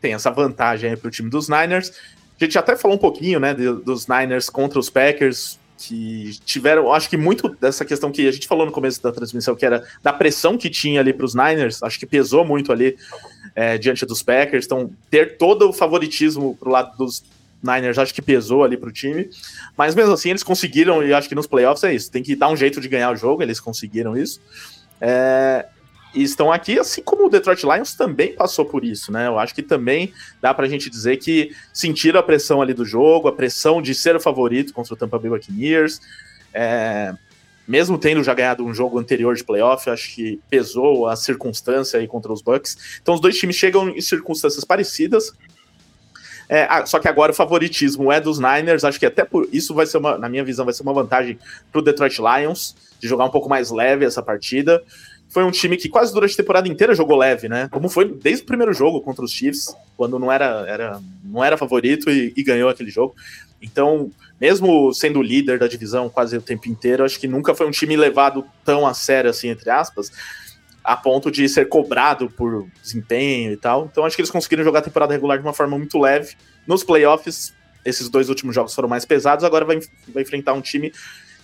tem 0.00 0.14
essa 0.14 0.30
vantagem 0.30 0.96
para 0.96 1.08
o 1.08 1.10
time 1.10 1.30
dos 1.30 1.48
Niners. 1.48 1.92
A 2.40 2.44
gente 2.44 2.58
até 2.58 2.76
falou 2.76 2.96
um 2.96 3.00
pouquinho 3.00 3.40
né, 3.40 3.54
dos 3.54 4.06
Niners 4.06 4.48
contra 4.50 4.78
os 4.78 4.90
Packers. 4.90 5.58
Que 5.78 6.38
tiveram, 6.44 6.92
acho 6.92 7.08
que 7.08 7.16
muito 7.16 7.48
dessa 7.60 7.84
questão 7.84 8.12
que 8.12 8.26
a 8.26 8.32
gente 8.32 8.46
falou 8.46 8.64
no 8.64 8.72
começo 8.72 9.02
da 9.02 9.10
transmissão, 9.10 9.54
que 9.54 9.66
era 9.66 9.84
da 10.02 10.12
pressão 10.12 10.56
que 10.56 10.70
tinha 10.70 11.00
ali 11.00 11.12
para 11.12 11.26
os 11.26 11.34
Niners, 11.34 11.82
acho 11.82 11.98
que 11.98 12.06
pesou 12.06 12.44
muito 12.44 12.72
ali 12.72 12.96
é, 13.54 13.76
diante 13.78 14.06
dos 14.06 14.22
Packers. 14.22 14.66
Então, 14.66 14.90
ter 15.10 15.36
todo 15.36 15.68
o 15.68 15.72
favoritismo 15.72 16.56
pro 16.56 16.70
lado 16.70 16.96
dos 16.96 17.22
Niners, 17.62 17.98
acho 17.98 18.14
que 18.14 18.22
pesou 18.22 18.64
ali 18.64 18.76
para 18.76 18.88
o 18.88 18.92
time. 18.92 19.28
Mas 19.76 19.94
mesmo 19.94 20.12
assim, 20.12 20.30
eles 20.30 20.42
conseguiram, 20.42 21.02
e 21.02 21.12
acho 21.12 21.28
que 21.28 21.34
nos 21.34 21.46
playoffs 21.46 21.84
é 21.84 21.94
isso, 21.94 22.10
tem 22.10 22.22
que 22.22 22.34
dar 22.36 22.48
um 22.48 22.56
jeito 22.56 22.80
de 22.80 22.88
ganhar 22.88 23.12
o 23.12 23.16
jogo, 23.16 23.42
eles 23.42 23.60
conseguiram 23.60 24.16
isso. 24.16 24.40
É, 25.00 25.66
e 26.14 26.22
estão 26.22 26.52
aqui, 26.52 26.78
assim 26.78 27.02
como 27.02 27.26
o 27.26 27.30
Detroit 27.30 27.62
Lions 27.62 27.94
também 27.94 28.34
passou 28.34 28.64
por 28.64 28.84
isso, 28.84 29.10
né? 29.10 29.26
Eu 29.26 29.38
acho 29.38 29.54
que 29.54 29.62
também 29.62 30.12
dá 30.40 30.52
pra 30.52 30.68
gente 30.68 30.90
dizer 30.90 31.16
que 31.16 31.54
sentiram 31.72 32.20
a 32.20 32.22
pressão 32.22 32.60
ali 32.60 32.74
do 32.74 32.84
jogo, 32.84 33.28
a 33.28 33.32
pressão 33.32 33.80
de 33.80 33.94
ser 33.94 34.14
o 34.14 34.20
favorito 34.20 34.74
contra 34.74 34.92
o 34.92 34.96
Tampa 34.96 35.18
Bay 35.18 35.30
Buccaneers. 35.30 36.00
É, 36.52 37.14
mesmo 37.66 37.96
tendo 37.96 38.22
já 38.22 38.34
ganhado 38.34 38.64
um 38.64 38.74
jogo 38.74 38.98
anterior 38.98 39.34
de 39.34 39.42
playoff, 39.42 39.88
acho 39.88 40.14
que 40.14 40.38
pesou 40.50 41.06
a 41.06 41.16
circunstância 41.16 41.98
aí 41.98 42.06
contra 42.06 42.32
os 42.32 42.42
Bucks. 42.42 42.98
Então 43.00 43.14
os 43.14 43.20
dois 43.20 43.38
times 43.38 43.56
chegam 43.56 43.88
em 43.88 44.00
circunstâncias 44.00 44.64
parecidas. 44.64 45.32
É, 46.48 46.84
só 46.84 46.98
que 46.98 47.08
agora 47.08 47.32
o 47.32 47.34
favoritismo 47.34 48.12
é 48.12 48.20
dos 48.20 48.38
Niners. 48.38 48.84
Acho 48.84 48.98
que 48.98 49.06
até 49.06 49.24
por 49.24 49.48
isso 49.50 49.74
vai 49.74 49.86
ser 49.86 49.96
uma, 49.96 50.18
na 50.18 50.28
minha 50.28 50.44
visão, 50.44 50.66
vai 50.66 50.74
ser 50.74 50.82
uma 50.82 50.92
vantagem 50.92 51.38
para 51.70 51.78
o 51.78 51.82
Detroit 51.82 52.18
Lions 52.20 52.76
de 53.00 53.08
jogar 53.08 53.24
um 53.24 53.30
pouco 53.30 53.48
mais 53.48 53.70
leve 53.70 54.04
essa 54.04 54.22
partida 54.22 54.82
foi 55.32 55.42
um 55.44 55.50
time 55.50 55.78
que 55.78 55.88
quase 55.88 56.12
durante 56.12 56.34
a 56.34 56.36
temporada 56.36 56.68
inteira 56.68 56.94
jogou 56.94 57.16
leve, 57.16 57.48
né? 57.48 57.66
Como 57.70 57.88
foi 57.88 58.04
desde 58.04 58.42
o 58.42 58.46
primeiro 58.46 58.70
jogo 58.74 59.00
contra 59.00 59.24
os 59.24 59.32
Chiefs, 59.32 59.74
quando 59.96 60.18
não 60.18 60.30
era, 60.30 60.66
era, 60.68 61.00
não 61.24 61.42
era 61.42 61.56
favorito 61.56 62.10
e, 62.10 62.34
e 62.36 62.42
ganhou 62.42 62.68
aquele 62.68 62.90
jogo. 62.90 63.14
Então, 63.60 64.10
mesmo 64.38 64.92
sendo 64.92 65.22
líder 65.22 65.58
da 65.58 65.66
divisão 65.66 66.10
quase 66.10 66.36
o 66.36 66.42
tempo 66.42 66.68
inteiro, 66.68 67.02
acho 67.02 67.18
que 67.18 67.26
nunca 67.26 67.54
foi 67.54 67.66
um 67.66 67.70
time 67.70 67.96
levado 67.96 68.44
tão 68.62 68.86
a 68.86 68.92
sério 68.92 69.30
assim, 69.30 69.48
entre 69.48 69.70
aspas, 69.70 70.12
a 70.84 70.98
ponto 70.98 71.30
de 71.30 71.48
ser 71.48 71.66
cobrado 71.66 72.28
por 72.28 72.66
desempenho 72.82 73.52
e 73.52 73.56
tal. 73.56 73.88
Então, 73.90 74.04
acho 74.04 74.14
que 74.14 74.20
eles 74.20 74.30
conseguiram 74.30 74.62
jogar 74.62 74.80
a 74.80 74.82
temporada 74.82 75.14
regular 75.14 75.38
de 75.38 75.44
uma 75.44 75.54
forma 75.54 75.78
muito 75.78 75.98
leve. 75.98 76.34
Nos 76.66 76.84
playoffs, 76.84 77.54
esses 77.86 78.10
dois 78.10 78.28
últimos 78.28 78.54
jogos 78.54 78.74
foram 78.74 78.88
mais 78.88 79.06
pesados, 79.06 79.46
agora 79.46 79.64
vai, 79.64 79.80
vai 80.08 80.22
enfrentar 80.24 80.52
um 80.52 80.60
time 80.60 80.92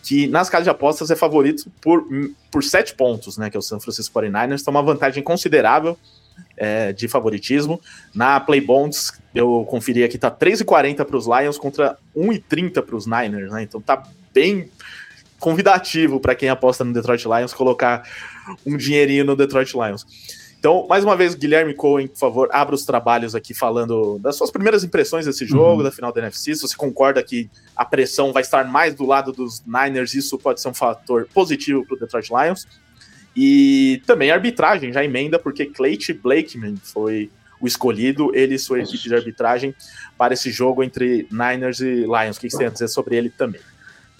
que 0.02 0.26
nas 0.26 0.48
casas 0.48 0.64
de 0.64 0.70
apostas 0.70 1.10
é 1.10 1.16
favorito 1.16 1.70
por, 1.80 2.06
por 2.50 2.62
sete 2.62 2.94
pontos, 2.94 3.36
né? 3.36 3.50
Que 3.50 3.56
é 3.56 3.60
o 3.60 3.62
San 3.62 3.80
Francisco 3.80 4.18
49ers, 4.18 4.60
então 4.60 4.72
uma 4.72 4.82
vantagem 4.82 5.22
considerável 5.22 5.98
é, 6.56 6.92
de 6.92 7.08
favoritismo. 7.08 7.80
Na 8.14 8.40
Play 8.40 8.60
Bonds, 8.60 9.12
eu 9.34 9.66
conferi 9.68 10.04
aqui, 10.04 10.18
tá 10.18 10.30
3,40 10.30 11.04
para 11.04 11.16
os 11.16 11.26
Lions 11.26 11.58
contra 11.58 11.96
1,30 12.16 12.82
para 12.82 12.96
os 12.96 13.06
Niners, 13.06 13.52
né? 13.52 13.62
Então 13.62 13.80
tá 13.80 14.02
bem 14.32 14.70
convidativo 15.38 16.18
para 16.18 16.34
quem 16.34 16.48
aposta 16.48 16.84
no 16.84 16.92
Detroit 16.92 17.24
Lions 17.24 17.54
colocar 17.54 18.02
um 18.66 18.76
dinheirinho 18.76 19.24
no 19.24 19.36
Detroit 19.36 19.72
Lions. 19.74 20.04
Então, 20.58 20.86
mais 20.88 21.04
uma 21.04 21.16
vez, 21.16 21.36
Guilherme 21.36 21.72
Cohen, 21.72 22.08
por 22.08 22.18
favor, 22.18 22.48
abra 22.50 22.74
os 22.74 22.84
trabalhos 22.84 23.32
aqui 23.36 23.54
falando 23.54 24.18
das 24.18 24.34
suas 24.34 24.50
primeiras 24.50 24.82
impressões 24.82 25.24
desse 25.24 25.46
jogo, 25.46 25.78
uhum. 25.78 25.82
da 25.84 25.92
final 25.92 26.12
da 26.12 26.20
NFC. 26.20 26.56
Se 26.56 26.62
você 26.62 26.76
concorda 26.76 27.22
que 27.22 27.48
a 27.78 27.84
pressão 27.84 28.32
vai 28.32 28.42
estar 28.42 28.64
mais 28.64 28.92
do 28.92 29.06
lado 29.06 29.30
dos 29.30 29.62
Niners, 29.64 30.12
isso 30.12 30.36
pode 30.36 30.60
ser 30.60 30.68
um 30.68 30.74
fator 30.74 31.28
positivo 31.32 31.86
para 31.86 31.94
o 31.94 31.98
Detroit 32.00 32.28
Lions. 32.28 32.66
E 33.36 34.02
também 34.04 34.32
a 34.32 34.34
arbitragem 34.34 34.92
já 34.92 35.04
emenda, 35.04 35.38
porque 35.38 35.64
Clayton 35.64 36.14
Blakeman 36.20 36.74
foi 36.82 37.30
o 37.60 37.68
escolhido, 37.68 38.34
ele 38.34 38.56
e 38.56 38.58
sua 38.58 38.80
equipe 38.80 39.04
de 39.04 39.14
arbitragem 39.14 39.72
para 40.16 40.34
esse 40.34 40.50
jogo 40.50 40.82
entre 40.82 41.28
Niners 41.30 41.78
e 41.78 42.02
Lions. 42.02 42.36
O 42.36 42.40
que 42.40 42.50
você 42.50 42.58
tem 42.58 42.66
a 42.66 42.70
dizer 42.70 42.88
sobre 42.88 43.14
ele 43.14 43.30
também? 43.30 43.60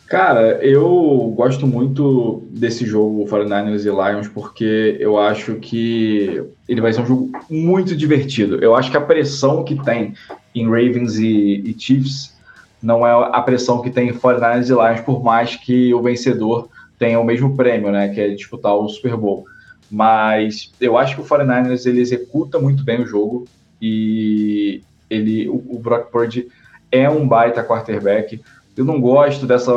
Cara, 0.07 0.65
eu 0.65 1.35
gosto 1.37 1.67
muito 1.67 2.45
desse 2.51 2.87
jogo 2.87 3.27
49ers 3.27 3.81
e 3.81 4.13
Lions 4.13 4.29
porque 4.29 4.97
eu 5.01 5.19
acho 5.19 5.57
que 5.57 6.43
ele 6.69 6.81
vai 6.81 6.93
ser 6.93 7.01
um 7.01 7.07
jogo 7.07 7.33
muito 7.51 7.97
divertido. 7.97 8.57
Eu 8.63 8.75
acho 8.77 8.91
que 8.91 8.97
a 8.97 9.01
pressão 9.01 9.65
que 9.65 9.75
tem 9.85 10.15
em 10.55 10.65
Ravens 10.65 11.19
e, 11.19 11.63
e 11.67 11.77
Chiefs 11.77 12.38
não 12.83 13.07
é 13.07 13.11
a 13.11 13.41
pressão 13.43 13.83
que 13.83 13.91
tem 13.91 14.09
em 14.09 14.13
49ers 14.13 14.67
e 14.67 14.73
Lions, 14.73 15.01
por 15.01 15.23
mais 15.23 15.57
que 15.57 15.93
o 15.93 16.03
vencedor 16.03 16.69
tenha 16.99 17.19
o 17.19 17.25
mesmo 17.25 17.57
prêmio, 17.57 17.91
né, 17.91 18.09
que 18.09 18.21
é 18.21 18.29
disputar 18.29 18.75
o 18.75 18.89
Super 18.89 19.17
Bowl. 19.17 19.45
Mas 19.91 20.73
eu 20.81 20.99
acho 20.99 21.15
que 21.15 21.21
o 21.21 21.25
49ers 21.25 21.87
ele 21.87 22.01
executa 22.01 22.59
muito 22.59 22.85
bem 22.85 23.03
o 23.03 23.07
jogo 23.07 23.47
e 23.81 24.83
ele, 25.09 25.49
o, 25.49 25.65
o 25.69 25.79
Brock 25.79 26.11
Purdy 26.11 26.49
é 26.91 27.09
um 27.09 27.27
baita 27.27 27.65
quarterback 27.65 28.41
eu 28.79 28.85
não 28.85 29.01
gosto 29.01 29.45
dessa, 29.45 29.73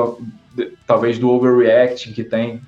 talvez, 0.85 1.17
do 1.17 1.27
overreacting 1.27 2.13
que 2.13 2.23
tem 2.23 2.61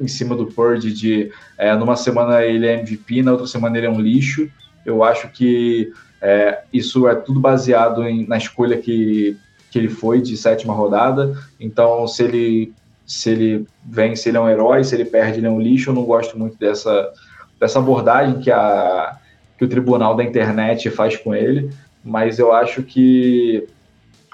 em 0.00 0.06
cima 0.06 0.36
do 0.36 0.46
Purdy 0.46 0.92
de 0.92 1.32
é, 1.58 1.74
numa 1.74 1.96
semana 1.96 2.44
ele 2.44 2.68
é 2.68 2.74
MVP, 2.74 3.20
na 3.20 3.32
outra 3.32 3.48
semana 3.48 3.76
ele 3.76 3.88
é 3.88 3.90
um 3.90 4.00
lixo. 4.00 4.48
Eu 4.86 5.02
acho 5.02 5.28
que 5.30 5.92
é, 6.20 6.62
isso 6.72 7.08
é 7.08 7.16
tudo 7.16 7.40
baseado 7.40 8.06
em, 8.06 8.24
na 8.28 8.36
escolha 8.36 8.78
que, 8.78 9.36
que 9.72 9.78
ele 9.78 9.88
foi 9.88 10.20
de 10.20 10.36
sétima 10.36 10.74
rodada. 10.74 11.34
Então, 11.58 12.06
se 12.06 12.22
ele 12.22 12.72
se 13.06 13.30
ele 13.30 13.66
vence, 13.84 14.28
ele 14.28 14.36
é 14.36 14.40
um 14.40 14.48
herói, 14.48 14.84
se 14.84 14.94
ele 14.94 15.04
perde, 15.04 15.40
ele 15.40 15.46
é 15.46 15.50
um 15.50 15.60
lixo. 15.60 15.90
Eu 15.90 15.94
não 15.94 16.04
gosto 16.04 16.38
muito 16.38 16.56
dessa, 16.58 17.10
dessa 17.58 17.78
abordagem 17.78 18.38
que, 18.40 18.50
a, 18.50 19.18
que 19.58 19.64
o 19.64 19.68
tribunal 19.68 20.14
da 20.14 20.22
internet 20.22 20.88
faz 20.90 21.16
com 21.16 21.34
ele, 21.34 21.70
mas 22.04 22.38
eu 22.38 22.52
acho 22.52 22.82
que 22.82 23.66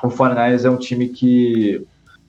o 0.03 0.09
49ers 0.09 0.65
é 0.65 0.71
um 0.71 0.77
time 0.77 1.09
que 1.09 1.85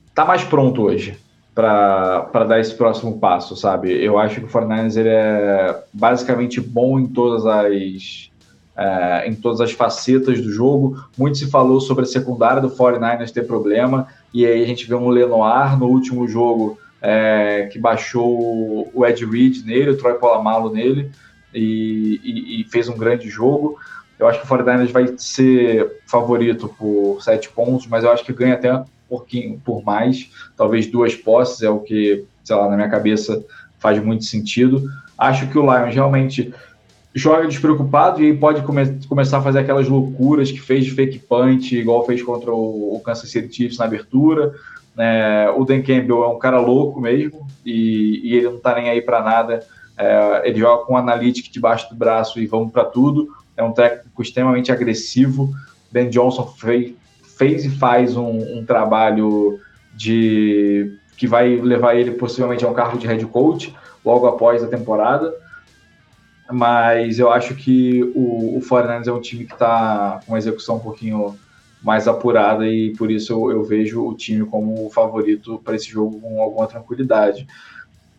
está 0.08 0.26
mais 0.26 0.44
pronto 0.44 0.84
hoje 0.84 1.18
para 1.54 2.46
dar 2.48 2.60
esse 2.60 2.74
próximo 2.74 3.20
passo, 3.20 3.56
sabe? 3.56 3.92
Eu 3.92 4.18
acho 4.18 4.40
que 4.40 4.46
o 4.46 4.50
49ers 4.50 4.98
ele 4.98 5.10
é 5.10 5.84
basicamente 5.94 6.62
bom 6.62 7.00
em 7.00 7.08
todas 7.08 7.46
as 7.46 8.32
é, 8.80 9.28
em 9.28 9.36
todas 9.36 9.60
as 9.60 9.74
facetas 9.74 10.40
do 10.40 10.50
jogo. 10.50 11.04
Muito 11.18 11.38
se 11.38 11.52
falou 11.52 11.82
sobre 11.82 12.06
a 12.06 12.08
secundária 12.08 12.62
do 12.62 12.70
49ers 12.70 13.32
ter 13.32 13.46
problema, 13.46 14.08
e 14.34 14.46
aí 14.46 14.64
a 14.64 14.66
gente 14.66 14.88
vê 14.88 14.96
um 14.96 15.10
Lenoir 15.10 15.78
no 15.78 15.88
último 15.88 16.26
jogo 16.30 16.80
é, 17.02 17.68
que 17.72 17.78
baixou 17.78 18.90
o 18.94 19.06
Ed 19.06 19.26
Reed 19.26 19.66
nele, 19.66 19.92
o 19.92 19.98
Troy 19.98 20.14
Polamalu 20.14 20.74
nele, 20.74 21.12
e, 21.54 22.22
e, 22.24 22.62
e 22.62 22.64
fez 22.70 22.88
um 22.88 22.98
grande 22.98 23.28
jogo. 23.30 23.78
Eu 24.18 24.28
acho 24.28 24.40
que 24.40 24.46
o 24.46 24.50
49ers 24.50 24.92
vai 24.92 25.14
ser 25.18 26.00
favorito 26.08 26.74
por 26.78 27.22
sete 27.22 27.50
pontos, 27.50 27.86
mas 27.88 28.06
eu 28.06 28.12
acho 28.12 28.24
que 28.24 28.32
ganha 28.32 28.54
até 28.54 28.74
um 28.74 28.86
pouquinho 29.10 29.60
por 29.64 29.84
mais. 29.84 30.30
Talvez 30.56 30.88
duas 30.88 31.16
posses 31.16 31.64
é 31.64 31.70
o 31.70 31.80
que, 31.80 32.24
sei 32.46 32.56
lá, 32.56 32.70
na 32.70 32.78
minha 32.78 32.90
cabeça 32.90 33.44
faz 33.78 34.02
muito 34.02 34.24
sentido. 34.24 34.84
Acho 35.18 35.48
que 35.50 35.58
o 35.58 35.64
Lions 35.64 35.94
realmente 35.94 36.54
joga 37.20 37.48
despreocupado 37.48 38.22
e 38.22 38.28
aí 38.28 38.38
pode 38.38 38.62
come 38.64 38.86
começar 39.08 39.38
a 39.38 39.42
fazer 39.42 39.60
aquelas 39.60 39.88
loucuras 39.88 40.52
que 40.52 40.60
fez 40.60 40.86
de 40.86 40.92
fake 40.92 41.20
punch, 41.20 41.76
igual 41.76 42.06
fez 42.06 42.22
contra 42.22 42.52
o, 42.52 42.96
o 42.96 43.00
Kansas 43.02 43.30
City 43.30 43.54
Chiefs 43.54 43.78
na 43.78 43.86
abertura. 43.86 44.54
É, 44.98 45.54
o 45.56 45.64
Dan 45.64 45.82
Campbell 45.82 46.24
é 46.24 46.28
um 46.28 46.40
cara 46.40 46.60
louco 46.60 47.00
mesmo 47.00 47.48
e, 47.66 48.22
e 48.24 48.36
ele 48.36 48.50
não 48.50 48.60
tá 48.60 48.76
nem 48.76 48.90
aí 48.90 49.02
para 49.02 49.22
nada. 49.22 49.66
É, 49.98 50.42
ele 50.46 50.60
joga 50.60 50.86
com 50.86 50.94
o 50.94 50.98
analytics 50.98 51.52
debaixo 51.52 51.90
do 51.90 51.96
braço 51.96 52.40
e 52.40 52.46
vamos 52.46 52.72
para 52.72 52.86
tudo 52.86 53.30
é 53.60 53.64
um 53.64 53.74
técnico 53.74 54.22
extremamente 54.22 54.72
agressivo. 54.72 55.54
Ben 55.92 56.10
Johnson 56.10 56.46
fez, 56.46 56.94
fez 57.38 57.66
e 57.66 57.70
faz 57.70 58.16
um, 58.16 58.60
um, 58.60 58.66
trabalho 58.66 59.60
de 59.94 60.98
que 61.18 61.28
vai 61.28 61.58
levar 61.58 61.96
ele 61.96 62.12
possivelmente 62.12 62.64
a 62.64 62.70
um 62.70 62.74
cargo 62.74 62.98
de 62.98 63.06
head 63.06 63.26
coach 63.26 63.76
logo 64.06 64.26
após 64.26 64.64
a 64.64 64.68
temporada. 64.68 65.34
Mas 66.52 67.20
eu 67.20 67.32
acho 67.32 67.56
que 67.56 68.04
o, 68.16 68.58
o 68.58 68.62
Foreigners 68.62 69.08
é 69.08 69.12
um 69.12 69.22
time 69.22 69.46
que 69.46 69.54
está 69.54 70.20
com 70.26 70.38
execução 70.38 70.78
um 70.78 70.80
pouquinho 70.80 71.38
mais 71.82 72.08
apurada 72.08 72.68
e 72.68 72.94
por 72.98 73.10
isso 73.10 73.32
eu, 73.32 73.52
eu 73.52 73.64
vejo 73.64 74.06
o 74.06 74.14
time 74.16 74.46
como 74.46 74.86
o 74.86 74.90
favorito 74.90 75.62
para 75.64 75.76
esse 75.76 75.90
jogo 75.90 76.20
com 76.20 76.42
alguma 76.42 76.68
tranquilidade. 76.68 77.48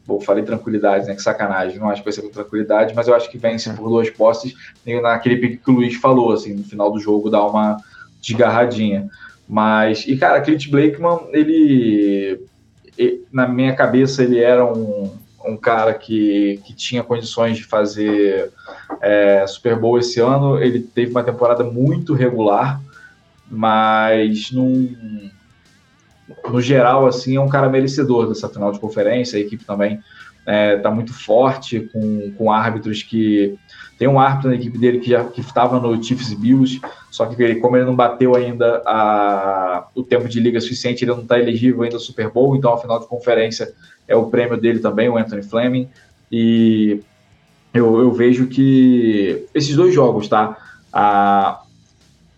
Bom, 0.06 0.20
falei 0.20 0.42
tranquilidade, 0.42 1.06
né? 1.06 1.14
Que 1.14 1.22
sacanagem. 1.22 1.78
Não 1.78 1.90
acho 1.90 2.02
que 2.02 2.06
vai 2.06 2.12
ser 2.12 2.22
com 2.22 2.30
tranquilidade, 2.30 2.94
mas 2.94 3.06
eu 3.06 3.14
acho 3.14 3.30
que 3.30 3.38
vence 3.38 3.72
por 3.74 3.88
duas 3.88 4.08
postes. 4.10 4.54
Naquele 5.02 5.36
pique 5.36 5.56
que 5.58 5.70
o 5.70 5.74
Luiz 5.74 5.94
falou, 5.96 6.32
assim, 6.32 6.54
no 6.54 6.64
final 6.64 6.90
do 6.90 6.98
jogo 6.98 7.30
dá 7.30 7.44
uma 7.44 7.76
desgarradinha. 8.20 9.08
Mas, 9.48 10.06
e 10.06 10.16
cara, 10.16 10.40
Clint 10.40 10.68
Blakeman, 10.70 11.28
ele, 11.32 12.40
na 13.32 13.46
minha 13.46 13.74
cabeça, 13.74 14.22
ele 14.22 14.38
era 14.38 14.64
um, 14.64 15.12
um 15.46 15.56
cara 15.56 15.94
que, 15.94 16.60
que 16.64 16.74
tinha 16.74 17.02
condições 17.02 17.56
de 17.56 17.64
fazer 17.64 18.52
é, 19.00 19.46
Super 19.46 19.76
Bowl 19.76 19.98
esse 19.98 20.20
ano. 20.20 20.58
Ele 20.58 20.80
teve 20.80 21.10
uma 21.10 21.24
temporada 21.24 21.64
muito 21.64 22.14
regular, 22.14 22.80
mas 23.50 24.52
não 24.52 24.88
no 26.48 26.60
geral, 26.60 27.06
assim, 27.06 27.36
é 27.36 27.40
um 27.40 27.48
cara 27.48 27.68
merecedor 27.68 28.28
dessa 28.28 28.48
final 28.48 28.72
de 28.72 28.78
conferência. 28.78 29.38
A 29.38 29.40
equipe 29.40 29.64
também 29.64 30.00
é, 30.46 30.76
tá 30.76 30.90
muito 30.90 31.12
forte, 31.12 31.88
com, 31.92 32.32
com 32.36 32.52
árbitros 32.52 33.02
que. 33.02 33.58
Tem 33.98 34.08
um 34.08 34.18
árbitro 34.18 34.48
na 34.48 34.56
equipe 34.56 34.78
dele 34.78 34.98
que 34.98 35.10
já 35.10 35.22
que 35.24 35.42
estava 35.42 35.78
no 35.78 36.02
Chiefs 36.02 36.32
Bills, 36.32 36.80
só 37.10 37.26
que 37.26 37.42
ele, 37.42 37.56
como 37.56 37.76
ele 37.76 37.84
não 37.84 37.94
bateu 37.94 38.34
ainda 38.34 38.82
a, 38.86 39.86
o 39.94 40.02
tempo 40.02 40.26
de 40.26 40.40
liga 40.40 40.58
suficiente, 40.58 41.04
ele 41.04 41.10
não 41.10 41.20
está 41.20 41.38
elegível 41.38 41.82
ainda 41.82 41.96
ao 41.96 42.00
Super 42.00 42.30
Bowl, 42.30 42.56
então 42.56 42.72
a 42.72 42.78
final 42.78 42.98
de 42.98 43.06
conferência 43.06 43.74
é 44.10 44.16
o 44.16 44.26
prêmio 44.26 44.60
dele 44.60 44.80
também, 44.80 45.08
o 45.08 45.16
Anthony 45.16 45.42
Fleming. 45.42 45.88
E 46.30 47.00
eu, 47.72 48.00
eu 48.00 48.12
vejo 48.12 48.48
que 48.48 49.46
esses 49.54 49.76
dois 49.76 49.94
jogos, 49.94 50.28
tá? 50.28 50.56
A, 50.92 51.60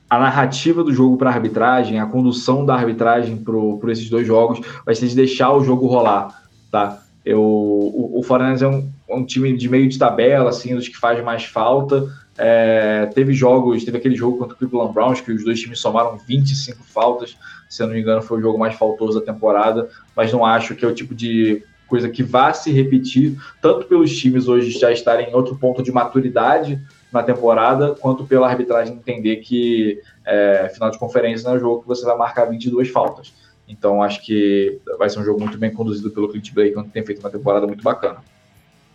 a 0.09 0.19
narrativa 0.19 0.85
do 0.85 0.93
jogo 0.93 1.17
para 1.17 1.31
a 1.31 1.33
arbitragem, 1.33 1.99
a 1.99 2.05
condução 2.05 2.67
da 2.67 2.75
arbitragem 2.75 3.39
por 3.39 3.91
esses 3.91 4.11
dois 4.11 4.27
jogos 4.27 4.61
vai 4.85 4.95
ser 4.95 5.09
de 5.09 5.17
deixar 5.17 5.51
o 5.53 5.65
jogo 5.65 5.87
rolar, 5.87 6.43
tá? 6.71 7.03
Eu, 7.25 7.41
o, 7.41 8.19
o 8.19 8.23
Foreigners 8.23 8.61
é 8.61 8.69
um, 8.69 8.92
um, 9.15 9.25
time 9.25 9.57
de 9.57 9.69
meio 9.69 9.89
de 9.89 9.99
tabela, 9.99 10.51
assim, 10.51 10.75
dos 10.75 10.89
que 10.89 10.97
faz 10.97 11.23
mais 11.23 11.45
falta. 11.45 12.09
É, 12.39 13.07
teve 13.15 13.33
jogos, 13.33 13.85
teve 13.85 13.99
aquele 13.99 14.17
jogo 14.17 14.39
contra 14.39 14.55
o 14.55 14.59
Cleveland 14.59 14.93
Browns, 14.93 15.21
que 15.21 15.33
os 15.33 15.45
dois 15.45 15.61
times 15.61 15.81
somaram 15.81 16.17
25 16.17 16.83
faltas, 16.85 17.37
se 17.69 17.83
eu 17.83 17.87
não 17.87 17.95
me 17.95 18.01
engano 18.01 18.23
foi 18.23 18.39
o 18.39 18.41
jogo 18.41 18.59
mais 18.59 18.75
faltoso 18.75 19.21
da 19.21 19.25
temporada, 19.25 19.89
mas 20.17 20.33
não 20.33 20.45
acho 20.45 20.75
que 20.75 20.85
é 20.85 20.89
o 20.89 20.95
tipo 20.95 21.15
de 21.15 21.63
coisa 21.87 22.09
que 22.09 22.23
vá 22.23 22.55
se 22.55 22.73
repetir, 22.73 23.37
tanto 23.61 23.87
pelos 23.87 24.17
times 24.17 24.49
hoje 24.49 24.71
já 24.71 24.91
estarem 24.91 25.29
em 25.29 25.35
outro 25.35 25.57
ponto 25.57 25.83
de 25.83 25.93
maturidade 25.93 26.81
na 27.13 27.23
temporada, 27.23 27.95
quanto 27.95 28.25
pela 28.25 28.49
arbitragem 28.49 28.95
entender 28.95 29.37
que 29.37 30.01
é, 30.25 30.71
final 30.73 30.91
de 30.91 30.99
conferência 30.99 31.47
não 31.47 31.57
é 31.57 31.61
jogo 31.61 31.83
que 31.83 31.89
você 31.89 32.07
vai 32.07 32.17
marcar 32.17 32.47
22 32.47 32.89
faltas. 32.89 33.35
Então 33.69 34.03
acho 34.03 34.25
que 34.25 34.81
vai 34.99 35.11
ser 35.11 35.19
um 35.19 35.25
jogo 35.25 35.41
muito 35.41 35.59
bem 35.59 35.71
conduzido 35.71 36.11
pelo 36.11 36.29
Clint 36.29 36.53
Blake, 36.53 36.75
que 36.75 36.91
tem 36.91 37.05
feito 37.05 37.21
uma 37.21 37.31
temporada 37.31 37.67
muito 37.67 37.83
bacana. 37.83 38.21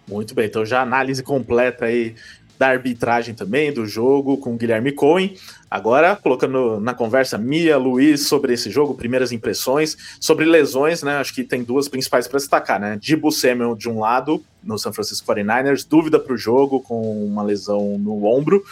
Muito 0.07 0.33
bem, 0.33 0.45
então 0.45 0.65
já 0.65 0.81
análise 0.81 1.21
completa 1.21 1.85
aí 1.85 2.15
da 2.57 2.69
arbitragem 2.69 3.35
também, 3.35 3.71
do 3.71 3.85
jogo 3.85 4.37
com 4.37 4.53
o 4.53 4.57
Guilherme 4.57 4.91
Cohen. 4.91 5.35
Agora, 5.69 6.15
colocando 6.15 6.79
na 6.79 6.93
conversa 6.93 7.37
Mia, 7.37 7.77
Luiz, 7.77 8.27
sobre 8.27 8.53
esse 8.53 8.71
jogo, 8.71 8.95
primeiras 8.95 9.31
impressões, 9.31 9.95
sobre 10.19 10.45
lesões, 10.45 11.03
né? 11.03 11.17
Acho 11.17 11.33
que 11.35 11.43
tem 11.43 11.63
duas 11.63 11.87
principais 11.87 12.27
para 12.27 12.39
destacar, 12.39 12.79
né? 12.79 12.97
Dibu 12.99 13.31
Samuel 13.31 13.75
de 13.75 13.89
um 13.89 13.99
lado, 13.99 14.43
no 14.63 14.77
San 14.79 14.91
Francisco 14.91 15.31
49ers, 15.31 15.85
dúvida 15.87 16.19
para 16.19 16.33
o 16.33 16.37
jogo, 16.37 16.81
com 16.81 17.25
uma 17.25 17.43
lesão 17.43 17.97
no 17.99 18.25
ombro. 18.25 18.63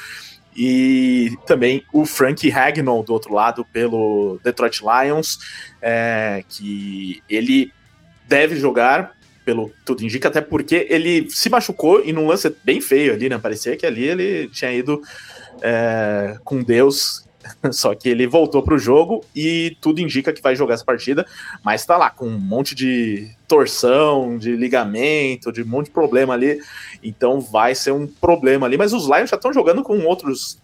E 0.56 1.38
também 1.46 1.84
o 1.92 2.06
Frank 2.06 2.50
Hagnall 2.50 3.04
do 3.04 3.12
outro 3.12 3.34
lado, 3.34 3.66
pelo 3.74 4.40
Detroit 4.44 4.82
Lions, 4.82 5.38
é, 5.82 6.44
que 6.48 7.22
ele 7.30 7.72
deve 8.28 8.56
jogar, 8.56 9.15
pelo 9.46 9.72
tudo 9.86 10.04
indica, 10.04 10.28
até 10.28 10.42
porque 10.42 10.88
ele 10.90 11.30
se 11.30 11.50
machucou 11.50 12.04
e 12.04 12.12
num 12.12 12.28
lance 12.28 12.54
bem 12.64 12.82
feio 12.82 13.14
ali, 13.14 13.30
né? 13.30 13.38
Parecia 13.38 13.78
que 13.78 13.86
ali 13.86 14.06
ele 14.06 14.48
tinha 14.50 14.74
ido 14.74 15.02
é, 15.62 16.38
com 16.44 16.62
Deus 16.64 17.25
Só 17.72 17.94
que 17.94 18.10
ele 18.10 18.28
voltou 18.28 18.62
para 18.64 18.76
o 18.76 18.80
jogo 18.80 19.24
e 19.36 19.78
tudo 19.82 20.00
indica 20.00 20.34
que 20.34 20.42
vai 20.42 20.56
jogar 20.56 20.76
essa 20.76 20.86
partida, 20.86 21.26
mas 21.64 21.82
está 21.82 21.98
lá 21.98 22.10
com 22.10 22.28
um 22.28 22.40
monte 22.40 22.74
de 22.76 23.32
torção, 23.48 24.38
de 24.38 24.56
ligamento, 24.56 25.52
de 25.52 25.62
um 25.62 25.68
monte 25.68 25.86
de 25.86 25.92
problema 25.92 26.34
ali. 26.34 26.60
Então 27.04 27.40
vai 27.40 27.76
ser 27.76 27.92
um 27.92 28.08
problema 28.08 28.66
ali. 28.66 28.78
Mas 28.78 28.94
os 28.94 29.06
Lions 29.06 29.30
já 29.30 29.36
estão 29.36 29.54
jogando 29.54 29.84
com 29.84 30.00
outros 30.06 30.58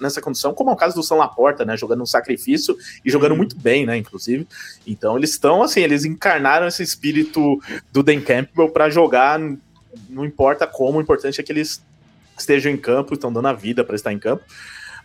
nessa 0.00 0.20
condição, 0.22 0.54
como 0.54 0.70
é 0.70 0.72
o 0.72 0.76
caso 0.76 0.94
do 0.94 1.02
São 1.02 1.18
Laporta, 1.18 1.64
né? 1.64 1.76
Jogando 1.76 2.02
um 2.02 2.06
sacrifício 2.06 2.76
e 3.04 3.10
jogando 3.10 3.36
muito 3.36 3.56
bem, 3.56 3.84
né? 3.84 3.96
Inclusive. 3.96 4.46
Então 4.86 5.16
eles 5.16 5.30
estão 5.30 5.62
assim, 5.62 5.80
eles 5.80 6.04
encarnaram 6.04 6.66
esse 6.66 6.82
espírito 6.82 7.60
do 7.92 8.02
Dan 8.02 8.20
Campbell 8.20 8.70
para 8.70 8.88
jogar, 8.88 9.38
não 10.08 10.24
importa 10.24 10.66
como, 10.66 10.98
o 10.98 11.02
importante 11.02 11.40
é 11.40 11.44
que 11.44 11.52
eles 11.52 11.82
estejam 12.38 12.72
em 12.72 12.76
campo, 12.76 13.14
estão 13.14 13.32
dando 13.32 13.48
a 13.48 13.52
vida 13.52 13.84
para 13.84 13.96
estar 13.96 14.12
em 14.12 14.18
campo. 14.18 14.44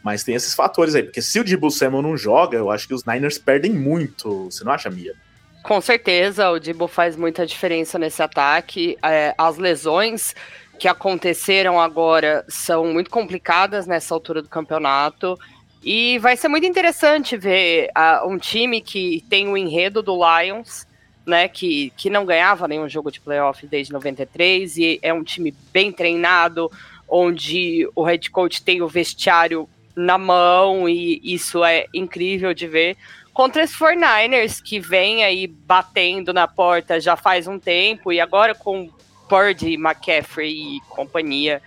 Mas 0.03 0.23
tem 0.23 0.35
esses 0.35 0.53
fatores 0.53 0.93
aí, 0.93 1.03
porque 1.03 1.21
se 1.21 1.39
o 1.39 1.43
Dibu 1.43 1.71
Samuel 1.71 2.01
não 2.01 2.17
joga, 2.17 2.57
eu 2.57 2.69
acho 2.69 2.87
que 2.87 2.93
os 2.93 3.05
Niners 3.05 3.37
perdem 3.37 3.71
muito. 3.71 4.45
Você 4.51 4.63
não 4.63 4.73
acha, 4.73 4.89
Mia? 4.89 5.15
Com 5.63 5.79
certeza, 5.79 6.49
o 6.51 6.59
Dibu 6.59 6.89
faz 6.89 7.15
muita 7.15 7.45
diferença 7.45 7.97
nesse 7.97 8.21
ataque. 8.21 8.97
É, 9.01 9.33
as 9.37 9.57
lesões 9.57 10.35
que 10.77 10.89
aconteceram 10.89 11.79
agora 11.79 12.43
são 12.49 12.87
muito 12.87 13.09
complicadas 13.09 13.87
nessa 13.87 14.13
altura 14.13 14.41
do 14.41 14.49
campeonato. 14.49 15.39
E 15.81 16.19
vai 16.19 16.35
ser 16.35 16.49
muito 16.49 16.65
interessante 16.65 17.37
ver 17.37 17.89
uh, 17.97 18.27
um 18.27 18.37
time 18.37 18.81
que 18.81 19.23
tem 19.29 19.47
o 19.47 19.55
enredo 19.55 20.01
do 20.01 20.15
Lions, 20.15 20.85
né, 21.25 21.47
que, 21.47 21.93
que 21.95 22.09
não 22.09 22.25
ganhava 22.25 22.67
nenhum 22.67 22.89
jogo 22.89 23.09
de 23.09 23.21
playoff 23.21 23.65
desde 23.65 23.93
93, 23.93 24.77
e 24.77 24.99
é 25.01 25.13
um 25.13 25.23
time 25.23 25.53
bem 25.71 25.91
treinado, 25.91 26.69
onde 27.07 27.87
o 27.95 28.03
head 28.03 28.29
coach 28.29 28.61
tem 28.61 28.81
o 28.81 28.87
vestiário 28.87 29.69
na 29.95 30.17
mão 30.17 30.87
e 30.87 31.19
isso 31.23 31.63
é 31.63 31.85
incrível 31.93 32.53
de 32.53 32.67
ver. 32.67 32.97
Contra 33.33 33.63
os 33.63 33.71
49ers, 33.71 34.61
que 34.61 34.79
vem 34.79 35.23
aí 35.23 35.47
batendo 35.47 36.31
na 36.31 36.47
porta 36.47 36.99
já 36.99 37.15
faz 37.15 37.47
um 37.47 37.57
tempo, 37.57 38.11
e 38.11 38.19
agora 38.19 38.53
com 38.53 38.89
Purdy, 39.27 39.73
McCaffrey 39.73 40.77
e 40.77 40.81
companhia, 40.81 41.59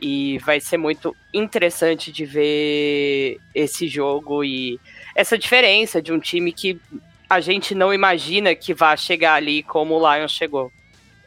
e 0.00 0.38
vai 0.38 0.60
ser 0.60 0.76
muito 0.76 1.14
interessante 1.34 2.12
de 2.12 2.24
ver 2.24 3.38
esse 3.52 3.88
jogo 3.88 4.44
e 4.44 4.78
essa 5.14 5.36
diferença 5.36 6.00
de 6.00 6.12
um 6.12 6.20
time 6.20 6.52
que 6.52 6.80
a 7.28 7.40
gente 7.40 7.74
não 7.74 7.92
imagina 7.92 8.54
que 8.54 8.72
vai 8.72 8.96
chegar 8.96 9.34
ali 9.34 9.64
como 9.64 9.96
o 9.96 10.14
Lions 10.14 10.30
chegou. 10.30 10.70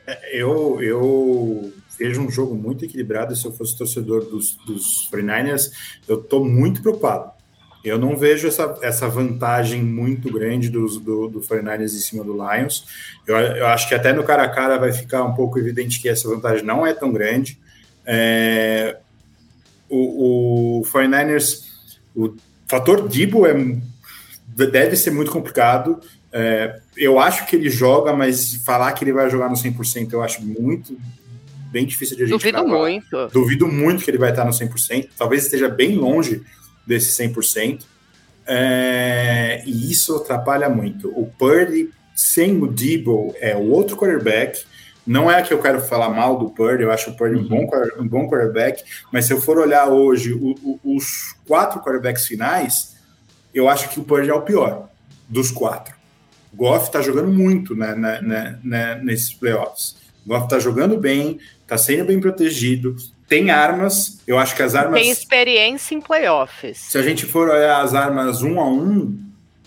É, 0.07 0.37
eu, 0.37 0.81
eu 0.81 1.73
vejo 2.01 2.21
um 2.21 2.31
jogo 2.31 2.55
muito 2.55 2.83
equilibrado. 2.83 3.35
Se 3.35 3.45
eu 3.45 3.51
fosse 3.51 3.77
torcedor 3.77 4.25
dos, 4.25 4.55
dos 4.65 5.07
49ers, 5.11 5.71
eu 6.07 6.19
estou 6.19 6.43
muito 6.43 6.81
preocupado. 6.81 7.31
Eu 7.83 7.97
não 7.97 8.15
vejo 8.15 8.47
essa, 8.47 8.77
essa 8.81 9.07
vantagem 9.07 9.83
muito 9.83 10.31
grande 10.31 10.69
dos, 10.69 10.97
do, 10.97 11.27
do 11.27 11.41
49ers 11.41 11.93
em 11.93 11.99
cima 11.99 12.23
do 12.23 12.33
Lions. 12.33 12.85
Eu, 13.27 13.37
eu 13.37 13.67
acho 13.67 13.87
que 13.87 13.95
até 13.95 14.13
no 14.13 14.23
cara 14.23 14.43
a 14.43 14.49
cara 14.49 14.77
vai 14.77 14.91
ficar 14.91 15.23
um 15.23 15.33
pouco 15.33 15.59
evidente 15.59 16.01
que 16.01 16.09
essa 16.09 16.27
vantagem 16.27 16.65
não 16.65 16.85
é 16.85 16.93
tão 16.93 17.11
grande. 17.11 17.59
É, 18.05 18.97
o, 19.87 20.79
o 20.79 20.81
49ers, 20.83 21.65
o 22.15 22.35
fator 22.67 23.07
Dibo 23.07 23.45
é, 23.45 23.53
deve 24.47 24.95
ser 24.95 25.11
muito 25.11 25.31
complicado. 25.31 25.99
É, 26.31 26.79
eu 26.97 27.19
acho 27.19 27.45
que 27.45 27.55
ele 27.55 27.69
joga, 27.69 28.13
mas 28.13 28.55
falar 28.55 28.91
que 28.93 29.03
ele 29.03 29.13
vai 29.13 29.29
jogar 29.29 29.49
no 29.49 29.55
100% 29.55 30.13
eu 30.13 30.23
acho 30.23 30.41
muito 30.43 30.97
bem 31.71 31.85
difícil 31.85 32.17
de 32.17 32.23
a 32.23 32.25
gente 32.25 32.37
Duvido 32.37 32.63
gravar. 32.63 32.79
muito. 32.79 33.27
Duvido 33.27 33.67
muito 33.67 34.03
que 34.03 34.11
ele 34.11 34.17
vai 34.17 34.29
estar 34.29 34.45
no 34.45 34.51
100%. 34.51 35.09
Talvez 35.17 35.45
esteja 35.45 35.69
bem 35.69 35.95
longe 35.95 36.43
desse 36.85 37.23
100%. 37.23 37.85
É, 38.45 39.63
e 39.65 39.91
isso 39.91 40.15
atrapalha 40.15 40.69
muito. 40.69 41.09
O 41.09 41.25
Purdy 41.25 41.89
sem 42.13 42.61
o 42.61 42.67
Debo 42.67 43.33
é 43.39 43.55
o 43.55 43.69
outro 43.69 43.95
quarterback. 43.95 44.63
Não 45.05 45.31
é 45.31 45.41
que 45.41 45.53
eu 45.53 45.61
quero 45.61 45.81
falar 45.81 46.09
mal 46.09 46.37
do 46.37 46.49
Purdy, 46.51 46.83
eu 46.83 46.91
acho 46.91 47.09
o 47.09 47.17
Purdy 47.17 47.35
uhum. 47.35 47.45
um, 47.45 47.47
bom, 47.47 47.69
um 47.99 48.07
bom 48.07 48.29
quarterback, 48.29 48.83
mas 49.11 49.25
se 49.25 49.33
eu 49.33 49.41
for 49.41 49.57
olhar 49.57 49.87
hoje 49.87 50.31
o, 50.31 50.55
o, 50.63 50.79
os 50.95 51.35
quatro 51.47 51.79
quarterbacks 51.81 52.27
finais, 52.27 52.95
eu 53.53 53.67
acho 53.67 53.89
que 53.89 53.99
o 53.99 54.03
Purdy 54.03 54.29
é 54.29 54.33
o 54.33 54.43
pior 54.43 54.89
dos 55.27 55.49
quatro. 55.49 55.95
O 56.53 56.57
Goff 56.57 56.85
está 56.85 57.01
jogando 57.01 57.31
muito 57.31 57.75
né, 57.75 57.95
né, 57.95 58.21
né, 58.21 58.59
né, 58.63 59.01
nesses 59.01 59.33
playoffs. 59.33 59.95
O 60.25 60.29
Goff 60.29 60.43
está 60.43 60.59
jogando 60.59 60.97
bem, 60.97 61.39
tá 61.71 61.77
sendo 61.77 62.03
bem 62.03 62.19
protegido, 62.19 62.97
tem 63.29 63.49
armas. 63.49 64.19
Eu 64.27 64.37
acho 64.37 64.53
que 64.53 64.61
as 64.61 64.75
armas. 64.75 64.99
Tem 64.99 65.09
experiência 65.09 65.95
em 65.95 66.01
playoffs. 66.01 66.79
Se 66.79 66.97
a 66.97 67.01
gente 67.01 67.25
for 67.25 67.47
olhar 67.47 67.81
as 67.81 67.93
armas 67.93 68.41
um 68.41 68.59
a 68.59 68.69
um, 68.69 69.17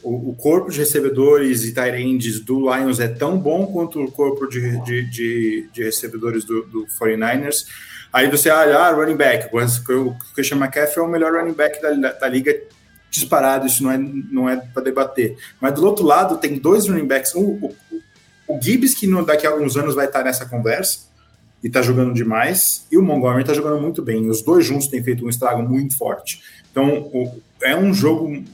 o, 0.02 0.32
o 0.32 0.34
corpo 0.34 0.70
de 0.70 0.78
recebedores 0.78 1.64
e 1.64 1.72
tight 1.72 2.40
do 2.40 2.70
Lions 2.70 3.00
é 3.00 3.08
tão 3.08 3.38
bom 3.38 3.66
quanto 3.68 4.04
o 4.04 4.12
corpo 4.12 4.46
de, 4.46 4.78
de, 4.82 5.08
de, 5.08 5.68
de 5.72 5.82
recebedores 5.82 6.44
do, 6.44 6.64
do 6.64 6.86
49ers. 7.00 7.64
Aí 8.12 8.30
você 8.30 8.50
olha, 8.50 8.76
ah, 8.76 8.90
running 8.90 9.16
back. 9.16 9.48
O 9.54 10.14
Christian 10.34 10.58
McCaffrey 10.58 10.98
é 10.98 11.08
o 11.08 11.10
melhor 11.10 11.32
running 11.32 11.54
back 11.54 11.80
da, 11.80 11.90
da, 11.92 12.12
da 12.12 12.28
liga 12.28 12.54
disparado, 13.10 13.66
isso 13.66 13.82
não 13.82 13.90
é, 13.90 13.96
não 13.98 14.46
é 14.46 14.56
para 14.56 14.82
debater. 14.82 15.38
Mas 15.58 15.72
do 15.72 15.86
outro 15.86 16.04
lado, 16.04 16.36
tem 16.36 16.58
dois 16.58 16.86
running 16.86 17.06
backs. 17.06 17.34
O, 17.34 17.40
o, 17.40 17.74
o 18.46 18.60
Gibbs, 18.60 18.92
que 18.92 19.06
no, 19.06 19.24
daqui 19.24 19.46
a 19.46 19.50
alguns 19.50 19.74
anos 19.74 19.94
vai 19.94 20.04
estar 20.04 20.22
nessa 20.22 20.44
conversa, 20.44 21.13
e 21.64 21.70
tá 21.70 21.80
jogando 21.80 22.12
demais, 22.12 22.86
e 22.92 22.98
o 22.98 23.02
Montgomery 23.02 23.42
tá 23.42 23.54
jogando 23.54 23.80
muito 23.80 24.02
bem. 24.02 24.28
Os 24.28 24.42
dois 24.42 24.66
juntos 24.66 24.86
têm 24.86 25.02
feito 25.02 25.24
um 25.24 25.30
estrago 25.30 25.62
muito 25.62 25.96
forte. 25.96 26.42
Então, 26.70 26.98
o, 27.10 27.40
é 27.62 27.74
um 27.74 27.94
jogo 27.94 28.44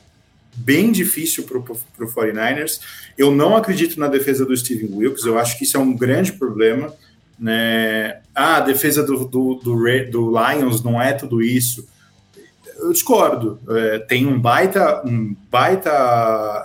bem 0.55 0.93
difícil 0.93 1.43
para 1.43 1.59
o 1.59 1.65
49ers. 2.07 2.81
Eu 3.19 3.33
não 3.33 3.57
acredito 3.57 3.99
na 3.99 4.07
defesa 4.07 4.47
do 4.47 4.57
Steven 4.57 4.97
Wilkes, 4.97 5.25
eu 5.25 5.37
acho 5.37 5.59
que 5.59 5.65
isso 5.65 5.77
é 5.77 5.81
um 5.81 5.93
grande 5.93 6.35
problema. 6.35 6.95
Né? 7.37 8.21
Ah, 8.33 8.59
a 8.59 8.61
defesa 8.61 9.03
do, 9.03 9.25
do, 9.25 9.55
do, 9.57 10.11
do 10.11 10.31
Lions 10.31 10.81
não 10.85 11.03
é 11.03 11.13
tudo 11.13 11.43
isso. 11.43 11.89
Eu 12.77 12.93
discordo. 12.93 13.59
É, 13.71 13.99
tem 13.99 14.25
um 14.25 14.39
baita, 14.41 15.03
um 15.05 15.35
baita 15.51 15.91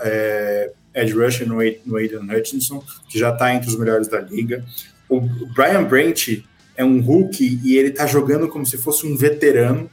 é, 0.03 0.71
edge 0.93 1.13
rusher 1.13 1.47
no, 1.47 1.55
no 1.85 1.97
Aiden 1.97 2.29
Hutchinson, 2.31 2.83
que 3.09 3.17
já 3.17 3.31
está 3.31 3.51
entre 3.51 3.67
os 3.67 3.79
melhores 3.79 4.07
da 4.07 4.21
liga. 4.21 4.63
O 5.09 5.21
Brian 5.21 5.83
Branch 5.83 6.43
é 6.75 6.83
um 6.83 7.01
rookie 7.01 7.59
e 7.63 7.77
ele 7.77 7.91
tá 7.91 8.05
jogando 8.05 8.47
como 8.47 8.65
se 8.65 8.77
fosse 8.77 9.05
um 9.05 9.15
veterano, 9.15 9.89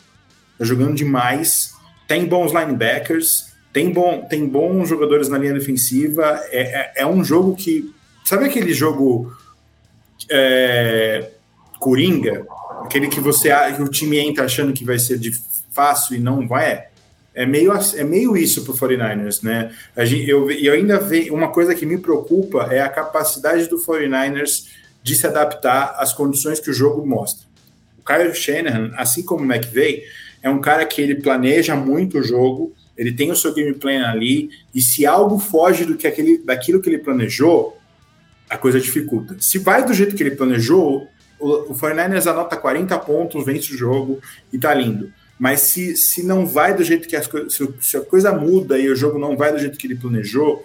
tá 0.59 0.65
jogando 0.65 0.95
demais, 0.95 1.75
tem 2.09 2.27
bons 2.27 2.53
linebackers, 2.53 3.53
tem, 3.73 3.91
bom, 3.91 4.27
tem 4.29 4.47
bons 4.47 4.89
jogadores 4.89 5.29
na 5.29 5.39
linha 5.39 5.55
defensiva, 5.55 6.41
é, 6.51 6.63
é, 6.63 6.93
é 7.03 7.07
um 7.07 7.25
jogo 7.25 7.55
que, 7.55 7.93
sabe 8.25 8.45
aquele 8.45 8.73
jogo 8.73 9.33
é, 10.31 11.31
Coringa, 11.79 12.47
aquele 12.85 13.09
que 13.09 13.21
você 13.21 13.51
que 13.75 13.83
o 13.83 13.89
time 13.89 14.19
entra 14.19 14.45
achando 14.45 14.73
que 14.73 14.85
vai 14.85 14.99
ser 14.99 15.19
de 15.19 15.33
fácil 15.71 16.17
e 16.17 16.19
não 16.19 16.47
vai, 16.47 16.87
é 17.35 17.47
meio, 17.47 17.73
é 17.73 18.05
meio 18.05 18.37
isso 18.37 18.63
para 18.63 18.73
o 18.73 18.77
49ers, 18.77 19.43
né? 19.43 19.75
Gente, 19.99 20.29
eu, 20.29 20.51
eu 20.51 20.75
ainda 20.75 20.99
vejo 20.99 21.35
uma 21.35 21.49
coisa 21.49 21.75
que 21.75 21.87
me 21.87 21.97
preocupa 21.97 22.69
é 22.71 22.81
a 22.81 22.91
capacidade 22.91 23.69
do 23.69 23.79
49ers 23.79 24.67
de 25.03 25.15
se 25.15 25.27
adaptar 25.27 25.97
às 25.99 26.12
condições 26.12 26.61
que 26.61 26.70
o 26.70 26.74
jogo 26.74 27.07
mostra. 27.07 27.47
O 27.99 28.05
Kyle 28.05 28.35
Shanahan, 28.35 28.93
assim 28.97 29.23
como 29.23 29.45
o 29.45 29.53
McVay, 29.53 30.05
é 30.43 30.51
um 30.51 30.61
cara 30.61 30.85
que 30.85 31.01
ele 31.01 31.16
planeja 31.16 31.74
muito 31.77 32.19
o 32.19 32.23
jogo, 32.23 32.73
ele 32.97 33.12
tem 33.12 33.31
o 33.31 33.37
seu 33.37 33.55
game 33.55 33.74
plan 33.74 34.07
ali, 34.07 34.51
e 34.74 34.81
se 34.83 35.07
algo 35.07 35.39
foge 35.39 35.85
do 35.85 35.97
que 35.97 36.07
aquele, 36.07 36.39
daquilo 36.39 36.81
que 36.81 36.89
ele 36.89 36.99
planejou, 36.99 37.79
a 38.49 38.59
coisa 38.59 38.79
dificulta. 38.79 39.37
Se 39.41 39.59
vai 39.59 39.85
do 39.85 39.95
jeito 39.95 40.15
que 40.15 40.23
ele 40.23 40.37
planejou, 40.37 41.09
o, 41.41 41.73
o 41.73 41.74
49ers 41.74 42.27
anota 42.27 42.57
40 42.57 42.99
pontos, 42.99 43.45
vence 43.45 43.73
o 43.73 43.77
jogo 43.77 44.20
e 44.53 44.59
tá 44.59 44.74
lindo. 44.74 45.12
Mas 45.39 45.61
se, 45.62 45.97
se 45.97 46.23
não 46.23 46.47
vai 46.47 46.74
do 46.74 46.85
jeito 46.85 47.09
que 47.09 47.16
as 47.16 47.27
coisas. 47.27 47.55
Se, 47.55 47.69
se, 47.81 47.97
a 47.97 48.01
coisa 48.01 48.31
muda 48.33 48.79
e 48.79 48.89
o 48.89 48.95
jogo 48.95 49.19
não 49.19 49.37
vai 49.37 49.53
do 49.53 49.59
jeito 49.59 49.79
que 49.79 49.87
ele 49.87 49.97
planejou, 49.97 50.65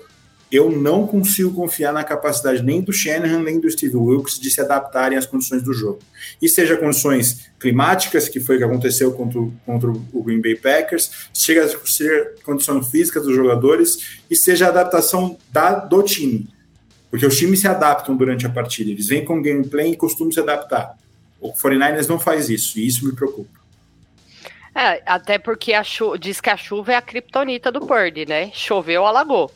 eu 0.52 0.72
não 0.72 1.06
consigo 1.06 1.54
confiar 1.54 1.92
na 1.92 2.04
capacidade 2.04 2.64
nem 2.64 2.82
do 2.82 2.94
Shanahan 2.94 3.44
nem 3.44 3.60
do 3.60 3.70
Steve 3.70 3.98
Wilkes 3.98 4.40
de 4.40 4.50
se 4.50 4.62
adaptarem 4.62 5.18
às 5.18 5.26
condições 5.26 5.62
do 5.62 5.74
jogo. 5.74 6.00
E 6.42 6.48
seja 6.48 6.78
condições 6.78 7.50
climáticas, 7.60 8.30
que 8.30 8.40
foi 8.40 8.56
o 8.56 8.60
que 8.60 8.64
aconteceu 8.64 9.12
contra, 9.12 9.42
contra 9.66 9.90
o 9.90 10.24
Green 10.24 10.42
Bay 10.42 10.56
Packers, 10.56 11.30
seja, 11.34 11.78
condição 12.44 12.82
física 12.82 13.20
dos 13.20 13.36
jogadores 13.36 14.22
e 14.30 14.36
seja 14.36 14.68
a 14.68 14.70
adaptação 14.70 15.38
da, 15.52 15.74
do 15.76 16.02
time. 16.02 16.48
Porque 17.10 17.26
os 17.26 17.38
times 17.38 17.60
se 17.60 17.68
adaptam 17.68 18.16
durante 18.16 18.46
a 18.46 18.50
partida, 18.50 18.92
eles 18.92 19.08
vêm 19.08 19.26
com 19.26 19.42
gameplay 19.42 19.92
e 19.92 19.98
costumam 19.98 20.32
se 20.32 20.40
adaptar. 20.40 20.98
O 21.42 21.54
49ers 21.54 22.08
não 22.08 22.20
faz 22.20 22.50
isso, 22.50 22.80
e 22.80 22.88
isso 22.88 23.06
me 23.06 23.14
preocupa. 23.14 23.58
É, 24.74 25.02
até 25.06 25.38
porque 25.38 25.72
diz 26.20 26.40
que 26.40 26.50
a 26.50 26.58
chuva 26.58 26.94
é 26.94 26.96
a 26.96 27.02
criptonita 27.02 27.72
do 27.72 27.82
Purdy, 27.82 28.28
né? 28.28 28.52
Choveu, 28.54 29.06
alagou. 29.06 29.52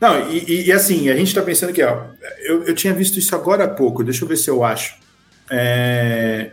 Não, 0.00 0.30
e, 0.30 0.66
e, 0.66 0.72
assim, 0.72 1.08
a 1.08 1.16
gente 1.16 1.34
tá 1.34 1.42
pensando 1.42 1.72
que, 1.72 1.82
ó, 1.82 2.06
eu, 2.40 2.62
eu 2.64 2.74
tinha 2.74 2.94
visto 2.94 3.18
isso 3.18 3.34
agora 3.34 3.64
há 3.64 3.68
pouco, 3.68 4.04
deixa 4.04 4.24
eu 4.24 4.28
ver 4.28 4.36
se 4.36 4.48
eu 4.48 4.64
acho, 4.64 4.96
é, 5.50 6.52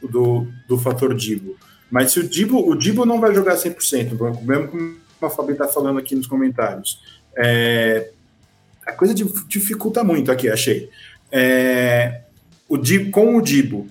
do, 0.00 0.46
do 0.68 0.78
fator 0.78 1.12
Dibo. 1.14 1.56
Mas 1.90 2.12
se 2.12 2.20
o 2.20 2.28
Dibo, 2.28 2.70
o 2.70 2.76
Dibo 2.76 3.04
não 3.04 3.20
vai 3.20 3.34
jogar 3.34 3.56
100%, 3.56 4.42
mesmo 4.42 4.68
como 4.68 4.96
a 5.20 5.30
Fabi 5.30 5.54
tá 5.54 5.66
falando 5.66 5.98
aqui 5.98 6.14
nos 6.14 6.26
comentários, 6.26 7.00
é, 7.36 8.10
a 8.86 8.92
coisa 8.92 9.14
dificulta 9.48 10.04
muito 10.04 10.30
aqui, 10.30 10.48
achei. 10.48 10.88
É, 11.32 12.20
o 12.68 12.76
Dibo, 12.76 13.10
com 13.10 13.36
o 13.36 13.42
Dibo, 13.42 13.88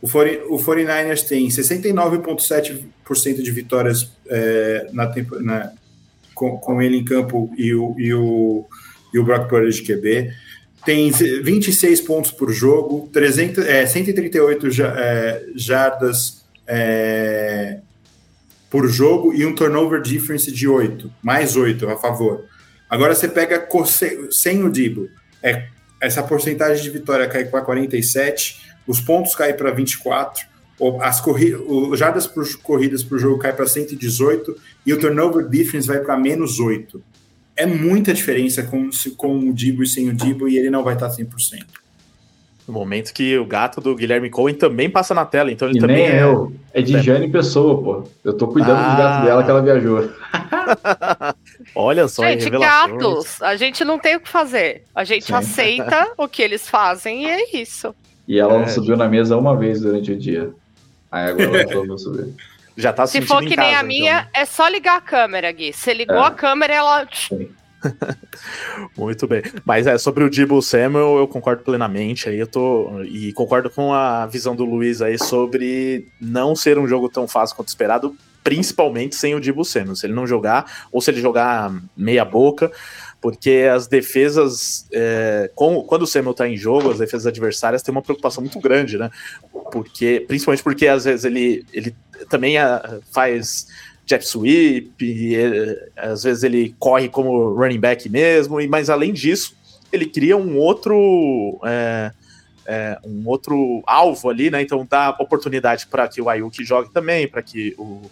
o, 0.00 0.06
49ers 0.06 1.26
tem 1.26 1.48
69,7% 1.48 3.42
de 3.42 3.50
vitórias 3.50 4.10
é, 4.26 4.86
na, 4.92 5.12
na, 5.40 5.72
com, 6.38 6.56
com, 6.56 6.80
ele 6.80 6.96
em 6.96 7.04
campo 7.04 7.52
e 7.58 7.74
o, 7.74 7.94
e 7.98 8.14
o, 8.14 8.64
e 9.12 9.18
o 9.18 9.24
Brock 9.24 9.48
Purdy 9.48 9.70
de 9.70 9.82
QB. 9.82 10.32
Tem 10.86 11.10
26 11.10 12.00
pontos 12.02 12.30
por 12.30 12.52
jogo, 12.52 13.10
300, 13.12 13.66
é, 13.66 13.84
138 13.84 14.68
é, 14.80 15.42
jardas 15.56 16.44
é, 16.66 17.80
por 18.70 18.86
jogo 18.88 19.34
e 19.34 19.44
um 19.44 19.54
turnover 19.54 20.00
difference 20.00 20.50
de 20.52 20.68
8, 20.68 21.12
mais 21.20 21.56
8 21.56 21.88
a 21.88 21.96
favor. 21.96 22.44
Agora 22.88 23.14
você 23.14 23.26
pega 23.26 23.66
sem 24.30 24.62
o 24.62 24.70
Dibo, 24.70 25.08
é, 25.42 25.66
essa 26.00 26.22
porcentagem 26.22 26.82
de 26.82 26.90
vitória 26.90 27.26
cai 27.26 27.44
para 27.44 27.62
47, 27.62 28.60
os 28.86 29.00
pontos 29.00 29.34
caem 29.34 29.56
para 29.56 29.72
24, 29.72 30.46
as 31.00 31.20
corridas, 31.20 31.60
jardas 31.98 32.26
por 32.26 32.46
corridas 32.58 33.02
por 33.02 33.18
jogo 33.18 33.38
cai 33.38 33.52
para 33.52 33.66
118 33.66 34.56
e 34.86 34.92
o 34.92 34.98
turnover 34.98 35.48
difference 35.48 35.88
vai 35.88 35.98
para 36.00 36.16
menos 36.16 36.60
8. 36.60 37.02
É 37.56 37.66
muita 37.66 38.14
diferença 38.14 38.62
com, 38.62 38.88
com 39.16 39.38
o 39.38 39.52
Dibo 39.52 39.82
e 39.82 39.86
sem 39.86 40.08
o 40.08 40.14
Dibo 40.14 40.48
e 40.48 40.56
ele 40.56 40.70
não 40.70 40.84
vai 40.84 40.94
estar 40.94 41.08
100%. 41.10 41.64
No 42.68 42.74
momento 42.74 43.14
que 43.14 43.36
o 43.38 43.46
gato 43.46 43.80
do 43.80 43.96
Guilherme 43.96 44.28
Cohen 44.28 44.54
também 44.54 44.90
passa 44.90 45.14
na 45.14 45.24
tela, 45.24 45.50
então 45.50 45.66
ele 45.66 45.78
e 45.78 45.80
também 45.80 45.96
nem 45.96 46.06
é. 46.06 46.22
Eu. 46.22 46.52
É 46.74 46.82
de 46.82 47.00
Jane 47.00 47.26
Pessoa, 47.26 47.82
pô. 47.82 48.08
Eu 48.22 48.34
tô 48.34 48.46
cuidando 48.46 48.78
ah. 48.78 48.90
do 48.90 48.96
gato 48.98 49.24
dela 49.24 49.42
que 49.42 49.50
ela 49.50 49.62
viajou. 49.62 50.10
Olha 51.74 52.06
só, 52.08 52.22
gente, 52.24 52.50
gatos, 52.50 53.40
a 53.40 53.56
gente 53.56 53.86
não 53.86 53.98
tem 53.98 54.16
o 54.16 54.20
que 54.20 54.28
fazer. 54.28 54.82
A 54.94 55.02
gente 55.02 55.24
Sim. 55.24 55.32
aceita 55.32 56.12
o 56.18 56.28
que 56.28 56.42
eles 56.42 56.68
fazem 56.68 57.24
e 57.24 57.26
é 57.26 57.56
isso. 57.56 57.94
E 58.28 58.38
ela 58.38 58.56
é. 58.56 58.58
não 58.58 58.68
subiu 58.68 58.98
na 58.98 59.08
mesa 59.08 59.34
uma 59.38 59.56
vez 59.56 59.80
durante 59.80 60.12
o 60.12 60.16
dia. 60.16 60.50
Aí 61.10 61.30
agora 61.30 61.86
não 61.86 61.98
subir. 61.98 62.34
Já 62.78 62.92
tá 62.92 63.08
Se 63.08 63.20
for 63.22 63.44
que 63.44 63.56
nem 63.56 63.74
a 63.74 63.82
minha, 63.82 64.20
então. 64.20 64.40
é 64.40 64.44
só 64.44 64.68
ligar 64.68 64.98
a 64.98 65.00
câmera, 65.00 65.50
Gui. 65.50 65.72
Você 65.72 65.92
ligou 65.92 66.18
é. 66.18 66.26
a 66.26 66.30
câmera, 66.30 66.74
ela. 66.74 67.08
Muito 68.96 69.26
bem. 69.26 69.42
Mas 69.64 69.88
é 69.88 69.98
sobre 69.98 70.22
o 70.22 70.30
Dibo 70.30 70.62
Samuel, 70.62 71.18
eu 71.18 71.26
concordo 71.26 71.64
plenamente. 71.64 72.28
Aí 72.28 72.38
eu 72.38 72.46
tô 72.46 73.02
e 73.02 73.32
concordo 73.32 73.68
com 73.68 73.92
a 73.92 74.26
visão 74.26 74.54
do 74.54 74.64
Luiz 74.64 75.02
aí 75.02 75.18
sobre 75.18 76.06
não 76.20 76.54
ser 76.54 76.78
um 76.78 76.86
jogo 76.86 77.08
tão 77.08 77.26
fácil 77.26 77.56
quanto 77.56 77.66
esperado, 77.66 78.16
principalmente 78.44 79.16
sem 79.16 79.34
o 79.34 79.40
Dibo 79.40 79.64
Samuel. 79.64 79.96
Se 79.96 80.06
ele 80.06 80.14
não 80.14 80.24
jogar 80.24 80.86
ou 80.92 81.00
se 81.00 81.10
ele 81.10 81.20
jogar 81.20 81.72
meia 81.96 82.24
boca, 82.24 82.70
porque 83.20 83.68
as 83.72 83.86
defesas, 83.86 84.86
é, 84.92 85.50
com, 85.54 85.82
quando 85.82 86.02
o 86.02 86.06
Samuel 86.06 86.32
está 86.32 86.48
em 86.48 86.56
jogo, 86.56 86.90
as 86.90 86.98
defesas 86.98 87.26
adversárias 87.26 87.82
têm 87.82 87.92
uma 87.92 88.02
preocupação 88.02 88.42
muito 88.42 88.60
grande, 88.60 88.96
né? 88.96 89.10
Porque, 89.72 90.24
principalmente 90.26 90.62
porque 90.62 90.86
às 90.86 91.04
vezes 91.04 91.24
ele, 91.24 91.66
ele 91.72 91.94
também 92.28 92.58
a, 92.58 92.76
ah, 92.76 92.98
faz 93.12 93.66
jet 94.06 94.24
sweep, 94.24 94.92
e, 95.00 95.36
às 95.96 96.22
vezes 96.22 96.44
ele 96.44 96.74
corre 96.78 97.08
como 97.08 97.54
running 97.54 97.80
back 97.80 98.08
mesmo, 98.08 98.60
e, 98.60 98.68
mas 98.68 98.88
além 98.88 99.12
disso, 99.12 99.56
ele 99.92 100.06
cria 100.06 100.36
um 100.36 100.56
outro. 100.56 101.60
É, 101.64 102.12
é, 102.70 102.98
um 103.02 103.26
outro 103.26 103.82
alvo 103.86 104.28
ali, 104.28 104.50
né? 104.50 104.60
Então 104.60 104.86
dá 104.88 105.08
oportunidade 105.18 105.86
para 105.86 106.06
que 106.06 106.20
o 106.20 106.28
Ayuk 106.28 106.62
jogue 106.62 106.92
também, 106.92 107.26
para 107.26 107.42
que 107.42 107.74
o, 107.78 108.02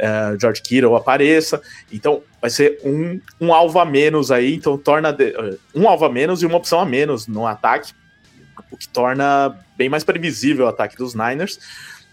uh, 0.00 0.38
George 0.40 0.62
Kittle 0.62 0.96
apareça. 0.96 1.60
Então, 1.92 2.22
vai 2.40 2.50
ser 2.50 2.80
um, 2.84 3.20
um 3.40 3.52
alvo 3.52 3.78
a 3.78 3.84
menos 3.84 4.30
aí, 4.30 4.54
então 4.54 4.76
torna 4.76 5.12
de, 5.12 5.30
uh, 5.30 5.58
um 5.74 5.88
alvo 5.88 6.04
a 6.04 6.10
menos 6.10 6.42
e 6.42 6.46
uma 6.46 6.56
opção 6.56 6.80
a 6.80 6.86
menos 6.86 7.26
no 7.26 7.46
ataque, 7.46 7.92
o 8.70 8.76
que 8.76 8.88
torna 8.88 9.56
bem 9.76 9.88
mais 9.88 10.04
previsível 10.04 10.66
o 10.66 10.68
ataque 10.68 10.96
dos 10.96 11.14
Niners. 11.14 11.58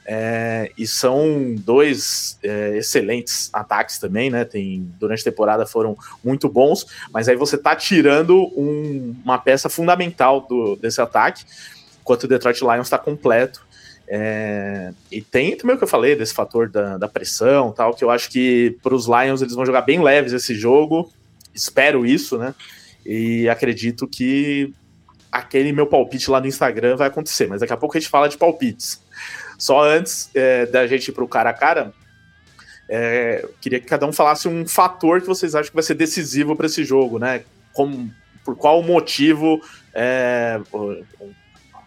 É, 0.10 0.72
e 0.78 0.88
são 0.88 1.54
dois 1.60 2.40
é, 2.42 2.78
excelentes 2.78 3.50
ataques 3.52 4.00
também, 4.00 4.30
né? 4.30 4.46
Tem, 4.46 4.90
durante 4.98 5.20
a 5.20 5.24
temporada 5.26 5.66
foram 5.66 5.98
muito 6.24 6.48
bons, 6.48 6.86
mas 7.12 7.28
aí 7.28 7.36
você 7.36 7.58
tá 7.58 7.76
tirando 7.76 8.42
um, 8.58 9.14
uma 9.22 9.38
peça 9.38 9.68
fundamental 9.68 10.48
do, 10.48 10.78
desse 10.78 11.02
ataque, 11.02 11.44
enquanto 12.00 12.24
o 12.24 12.28
Detroit 12.30 12.62
Lions 12.62 12.88
está 12.88 12.98
completo. 12.98 13.67
É, 14.10 14.94
e 15.12 15.22
tem 15.22 15.58
também 15.58 15.76
o 15.76 15.78
que 15.78 15.84
eu 15.84 15.88
falei 15.88 16.16
desse 16.16 16.34
fator 16.34 16.70
da, 16.70 16.98
da 16.98 17.10
pressão 17.10 17.74
tal, 17.74 17.94
que 17.94 18.04
eu 18.04 18.10
acho 18.10 18.30
que 18.30 18.78
para 18.82 18.96
os 18.96 19.06
Lions 19.06 19.42
eles 19.42 19.54
vão 19.54 19.66
jogar 19.66 19.82
bem 19.82 20.02
leves 20.02 20.32
esse 20.32 20.56
jogo. 20.56 21.12
Espero 21.54 22.06
isso, 22.06 22.38
né? 22.38 22.56
E 23.06 23.50
acredito 23.50 24.08
que 24.08 24.74
aquele 25.32 25.72
meu 25.72 25.88
palpite 25.88 26.32
lá 26.32 26.40
no 26.40 26.48
Instagram 26.48 26.96
vai 26.96 27.08
acontecer, 27.08 27.48
mas 27.48 27.60
daqui 27.60 27.74
a 27.74 27.78
pouco 27.78 27.98
a 27.98 28.00
gente 28.00 28.10
fala 28.10 28.30
de 28.30 28.38
palpites. 28.38 29.02
Só 29.58 29.84
antes 29.84 30.30
é, 30.34 30.66
da 30.66 30.88
gente 30.88 31.10
ir 31.10 31.12
para 31.12 31.24
o 31.24 31.28
cara 31.28 31.50
a 31.50 31.54
cara, 31.54 31.94
é, 32.90 33.48
queria 33.60 33.80
que 33.80 33.86
cada 33.86 34.06
um 34.06 34.14
falasse 34.14 34.48
um 34.48 34.66
fator 34.66 35.20
que 35.20 35.28
vocês 35.28 35.56
acham 35.56 35.70
que 35.70 35.76
vai 35.76 35.84
ser 35.84 35.96
decisivo 35.96 36.56
para 36.56 36.68
esse 36.68 36.84
jogo, 36.86 37.20
né? 37.20 37.44
Como, 37.74 38.10
por 38.46 38.56
qual 38.56 38.82
motivo, 38.82 39.62
é, 39.94 40.60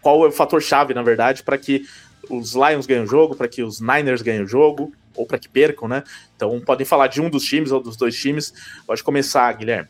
qual 0.02 0.24
é 0.24 0.28
o 0.28 0.32
fator 0.32 0.60
chave, 0.60 0.92
na 0.92 1.02
verdade, 1.02 1.42
para 1.42 1.56
que 1.56 1.86
os 2.30 2.54
Lions 2.54 2.86
ganhem 2.86 3.04
o 3.04 3.06
jogo, 3.06 3.34
para 3.34 3.48
que 3.48 3.62
os 3.62 3.80
Niners 3.80 4.22
ganhem 4.22 4.42
o 4.42 4.46
jogo, 4.46 4.92
ou 5.16 5.26
para 5.26 5.38
que 5.38 5.48
percam, 5.48 5.88
né? 5.88 6.02
Então 6.36 6.60
podem 6.60 6.86
falar 6.86 7.08
de 7.08 7.20
um 7.20 7.28
dos 7.28 7.42
times 7.44 7.72
ou 7.72 7.82
dos 7.82 7.96
dois 7.96 8.14
times. 8.14 8.52
Pode 8.86 9.02
começar, 9.02 9.52
Guilherme. 9.52 9.88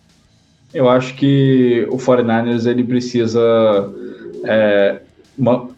Eu 0.73 0.89
acho 0.89 1.15
que 1.15 1.87
o 1.91 1.97
49ers 1.97 2.67
ele 2.67 2.85
precisa. 2.85 3.41
É, 4.45 5.01
uma, 5.37 5.69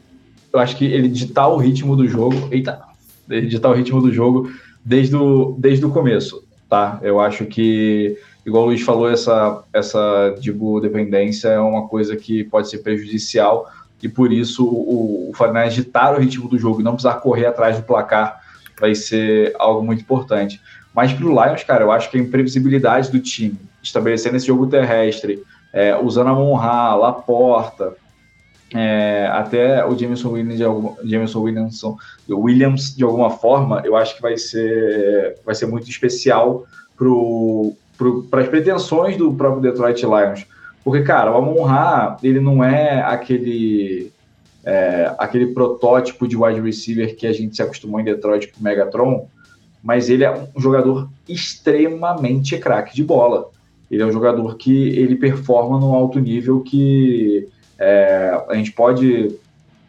eu 0.53 0.59
acho 0.59 0.77
que 0.77 0.85
ele 0.85 1.09
ditar 1.09 1.49
o 1.49 1.57
ritmo 1.57 1.97
do 1.97 2.07
jogo. 2.07 2.49
Eita! 2.51 2.81
Ditar 3.29 3.71
o 3.71 3.75
ritmo 3.75 4.01
do 4.01 4.13
jogo 4.13 4.53
desde 4.85 5.17
o, 5.17 5.57
desde 5.59 5.85
o 5.87 5.91
começo, 5.91 6.45
tá? 6.69 6.99
Eu 7.03 7.21
acho 7.21 7.47
que 7.47 8.19
igual 8.45 8.65
o 8.65 8.67
Luiz 8.67 8.83
falou, 8.83 9.09
essa, 9.09 9.63
essa 9.73 10.35
digo, 10.39 10.81
dependência 10.81 11.49
é 11.49 11.61
uma 11.61 11.87
coisa 11.89 12.17
que 12.17 12.45
pode 12.45 12.69
ser 12.69 12.79
prejudicial 12.79 13.71
e 14.03 14.09
por 14.09 14.33
isso 14.33 14.65
o, 14.67 15.31
o 15.31 15.45
agitar 15.57 16.15
o 16.15 16.19
ritmo 16.19 16.49
do 16.49 16.59
jogo 16.59 16.81
e 16.81 16.85
não 16.85 16.93
precisar 16.93 17.15
correr 17.17 17.47
atrás 17.47 17.77
do 17.77 17.85
placar 17.85 18.41
vai 18.79 18.95
ser 18.95 19.55
algo 19.59 19.83
muito 19.83 20.01
importante. 20.01 20.61
Mas 20.95 21.13
para 21.13 21.25
o 21.25 21.31
Lions, 21.31 21.63
cara, 21.63 21.85
eu 21.85 21.93
acho 21.93 22.11
que 22.11 22.19
a 22.19 22.21
imprevisibilidade 22.21 23.11
do 23.11 23.21
time, 23.21 23.59
estabelecendo 23.83 24.37
esse 24.37 24.47
jogo 24.47 24.67
terrestre, 24.67 25.43
é, 25.73 25.97
usando 25.97 26.29
a 26.29 26.35
Monra, 26.35 26.95
Laporta, 26.95 27.95
é, 28.75 29.29
até 29.33 29.85
o 29.85 29.97
Jameson 29.97 30.31
Williams, 30.31 30.57
de 30.57 30.65
alguma, 30.65 30.97
Jameson 31.05 31.41
Williamson, 31.41 31.97
Williams 32.29 32.95
de 32.97 33.05
alguma 33.05 33.31
forma, 33.31 33.83
eu 33.85 33.97
acho 33.97 34.17
que 34.17 34.23
vai 34.23 34.37
ser, 34.37 35.39
vai 35.45 35.55
ser 35.55 35.67
muito 35.67 35.89
especial 35.89 36.65
para 38.31 38.41
as 38.41 38.49
pretensões 38.49 39.17
do 39.17 39.33
próprio 39.33 39.63
Detroit 39.63 40.03
Lions. 40.03 40.47
Porque, 40.85 41.03
cara, 41.03 41.33
o 41.33 41.37
Amon-Ra, 41.37 42.17
ele 42.23 42.41
não 42.41 42.63
é 42.63 43.03
aquele 43.03 44.13
é, 44.65 45.13
aquele 45.19 45.49
protótipo 45.49 46.27
de 46.27 46.37
wide 46.37 46.61
receiver 46.61 47.17
que 47.17 47.27
a 47.27 47.33
gente 47.33 47.57
se 47.57 47.63
acostumou 47.63 48.01
em 48.01 48.05
Detroit 48.05 48.49
com 48.49 48.61
o 48.61 48.63
Megatron, 48.63 49.29
mas 49.83 50.09
ele 50.09 50.25
é 50.25 50.33
um 50.33 50.61
jogador 50.61 51.09
extremamente 51.29 52.57
craque 52.59 52.95
de 52.95 53.03
bola. 53.03 53.51
Ele 53.91 54.03
é 54.03 54.07
um 54.07 54.13
jogador 54.13 54.57
que 54.57 54.89
ele 54.91 55.17
performa 55.17 55.79
num 55.79 55.93
alto 55.93 56.19
nível 56.21 56.61
que 56.61 57.49
é, 57.79 58.41
a 58.49 58.55
gente 58.55 58.73
pode, 58.73 59.37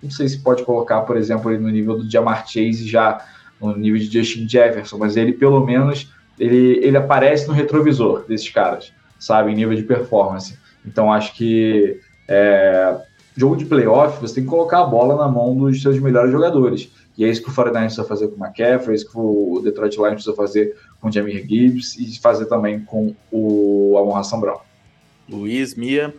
não 0.02 0.10
sei 0.10 0.28
se 0.28 0.40
pode 0.40 0.64
colocar, 0.64 1.02
por 1.02 1.16
exemplo, 1.16 1.52
ele 1.52 1.62
no 1.62 1.70
nível 1.70 1.98
do 1.98 2.10
Jamar 2.10 2.48
Chase 2.48 2.88
já 2.88 3.24
no 3.62 3.78
nível 3.78 4.00
de 4.00 4.12
Justin 4.12 4.50
Jefferson, 4.50 4.98
mas 4.98 5.16
ele 5.16 5.32
pelo 5.32 5.64
menos 5.64 6.12
ele, 6.40 6.80
ele 6.84 6.98
aparece 6.98 7.48
no 7.48 7.54
retrovisor 7.54 8.26
desses 8.28 8.50
caras, 8.50 8.92
sabe, 9.20 9.52
em 9.52 9.56
nível 9.56 9.76
de 9.76 9.84
performance. 9.84 10.58
Então 10.86 11.12
acho 11.12 11.34
que 11.36 12.00
é, 12.28 12.98
jogo 13.36 13.56
de 13.56 13.66
playoff 13.66 14.20
você 14.22 14.36
tem 14.36 14.44
que 14.44 14.50
colocar 14.50 14.82
a 14.82 14.86
bola 14.86 15.16
na 15.16 15.28
mão 15.28 15.56
dos 15.56 15.82
seus 15.82 16.00
melhores 16.00 16.32
jogadores. 16.32 16.90
E 17.18 17.24
é 17.24 17.30
isso 17.30 17.44
que 17.44 17.50
o 17.50 17.54
49 17.54 17.86
precisa 17.86 18.08
fazer 18.08 18.28
com 18.30 18.36
o 18.36 18.46
McCaffrey, 18.46 18.92
é 18.92 18.96
isso 18.96 19.10
que 19.10 19.18
o 19.18 19.62
Detroit 19.64 19.96
Lions 19.98 20.14
precisa 20.14 20.36
fazer 20.36 20.76
com 21.00 21.10
o 21.10 21.12
Jamir 21.12 21.46
Gibbs 21.48 21.96
e 21.96 22.20
fazer 22.20 22.46
também 22.46 22.80
com 22.80 23.16
o 23.32 23.96
Amon 23.98 24.16
Hassan 24.16 24.40
Brown. 24.40 24.60
Luiz, 25.30 25.76
Mia, 25.76 26.14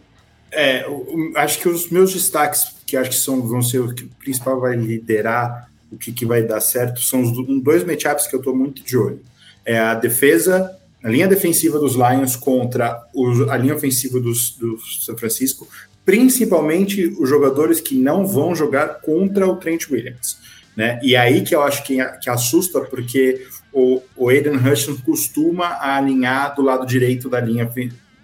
é, 0.53 0.85
eu, 0.85 1.33
acho 1.35 1.59
que 1.59 1.69
os 1.69 1.91
meus 1.91 2.13
destaques, 2.13 2.77
que 2.87 2.97
acho 2.97 3.11
que 3.11 3.17
são, 3.17 3.43
vão 3.43 3.61
ser 3.61 3.81
o 3.81 3.93
que 3.93 4.05
o 4.05 4.09
principal 4.21 4.61
vai 4.61 4.77
liderar 4.77 5.69
o 5.91 5.97
que, 5.97 6.13
que 6.13 6.25
vai 6.25 6.43
dar 6.43 6.61
certo, 6.61 7.01
são 7.01 7.23
os 7.23 7.63
dois 7.63 7.85
matchups 7.85 8.27
que 8.27 8.35
eu 8.35 8.41
estou 8.41 8.55
muito 8.55 8.83
de 8.83 8.97
olho. 8.97 9.21
É 9.65 9.79
a 9.79 9.95
defesa, 9.95 10.77
a 11.05 11.09
linha 11.11 11.29
defensiva 11.29 11.79
dos 11.79 11.95
Lions 11.95 12.35
contra 12.35 13.07
os, 13.15 13.47
a 13.51 13.59
linha 13.59 13.75
ofensiva 13.75 14.19
dos, 14.19 14.53
do 14.57 14.79
São 15.05 15.17
Francisco, 15.19 15.69
principalmente 16.03 17.05
os 17.21 17.29
jogadores 17.29 17.79
que 17.79 17.95
não 17.95 18.27
vão 18.27 18.55
jogar 18.55 19.01
contra 19.03 19.47
o 19.47 19.57
Trent 19.57 19.91
Williams. 19.91 20.39
Né? 20.75 20.99
E 21.03 21.15
aí 21.15 21.43
que 21.43 21.55
eu 21.55 21.63
acho 21.63 21.85
que, 21.85 22.03
que 22.23 22.31
assusta, 22.31 22.81
porque 22.81 23.47
o, 23.71 24.01
o 24.17 24.31
Aiden 24.31 24.57
Hutchinson 24.57 24.97
costuma 25.05 25.79
alinhar 25.79 26.55
do 26.57 26.63
lado 26.63 26.87
direito 26.87 27.29
da 27.29 27.39
linha 27.39 27.71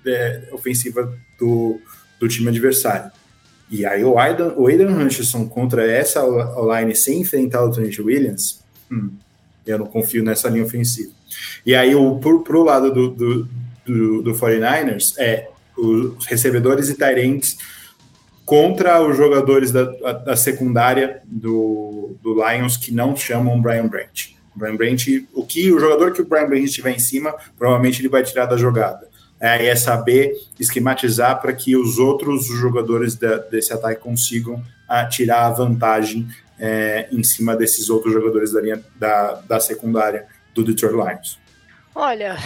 é, 0.07 0.49
ofensiva 0.51 1.15
do, 1.39 1.79
do 2.19 2.29
time 2.29 2.49
adversário. 2.49 3.11
E 3.71 3.85
aí 3.85 4.03
o 4.03 4.19
Aidan, 4.19 4.55
o 4.57 4.67
Aidan 4.67 4.91
Hutchinson 5.05 5.47
contra 5.47 5.87
essa 5.87 6.23
line 6.23 6.97
sem 6.97 7.21
enfrentar 7.21 7.63
o 7.63 7.71
Trent 7.71 7.99
Williams, 7.99 8.65
hum, 8.91 9.13
eu 9.67 9.79
não 9.79 9.87
confio 9.87 10.25
nessa 10.25 10.49
linha 10.49 10.65
ofensiva. 10.65 11.20
E 11.65 11.75
aí 11.75 11.95
o 11.95 12.19
pro, 12.19 12.43
pro 12.43 12.63
lado 12.63 12.93
do, 12.93 13.11
do, 13.11 13.49
do, 13.87 14.23
do 14.23 14.33
49ers 14.33 15.15
é 15.19 15.49
os 15.77 16.27
recebedores 16.27 16.89
e 16.89 16.95
Tyrants 16.95 17.57
contra 18.45 19.01
os 19.01 19.17
jogadores 19.17 19.71
da, 19.71 19.85
da 19.85 20.37
secundária 20.37 21.23
do, 21.25 22.17
do 22.23 22.35
Lions 22.35 22.77
que 22.77 22.93
não 22.93 23.17
chamam 23.17 23.61
Brian 23.61 23.87
Branch. 23.87 24.37
Brian 24.55 24.77
Branch, 24.77 25.29
o 25.33 25.47
que 25.47 25.73
o 25.73 25.79
jogador 25.79 26.13
que 26.13 26.21
o 26.21 26.27
Brian 26.27 26.49
Branch 26.49 26.65
estiver 26.65 26.91
em 26.91 26.99
cima, 26.99 27.35
provavelmente 27.57 28.01
ele 28.01 28.09
vai 28.09 28.23
tirar 28.23 28.47
da 28.47 28.57
jogada 28.57 29.11
é, 29.41 29.67
é 29.67 29.75
saber 29.75 30.37
esquematizar 30.59 31.41
para 31.41 31.53
que 31.53 31.75
os 31.75 31.99
outros 31.99 32.47
jogadores 32.47 33.15
de, 33.15 33.39
desse 33.51 33.73
ataque 33.73 34.03
consigam 34.03 34.63
a, 34.87 35.07
tirar 35.07 35.47
a 35.47 35.51
vantagem 35.51 36.29
é, 36.59 37.09
em 37.11 37.25
cima 37.25 37.57
desses 37.57 37.89
outros 37.89 38.13
jogadores 38.13 38.53
da 38.53 38.61
linha 38.61 38.85
da, 38.97 39.41
da 39.49 39.59
secundária 39.59 40.27
do 40.63 40.73
Detroit 40.73 40.95
Lions. 40.95 41.39
Olha, 41.95 42.37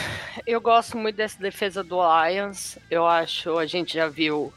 eu 0.47 0.61
gosto 0.61 0.97
muito 0.97 1.17
dessa 1.17 1.39
defesa 1.39 1.85
do 1.85 1.97
Lions. 1.97 2.79
Eu 2.91 3.07
acho, 3.07 3.59
a 3.59 3.67
gente 3.67 3.95
já 3.95 4.09
viu 4.09 4.53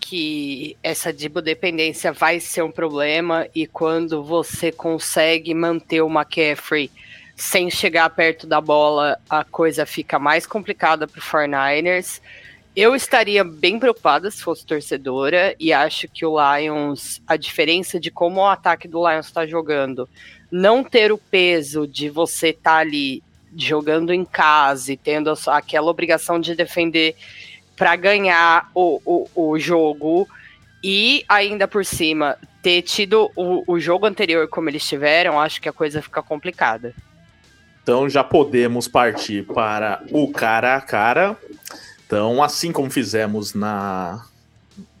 que 0.00 0.76
essa 0.82 1.12
dependência 1.12 2.12
vai 2.12 2.38
ser 2.38 2.62
um 2.62 2.70
problema 2.70 3.46
e 3.54 3.66
quando 3.66 4.22
você 4.22 4.70
consegue 4.70 5.54
manter 5.54 6.02
o 6.02 6.10
McCaffrey 6.10 6.90
sem 7.36 7.70
chegar 7.70 8.08
perto 8.10 8.46
da 8.46 8.60
bola, 8.60 9.18
a 9.28 9.44
coisa 9.44 9.86
fica 9.86 10.18
mais 10.18 10.46
complicada 10.46 11.06
para 11.06 11.18
o 11.18 11.22
49ers. 11.22 12.20
Eu 12.76 12.94
estaria 12.94 13.44
bem 13.44 13.78
preocupada 13.78 14.30
se 14.30 14.42
fosse 14.42 14.66
torcedora 14.66 15.54
e 15.58 15.72
acho 15.72 16.08
que 16.08 16.26
o 16.26 16.36
Lions, 16.38 17.22
a 17.26 17.36
diferença 17.36 17.98
de 17.98 18.10
como 18.10 18.40
o 18.40 18.46
ataque 18.46 18.88
do 18.88 19.08
Lions 19.08 19.26
está 19.26 19.46
jogando, 19.46 20.08
não 20.56 20.84
ter 20.84 21.10
o 21.10 21.18
peso 21.18 21.84
de 21.84 22.08
você 22.08 22.50
estar 22.50 22.74
tá 22.74 22.76
ali 22.76 23.20
jogando 23.56 24.12
em 24.12 24.24
casa 24.24 24.92
e 24.92 24.96
tendo 24.96 25.34
aquela 25.48 25.90
obrigação 25.90 26.38
de 26.38 26.54
defender 26.54 27.16
para 27.76 27.96
ganhar 27.96 28.70
o, 28.72 29.00
o, 29.04 29.50
o, 29.50 29.58
jogo 29.58 30.28
e 30.80 31.24
ainda 31.28 31.66
por 31.66 31.84
cima 31.84 32.38
ter 32.62 32.82
tido 32.82 33.32
o, 33.34 33.64
o 33.66 33.80
jogo 33.80 34.06
anterior 34.06 34.46
como 34.46 34.68
eles 34.68 34.86
tiveram, 34.86 35.40
acho 35.40 35.60
que 35.60 35.68
a 35.68 35.72
coisa 35.72 36.00
fica 36.00 36.22
complicada. 36.22 36.94
Então 37.82 38.08
já 38.08 38.22
podemos 38.22 38.86
partir 38.86 39.44
para 39.44 40.04
o 40.12 40.30
cara 40.30 40.76
a 40.76 40.80
cara. 40.80 41.36
Então, 42.06 42.40
assim 42.40 42.70
como 42.70 42.88
fizemos 42.88 43.54
na, 43.54 44.24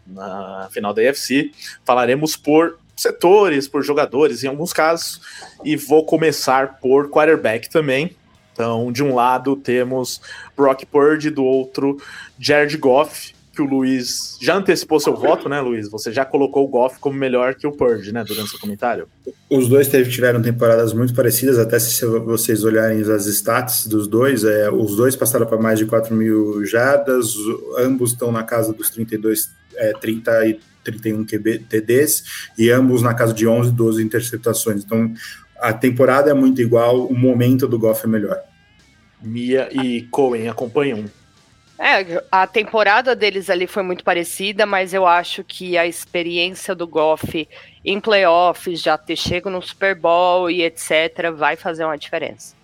na 0.04 0.68
final 0.72 0.92
da 0.92 1.00
UFC, 1.00 1.52
falaremos 1.84 2.36
por 2.36 2.76
setores, 2.96 3.68
por 3.68 3.82
jogadores 3.82 4.44
em 4.44 4.48
alguns 4.48 4.72
casos, 4.72 5.20
e 5.64 5.76
vou 5.76 6.04
começar 6.04 6.78
por 6.80 7.10
quarterback 7.10 7.68
também. 7.68 8.16
Então, 8.52 8.92
de 8.92 9.02
um 9.02 9.14
lado 9.14 9.56
temos 9.56 10.20
Brock 10.56 10.84
Purdy, 10.86 11.28
do 11.28 11.44
outro 11.44 12.00
Jared 12.38 12.76
Goff, 12.76 13.34
que 13.54 13.62
o 13.62 13.64
Luiz 13.64 14.36
já 14.40 14.56
antecipou 14.56 14.98
seu 14.98 15.14
voto, 15.14 15.48
né, 15.48 15.60
Luiz? 15.60 15.88
Você 15.88 16.12
já 16.12 16.24
colocou 16.24 16.64
o 16.64 16.68
Goff 16.68 16.98
como 16.98 17.16
melhor 17.16 17.54
que 17.54 17.66
o 17.66 17.72
Purge, 17.72 18.12
né, 18.12 18.24
durante 18.24 18.50
seu 18.50 18.58
comentário? 18.58 19.06
Os 19.48 19.68
dois 19.68 19.88
tiveram 19.88 20.42
temporadas 20.42 20.92
muito 20.92 21.14
parecidas, 21.14 21.58
até 21.58 21.78
se 21.78 22.04
vocês 22.04 22.64
olharem 22.64 23.00
as 23.00 23.26
stats 23.26 23.86
dos 23.86 24.08
dois, 24.08 24.44
é, 24.44 24.70
os 24.70 24.96
dois 24.96 25.14
passaram 25.14 25.46
para 25.46 25.58
mais 25.58 25.78
de 25.78 25.86
4 25.86 26.14
mil 26.14 26.64
jardas, 26.64 27.34
ambos 27.78 28.12
estão 28.12 28.32
na 28.32 28.42
casa 28.42 28.72
dos 28.72 28.90
32, 28.90 29.50
é, 29.76 29.92
30 29.92 30.46
e 30.46 30.60
31 30.84 31.24
QB, 31.24 31.58
TDs, 31.68 32.24
e 32.58 32.70
ambos 32.70 33.02
na 33.02 33.14
casa 33.14 33.32
de 33.32 33.46
11, 33.46 33.72
12 33.72 34.02
interceptações. 34.02 34.84
Então, 34.84 35.12
a 35.58 35.72
temporada 35.72 36.30
é 36.30 36.34
muito 36.34 36.60
igual, 36.60 37.06
o 37.06 37.16
momento 37.16 37.66
do 37.66 37.78
Goff 37.78 38.04
é 38.04 38.08
melhor. 38.08 38.38
Mia 39.22 39.68
e 39.72 40.02
Cohen 40.10 40.48
acompanham 40.48 41.04
é, 41.78 42.22
a 42.30 42.46
temporada 42.46 43.16
deles 43.16 43.50
ali 43.50 43.66
foi 43.66 43.82
muito 43.82 44.04
parecida, 44.04 44.64
mas 44.64 44.94
eu 44.94 45.06
acho 45.06 45.42
que 45.42 45.76
a 45.76 45.86
experiência 45.86 46.74
do 46.74 46.86
Goff 46.86 47.48
em 47.84 48.00
playoffs, 48.00 48.80
já 48.80 48.96
ter 48.96 49.16
chego 49.16 49.50
no 49.50 49.60
Super 49.60 49.94
Bowl 49.94 50.48
e 50.48 50.62
etc., 50.62 51.32
vai 51.36 51.56
fazer 51.56 51.84
uma 51.84 51.98
diferença. 51.98 52.54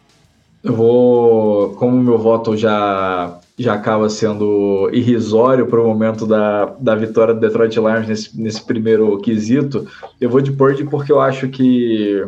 Eu 0.62 0.74
vou, 0.74 1.70
como 1.74 2.02
meu 2.02 2.18
voto 2.18 2.56
já, 2.56 3.38
já 3.58 3.74
acaba 3.74 4.10
sendo 4.10 4.90
irrisório 4.92 5.66
para 5.66 5.80
o 5.80 5.86
momento 5.86 6.26
da, 6.26 6.66
da 6.78 6.94
vitória 6.94 7.32
do 7.32 7.40
Detroit 7.40 7.76
Lions 7.76 8.06
nesse, 8.06 8.40
nesse 8.40 8.62
primeiro 8.62 9.18
quesito, 9.18 9.88
eu 10.20 10.28
vou 10.28 10.40
de 10.40 10.52
Purdy 10.52 10.84
porque 10.84 11.10
eu 11.10 11.20
acho 11.20 11.48
que, 11.48 12.26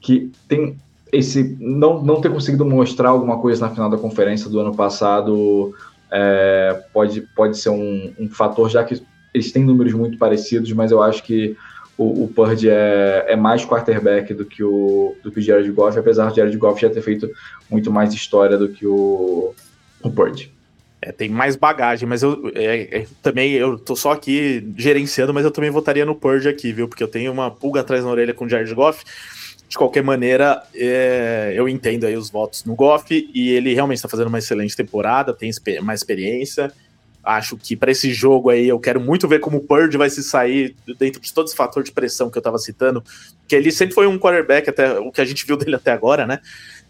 que 0.00 0.32
tem 0.48 0.76
esse 1.12 1.56
não, 1.60 2.02
não 2.02 2.22
ter 2.22 2.32
conseguido 2.32 2.64
mostrar 2.64 3.10
alguma 3.10 3.38
coisa 3.38 3.66
na 3.66 3.72
final 3.72 3.90
da 3.90 3.98
conferência 3.98 4.48
do 4.48 4.58
ano 4.58 4.74
passado 4.74 5.74
é, 6.10 6.82
pode, 6.92 7.20
pode 7.34 7.58
ser 7.58 7.68
um, 7.68 8.12
um, 8.18 8.28
fator, 8.28 8.70
já 8.70 8.82
que 8.82 9.02
eles 9.34 9.52
têm 9.52 9.64
números 9.64 9.92
muito 9.92 10.18
parecidos, 10.18 10.72
mas 10.72 10.90
eu 10.90 11.02
acho 11.02 11.22
que 11.22 11.56
o, 11.96 12.24
o 12.24 12.28
Purdy 12.28 12.70
é, 12.70 13.26
é 13.28 13.36
mais 13.36 13.64
quarterback 13.64 14.32
do 14.34 14.44
que 14.44 14.62
o, 14.62 15.14
do 15.22 15.30
que 15.30 15.38
o 15.38 15.42
Jared 15.42 15.70
Goff, 15.70 15.98
apesar 15.98 16.30
do 16.30 16.36
Jared 16.36 16.56
Goff 16.56 16.80
já 16.80 16.90
ter 16.90 17.02
feito 17.02 17.30
muito 17.70 17.90
mais 17.90 18.12
história 18.12 18.56
do 18.56 18.68
que 18.68 18.86
o, 18.86 19.54
o 20.02 20.10
Purdy. 20.10 20.52
É, 21.00 21.10
tem 21.10 21.28
mais 21.28 21.56
bagagem, 21.56 22.08
mas 22.08 22.22
eu 22.22 22.52
é, 22.54 23.00
é, 23.00 23.06
também 23.20 23.52
eu 23.52 23.76
tô 23.76 23.96
só 23.96 24.12
aqui 24.12 24.72
gerenciando, 24.76 25.34
mas 25.34 25.44
eu 25.44 25.50
também 25.50 25.70
votaria 25.70 26.06
no 26.06 26.14
Purdy 26.14 26.48
aqui, 26.48 26.72
viu? 26.72 26.88
Porque 26.88 27.02
eu 27.02 27.08
tenho 27.08 27.32
uma 27.32 27.50
pulga 27.50 27.80
atrás 27.80 28.04
na 28.04 28.10
orelha 28.10 28.32
com 28.32 28.44
o 28.44 28.48
Jared 28.48 28.72
Goff 28.72 29.04
De 29.68 29.76
qualquer 29.76 30.04
maneira, 30.04 30.62
é, 30.72 31.52
eu 31.56 31.68
entendo 31.68 32.06
aí 32.06 32.16
os 32.16 32.30
votos 32.30 32.64
no 32.64 32.76
Goff 32.76 33.28
e 33.34 33.50
ele 33.50 33.74
realmente 33.74 33.98
está 33.98 34.08
fazendo 34.08 34.28
uma 34.28 34.38
excelente 34.38 34.76
temporada, 34.76 35.34
tem 35.34 35.50
mais 35.82 36.00
experiência. 36.00 36.72
Acho 37.24 37.56
que 37.56 37.76
para 37.76 37.92
esse 37.92 38.12
jogo 38.12 38.50
aí 38.50 38.68
eu 38.68 38.80
quero 38.80 39.00
muito 39.00 39.28
ver 39.28 39.38
como 39.38 39.58
o 39.58 39.60
Purge 39.60 39.96
vai 39.96 40.10
se 40.10 40.22
sair 40.22 40.74
dentro 40.98 41.20
de 41.20 41.32
todo 41.32 41.46
esse 41.46 41.56
fator 41.56 41.82
de 41.82 41.92
pressão 41.92 42.30
que 42.30 42.36
eu 42.36 42.40
estava 42.40 42.58
citando, 42.58 43.02
que 43.46 43.54
ele 43.54 43.70
sempre 43.70 43.94
foi 43.94 44.06
um 44.06 44.18
quarterback 44.18 44.68
até 44.68 44.98
o 44.98 45.12
que 45.12 45.20
a 45.20 45.24
gente 45.24 45.46
viu 45.46 45.56
dele 45.58 45.76
até 45.76 45.92
agora, 45.92 46.26
né? 46.26 46.40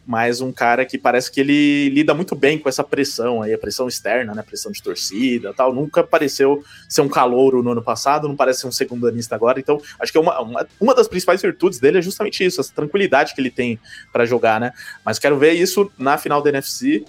mas 0.06 0.40
um 0.40 0.52
cara 0.52 0.84
que 0.84 0.98
parece 0.98 1.30
que 1.30 1.40
ele 1.40 1.88
lida 1.90 2.12
muito 2.14 2.34
bem 2.34 2.58
com 2.58 2.68
essa 2.68 2.82
pressão 2.82 3.42
aí, 3.42 3.52
a 3.52 3.58
pressão 3.58 3.86
externa, 3.86 4.34
né, 4.34 4.42
pressão 4.42 4.72
de 4.72 4.82
torcida 4.82 5.52
tal, 5.54 5.72
nunca 5.72 6.02
pareceu 6.02 6.62
ser 6.88 7.02
um 7.02 7.08
calouro 7.08 7.62
no 7.62 7.72
ano 7.72 7.82
passado, 7.82 8.28
não 8.28 8.36
parece 8.36 8.60
ser 8.60 8.66
um 8.66 8.72
segundanista 8.72 9.34
agora, 9.34 9.60
então 9.60 9.80
acho 10.00 10.10
que 10.10 10.18
é 10.18 10.20
uma, 10.20 10.40
uma, 10.40 10.66
uma 10.80 10.94
das 10.94 11.06
principais 11.06 11.40
virtudes 11.40 11.78
dele 11.78 11.98
é 11.98 12.02
justamente 12.02 12.44
isso, 12.44 12.60
essa 12.60 12.74
tranquilidade 12.74 13.34
que 13.34 13.40
ele 13.40 13.50
tem 13.50 13.78
para 14.12 14.26
jogar, 14.26 14.60
né, 14.60 14.72
mas 15.04 15.18
quero 15.18 15.38
ver 15.38 15.52
isso 15.52 15.90
na 15.96 16.18
final 16.18 16.42
da 16.42 16.50
NFC, 16.50 17.04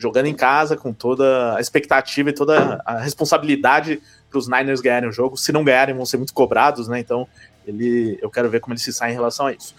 jogando 0.00 0.26
em 0.26 0.34
casa, 0.34 0.76
com 0.76 0.92
toda 0.92 1.54
a 1.56 1.60
expectativa 1.60 2.30
e 2.30 2.32
toda 2.32 2.80
a 2.84 2.98
responsabilidade 3.00 4.00
para 4.30 4.38
os 4.38 4.48
Niners 4.48 4.80
ganharem 4.80 5.08
o 5.08 5.12
jogo, 5.12 5.36
se 5.36 5.52
não 5.52 5.62
ganharem 5.62 5.94
vão 5.94 6.06
ser 6.06 6.16
muito 6.16 6.32
cobrados, 6.32 6.88
né, 6.88 6.98
então 6.98 7.28
ele, 7.66 8.18
eu 8.22 8.30
quero 8.30 8.48
ver 8.48 8.60
como 8.60 8.72
ele 8.72 8.80
se 8.80 8.92
sai 8.92 9.10
em 9.10 9.14
relação 9.14 9.46
a 9.46 9.52
isso. 9.52 9.74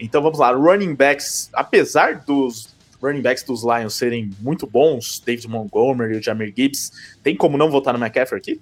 Então 0.00 0.22
vamos 0.22 0.38
lá, 0.38 0.50
running 0.52 0.94
backs, 0.94 1.50
apesar 1.52 2.24
dos 2.24 2.72
running 3.02 3.20
backs 3.20 3.42
dos 3.42 3.62
Lions 3.62 3.94
serem 3.94 4.30
muito 4.40 4.66
bons, 4.66 5.20
David 5.24 5.48
Montgomery 5.48 6.14
e 6.14 6.18
o 6.18 6.22
Jamir 6.22 6.52
Gibbs, 6.56 6.92
tem 7.22 7.36
como 7.36 7.58
não 7.58 7.70
votar 7.70 7.92
no 7.92 8.02
McCaffrey 8.02 8.38
aqui? 8.38 8.60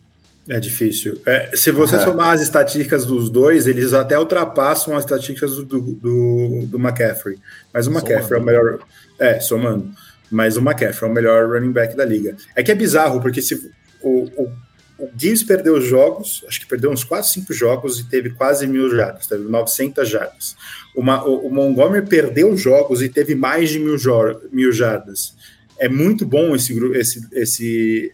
É 0.49 0.59
difícil. 0.59 1.21
É, 1.27 1.55
se 1.55 1.71
você 1.71 1.97
é. 1.97 2.01
somar 2.01 2.31
as 2.31 2.41
estatísticas 2.41 3.05
dos 3.05 3.31
dois, 3.31 3.67
eles 3.67 3.93
até 3.93 4.19
ultrapassam 4.19 4.97
as 4.97 5.05
estatísticas 5.05 5.57
do, 5.57 5.65
do, 5.65 6.67
do 6.67 6.79
McCaffrey. 6.79 7.39
Mas 7.73 7.87
o 7.87 7.91
McCaffrey 7.91 8.23
somando. 8.23 8.35
é 8.35 8.41
o 8.41 8.45
melhor. 8.45 8.79
É, 9.19 9.39
somando. 9.39 9.91
Mas 10.31 10.57
o 10.57 10.61
McCaffrey 10.61 11.09
é 11.09 11.13
o 11.13 11.15
melhor 11.15 11.49
running 11.49 11.73
back 11.73 11.97
da 11.97 12.05
liga. 12.05 12.37
É 12.55 12.63
que 12.63 12.71
é 12.71 12.75
bizarro, 12.75 13.21
porque 13.21 13.43
se 13.43 13.55
o, 14.01 14.31
o, 14.37 14.53
o 14.99 15.09
Gibbs 15.17 15.43
perdeu 15.43 15.77
os 15.77 15.85
jogos, 15.85 16.45
acho 16.47 16.61
que 16.61 16.67
perdeu 16.67 16.91
uns 16.91 17.03
4, 17.03 17.29
5 17.29 17.53
jogos 17.53 17.99
e 17.99 18.05
teve 18.05 18.31
quase 18.31 18.67
mil 18.67 18.95
jardas, 18.95 19.27
teve 19.27 19.45
900 19.45 20.09
jardas. 20.09 20.57
O, 20.95 21.01
o, 21.01 21.51
Montgomery 21.51 22.07
perdeu 22.07 22.57
jogos 22.57 23.01
e 23.03 23.09
teve 23.09 23.35
mais 23.35 23.71
de 23.71 23.79
mil, 23.79 23.97
mil 24.53 24.73
jardas. 24.73 25.35
É 25.79 25.89
muito 25.89 26.27
bom 26.27 26.55
esse, 26.55 26.79
esse, 26.95 27.29
esse, 27.33 28.13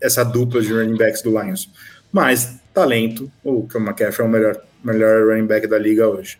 essa 0.00 0.24
dupla 0.24 0.62
de 0.62 0.72
running 0.72 0.96
backs 0.96 1.22
do 1.22 1.30
Lions. 1.30 1.68
Mas, 2.12 2.60
talento, 2.72 3.30
o 3.42 3.66
Cam 3.66 3.80
McCaffrey 3.80 4.24
é 4.24 4.28
o 4.28 4.32
melhor, 4.32 4.62
melhor 4.84 5.28
running 5.28 5.46
back 5.46 5.66
da 5.66 5.78
liga 5.78 6.08
hoje. 6.08 6.38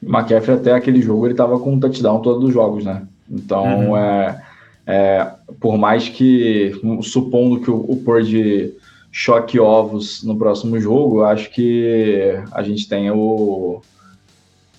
McCaffrey 0.00 0.56
até 0.56 0.72
aquele 0.72 1.02
jogo 1.02 1.26
ele 1.26 1.34
tava 1.34 1.58
com 1.58 1.72
um 1.72 1.80
touchdown 1.80 2.22
todos 2.22 2.44
os 2.44 2.54
jogos, 2.54 2.84
né? 2.84 3.06
Então, 3.30 3.90
uhum. 3.90 3.96
é, 3.96 4.42
é, 4.86 5.30
por 5.60 5.78
mais 5.78 6.08
que, 6.08 6.72
supondo 7.02 7.60
que 7.60 7.70
o, 7.70 7.76
o 7.76 8.02
Purdy 8.04 8.74
choque 9.10 9.60
ovos 9.60 10.22
no 10.22 10.36
próximo 10.36 10.78
jogo, 10.80 11.22
acho 11.22 11.50
que 11.50 12.36
a 12.52 12.62
gente 12.62 12.88
tem 12.88 13.10
o, 13.10 13.80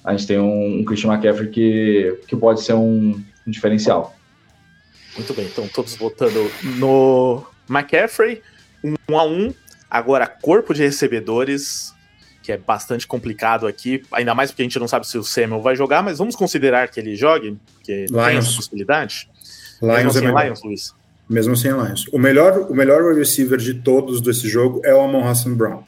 a 0.03 0.11
gente 0.11 0.27
tem 0.27 0.39
um, 0.39 0.79
um 0.79 0.83
Christian 0.83 1.13
McCaffrey 1.13 1.49
que, 1.49 2.19
que 2.27 2.35
pode 2.35 2.61
ser 2.61 2.73
um, 2.73 3.19
um 3.47 3.51
diferencial. 3.51 4.15
Muito 5.15 5.33
bem, 5.33 5.45
então 5.45 5.67
todos 5.69 5.95
votando 5.95 6.51
no 6.77 7.43
McCaffrey, 7.69 8.41
um 8.83 9.17
a 9.17 9.25
um. 9.25 9.53
Agora, 9.89 10.27
corpo 10.27 10.73
de 10.73 10.83
recebedores, 10.83 11.94
que 12.45 12.51
é 12.51 12.57
bastante 12.57 13.07
complicado 13.07 13.65
aqui, 13.65 14.03
ainda 14.11 14.35
mais 14.35 14.51
porque 14.51 14.61
a 14.61 14.65
gente 14.65 14.77
não 14.77 14.87
sabe 14.87 15.07
se 15.07 15.17
o 15.17 15.23
Samuel 15.23 15.63
vai 15.63 15.75
jogar, 15.75 16.03
mas 16.03 16.19
vamos 16.19 16.35
considerar 16.35 16.89
que 16.89 16.99
ele 16.99 17.15
jogue, 17.15 17.57
porque 17.73 18.05
Lions. 18.07 18.25
tem 18.27 18.37
essa 18.37 18.55
possibilidade. 18.55 19.27
Lions 19.81 19.95
Mesmo 19.95 20.13
sem 20.13 20.27
é 20.27 20.43
Lions, 20.43 20.63
Luiz. 20.63 20.93
Mesmo 21.27 21.57
sem 21.57 21.71
Lions. 21.71 22.05
O 22.11 22.19
melhor, 22.19 22.69
o 22.69 22.75
melhor 22.75 23.15
receiver 23.15 23.57
de 23.57 23.73
todos 23.73 24.21
desse 24.21 24.47
jogo 24.47 24.79
é 24.85 24.93
o 24.93 25.01
Amon 25.01 25.27
Hassan 25.27 25.55
Brown. 25.55 25.83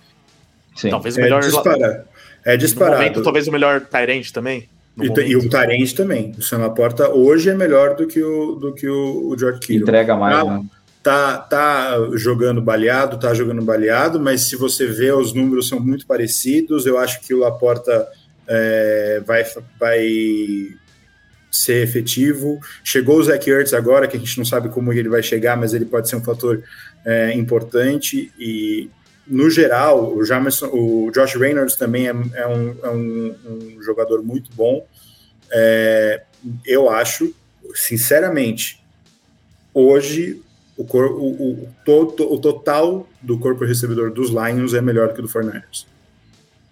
Sim. 0.75 0.89
Talvez 0.89 1.15
o 1.15 1.21
melhor. 1.21 1.43
É 1.43 1.45
dispara. 1.45 2.07
É 2.43 2.57
disparado. 2.57 2.97
Momento, 2.97 3.21
talvez 3.21 3.47
o 3.47 3.51
melhor 3.51 3.81
Tyrande 3.81 4.33
também. 4.33 4.67
E, 4.99 5.05
e, 5.05 5.35
o 5.35 5.47
Tyrande 5.47 5.93
também. 5.93 6.33
O 6.39 6.41
Sam 6.41 6.57
Laporta 6.57 7.09
hoje 7.11 7.51
é 7.51 7.53
melhor 7.53 7.95
do 7.95 8.07
que 8.07 8.21
o, 8.21 8.55
do 8.55 8.73
que 8.73 8.87
o, 8.87 9.29
o 9.29 9.37
George 9.37 9.59
Kittle. 9.59 9.83
Entrega 9.83 10.15
mais, 10.15 10.43
tá, 10.43 10.57
né? 10.57 10.65
Tá, 11.07 11.37
tá 11.37 11.97
jogando 12.15 12.61
baleado, 12.61 13.17
tá 13.17 13.33
jogando 13.33 13.61
baleado, 13.61 14.19
mas 14.19 14.49
se 14.49 14.57
você 14.57 14.85
vê, 14.87 15.09
os 15.09 15.31
números 15.31 15.69
são 15.69 15.79
muito 15.79 16.05
parecidos. 16.05 16.85
Eu 16.85 16.97
acho 16.97 17.21
que 17.21 17.33
o 17.33 17.39
Laporta 17.39 18.05
é, 18.45 19.21
vai, 19.25 19.45
vai 19.79 20.05
ser 21.49 21.81
efetivo. 21.81 22.59
Chegou 22.83 23.19
o 23.19 23.23
Zach 23.23 23.49
Ertz 23.49 23.73
agora, 23.73 24.05
que 24.05 24.17
a 24.17 24.19
gente 24.19 24.37
não 24.37 24.43
sabe 24.43 24.67
como 24.67 24.91
ele 24.91 25.07
vai 25.07 25.23
chegar, 25.23 25.55
mas 25.55 25.73
ele 25.73 25.85
pode 25.85 26.09
ser 26.09 26.17
um 26.17 26.23
fator 26.25 26.61
é, 27.05 27.31
importante. 27.35 28.29
E 28.37 28.89
no 29.25 29.49
geral, 29.49 30.13
o, 30.13 30.25
Jamerson, 30.25 30.67
o 30.73 31.09
Josh 31.11 31.35
Reynolds 31.35 31.77
também 31.77 32.09
é, 32.09 32.11
é, 32.11 32.47
um, 32.47 32.75
é 32.83 32.89
um, 32.89 33.35
um, 33.45 33.81
jogador 33.81 34.21
muito 34.21 34.49
bom. 34.53 34.85
É, 35.53 36.23
eu 36.65 36.89
acho, 36.89 37.33
sinceramente, 37.73 38.83
hoje 39.73 40.43
o, 40.77 40.85
cor, 40.85 41.11
o, 41.11 41.27
o, 41.27 41.67
to, 41.83 42.33
o, 42.33 42.37
total 42.37 43.07
do 43.21 43.37
corpo 43.39 43.65
recebedor 43.65 44.11
dos 44.11 44.29
Lions 44.29 44.73
é 44.73 44.81
melhor 44.81 45.13
que 45.13 45.19
o 45.19 45.23
do 45.23 45.27
49ers. 45.27 45.85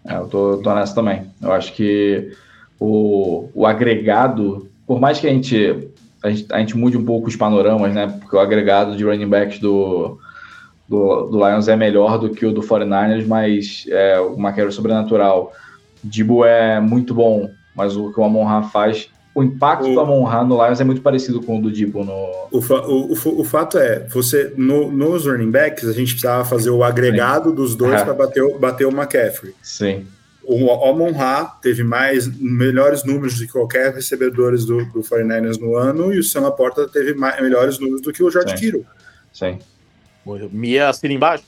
É, 0.05 0.15
eu 0.17 0.27
tô, 0.27 0.57
tô 0.57 0.73
nessa 0.75 0.93
também. 0.93 1.23
Eu 1.41 1.51
acho 1.51 1.73
que 1.73 2.31
o, 2.79 3.49
o 3.53 3.65
agregado, 3.65 4.69
por 4.85 4.99
mais 4.99 5.19
que 5.19 5.27
a 5.27 5.31
gente, 5.31 5.89
a 6.23 6.29
gente, 6.29 6.45
a 6.53 6.59
gente 6.59 6.77
mude 6.77 6.97
um 6.97 7.03
pouco 7.03 7.27
os 7.27 7.35
panoramas, 7.35 7.93
né? 7.93 8.07
Porque 8.19 8.35
o 8.35 8.39
agregado 8.39 8.95
de 8.95 9.03
running 9.03 9.27
backs 9.27 9.59
do, 9.59 10.19
do, 10.87 11.23
do 11.23 11.37
Lions 11.37 11.67
é 11.67 11.75
melhor 11.75 12.19
do 12.19 12.29
que 12.29 12.45
o 12.45 12.51
do 12.51 12.61
49ers, 12.61 13.25
mas 13.25 13.85
é 13.89 14.19
uma 14.19 14.53
queda 14.53 14.69
sobrenatural. 14.69 15.51
Dibo 16.03 16.45
é 16.45 16.79
muito 16.79 17.15
bom, 17.15 17.49
mas 17.75 17.97
o 17.97 18.13
que 18.13 18.19
o 18.19 18.23
Amon 18.23 18.43
Ra 18.43 18.61
faz, 18.61 19.09
o 19.35 19.43
impacto 19.43 19.85
o, 19.89 19.93
do 19.93 19.99
Amon 19.99 20.23
Ra 20.23 20.45
no 20.45 20.63
Lions 20.63 20.79
é 20.79 20.83
muito 20.85 21.01
parecido 21.01 21.41
com 21.41 21.59
o 21.59 21.61
do 21.61 21.69
Dibo 21.69 22.05
no. 22.05 22.13
O, 22.49 22.59
o, 22.59 23.13
o, 23.13 23.41
o 23.41 23.43
fato 23.43 23.77
é, 23.77 23.99
você 24.07 24.53
no, 24.55 24.89
nos 24.89 25.25
running 25.25 25.51
backs, 25.51 25.85
a 25.89 25.91
gente 25.91 26.11
precisava 26.11 26.45
fazer 26.45 26.69
o 26.69 26.81
agregado 26.81 27.49
Sim. 27.49 27.55
dos 27.55 27.75
dois 27.75 28.01
para 28.01 28.13
bater, 28.13 28.57
bater 28.57 28.87
o 28.87 28.91
McCaffrey. 28.91 29.53
Sim. 29.61 30.07
O 30.41 30.71
Amon 30.71 31.11
Ra 31.11 31.43
teve 31.61 31.83
mais 31.83 32.27
melhores 32.39 33.03
números 33.03 33.35
de 33.35 33.47
qualquer 33.47 33.93
recebedores 33.93 34.63
do, 34.63 34.85
do 34.85 35.01
49ers 35.01 35.59
no 35.59 35.75
ano, 35.75 36.13
e 36.13 36.19
o 36.19 36.23
Sam 36.23 36.41
Laporta 36.41 36.87
teve 36.87 37.13
mais, 37.13 37.41
melhores 37.41 37.77
números 37.77 38.01
do 38.01 38.13
que 38.13 38.23
o 38.23 38.31
George 38.31 38.53
Kittle. 38.55 38.85
Sim. 39.33 39.59
Mia 40.51 40.89
assina 40.89 41.13
embaixo? 41.13 41.43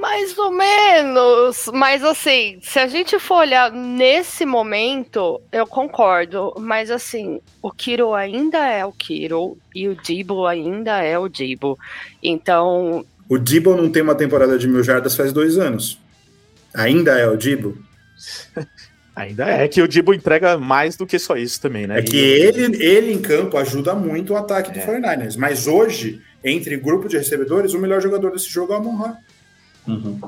Mais 0.00 0.36
ou 0.38 0.50
menos, 0.50 1.68
mas 1.72 2.02
assim, 2.02 2.58
se 2.62 2.78
a 2.78 2.86
gente 2.86 3.18
for 3.18 3.40
olhar 3.40 3.70
nesse 3.70 4.46
momento, 4.46 5.40
eu 5.52 5.66
concordo, 5.66 6.54
mas 6.58 6.90
assim, 6.90 7.38
o 7.60 7.70
Kiro 7.70 8.14
ainda 8.14 8.58
é 8.66 8.86
o 8.86 8.92
Kiro 8.92 9.58
e 9.74 9.86
o 9.86 9.94
Dibo 9.94 10.46
ainda 10.46 11.02
é 11.02 11.18
o 11.18 11.28
Dibo. 11.28 11.78
Então. 12.22 13.04
O 13.28 13.38
Dibo 13.38 13.76
não 13.76 13.90
tem 13.90 14.02
uma 14.02 14.14
temporada 14.14 14.58
de 14.58 14.66
mil 14.66 14.82
jardas 14.82 15.14
faz 15.14 15.30
dois 15.30 15.58
anos. 15.58 16.00
Ainda 16.74 17.18
é 17.18 17.28
o 17.28 17.36
Dibo? 17.36 17.76
Ainda 19.14 19.46
é 19.46 19.68
que 19.68 19.82
o 19.82 19.86
Dibo 19.86 20.14
entrega 20.14 20.56
mais 20.56 20.96
do 20.96 21.06
que 21.06 21.18
só 21.18 21.36
isso 21.36 21.60
também, 21.60 21.86
né? 21.86 21.98
É 21.98 22.02
que 22.02 22.16
ele, 22.16 22.82
ele 22.82 23.12
em 23.12 23.20
campo 23.20 23.58
ajuda 23.58 23.94
muito 23.94 24.32
o 24.32 24.36
ataque 24.36 24.70
é. 24.70 24.72
do 24.72 24.90
49ers, 24.90 25.36
mas 25.36 25.66
hoje 25.66 26.22
entre 26.44 26.76
grupo 26.76 27.08
de 27.08 27.16
recebedores, 27.16 27.74
o 27.74 27.78
melhor 27.78 28.00
jogador 28.00 28.32
desse 28.32 28.48
jogo 28.48 28.72
é 28.72 28.76
o 28.76 28.78
Amon 28.78 29.14
uhum. 29.86 30.20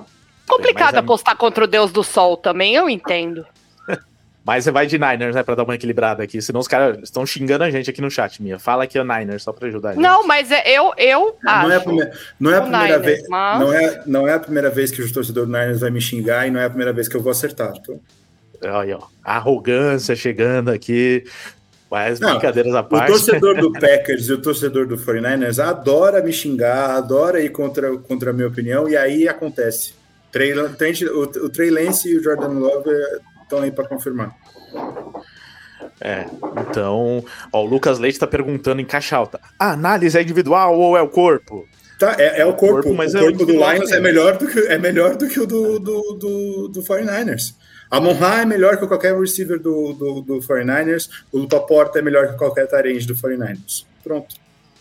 Complicado 0.47 0.97
apostar 0.97 1.36
contra 1.36 1.65
o 1.65 1.66
Deus 1.66 1.91
do 1.91 2.03
Sol 2.03 2.36
também, 2.36 2.74
eu 2.74 2.89
entendo. 2.89 3.47
Mas 4.45 4.65
você 4.65 4.70
vai 4.70 4.86
de 4.86 4.99
Niners, 4.99 5.35
né, 5.35 5.43
pra 5.43 5.55
dar 5.55 5.65
uma 5.65 5.74
equilibrada 5.74 6.23
aqui. 6.23 6.41
Senão 6.43 6.61
os 6.61 6.69
caras 6.69 6.99
estão 7.03 7.24
xingando 7.24 7.65
a 7.65 7.70
gente 7.70 7.89
aqui 7.89 8.03
no 8.03 8.11
chat, 8.11 8.43
Mia. 8.43 8.59
Fala 8.59 8.86
que 8.86 8.99
é 8.99 9.01
o 9.01 9.05
Niners, 9.05 9.43
só 9.43 9.53
pra 9.53 9.69
ajudar 9.69 9.91
a 9.91 9.93
gente. 9.95 10.03
Não, 10.03 10.27
mas 10.27 10.51
é, 10.53 10.62
eu, 10.70 10.93
eu 10.99 11.36
não, 11.43 11.53
acho. 11.53 11.62
Não 11.66 11.73
é 11.73 11.77
a 11.77 11.81
primeira, 11.81 12.12
não 12.39 12.51
é 12.51 12.57
a 12.57 12.61
primeira 12.61 12.86
Niners, 12.86 13.05
vez. 13.05 13.28
Mas... 13.28 13.61
Não, 13.61 13.73
é, 13.73 14.03
não 14.07 14.28
é 14.28 14.32
a 14.35 14.39
primeira 14.39 14.70
vez 14.70 14.91
que 14.91 15.01
o 15.01 15.12
torcedor 15.12 15.47
do 15.47 15.53
Niners 15.53 15.81
vai 15.81 15.91
me 15.91 16.01
xingar 16.01 16.47
e 16.47 16.51
não 16.51 16.61
é 16.61 16.66
a 16.66 16.69
primeira 16.69 16.93
vez 16.93 17.09
que 17.09 17.16
eu 17.16 17.23
vou 17.23 17.32
acertar. 17.32 17.73
Então. 17.74 17.99
Olha, 18.62 18.99
ó. 18.99 19.07
Arrogância 19.24 20.15
chegando 20.15 20.70
aqui. 20.70 21.24
Mas 21.90 22.19
não, 22.19 22.31
brincadeiras 22.31 22.74
à 22.74 22.82
parte. 22.82 23.11
O 23.11 23.15
torcedor 23.15 23.61
do 23.61 23.73
Packers 23.78 24.28
e 24.28 24.32
o 24.32 24.43
torcedor 24.43 24.86
do 24.86 24.97
49ers 24.97 25.62
adora 25.62 26.23
me 26.23 26.32
xingar, 26.32 26.97
adora 26.97 27.40
ir 27.40 27.51
contra, 27.51 27.97
contra 27.98 28.31
a 28.31 28.32
minha 28.32 28.48
opinião, 28.48 28.89
e 28.89 28.97
aí 28.97 29.28
acontece. 29.28 29.94
Trey, 30.32 30.52
o, 30.52 31.23
o 31.23 31.48
Trey 31.48 31.70
Lance 31.70 32.09
e 32.09 32.19
o 32.19 32.23
Jordan 32.23 32.48
Love 32.48 32.90
estão 33.43 33.61
aí 33.61 33.70
para 33.70 33.86
confirmar. 33.86 34.35
É, 36.01 36.27
então, 36.69 37.24
ó, 37.52 37.62
o 37.62 37.66
Lucas 37.66 37.98
Leite 37.98 38.16
está 38.16 38.27
perguntando 38.27 38.81
em 38.81 38.85
caixa 38.85 39.16
alta: 39.16 39.40
a 39.59 39.70
análise 39.70 40.19
é 40.19 40.23
individual 40.23 40.78
ou 40.78 40.97
é 40.97 41.02
o 41.02 41.09
corpo? 41.09 41.65
Tá, 41.99 42.16
é, 42.19 42.41
é 42.41 42.47
o 42.47 42.55
corpo. 42.55 42.75
corpo 42.75 42.95
mas 42.95 43.15
o 43.15 43.19
é 43.19 43.21
corpo 43.21 43.47
do 43.47 43.53
Lions 43.53 43.93
é 43.93 44.01
melhor 44.01 44.37
do 44.37 44.49
que, 44.49 44.59
é 44.61 44.79
melhor 44.79 45.16
do 45.16 45.29
que 45.29 45.41
o 45.41 45.47
do, 45.47 45.79
do, 45.79 46.15
do, 46.15 46.69
do 46.69 46.83
49ers. 46.83 47.55
A 47.91 48.01
Monra 48.01 48.43
é 48.43 48.45
melhor 48.45 48.77
que 48.77 48.87
qualquer 48.87 49.19
receiver 49.19 49.61
do, 49.61 49.93
do, 49.93 50.21
do 50.21 50.39
49ers. 50.39 51.09
O 51.31 51.39
Lupa 51.39 51.61
Porta 51.61 51.99
é 51.99 52.03
melhor 52.03 52.29
que 52.29 52.37
qualquer 52.37 52.66
tarende 52.66 53.07
do 53.07 53.15
49ers. 53.15 53.85
Pronto. 54.03 54.35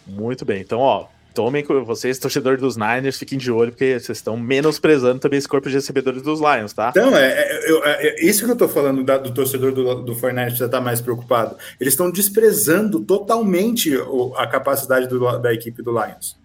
Muito 0.07 0.43
bem. 0.43 0.61
Então, 0.61 0.79
ó, 0.79 1.07
tomem 1.33 1.63
vocês, 1.85 2.17
torcedores 2.17 2.59
dos 2.59 2.75
Niners, 2.75 3.17
fiquem 3.17 3.37
de 3.37 3.51
olho, 3.51 3.71
porque 3.71 3.99
vocês 3.99 4.17
estão 4.17 4.37
menosprezando 4.37 5.19
também 5.19 5.37
esse 5.37 5.47
corpo 5.47 5.69
de 5.69 5.75
recebedores 5.75 6.21
dos 6.21 6.39
Lions, 6.39 6.73
tá? 6.73 6.89
Então, 6.89 7.15
é, 7.15 7.27
é, 7.27 7.71
é, 7.85 8.07
é 8.07 8.25
isso 8.25 8.45
que 8.45 8.51
eu 8.51 8.55
tô 8.55 8.67
falando 8.67 9.03
da, 9.03 9.17
do 9.17 9.33
torcedor 9.33 9.71
do, 9.71 10.01
do 10.01 10.15
49ers 10.15 10.45
precisa 10.45 10.65
estar 10.65 10.81
mais 10.81 11.01
preocupado. 11.01 11.55
Eles 11.79 11.93
estão 11.93 12.11
desprezando 12.11 12.99
totalmente 13.01 13.95
o, 13.95 14.33
a 14.35 14.47
capacidade 14.47 15.07
do, 15.07 15.37
da 15.37 15.53
equipe 15.53 15.81
do 15.81 15.91
Lions. 15.91 16.41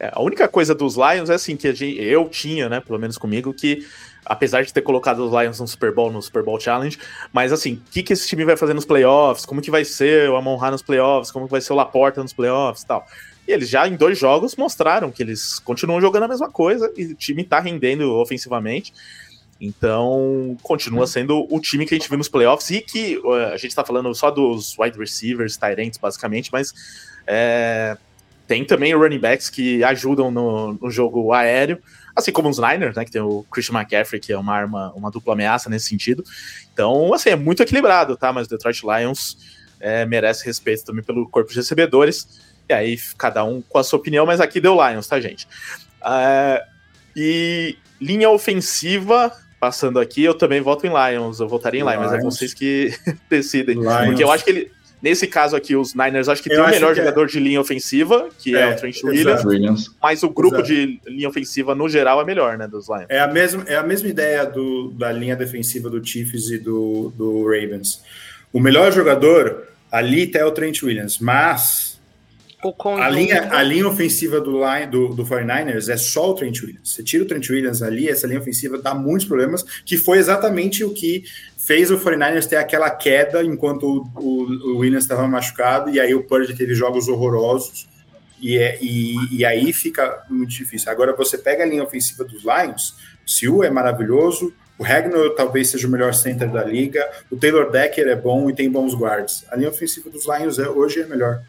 É, 0.00 0.10
a 0.14 0.22
única 0.22 0.48
coisa 0.48 0.74
dos 0.74 0.96
Lions 0.96 1.28
é 1.28 1.34
assim, 1.34 1.56
que 1.56 1.72
gente, 1.74 2.00
eu 2.02 2.26
tinha, 2.30 2.70
né, 2.70 2.80
pelo 2.80 2.98
menos 2.98 3.18
comigo, 3.18 3.52
que 3.52 3.86
apesar 4.24 4.62
de 4.62 4.72
ter 4.72 4.80
colocado 4.80 5.18
os 5.18 5.30
Lions 5.30 5.60
no 5.60 5.68
Super 5.68 5.92
Bowl, 5.92 6.10
no 6.10 6.22
Super 6.22 6.42
Bowl 6.42 6.58
Challenge, 6.58 6.98
mas 7.30 7.52
assim, 7.52 7.74
o 7.74 7.90
que, 7.90 8.02
que 8.02 8.14
esse 8.14 8.26
time 8.26 8.42
vai 8.46 8.56
fazer 8.56 8.72
nos 8.72 8.86
playoffs? 8.86 9.44
Como 9.44 9.60
que 9.60 9.70
vai 9.70 9.84
ser 9.84 10.30
o 10.30 10.36
Amon 10.36 10.56
Ra 10.56 10.70
nos 10.70 10.80
playoffs? 10.80 11.30
Como 11.30 11.44
que 11.44 11.50
vai 11.50 11.60
ser 11.60 11.74
o 11.74 11.76
Laporta 11.76 12.22
nos 12.22 12.32
playoffs 12.32 12.82
tal? 12.82 13.06
E 13.46 13.52
eles 13.52 13.68
já 13.68 13.86
em 13.86 13.94
dois 13.94 14.18
jogos 14.18 14.56
mostraram 14.56 15.10
que 15.10 15.22
eles 15.22 15.58
continuam 15.58 16.00
jogando 16.00 16.22
a 16.22 16.28
mesma 16.28 16.50
coisa 16.50 16.90
e 16.96 17.04
o 17.04 17.14
time 17.14 17.44
tá 17.44 17.60
rendendo 17.60 18.10
ofensivamente. 18.14 18.94
Então, 19.60 20.56
continua 20.62 21.06
sendo 21.06 21.46
o 21.50 21.60
time 21.60 21.84
que 21.84 21.94
a 21.94 21.98
gente 21.98 22.08
viu 22.08 22.16
nos 22.16 22.28
playoffs 22.28 22.70
e 22.70 22.80
que 22.80 23.18
uh, 23.18 23.52
a 23.52 23.56
gente 23.58 23.74
tá 23.74 23.84
falando 23.84 24.14
só 24.14 24.30
dos 24.30 24.78
wide 24.78 24.98
receivers, 24.98 25.58
tight 25.58 26.00
basicamente, 26.00 26.50
mas 26.50 26.72
é, 27.26 27.98
tem 28.50 28.64
também 28.64 28.92
running 28.92 29.20
backs 29.20 29.48
que 29.48 29.84
ajudam 29.84 30.28
no, 30.28 30.72
no, 30.72 30.90
jogo 30.90 31.32
aéreo, 31.32 31.78
assim 32.16 32.32
como 32.32 32.48
os 32.48 32.58
Niners, 32.58 32.96
né, 32.96 33.04
que 33.04 33.10
tem 33.12 33.22
o 33.22 33.46
Christian 33.48 33.78
McCaffrey, 33.78 34.20
que 34.20 34.32
é 34.32 34.36
uma 34.36 34.52
arma, 34.52 34.92
uma 34.96 35.08
dupla 35.08 35.34
ameaça 35.34 35.70
nesse 35.70 35.86
sentido. 35.86 36.24
Então, 36.72 37.14
assim, 37.14 37.30
é 37.30 37.36
muito 37.36 37.62
equilibrado, 37.62 38.16
tá? 38.16 38.32
Mas 38.32 38.48
o 38.48 38.50
Detroit 38.50 38.82
Lions 38.82 39.38
é, 39.78 40.04
merece 40.04 40.44
respeito 40.44 40.84
também 40.84 41.04
pelo 41.04 41.28
corpo 41.28 41.48
de 41.48 41.58
recebedores. 41.58 42.26
E 42.68 42.72
aí, 42.72 42.98
cada 43.16 43.44
um 43.44 43.62
com 43.62 43.78
a 43.78 43.84
sua 43.84 44.00
opinião, 44.00 44.26
mas 44.26 44.40
aqui 44.40 44.60
deu 44.60 44.74
Lions, 44.74 45.06
tá, 45.06 45.20
gente? 45.20 45.46
Uh, 46.02 46.60
e 47.14 47.78
linha 48.00 48.30
ofensiva, 48.30 49.32
passando 49.60 50.00
aqui, 50.00 50.24
eu 50.24 50.34
também 50.34 50.60
voto 50.60 50.88
em 50.88 50.90
Lions. 50.90 51.38
Eu 51.38 51.46
votaria 51.46 51.82
em 51.82 51.84
Lions, 51.84 52.10
mas 52.10 52.12
é 52.14 52.18
vocês 52.18 52.52
que 52.52 52.92
decidem. 53.30 53.76
Lions. 53.76 54.06
Porque 54.06 54.24
eu 54.24 54.32
acho 54.32 54.42
que 54.42 54.50
ele. 54.50 54.79
Nesse 55.02 55.26
caso 55.26 55.56
aqui, 55.56 55.74
os 55.74 55.94
Niners 55.94 56.28
acho 56.28 56.42
que 56.42 56.52
eu 56.52 56.56
tem 56.56 56.64
o 56.64 56.68
melhor 56.68 56.92
é. 56.92 56.94
jogador 56.94 57.24
é. 57.24 57.26
de 57.26 57.40
linha 57.40 57.60
ofensiva, 57.60 58.28
que 58.38 58.54
é, 58.54 58.60
é 58.60 58.74
o 58.74 58.76
Trent 58.76 59.02
Williams, 59.02 59.44
Williams, 59.44 59.90
mas 60.02 60.22
o 60.22 60.28
grupo 60.28 60.56
exato. 60.56 60.68
de 60.68 61.00
linha 61.06 61.28
ofensiva 61.28 61.74
no 61.74 61.88
geral 61.88 62.20
é 62.20 62.24
melhor, 62.24 62.58
né, 62.58 62.68
dos 62.68 62.88
Lions. 62.88 63.06
É 63.08 63.20
a 63.20 63.28
mesma, 63.28 63.64
é 63.66 63.76
a 63.76 63.82
mesma 63.82 64.08
ideia 64.08 64.44
do, 64.44 64.90
da 64.90 65.10
linha 65.10 65.34
defensiva 65.34 65.88
do 65.88 66.04
Chiefs 66.04 66.50
e 66.50 66.58
do, 66.58 67.12
do 67.16 67.44
Ravens. 67.44 68.02
O 68.52 68.60
melhor 68.60 68.92
jogador 68.92 69.68
ali 69.90 70.26
tá 70.26 70.38
é 70.38 70.44
o 70.44 70.50
Trent 70.50 70.82
Williams, 70.82 71.18
mas 71.18 71.90
a 72.98 73.08
linha, 73.08 73.48
a 73.52 73.62
linha 73.62 73.88
ofensiva 73.88 74.38
do, 74.38 74.62
line, 74.62 74.86
do, 74.86 75.08
do 75.08 75.24
49ers 75.24 75.88
é 75.88 75.96
só 75.96 76.30
o 76.30 76.34
Trent 76.34 76.60
Williams. 76.60 76.92
Você 76.92 77.02
tira 77.02 77.24
o 77.24 77.26
Trent 77.26 77.48
Williams 77.48 77.80
ali, 77.80 78.06
essa 78.06 78.26
linha 78.26 78.38
ofensiva 78.38 78.76
dá 78.76 78.94
muitos 78.94 79.26
problemas, 79.26 79.64
que 79.84 79.96
foi 79.96 80.18
exatamente 80.18 80.84
o 80.84 80.92
que 80.92 81.24
fez 81.70 81.88
o 81.88 82.00
49ers 82.00 82.48
ter 82.48 82.56
aquela 82.56 82.90
queda 82.90 83.44
enquanto 83.44 84.10
o, 84.16 84.72
o, 84.72 84.78
Williams 84.78 85.04
estava 85.04 85.28
machucado, 85.28 85.88
e 85.88 86.00
aí 86.00 86.12
o 86.12 86.24
Purdy 86.24 86.52
teve 86.52 86.74
jogos 86.74 87.06
horrorosos, 87.06 87.88
e, 88.40 88.58
é, 88.58 88.76
e, 88.82 89.14
e, 89.38 89.44
aí 89.44 89.72
fica 89.72 90.24
muito 90.28 90.50
difícil. 90.50 90.90
Agora 90.90 91.14
você 91.14 91.38
pega 91.38 91.62
a 91.62 91.66
linha 91.66 91.84
ofensiva 91.84 92.24
dos 92.24 92.42
Lions, 92.42 92.96
o 93.24 93.30
Siu 93.30 93.62
é 93.62 93.70
maravilhoso, 93.70 94.52
o 94.76 94.82
Ragnar 94.82 95.30
talvez 95.36 95.68
seja 95.68 95.86
o 95.86 95.90
melhor 95.92 96.12
center 96.12 96.50
da 96.50 96.64
liga, 96.64 97.08
o 97.30 97.36
Taylor 97.36 97.70
Decker 97.70 98.08
é 98.08 98.16
bom 98.16 98.50
e 98.50 98.52
tem 98.52 98.68
bons 98.68 98.92
guards. 98.92 99.44
A 99.48 99.54
linha 99.54 99.68
ofensiva 99.68 100.10
dos 100.10 100.26
Lions 100.26 100.58
é, 100.58 100.68
hoje 100.68 101.02
é 101.02 101.06
melhor. 101.06 101.40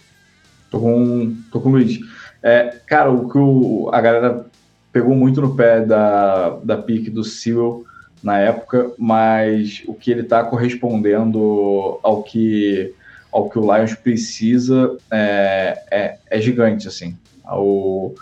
Tô 0.69 0.79
com, 0.79 1.35
tô 1.51 1.59
com 1.59 1.69
o 1.69 1.71
Luiz. 1.71 1.97
É, 2.43 2.75
cara, 2.85 3.09
o 3.09 3.27
que 3.27 3.39
o, 3.39 3.89
a 3.91 3.99
galera 3.99 4.45
pegou 4.93 5.15
muito 5.15 5.41
no 5.41 5.55
pé 5.55 5.81
da, 5.83 6.59
da 6.63 6.77
pique 6.77 7.09
do 7.09 7.23
Sewell 7.23 7.85
na 8.23 8.37
época, 8.37 8.91
mas 8.97 9.83
o 9.87 9.93
que 9.93 10.11
ele 10.11 10.21
está 10.21 10.43
correspondendo 10.43 11.99
ao 12.03 12.21
que, 12.21 12.93
ao 13.31 13.49
que 13.49 13.57
o 13.57 13.61
Lions 13.61 13.95
precisa 13.95 14.97
é, 15.09 15.83
é, 15.91 16.17
é 16.29 16.41
gigante, 16.41 16.87
assim. 16.87 17.17
O, 17.51 18.13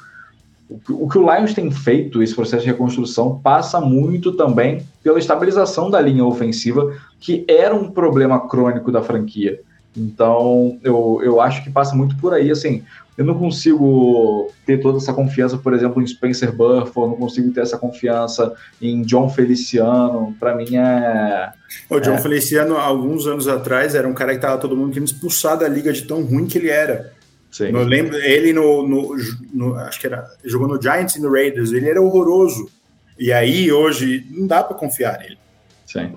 o 0.90 1.10
que 1.10 1.18
o 1.18 1.34
Lions 1.36 1.54
tem 1.54 1.70
feito, 1.72 2.24
esse 2.24 2.34
processo 2.34 2.64
de 2.64 2.72
reconstrução, 2.72 3.40
passa 3.40 3.82
muito 3.82 4.32
também 4.34 4.86
pela 5.04 5.20
estabilização 5.20 5.90
da 5.90 6.00
linha 6.00 6.24
ofensiva, 6.24 6.96
que 7.20 7.44
era 7.48 7.76
um 7.76 7.92
problema 7.92 8.48
crônico 8.48 8.92
da 8.92 9.02
franquia. 9.02 9.60
Então, 10.00 10.80
eu, 10.84 11.20
eu 11.24 11.42
acho 11.42 11.64
que 11.64 11.70
passa 11.70 11.96
muito 11.96 12.16
por 12.18 12.34
aí, 12.34 12.50
assim, 12.50 12.84
eu 13.18 13.26
não 13.26 13.38
consigo 13.38 14.50
ter 14.66 14.80
toda 14.80 14.98
essa 14.98 15.12
confiança, 15.12 15.58
por 15.58 15.74
exemplo, 15.74 16.02
em 16.02 16.08
Spencer 16.08 16.54
Burford, 16.54 17.12
não 17.12 17.18
consigo 17.18 17.52
ter 17.52 17.60
essa 17.62 17.78
confiança 17.78 18.54
em 18.82 19.02
John 19.02 19.30
Feliciano, 19.30 20.34
para 20.40 20.56
mim 20.56 20.78
é... 20.78 21.52
O 21.90 22.00
John 22.00 22.14
é... 22.14 22.18
Feliciano, 22.18 22.78
alguns 22.78 23.28
anos 23.28 23.48
atrás, 23.48 23.94
era 23.94 24.08
um 24.08 24.14
cara 24.14 24.34
que 24.34 24.40
tava 24.40 24.58
todo 24.58 24.78
mundo 24.78 24.94
querendo 24.94 25.10
expulsar 25.10 25.58
da 25.58 25.68
liga 25.68 25.92
de 25.92 26.04
tão 26.04 26.24
ruim 26.24 26.48
que 26.48 26.58
ele 26.58 26.70
era. 26.70 27.12
Sim. 27.52 27.72
Eu 27.72 27.84
lembro, 27.84 28.16
ele 28.16 28.54
no, 28.54 28.88
no, 28.88 29.16
no, 29.54 29.76
acho 29.76 30.00
que 30.00 30.08
era, 30.08 30.26
jogou 30.46 30.68
no 30.68 30.82
Giants 30.82 31.16
e 31.16 31.22
no 31.22 31.32
Raiders, 31.32 31.74
ele 31.74 31.90
era 31.90 32.02
horroroso. 32.02 32.70
E 33.18 33.34
aí, 33.34 33.70
hoje, 33.70 34.26
não 34.32 34.48
dá 34.48 34.64
para 34.64 34.78
confiar 34.78 35.20
nele. 35.20 35.38
Sim. 35.86 36.14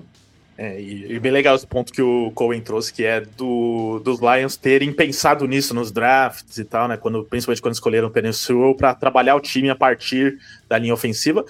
É, 0.57 0.79
e, 0.79 1.13
e, 1.13 1.19
bem 1.19 1.31
legal 1.31 1.55
esse 1.55 1.65
ponto 1.65 1.91
que 1.91 2.01
o 2.01 2.31
Cohen 2.35 2.61
trouxe, 2.61 2.93
que 2.93 3.03
é 3.03 3.21
do, 3.21 3.99
dos 4.03 4.19
Lions 4.19 4.55
terem 4.55 4.93
pensado 4.93 5.47
nisso 5.47 5.73
nos 5.73 5.91
drafts 5.91 6.57
e 6.59 6.63
tal, 6.63 6.87
né? 6.87 6.95
Quando, 6.95 7.23
principalmente 7.23 7.61
quando 7.61 7.73
escolheram 7.73 8.07
o 8.07 8.11
Penny 8.11 8.29
para 8.77 8.93
trabalhar 8.93 9.35
o 9.35 9.39
time 9.39 9.69
a 9.69 9.75
partir 9.75 10.37
da 10.69 10.77
linha 10.77 10.93
ofensiva. 10.93 11.43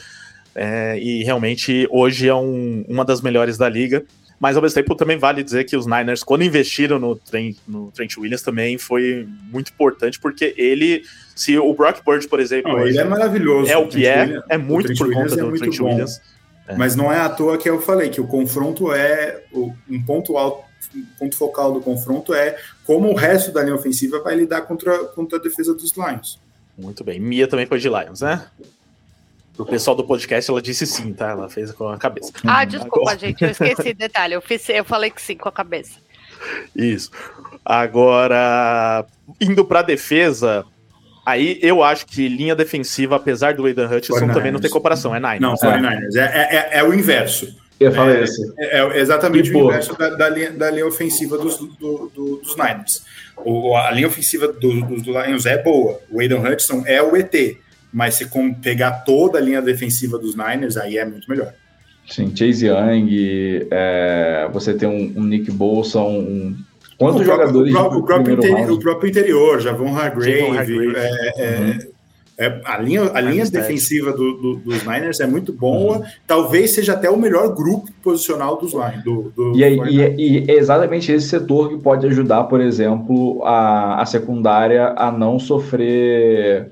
É, 0.55 0.97
e 0.99 1.23
realmente 1.23 1.88
hoje 1.91 2.30
é 2.30 2.35
um, 2.35 2.85
uma 2.88 3.03
das 3.03 3.21
melhores 3.21 3.57
da 3.57 3.67
liga. 3.67 4.05
Mas 4.39 4.55
ao 4.55 4.61
mesmo 4.61 4.75
tempo 4.75 4.95
também 4.95 5.17
vale 5.17 5.41
dizer 5.41 5.63
que 5.63 5.77
os 5.77 5.85
Niners, 5.85 6.23
quando 6.23 6.43
investiram 6.43 6.99
no, 6.99 7.15
Trent, 7.15 7.55
no 7.67 7.91
Trent 7.91 8.17
Williams, 8.17 8.41
também 8.41 8.77
foi 8.77 9.25
muito 9.49 9.71
importante, 9.71 10.19
porque 10.19 10.53
ele, 10.57 11.03
se 11.34 11.57
o 11.57 11.73
Brock 11.73 12.01
Bird, 12.05 12.27
por 12.27 12.41
exemplo, 12.41 12.73
Não, 12.73 12.85
ele 12.85 12.97
é 12.97 13.05
maravilhoso. 13.05 13.71
É 13.71 13.77
o 13.77 13.88
que 13.88 14.05
é, 14.05 14.21
Williams, 14.21 14.43
é 14.49 14.57
muito 14.57 14.93
por 14.95 15.13
conta 15.13 15.34
é 15.34 15.38
do 15.38 15.53
Trent 15.53 15.77
bom. 15.77 15.85
Williams. 15.85 16.21
É. 16.68 16.76
Mas 16.76 16.95
não 16.95 17.11
é 17.11 17.19
à 17.19 17.30
toa 17.30 17.57
que 17.57 17.69
eu 17.69 17.81
falei 17.81 18.10
que 18.10 18.22
o 18.22 18.27
confronto 18.27 18.94
é 18.94 19.44
um 19.90 20.02
ponto 20.03 20.38
alto, 20.38 20.64
um 20.95 21.06
ponto 21.19 21.35
focal 21.35 21.73
do 21.73 21.81
confronto 21.81 22.34
é 22.34 22.57
como 22.85 23.10
o 23.10 23.15
resto 23.15 23.52
da 23.52 23.64
linha 23.64 23.76
ofensiva 23.76 24.22
vai 24.22 24.35
lidar 24.35 24.61
contra, 24.61 25.06
contra 25.06 25.38
a 25.38 25.41
defesa 25.41 25.73
dos 25.73 25.94
Lions. 25.94 26.40
Muito 26.77 27.03
bem. 27.03 27.19
Mia 27.19 27.48
também 27.48 27.65
foi 27.65 27.80
de 27.80 27.90
Lions, 27.90 28.22
né? 28.22 28.48
O 29.57 29.65
pessoal 29.65 29.95
do 29.95 30.03
podcast, 30.03 30.49
ela 30.49 30.61
disse 30.61 30.88
sim, 30.88 31.14
tá? 31.14 31.30
Ela 31.30 31.48
fez 31.48 31.72
com 31.72 31.88
a 31.88 31.98
cabeça. 31.98 32.31
Ah, 32.44 32.65
desculpa, 32.65 33.11
Agora... 33.11 33.19
gente, 33.19 33.44
eu 33.44 33.52
esqueci 33.52 33.94
detalhe. 33.94 34.34
Eu, 34.34 34.41
fiz, 34.41 34.68
eu 34.69 34.84
falei 34.84 35.11
que 35.11 35.22
sim 35.22 35.38
com 35.38 35.48
a 35.48 35.52
cabeça. 35.52 35.99
Isso. 36.76 37.11
Agora, 37.64 39.06
indo 39.40 39.64
para 39.64 39.84
defesa, 39.84 40.65
Aí 41.25 41.57
eu 41.61 41.81
acho 41.81 42.05
que 42.05 42.27
linha 42.27 42.55
defensiva, 42.55 43.15
apesar 43.15 43.53
do 43.53 43.65
Aidan 43.65 43.87
Hutchinson, 43.87 44.27
também 44.27 44.51
não 44.51 44.59
tem 44.59 44.69
comparação, 44.69 45.15
é 45.15 45.19
Niners. 45.19 45.39
Não, 45.39 45.55
49ers. 45.55 46.15
É, 46.15 46.19
é, 46.19 46.55
é, 46.55 46.79
é 46.79 46.83
o 46.83 46.93
inverso. 46.93 47.55
Eu 47.79 47.91
falei 47.91 48.17
é, 48.17 48.23
isso. 48.23 48.53
É, 48.57 48.79
é, 48.79 48.99
exatamente 48.99 49.51
o 49.51 49.65
inverso 49.65 49.97
da, 49.97 50.09
da, 50.09 50.29
linha, 50.29 50.51
da 50.51 50.69
linha 50.69 50.85
ofensiva 50.85 51.37
dos, 51.37 51.57
do, 51.57 52.11
do, 52.13 52.37
dos 52.37 52.55
Niners. 52.55 53.03
O, 53.37 53.75
a 53.75 53.91
linha 53.91 54.07
ofensiva 54.07 54.47
do, 54.47 54.81
do, 54.81 55.01
do 55.01 55.21
Lions 55.21 55.45
é 55.45 55.61
boa. 55.61 55.99
O 56.09 56.19
Aidan 56.19 56.39
Hutchinson 56.39 56.83
é 56.85 57.01
o 57.01 57.15
ET. 57.15 57.33
Mas 57.91 58.15
se 58.15 58.27
pegar 58.61 59.03
toda 59.05 59.37
a 59.37 59.41
linha 59.41 59.61
defensiva 59.61 60.17
dos 60.17 60.35
Niners, 60.35 60.77
aí 60.77 60.97
é 60.97 61.05
muito 61.05 61.29
melhor. 61.29 61.53
Sim, 62.09 62.35
Chase 62.35 62.67
Young, 62.67 63.67
é, 63.71 64.49
você 64.51 64.73
tem 64.73 64.89
um, 64.89 65.21
um 65.21 65.23
Nick 65.23 65.49
Bolsa, 65.51 65.99
um 65.99 66.55
Quantos 67.03 67.21
o 67.21 67.25
jogadores. 67.25 67.73
Próprio, 67.73 67.99
o, 67.99 68.03
próprio 68.03 68.35
interi 68.35 68.71
o 68.71 68.80
próprio 68.80 69.09
interior, 69.09 69.59
Javon 69.59 69.95
Hargrave. 69.95 70.95
É, 70.95 71.34
é, 71.38 71.59
uhum. 71.59 71.80
é, 72.38 72.61
a 72.63 72.77
linha, 72.77 73.11
a 73.13 73.19
linha 73.19 73.45
defensiva 73.45 74.13
do, 74.13 74.38
do, 74.38 74.55
dos 74.55 74.84
Niners 74.84 75.19
é 75.19 75.27
muito 75.27 75.51
boa. 75.51 75.97
Uhum. 75.97 76.03
Talvez 76.25 76.71
seja 76.71 76.93
até 76.93 77.09
o 77.09 77.17
melhor 77.17 77.53
grupo 77.53 77.91
posicional 78.01 78.57
dos 78.57 78.73
Niners. 78.73 79.03
Do, 79.03 79.34
do 79.35 79.51
e, 79.53 79.63
e, 79.63 80.45
e, 80.45 80.51
é 80.51 80.55
exatamente 80.55 81.11
esse 81.11 81.27
setor 81.27 81.69
que 81.69 81.77
pode 81.77 82.07
ajudar, 82.07 82.45
por 82.45 82.61
exemplo, 82.61 83.43
a, 83.43 84.01
a 84.01 84.05
secundária 84.05 84.93
a 84.95 85.11
não 85.11 85.39
sofrer. 85.39 86.71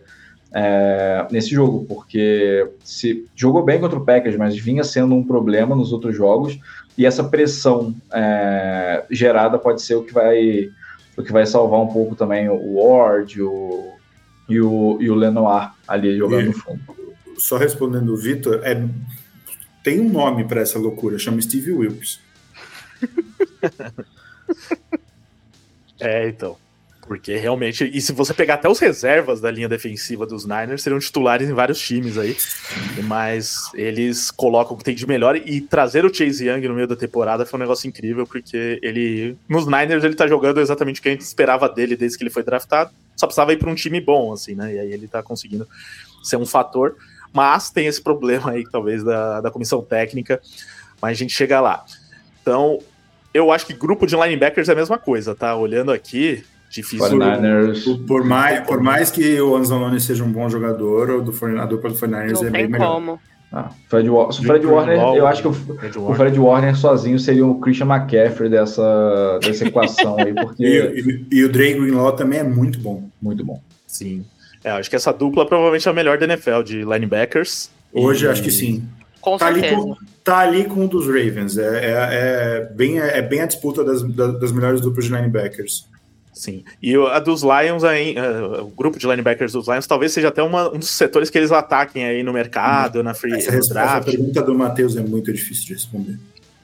É, 0.53 1.27
nesse 1.31 1.51
jogo, 1.51 1.85
porque 1.87 2.67
se 2.83 3.25
jogou 3.33 3.63
bem 3.63 3.79
contra 3.79 3.97
o 3.97 4.03
Packers, 4.03 4.35
mas 4.35 4.53
vinha 4.57 4.83
sendo 4.83 5.15
um 5.15 5.23
problema 5.23 5.73
nos 5.77 5.93
outros 5.93 6.13
jogos, 6.13 6.59
e 6.97 7.05
essa 7.05 7.23
pressão 7.23 7.95
é, 8.11 9.05
gerada 9.09 9.57
pode 9.57 9.81
ser 9.81 9.95
o 9.95 10.03
que 10.03 10.13
vai 10.13 10.69
o 11.17 11.23
que 11.23 11.31
vai 11.31 11.45
salvar 11.45 11.81
um 11.81 11.87
pouco 11.87 12.15
também 12.15 12.49
o 12.49 12.75
Ward, 12.75 13.41
o, 13.41 13.93
e 14.47 14.61
o, 14.61 14.97
e 14.99 15.09
o 15.09 15.15
Lenoir 15.15 15.71
ali 15.87 16.17
jogando 16.17 16.43
e, 16.43 16.47
no 16.47 16.53
fundo. 16.53 16.81
Só 17.37 17.57
respondendo 17.57 18.13
o 18.13 18.17
Vitor, 18.17 18.61
é, 18.63 18.81
tem 19.83 19.99
um 19.99 20.09
nome 20.09 20.45
para 20.45 20.61
essa 20.61 20.79
loucura, 20.79 21.17
chama 21.17 21.41
Steve 21.41 21.71
Wilkes. 21.71 22.19
é, 25.99 26.29
então. 26.29 26.55
Porque 27.07 27.35
realmente, 27.35 27.89
e 27.93 27.99
se 27.99 28.13
você 28.13 28.33
pegar 28.33 28.55
até 28.55 28.69
os 28.69 28.79
reservas 28.79 29.41
da 29.41 29.49
linha 29.49 29.67
defensiva 29.67 30.25
dos 30.25 30.45
Niners, 30.45 30.83
seriam 30.83 30.99
titulares 30.99 31.49
em 31.49 31.53
vários 31.53 31.79
times 31.79 32.17
aí. 32.17 32.37
Mas 33.03 33.69
eles 33.73 34.31
colocam 34.31 34.75
o 34.75 34.77
que 34.77 34.83
tem 34.83 34.95
de 34.95 35.07
melhor 35.07 35.35
e 35.35 35.61
trazer 35.61 36.05
o 36.05 36.13
Chase 36.13 36.47
Young 36.47 36.67
no 36.67 36.75
meio 36.75 36.87
da 36.87 36.95
temporada 36.95 37.45
foi 37.45 37.59
um 37.59 37.61
negócio 37.61 37.87
incrível, 37.87 38.25
porque 38.25 38.79
ele. 38.81 39.35
Nos 39.49 39.65
Niners 39.65 40.03
ele 40.03 40.15
tá 40.15 40.27
jogando 40.27 40.61
exatamente 40.61 40.99
o 40.99 41.03
que 41.03 41.09
a 41.09 41.11
gente 41.11 41.21
esperava 41.21 41.67
dele 41.67 41.95
desde 41.95 42.17
que 42.17 42.23
ele 42.23 42.29
foi 42.29 42.43
draftado. 42.43 42.91
Só 43.15 43.25
precisava 43.25 43.51
ir 43.53 43.57
para 43.57 43.69
um 43.69 43.75
time 43.75 43.99
bom, 43.99 44.31
assim, 44.31 44.55
né? 44.55 44.73
E 44.73 44.79
aí 44.79 44.93
ele 44.93 45.07
tá 45.07 45.21
conseguindo 45.23 45.67
ser 46.23 46.37
um 46.37 46.45
fator. 46.45 46.95
Mas 47.33 47.69
tem 47.69 47.87
esse 47.87 48.01
problema 48.01 48.51
aí, 48.51 48.63
talvez, 48.69 49.03
da, 49.03 49.41
da 49.41 49.51
comissão 49.51 49.81
técnica. 49.81 50.41
Mas 51.01 51.11
a 51.11 51.19
gente 51.19 51.33
chega 51.33 51.59
lá. 51.59 51.83
Então, 52.41 52.79
eu 53.33 53.51
acho 53.51 53.65
que 53.65 53.73
grupo 53.73 54.05
de 54.05 54.15
linebackers 54.15 54.69
é 54.69 54.73
a 54.73 54.75
mesma 54.75 54.97
coisa, 54.97 55.33
tá? 55.33 55.55
Olhando 55.55 55.91
aqui, 55.91 56.43
Difícil. 56.71 57.19
Por, 57.19 58.05
por, 58.07 58.23
mais, 58.23 58.59
por 58.61 58.81
mais 58.81 59.11
que 59.11 59.41
o 59.41 59.57
Anzalone 59.57 59.99
seja 59.99 60.23
um 60.23 60.31
bom 60.31 60.49
jogador, 60.49 61.09
o 61.09 61.21
do 61.21 61.31
a 61.59 61.65
dupla 61.65 61.89
do 61.89 61.95
49ers 61.97 62.47
é 62.47 62.49
bem 62.49 62.67
melhor. 62.67 62.93
Como. 62.93 63.19
Ah, 63.51 63.69
Fred, 63.89 64.09
o 64.09 64.31
Fred 64.31 64.65
Warner, 64.65 64.97
eu 64.97 65.27
acho 65.27 65.41
que 65.41 65.47
o 65.49 65.53
Fred, 65.53 65.99
o 65.99 66.13
Fred 66.15 66.39
Warner 66.39 66.77
sozinho 66.77 67.19
seria 67.19 67.45
o 67.45 67.59
Christian 67.59 67.87
McCaffrey 67.87 68.49
dessa, 68.49 69.39
dessa 69.41 69.67
equação 69.67 70.17
aí, 70.17 70.31
porque... 70.41 70.63
e, 70.63 71.01
e, 71.01 71.39
e, 71.39 71.43
o 71.43 71.51
Drake 71.51 71.73
Greenlaw 71.73 72.13
também 72.13 72.39
é 72.39 72.43
muito 72.43 72.79
bom. 72.79 73.09
Muito 73.21 73.43
bom. 73.43 73.61
Sim. 73.85 74.25
É, 74.63 74.71
acho 74.71 74.89
que 74.89 74.95
essa 74.95 75.11
dupla 75.11 75.45
provavelmente 75.45 75.85
é 75.85 75.91
a 75.91 75.93
melhor 75.93 76.17
da 76.17 76.23
NFL 76.23 76.61
de 76.63 76.83
linebackers. 76.85 77.69
Hoje, 77.91 78.25
e... 78.25 78.29
acho 78.29 78.41
que 78.41 78.51
sim. 78.51 78.87
Com 79.19 79.37
tá 79.37 79.51
certeza. 79.51 79.75
Ali 79.75 79.83
com, 79.83 79.95
tá 80.23 80.37
ali 80.37 80.63
com 80.63 80.79
um 80.85 80.87
dos 80.87 81.05
Ravens. 81.05 81.57
É, 81.57 81.63
é, 81.63 81.91
é, 81.91 82.73
bem, 82.73 82.99
é 82.99 83.21
bem 83.21 83.41
a 83.41 83.45
disputa 83.45 83.83
das, 83.83 84.01
das 84.01 84.53
melhores 84.53 84.79
duplas 84.79 85.05
de 85.05 85.11
linebackers. 85.11 85.90
Sim. 86.33 86.63
E 86.81 86.95
a 86.95 87.19
dos 87.19 87.43
Lions, 87.43 87.83
aí, 87.83 88.15
uh, 88.17 88.63
o 88.63 88.69
grupo 88.69 88.97
de 88.97 89.05
linebackers 89.05 89.51
dos 89.51 89.67
Lions, 89.67 89.85
talvez 89.85 90.13
seja 90.13 90.29
até 90.29 90.41
uma, 90.41 90.69
um 90.69 90.79
dos 90.79 90.89
setores 90.89 91.29
que 91.29 91.37
eles 91.37 91.51
ataquem 91.51 92.05
aí 92.05 92.23
no 92.23 92.31
mercado, 92.31 92.97
uhum. 92.97 93.03
na 93.03 93.13
free 93.13 93.33
essa, 93.33 93.51
no 93.51 93.67
draft. 93.67 94.07
Essa 94.07 94.17
pergunta 94.17 94.41
do 94.41 94.55
Matheus 94.55 94.95
é 94.95 95.01
muito 95.01 95.31
difícil 95.31 95.65
de 95.65 95.73
responder. 95.73 96.17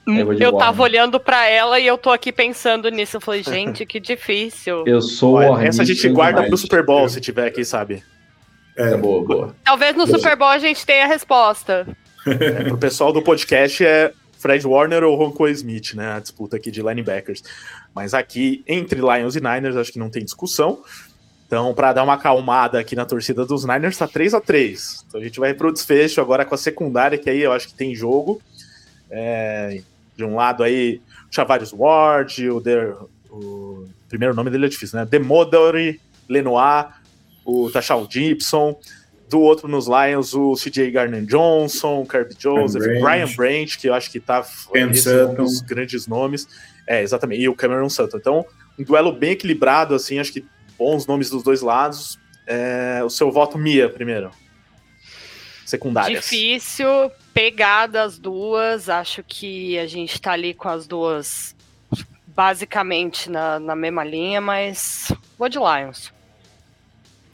Eu, 0.08 0.32
eu 0.34 0.54
tava 0.54 0.82
olhando 0.82 1.20
para 1.20 1.50
ela 1.50 1.78
e 1.80 1.86
eu 1.86 1.98
tô 1.98 2.10
aqui 2.10 2.32
pensando 2.32 2.90
nisso. 2.90 3.18
Eu 3.18 3.22
falei, 3.22 3.44
gente, 3.44 3.86
que 3.86 4.00
difícil. 4.00 4.86
Eu 4.88 5.02
sou 5.02 5.36
Olha, 5.36 5.68
Essa 5.68 5.82
a 5.82 5.86
gente 5.86 6.08
guarda 6.08 6.36
demais. 6.36 6.50
pro 6.50 6.58
Super 6.58 6.86
Bowl, 6.86 7.10
se 7.10 7.20
tiver 7.20 7.48
aqui, 7.48 7.66
sabe? 7.66 8.02
É, 8.78 8.94
é 8.94 8.98
boa, 8.98 9.26
boa. 9.26 9.56
Talvez 9.66 9.98
no 9.98 10.06
boa. 10.06 10.18
Super 10.18 10.38
Bowl 10.38 10.48
a 10.48 10.60
gente 10.60 10.86
tenha 10.86 11.04
a 11.04 11.08
resposta. 11.08 11.86
É, 12.26 12.64
pro 12.64 12.78
pessoal 12.78 13.12
do 13.12 13.22
podcast 13.22 13.86
é 13.86 14.14
Fred 14.38 14.66
Warner 14.66 15.04
ou 15.04 15.16
Ronco 15.16 15.48
Smith, 15.50 15.94
né? 15.94 16.14
A 16.14 16.20
disputa 16.20 16.56
aqui 16.56 16.72
de 16.72 16.82
linebackers. 16.82 17.44
Mas 17.98 18.14
aqui, 18.14 18.64
entre 18.68 19.02
Lions 19.02 19.36
e 19.36 19.42
Niners, 19.42 19.76
acho 19.76 19.92
que 19.92 19.98
não 19.98 20.12
tem 20.12 20.24
discussão. 20.24 20.84
Então, 21.48 21.74
para 21.74 21.94
dar 21.94 22.04
uma 22.04 22.14
acalmada 22.14 22.80
aqui 22.80 22.96
na 22.96 23.08
torcida 23.08 23.44
dos 23.44 23.66
Niners, 23.66 23.98
tá 23.98 24.08
3 24.08 24.36
a 24.36 24.40
3 24.40 25.06
Então 25.08 25.20
a 25.20 25.24
gente 25.24 25.40
vai 25.40 25.52
pro 25.56 25.74
desfecho 25.74 26.22
agora 26.22 26.46
com 26.46 26.54
a 26.54 26.58
secundária, 26.60 27.18
que 27.18 27.28
aí 27.28 27.42
eu 27.42 27.52
acho 27.52 27.70
que 27.70 27.74
tem 27.74 27.96
jogo. 27.96 28.40
É, 29.10 29.82
de 30.16 30.24
um 30.24 30.36
lado 30.36 30.62
aí, 30.62 31.02
o 31.28 31.34
Chavarius 31.34 31.74
Ward, 31.74 32.48
o, 32.52 32.60
Der, 32.60 32.96
o 33.32 33.88
primeiro 34.08 34.36
nome 34.36 34.52
dele 34.52 34.68
é 34.68 34.70
difícil, 34.70 35.00
né? 35.00 35.04
Demodori, 35.04 36.00
Lenoir, 36.30 37.02
o 37.44 37.72
Tachal 37.72 38.08
Gibson. 38.08 38.78
Do 39.28 39.42
outro 39.42 39.68
nos 39.68 39.88
Lions, 39.88 40.36
o 40.36 40.54
CJ 40.54 40.92
Garner 40.92 41.26
Johnson, 41.26 42.06
Kirby 42.06 42.36
Joseph, 42.38 42.84
Brian 42.84 43.26
Branch, 43.26 43.36
Branch 43.36 43.78
que 43.80 43.90
eu 43.90 43.96
acho 43.96 44.12
que 44.12 44.20
tá 44.20 44.46
um 44.72 45.34
dos 45.34 45.62
grandes 45.62 46.06
nomes. 46.06 46.48
É, 46.88 47.02
exatamente. 47.02 47.42
E 47.42 47.50
o 47.50 47.56
Cameron 47.56 47.90
Sutton. 47.90 48.18
Então, 48.18 48.46
um 48.80 48.84
duelo 48.84 49.12
bem 49.12 49.32
equilibrado, 49.32 49.94
assim, 49.94 50.18
acho 50.18 50.32
que 50.32 50.46
bons 50.78 51.06
nomes 51.06 51.30
dos 51.30 51.44
dois 51.44 51.62
lados. 51.62 52.18
É, 52.48 53.02
o 53.04 53.10
seu 53.10 53.30
voto, 53.30 53.58
Mia, 53.58 53.90
primeiro. 53.90 54.32
Secundárias. 55.66 56.24
Difícil, 56.24 57.12
pegada 57.34 58.04
as 58.04 58.18
duas. 58.18 58.88
Acho 58.88 59.22
que 59.22 59.78
a 59.78 59.86
gente 59.86 60.22
tá 60.22 60.32
ali 60.32 60.54
com 60.54 60.70
as 60.70 60.88
duas 60.88 61.56
basicamente 62.26 63.32
na, 63.32 63.60
na 63.60 63.76
mesma 63.76 64.04
linha, 64.04 64.40
mas 64.40 65.12
vou 65.38 65.50
de 65.50 65.58
Lions. 65.58 66.14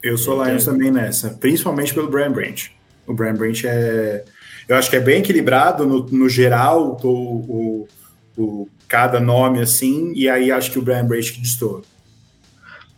Eu 0.02 0.16
sou 0.16 0.42
Lions 0.42 0.64
também 0.64 0.90
nessa, 0.90 1.30
principalmente 1.40 1.92
pelo 1.92 2.08
Brian 2.08 2.32
Branch. 2.32 2.72
O 3.06 3.12
Brian 3.12 3.34
Branch 3.34 3.64
é. 3.66 4.24
Eu 4.66 4.76
acho 4.76 4.88
que 4.88 4.96
é 4.96 5.00
bem 5.00 5.20
equilibrado 5.20 5.86
no, 5.86 6.06
no 6.06 6.28
geral, 6.28 6.98
o, 7.02 7.08
o, 7.08 7.88
o, 8.36 8.68
cada 8.88 9.20
nome 9.20 9.60
assim, 9.60 10.12
e 10.14 10.28
aí 10.28 10.50
acho 10.50 10.70
que 10.70 10.78
o 10.78 10.82
Brian 10.82 11.04
Branch 11.04 11.32
que 11.32 11.40
destoa. 11.40 11.82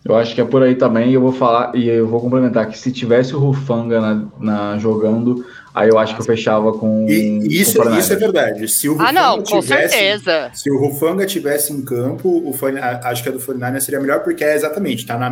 Eu 0.04 0.14
acho 0.14 0.34
que 0.34 0.40
é 0.40 0.44
por 0.44 0.62
aí 0.62 0.76
também, 0.76 1.12
eu 1.12 1.20
vou 1.20 1.32
falar, 1.32 1.74
e 1.74 1.88
eu 1.88 2.06
vou 2.06 2.20
complementar 2.20 2.68
que 2.68 2.78
se 2.78 2.92
tivesse 2.92 3.34
o 3.34 3.38
Rufanga 3.38 4.00
na, 4.00 4.28
na 4.38 4.78
jogando, 4.78 5.44
Aí 5.76 5.90
eu 5.90 5.98
acho 5.98 6.14
que 6.14 6.22
eu 6.22 6.24
fechava 6.24 6.72
com. 6.72 7.06
E 7.06 7.60
isso, 7.60 7.78
com 7.78 7.94
isso 7.98 8.10
é 8.10 8.16
verdade. 8.16 8.66
Se 8.66 8.88
o 8.88 8.92
Rufanga 8.94 9.10
ah, 9.10 9.12
não, 9.12 9.42
com 9.42 9.60
tivesse, 9.60 9.94
certeza. 9.94 10.50
Se 10.54 10.70
o 10.70 10.78
Rufanga 10.78 11.26
tivesse 11.26 11.70
em 11.70 11.84
campo, 11.84 12.30
o 12.30 12.54
acho 13.02 13.22
que 13.22 13.28
a 13.28 13.32
do 13.32 13.38
49 13.38 13.80
seria 13.82 14.00
melhor, 14.00 14.20
porque 14.20 14.42
é 14.42 14.54
exatamente, 14.54 15.04
tá, 15.04 15.18
na, 15.18 15.30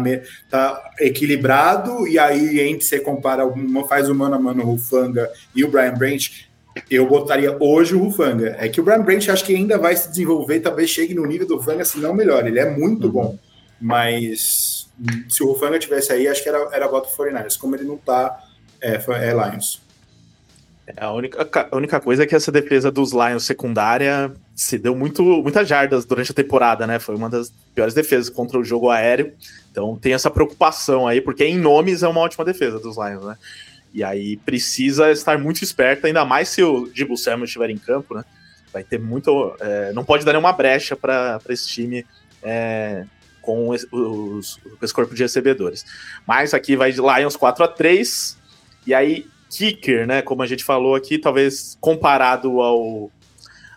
tá 0.51 0.83
equilibrado, 1.01 2.07
e 2.07 2.19
aí 2.19 2.61
entre 2.61 2.85
você 2.85 3.01
compara, 3.01 3.47
uma, 3.47 3.89
faz 3.89 4.11
o 4.11 4.15
mano 4.15 4.35
a 4.35 4.39
mano 4.39 4.63
o 4.63 4.67
Rufanga 4.67 5.31
e 5.57 5.65
o 5.65 5.71
Brian 5.71 5.95
Branch, 5.95 6.47
eu 6.91 7.07
botaria 7.07 7.57
hoje 7.61 7.95
o 7.95 7.99
Rufanga. 7.99 8.57
É 8.59 8.69
que 8.69 8.81
o 8.81 8.85
Brian 8.85 9.03
Branch 9.03 9.29
acho 9.29 9.45
que 9.45 9.55
ainda 9.55 9.79
vai 9.79 9.97
se 9.97 10.09
desenvolver, 10.09 10.61
talvez 10.61 10.91
chegue 10.91 11.15
no 11.15 11.27
nível 11.27 11.47
do 11.47 11.57
Rufanga, 11.57 11.85
se 11.85 11.99
não 11.99 12.15
melhor. 12.15 12.47
Ele 12.47 12.59
é 12.59 12.71
muito 12.71 13.07
uhum. 13.07 13.13
bom. 13.13 13.39
Mas 13.81 14.89
se 15.29 15.43
o 15.43 15.47
Rufanga 15.49 15.79
tivesse 15.79 16.13
aí, 16.13 16.29
acho 16.29 16.43
que 16.43 16.49
era, 16.49 16.69
era 16.73 16.89
voto 16.89 17.09
49ers. 17.17 17.59
Como 17.59 17.77
ele 17.77 17.85
não 17.85 17.97
tá, 17.97 18.43
é, 18.81 18.95
é 18.95 19.33
Lions. 19.33 19.83
É, 20.87 21.03
a 21.03 21.13
única, 21.13 21.69
a 21.71 21.77
única 21.77 22.01
coisa 22.01 22.25
é 22.25 22.27
que 22.27 22.35
essa 22.35 22.53
defesa 22.53 22.91
dos 22.91 23.13
Lions 23.13 23.45
secundária 23.45 24.33
se 24.55 24.79
deu 24.79 24.95
muito, 24.95 25.23
muitas 25.23 25.67
jardas 25.67 26.05
durante 26.05 26.31
a 26.31 26.35
temporada, 26.35 26.87
né? 26.87 26.99
Foi 26.99 27.15
uma 27.15 27.31
das 27.31 27.53
piores 27.75 27.95
defesas 27.95 28.29
contra 28.29 28.59
o 28.59 28.65
jogo 28.65 28.91
aéreo. 28.91 29.33
Então 29.71 29.97
tem 29.97 30.13
essa 30.13 30.31
preocupação 30.31 31.07
aí, 31.07 31.21
porque 31.21 31.45
em 31.45 31.59
nomes 31.59 32.03
é 32.03 32.09
uma 32.09 32.21
ótima 32.21 32.45
defesa 32.45 32.79
dos 32.79 32.97
Lions, 32.97 33.25
né? 33.25 33.37
E 33.95 34.03
aí 34.03 34.37
precisa 34.39 35.13
estar 35.13 35.39
muito 35.39 35.63
esperto, 35.63 36.07
ainda 36.07 36.25
mais 36.25 36.49
se 36.49 36.65
o 36.65 36.91
Dibu 36.93 37.17
Samuel 37.17 37.45
estiver 37.45 37.71
em 37.71 37.79
campo, 37.79 38.15
né? 38.15 38.25
Vai 38.73 38.83
ter 38.83 38.99
muito. 38.99 39.55
É, 39.61 39.93
não 39.93 40.05
pode 40.05 40.25
dar 40.25 40.33
nenhuma 40.33 40.53
brecha 40.53 40.97
para 40.97 41.41
esse 41.49 41.69
time 41.69 42.05
é, 42.43 43.05
com 43.41 43.69
os, 43.69 43.87
os, 43.93 44.59
esse 44.83 44.93
corpo 44.93 45.15
de 45.15 45.23
recebedores. 45.23 45.85
Mas 46.27 46.53
aqui 46.53 46.75
vai 46.75 46.91
de 46.91 47.01
Lions 47.01 47.37
4 47.37 47.65
a 47.65 47.69
3 47.69 48.37
E 48.85 48.93
aí 48.93 49.29
kicker, 49.49 50.09
né? 50.09 50.23
Como 50.23 50.43
a 50.43 50.47
gente 50.47 50.65
falou 50.65 50.97
aqui, 50.97 51.17
talvez 51.17 51.79
comparado 51.81 52.61
ao, 52.61 53.13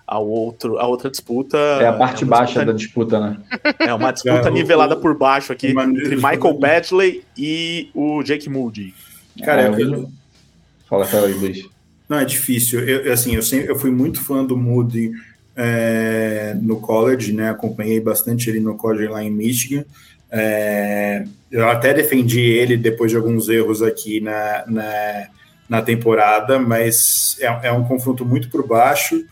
ao 0.07 0.27
outro, 0.27 0.79
a 0.79 0.87
outra 0.87 1.11
disputa. 1.11 1.57
É 1.57 1.85
a 1.85 1.93
parte 1.93 2.23
é 2.23 2.27
baixa 2.27 2.65
disputa, 2.65 2.65
da 2.65 2.73
disputa, 2.73 3.19
né? 3.19 3.37
É 3.79 3.93
uma 3.93 4.11
disputa 4.11 4.47
é, 4.47 4.51
nivelada 4.51 4.95
o, 4.95 4.99
por 4.99 5.15
baixo 5.15 5.53
aqui 5.53 5.67
entre 5.67 6.15
Michael 6.15 6.57
Badley 6.57 7.23
e 7.37 7.91
o 7.93 8.23
Jake 8.23 8.49
Moody. 8.49 8.95
Cara, 9.43 9.63
é, 9.63 9.81
eu... 9.81 10.09
fala, 10.89 11.05
fala 11.05 11.27
aí, 11.27 11.33
Luiz. 11.33 11.65
Não, 12.07 12.19
é 12.19 12.25
difícil. 12.25 12.79
Eu, 12.87 13.11
assim, 13.11 13.35
eu, 13.35 13.43
sempre, 13.43 13.69
eu 13.69 13.77
fui 13.77 13.91
muito 13.91 14.21
fã 14.21 14.45
do 14.45 14.55
Moody 14.57 15.11
é, 15.55 16.55
no 16.61 16.79
college, 16.79 17.33
né? 17.33 17.49
Acompanhei 17.49 17.99
bastante 17.99 18.49
ele 18.49 18.59
no 18.59 18.75
college 18.75 19.07
lá 19.07 19.23
em 19.23 19.31
Michigan. 19.31 19.83
É, 20.31 21.25
eu 21.51 21.69
até 21.69 21.93
defendi 21.93 22.41
ele 22.41 22.77
depois 22.77 23.11
de 23.11 23.17
alguns 23.17 23.49
erros 23.49 23.81
aqui 23.81 24.19
na, 24.19 24.65
na 24.67 25.27
na 25.69 25.81
temporada, 25.81 26.59
mas 26.59 27.37
é, 27.39 27.67
é 27.67 27.71
um 27.71 27.83
confronto 27.83 28.25
muito 28.25 28.49
por 28.49 28.65
baixo. 28.65 29.23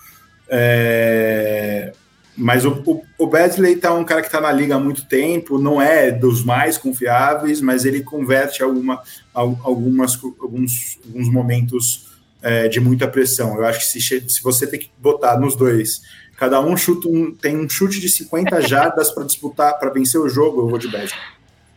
É, 0.50 1.94
mas 2.38 2.66
o, 2.66 2.82
o, 2.86 3.04
o 3.18 3.28
Badley 3.28 3.78
tá 3.78 3.94
um 3.94 4.04
cara 4.04 4.22
que 4.22 4.28
está 4.28 4.42
na 4.42 4.52
liga 4.52 4.76
há 4.76 4.80
muito 4.80 5.06
tempo, 5.06 5.58
não 5.58 5.82
é 5.82 6.12
dos 6.12 6.44
mais 6.44 6.78
confiáveis, 6.78 7.62
mas 7.62 7.86
ele 7.86 8.02
converte 8.02 8.62
alguma, 8.62 9.02
algumas, 9.34 10.20
alguns, 10.42 11.00
alguns 11.06 11.30
momentos 11.30 12.08
é, 12.42 12.68
de 12.68 12.80
muita 12.80 13.08
pressão. 13.08 13.56
Eu 13.56 13.66
acho 13.66 13.80
que 13.80 13.86
se, 13.86 14.02
se 14.02 14.44
você 14.44 14.68
tem 14.68 14.80
que 14.80 14.92
botar 14.98 15.40
nos 15.40 15.56
dois, 15.56 16.02
cada 16.38 16.60
um 16.60 16.76
chuta 16.76 17.08
um, 17.08 17.34
tem 17.34 17.58
um 17.58 17.70
chute 17.70 18.02
de 18.02 18.10
50 18.10 18.62
jardas 18.62 19.12
para 19.12 19.24
disputar, 19.24 19.80
para 19.80 19.90
vencer 19.90 20.20
o 20.20 20.28
jogo, 20.28 20.62
eu 20.62 20.68
vou 20.68 20.78
de 20.78 20.88
Badley. 20.88 21.12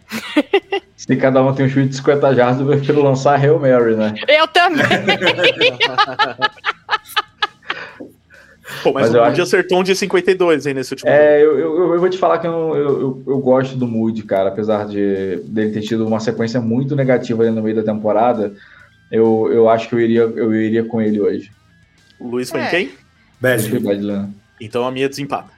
Se 0.97 1.15
cada 1.15 1.41
um 1.45 1.55
tem 1.55 1.67
um 1.67 1.69
chute 1.69 1.91
de 1.91 1.97
50 1.97 2.35
jardas, 2.35 2.61
eu 2.61 2.67
prefiro 2.67 3.03
lançar 3.03 3.35
a 3.35 3.39
Hail 3.39 3.59
Mary, 3.61 3.95
né? 3.95 4.15
Eu 4.27 4.49
também! 4.49 4.85
Pô, 8.83 8.93
mas, 8.93 9.11
mas 9.11 9.15
o 9.15 9.19
Moody 9.19 9.33
acho... 9.33 9.43
acertou 9.43 9.81
um 9.81 9.83
de 9.83 9.95
52 9.95 10.67
aí 10.67 10.75
nesse 10.75 10.93
último 10.93 11.11
É, 11.11 11.43
eu, 11.43 11.59
eu, 11.59 11.95
eu, 11.95 12.01
vou 12.01 12.09
te 12.09 12.19
falar 12.19 12.39
que 12.39 12.47
eu, 12.47 12.77
eu, 12.77 13.23
eu, 13.27 13.39
gosto 13.39 13.77
do 13.77 13.87
Moody, 13.87 14.23
cara, 14.23 14.51
apesar 14.51 14.87
de 14.87 15.37
dele 15.45 15.73
ter 15.73 15.81
tido 15.81 16.07
uma 16.07 16.21
sequência 16.21 16.61
muito 16.61 16.95
negativa 16.95 17.43
ali 17.43 17.51
no 17.51 17.63
meio 17.63 17.77
da 17.77 17.83
temporada, 17.83 18.55
eu, 19.11 19.51
eu 19.53 19.69
acho 19.69 19.89
que 19.89 19.95
eu 19.95 20.01
iria, 20.01 20.21
eu 20.21 20.55
iria 20.55 20.85
com 20.85 21.01
ele 21.01 21.21
hoje. 21.21 21.51
O 22.19 22.29
Luiz 22.29 22.51
foi 22.51 22.61
é. 22.61 22.67
em 22.67 22.71
quem? 22.71 22.91
Badland. 23.41 24.35
Então 24.61 24.87
a 24.87 24.91
minha 24.91 25.09
desempata. 25.09 25.51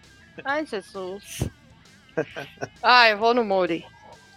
Ai, 0.45 0.65
Jesus. 0.65 1.49
ah, 2.82 3.09
eu 3.09 3.19
vou 3.19 3.35
no 3.35 3.45
Moody. 3.45 3.85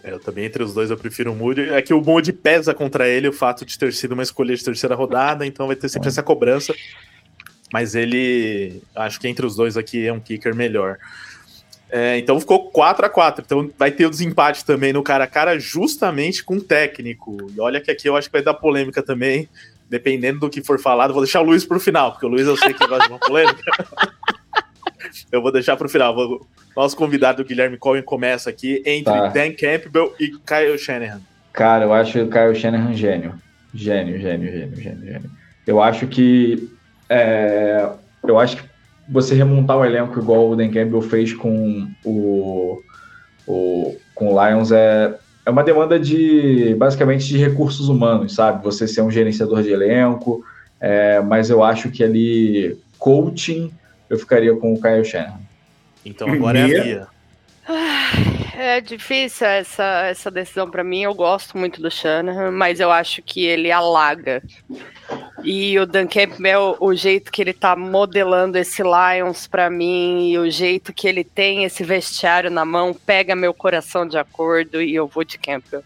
É, 0.02 0.12
eu 0.12 0.20
também, 0.20 0.44
entre 0.44 0.62
os 0.62 0.74
dois, 0.74 0.90
eu 0.90 0.96
prefiro 0.96 1.32
o 1.32 1.36
Moody. 1.36 1.70
É 1.70 1.80
que 1.80 1.94
o 1.94 2.00
Moody 2.00 2.32
pesa 2.32 2.74
contra 2.74 3.08
ele 3.08 3.28
o 3.28 3.32
fato 3.32 3.64
de 3.64 3.78
ter 3.78 3.92
sido 3.92 4.12
uma 4.12 4.22
escolha 4.22 4.54
de 4.54 4.64
terceira 4.64 4.94
rodada, 4.94 5.46
então 5.46 5.66
vai 5.66 5.76
ter 5.76 5.88
sempre 5.88 6.08
essa 6.08 6.22
cobrança. 6.22 6.74
Mas 7.74 7.96
ele, 7.96 8.80
acho 8.94 9.18
que 9.18 9.26
entre 9.26 9.44
os 9.44 9.56
dois 9.56 9.76
aqui 9.76 10.06
é 10.06 10.12
um 10.12 10.20
kicker 10.20 10.54
melhor. 10.54 10.96
É, 11.90 12.16
então 12.18 12.38
ficou 12.38 12.70
4 12.70 13.04
a 13.04 13.08
4 13.08 13.42
Então 13.44 13.68
vai 13.76 13.90
ter 13.90 14.06
o 14.06 14.10
desempate 14.10 14.64
também 14.64 14.92
no 14.92 15.02
cara 15.02 15.24
a 15.24 15.26
cara, 15.26 15.58
justamente 15.58 16.44
com 16.44 16.54
o 16.54 16.60
técnico. 16.60 17.36
E 17.52 17.60
olha 17.60 17.80
que 17.80 17.90
aqui 17.90 18.08
eu 18.08 18.16
acho 18.16 18.28
que 18.28 18.32
vai 18.32 18.44
dar 18.44 18.54
polêmica 18.54 19.02
também, 19.02 19.48
dependendo 19.90 20.38
do 20.38 20.48
que 20.48 20.62
for 20.62 20.78
falado. 20.78 21.12
Vou 21.12 21.24
deixar 21.24 21.40
o 21.40 21.44
Luiz 21.44 21.64
pro 21.64 21.80
final, 21.80 22.12
porque 22.12 22.24
o 22.24 22.28
Luiz 22.28 22.46
eu 22.46 22.56
sei 22.56 22.72
que 22.72 22.86
gosta 22.86 23.08
de 23.08 23.12
uma 23.12 23.18
polêmica. 23.18 23.60
eu 25.32 25.42
vou 25.42 25.50
deixar 25.50 25.76
pro 25.76 25.88
final. 25.88 26.14
Vou... 26.14 26.46
Nosso 26.76 26.96
convidado 26.96 27.44
Guilherme 27.44 27.76
Cohen 27.76 28.04
começa 28.04 28.50
aqui 28.50 28.84
entre 28.86 29.12
tá. 29.12 29.26
Dan 29.30 29.52
Campbell 29.54 30.14
e 30.20 30.28
Kyle 30.28 30.78
Shanahan. 30.78 31.20
Cara, 31.52 31.86
eu 31.86 31.92
acho 31.92 32.20
o 32.20 32.30
Kyle 32.30 32.54
Shanahan 32.54 32.94
gênio. 32.94 33.34
Gênio, 33.74 34.20
gênio, 34.20 34.52
gênio, 34.52 34.76
gênio, 34.76 35.04
gênio. 35.04 35.30
Eu 35.66 35.82
acho 35.82 36.06
que. 36.06 36.72
É, 37.08 37.88
eu 38.26 38.38
acho 38.38 38.56
que 38.56 38.64
você 39.08 39.34
remontar 39.34 39.76
o 39.76 39.84
elenco 39.84 40.18
igual 40.18 40.50
o 40.50 40.56
Dan 40.56 40.70
Campbell 40.70 41.02
fez 41.02 41.32
com 41.34 41.88
o, 42.04 42.82
o, 43.46 43.96
com 44.14 44.34
o 44.34 44.46
Lions 44.46 44.72
é, 44.72 45.14
é 45.44 45.50
uma 45.50 45.62
demanda 45.62 45.98
de 45.98 46.74
basicamente 46.76 47.26
de 47.26 47.36
recursos 47.36 47.88
humanos, 47.88 48.34
sabe? 48.34 48.64
Você 48.64 48.88
ser 48.88 49.02
um 49.02 49.10
gerenciador 49.10 49.62
de 49.62 49.70
elenco, 49.70 50.44
é, 50.80 51.20
mas 51.20 51.50
eu 51.50 51.62
acho 51.62 51.90
que 51.90 52.02
ali 52.02 52.78
coaching 52.98 53.70
eu 54.08 54.18
ficaria 54.18 54.54
com 54.56 54.72
o 54.72 54.80
Kyle 54.80 55.04
Shanahan. 55.04 55.40
Então 56.04 56.28
agora 56.28 56.58
é 56.58 56.62
a 56.62 56.82
Bia. 56.82 57.06
É 58.56 58.80
difícil 58.80 59.46
essa, 59.46 60.06
essa 60.06 60.30
decisão 60.30 60.70
para 60.70 60.84
mim. 60.84 61.02
Eu 61.02 61.14
gosto 61.14 61.58
muito 61.58 61.82
do 61.82 61.90
Shanahan, 61.90 62.50
mas 62.50 62.78
eu 62.78 62.90
acho 62.90 63.20
que 63.22 63.44
ele 63.44 63.70
alaga. 63.70 64.42
E 65.44 65.78
o 65.78 65.86
Dan 65.86 66.06
Campbell, 66.06 66.76
o 66.80 66.94
jeito 66.94 67.30
que 67.30 67.42
ele 67.42 67.52
tá 67.52 67.76
modelando 67.76 68.56
esse 68.56 68.82
Lions 68.82 69.46
para 69.46 69.68
mim 69.68 70.30
e 70.30 70.38
o 70.38 70.50
jeito 70.50 70.92
que 70.92 71.06
ele 71.06 71.22
tem 71.22 71.64
esse 71.64 71.84
vestiário 71.84 72.50
na 72.50 72.64
mão 72.64 72.94
pega 72.94 73.36
meu 73.36 73.52
coração 73.52 74.06
de 74.06 74.16
acordo 74.16 74.80
e 74.80 74.94
eu 74.94 75.06
vou 75.06 75.24
de 75.24 75.38
Campbell. 75.38 75.84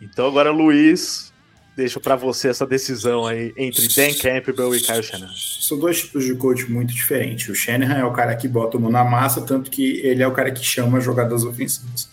Então 0.00 0.26
agora, 0.26 0.50
Luiz, 0.50 1.32
deixo 1.76 2.00
para 2.00 2.16
você 2.16 2.48
essa 2.48 2.66
decisão 2.66 3.24
aí 3.24 3.52
entre 3.56 3.86
Dan 3.88 4.12
Campbell 4.14 4.74
e 4.74 4.80
Kyle 4.80 5.02
Shanahan? 5.02 5.32
São 5.34 5.78
dois 5.78 6.00
tipos 6.00 6.24
de 6.24 6.34
coach 6.34 6.70
muito 6.70 6.92
diferentes. 6.92 7.48
O 7.48 7.54
Shanahan 7.54 7.98
é 8.00 8.04
o 8.04 8.12
cara 8.12 8.34
que 8.36 8.48
bota 8.48 8.76
o 8.76 8.80
mão 8.80 8.90
na 8.90 9.04
massa, 9.04 9.40
tanto 9.40 9.70
que 9.70 10.00
ele 10.00 10.22
é 10.22 10.26
o 10.26 10.32
cara 10.32 10.50
que 10.50 10.62
chama 10.62 11.00
jogadas 11.00 11.44
ofensivas. 11.44 12.08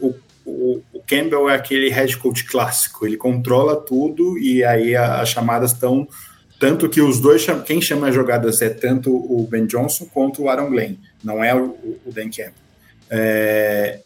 O, 0.00 0.14
o, 0.44 0.82
o 0.92 1.00
Campbell 1.06 1.48
é 1.48 1.54
aquele 1.54 1.88
head 1.90 2.16
coach 2.16 2.44
clássico, 2.44 3.06
ele 3.06 3.16
controla 3.16 3.76
tudo 3.76 4.36
e 4.38 4.64
aí 4.64 4.96
a, 4.96 5.20
as 5.20 5.28
chamadas 5.28 5.72
estão. 5.72 6.08
Tanto 6.64 6.88
que 6.88 7.02
os 7.02 7.20
dois, 7.20 7.44
quem 7.66 7.78
chama 7.78 8.08
as 8.08 8.14
jogadas 8.14 8.62
é 8.62 8.70
tanto 8.70 9.14
o 9.14 9.46
Ben 9.46 9.66
Johnson 9.66 10.06
quanto 10.06 10.44
o 10.44 10.48
Aaron 10.48 10.70
Glenn, 10.70 10.94
não 11.22 11.44
é 11.44 11.54
o, 11.54 11.76
o 12.06 12.10
Dan 12.10 12.30
Campbell. 12.30 12.54
É, 13.10 13.98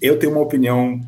eu 0.00 0.18
tenho 0.18 0.32
uma 0.32 0.40
opinião 0.40 1.02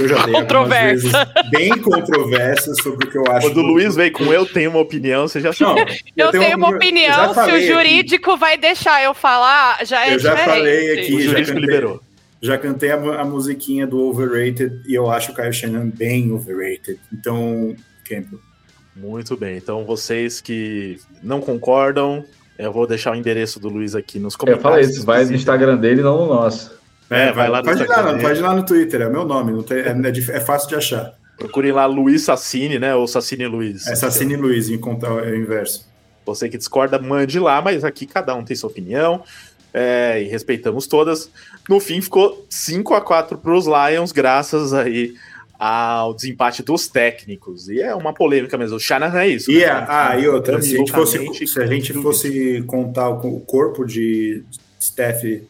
eu 0.00 0.08
já 0.08 0.26
dei 0.26 0.34
controversa. 0.34 1.32
bem 1.52 1.78
controversa 1.78 2.74
sobre 2.82 3.06
o 3.06 3.10
que 3.12 3.16
eu 3.16 3.24
acho. 3.30 3.46
Quando 3.46 3.58
o 3.58 3.62
Luiz 3.62 3.94
veio 3.94 4.10
com 4.10 4.24
eu 4.32 4.44
tenho 4.44 4.70
uma 4.70 4.80
opinião, 4.80 5.28
você 5.28 5.40
já 5.40 5.52
sabe. 5.52 6.02
eu, 6.16 6.26
eu, 6.26 6.32
tenho 6.32 6.56
uma, 6.56 6.66
uma 6.66 6.76
opinião, 6.76 7.32
se 7.32 7.52
o 7.52 7.60
jurídico 7.60 8.32
aqui. 8.32 8.40
vai 8.40 8.58
deixar 8.58 9.00
eu 9.04 9.14
falar, 9.14 9.86
já 9.86 10.04
é 10.04 10.14
Eu 10.14 10.18
já 10.18 10.34
diferente. 10.34 10.56
falei 10.56 11.00
aqui, 11.00 11.14
o 11.14 11.20
jurídico 11.20 11.46
cantei, 11.46 11.60
liberou. 11.60 12.00
Já 12.42 12.58
cantei 12.58 12.90
a, 12.90 12.96
a, 13.20 13.24
musiquinha 13.24 13.86
do 13.86 14.00
Overrated 14.00 14.82
e 14.88 14.94
eu 14.94 15.08
acho 15.08 15.30
o 15.30 15.34
Kyle 15.36 15.52
Shannon 15.52 15.90
bem 15.90 16.32
overrated. 16.32 16.98
Então, 17.12 17.76
Campbell. 18.04 18.49
Muito 18.94 19.36
bem. 19.36 19.56
Então, 19.56 19.84
vocês 19.84 20.40
que 20.40 20.98
não 21.22 21.40
concordam, 21.40 22.24
eu 22.58 22.72
vou 22.72 22.86
deixar 22.86 23.12
o 23.12 23.14
endereço 23.14 23.58
do 23.58 23.68
Luiz 23.68 23.94
aqui 23.94 24.18
nos 24.18 24.36
comentários. 24.36 24.64
Eu 24.64 24.70
falei 24.70 24.84
isso, 24.84 25.06
vai 25.06 25.24
no 25.24 25.34
Instagram 25.34 25.76
dele, 25.76 26.02
não 26.02 26.26
no 26.26 26.34
nosso. 26.34 26.78
É, 27.08 27.28
é, 27.28 27.32
vai 27.32 27.48
lá 27.48 27.58
no 27.58 27.64
pode, 27.64 27.82
ir 27.82 27.88
lá, 27.88 28.18
pode 28.18 28.38
ir 28.38 28.42
lá 28.42 28.54
no 28.54 28.64
Twitter, 28.64 29.00
é 29.02 29.08
meu 29.08 29.24
nome, 29.24 29.62
tem, 29.64 29.78
é, 29.78 29.88
é, 29.88 30.36
é, 30.36 30.40
fácil 30.40 30.68
de 30.68 30.76
achar. 30.76 31.14
Procurem 31.36 31.72
lá 31.72 31.86
Luiz 31.86 32.22
Sassini, 32.22 32.78
né? 32.78 32.94
Ou 32.94 33.08
Sassini 33.08 33.46
Luiz. 33.46 33.86
É 33.86 33.96
Sassini 33.96 34.36
Luiz, 34.36 34.68
em 34.68 34.78
conta, 34.78 35.06
é 35.06 35.32
o 35.32 35.36
inverso. 35.36 35.88
Você 36.26 36.48
que 36.48 36.58
discorda, 36.58 36.98
mande 36.98 37.40
lá, 37.40 37.62
mas 37.62 37.82
aqui 37.82 38.06
cada 38.06 38.34
um 38.34 38.44
tem 38.44 38.54
sua 38.54 38.68
opinião. 38.68 39.24
É, 39.72 40.22
e 40.22 40.28
respeitamos 40.28 40.86
todas. 40.86 41.30
No 41.68 41.80
fim, 41.80 42.00
ficou 42.00 42.44
5 42.50 42.92
a 42.94 43.00
4 43.00 43.38
para 43.38 43.54
os 43.54 43.66
Lions, 43.66 44.12
graças 44.12 44.74
aí 44.74 45.14
ao 45.62 46.14
desempate 46.14 46.62
dos 46.62 46.88
técnicos. 46.88 47.68
E 47.68 47.82
é 47.82 47.94
uma 47.94 48.14
polêmica 48.14 48.56
mesmo. 48.56 48.78
O 48.78 48.80
Shanahan 48.80 49.20
é 49.20 49.28
isso. 49.28 49.50
E, 49.50 49.58
né? 49.58 49.84
ah, 49.86 50.16
e 50.18 50.26
outra, 50.26 50.62
se 50.62 50.74
a 50.74 50.78
gente 50.78 50.90
fosse, 50.90 51.46
se 51.46 51.60
a 51.60 51.66
gente 51.66 51.92
fosse 51.92 52.62
contar 52.66 53.10
o 53.10 53.40
corpo 53.40 53.84
de 53.84 54.42
staff 54.78 55.46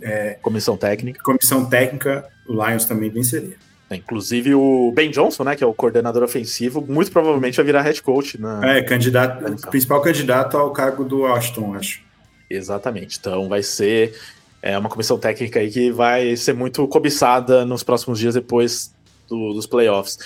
é, 0.00 0.36
comissão 0.42 0.76
técnica. 0.76 1.22
Comissão 1.22 1.64
técnica, 1.64 2.28
o 2.48 2.52
Lions 2.54 2.86
também 2.86 3.08
venceria. 3.08 3.54
É, 3.88 3.94
inclusive 3.94 4.52
o 4.52 4.90
Ben 4.96 5.12
Johnson, 5.12 5.44
né, 5.44 5.54
que 5.54 5.62
é 5.62 5.66
o 5.66 5.72
coordenador 5.72 6.24
ofensivo, 6.24 6.84
muito 6.84 7.12
provavelmente 7.12 7.54
vai 7.54 7.64
virar 7.64 7.82
head 7.82 8.02
coach. 8.02 8.40
Na, 8.40 8.68
é, 8.68 8.82
candidato, 8.82 9.70
principal 9.70 10.02
candidato 10.02 10.56
ao 10.56 10.72
cargo 10.72 11.04
do 11.04 11.20
Washington, 11.20 11.74
acho. 11.76 12.02
Exatamente. 12.50 13.16
Então 13.16 13.48
vai 13.48 13.62
ser 13.62 14.12
é, 14.60 14.76
uma 14.76 14.88
comissão 14.88 15.20
técnica 15.20 15.60
aí 15.60 15.70
que 15.70 15.92
vai 15.92 16.34
ser 16.34 16.52
muito 16.52 16.88
cobiçada 16.88 17.64
nos 17.64 17.84
próximos 17.84 18.18
dias 18.18 18.34
depois 18.34 18.92
do, 19.32 19.54
dos 19.54 19.66
playoffs. 19.66 20.18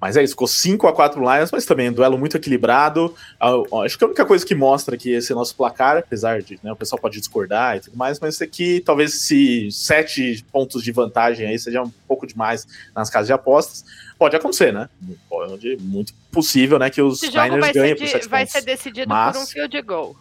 Mas 0.00 0.16
é 0.16 0.22
isso, 0.22 0.32
ficou 0.32 0.48
5 0.48 0.86
a 0.86 0.92
4 0.92 1.20
Lions, 1.20 1.50
mas 1.52 1.66
também 1.66 1.90
um 1.90 1.92
duelo 1.92 2.16
muito 2.16 2.36
equilibrado. 2.36 3.14
Acho 3.84 3.98
que 3.98 4.04
a 4.04 4.06
única 4.06 4.24
coisa 4.24 4.44
que 4.44 4.54
mostra 4.54 4.96
que 4.96 5.10
esse 5.10 5.34
nosso 5.34 5.54
placar, 5.54 5.98
apesar 5.98 6.42
de 6.42 6.58
né, 6.62 6.72
o 6.72 6.76
pessoal 6.76 7.00
pode 7.00 7.18
discordar 7.18 7.76
e 7.76 7.80
tudo 7.80 7.96
mais, 7.96 8.18
mas 8.18 8.40
aqui 8.40 8.80
talvez 8.84 9.14
se 9.22 9.70
sete 9.70 10.44
pontos 10.50 10.82
de 10.82 10.92
vantagem 10.92 11.46
aí 11.46 11.58
seja 11.58 11.82
um 11.82 11.92
pouco 12.06 12.26
demais 12.26 12.66
nas 12.94 13.10
casas 13.10 13.26
de 13.26 13.32
apostas. 13.32 13.84
Pode 14.18 14.34
acontecer, 14.34 14.72
né? 14.72 14.88
Pode, 15.28 15.76
muito 15.80 16.12
possível, 16.32 16.78
né, 16.78 16.90
que 16.90 17.00
os 17.00 17.20
Niners 17.22 17.72
ganhem 17.72 17.96
por 17.96 18.08
sete 18.08 18.28
Vai 18.28 18.42
pontos. 18.42 18.52
ser 18.52 18.62
decidido 18.62 19.08
mas... 19.08 19.36
por 19.36 19.42
um 19.42 19.46
field 19.46 19.82
goal. 19.82 20.16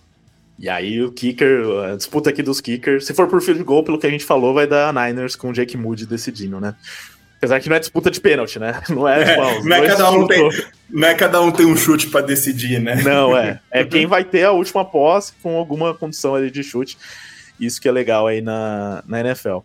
E 0.59 0.67
aí 0.67 1.03
o 1.03 1.11
kicker, 1.11 1.67
a 1.91 1.95
disputa 1.95 2.31
aqui 2.31 2.41
dos 2.41 2.59
kickers, 2.59 3.05
se 3.05 3.13
for 3.13 3.27
por 3.27 3.41
field 3.41 3.63
goal, 3.63 3.83
pelo 3.83 3.99
que 3.99 4.07
a 4.07 4.09
gente 4.09 4.25
falou, 4.25 4.55
vai 4.55 4.65
dar 4.65 4.91
Niners 4.91 5.35
com 5.35 5.49
o 5.49 5.53
Jake 5.53 5.77
Moody 5.77 6.07
decidindo, 6.07 6.59
né? 6.59 6.75
Apesar 7.37 7.59
que 7.59 7.69
não 7.69 7.75
é 7.75 7.79
disputa 7.79 8.09
de 8.09 8.19
pênalti, 8.19 8.57
né? 8.59 8.81
Não 8.89 9.07
é, 9.07 9.33
é 9.33 9.61
não, 9.61 9.75
é 9.75 9.87
cada 9.87 10.11
um 10.11 10.25
tem, 10.25 10.49
não 10.89 11.07
é 11.07 11.13
cada 11.13 11.41
um 11.41 11.51
tem 11.51 11.65
um 11.65 11.77
chute 11.77 12.07
para 12.07 12.25
decidir, 12.25 12.81
né? 12.81 13.01
Não, 13.03 13.37
é. 13.37 13.59
É 13.71 13.83
quem 13.83 14.07
vai 14.07 14.23
ter 14.23 14.43
a 14.43 14.51
última 14.51 14.83
posse 14.83 15.33
com 15.43 15.55
alguma 15.55 15.93
condição 15.93 16.33
ali 16.33 16.49
de 16.49 16.63
chute. 16.63 16.97
Isso 17.59 17.79
que 17.79 17.87
é 17.87 17.91
legal 17.91 18.25
aí 18.25 18.41
na, 18.41 19.03
na 19.07 19.19
NFL. 19.19 19.59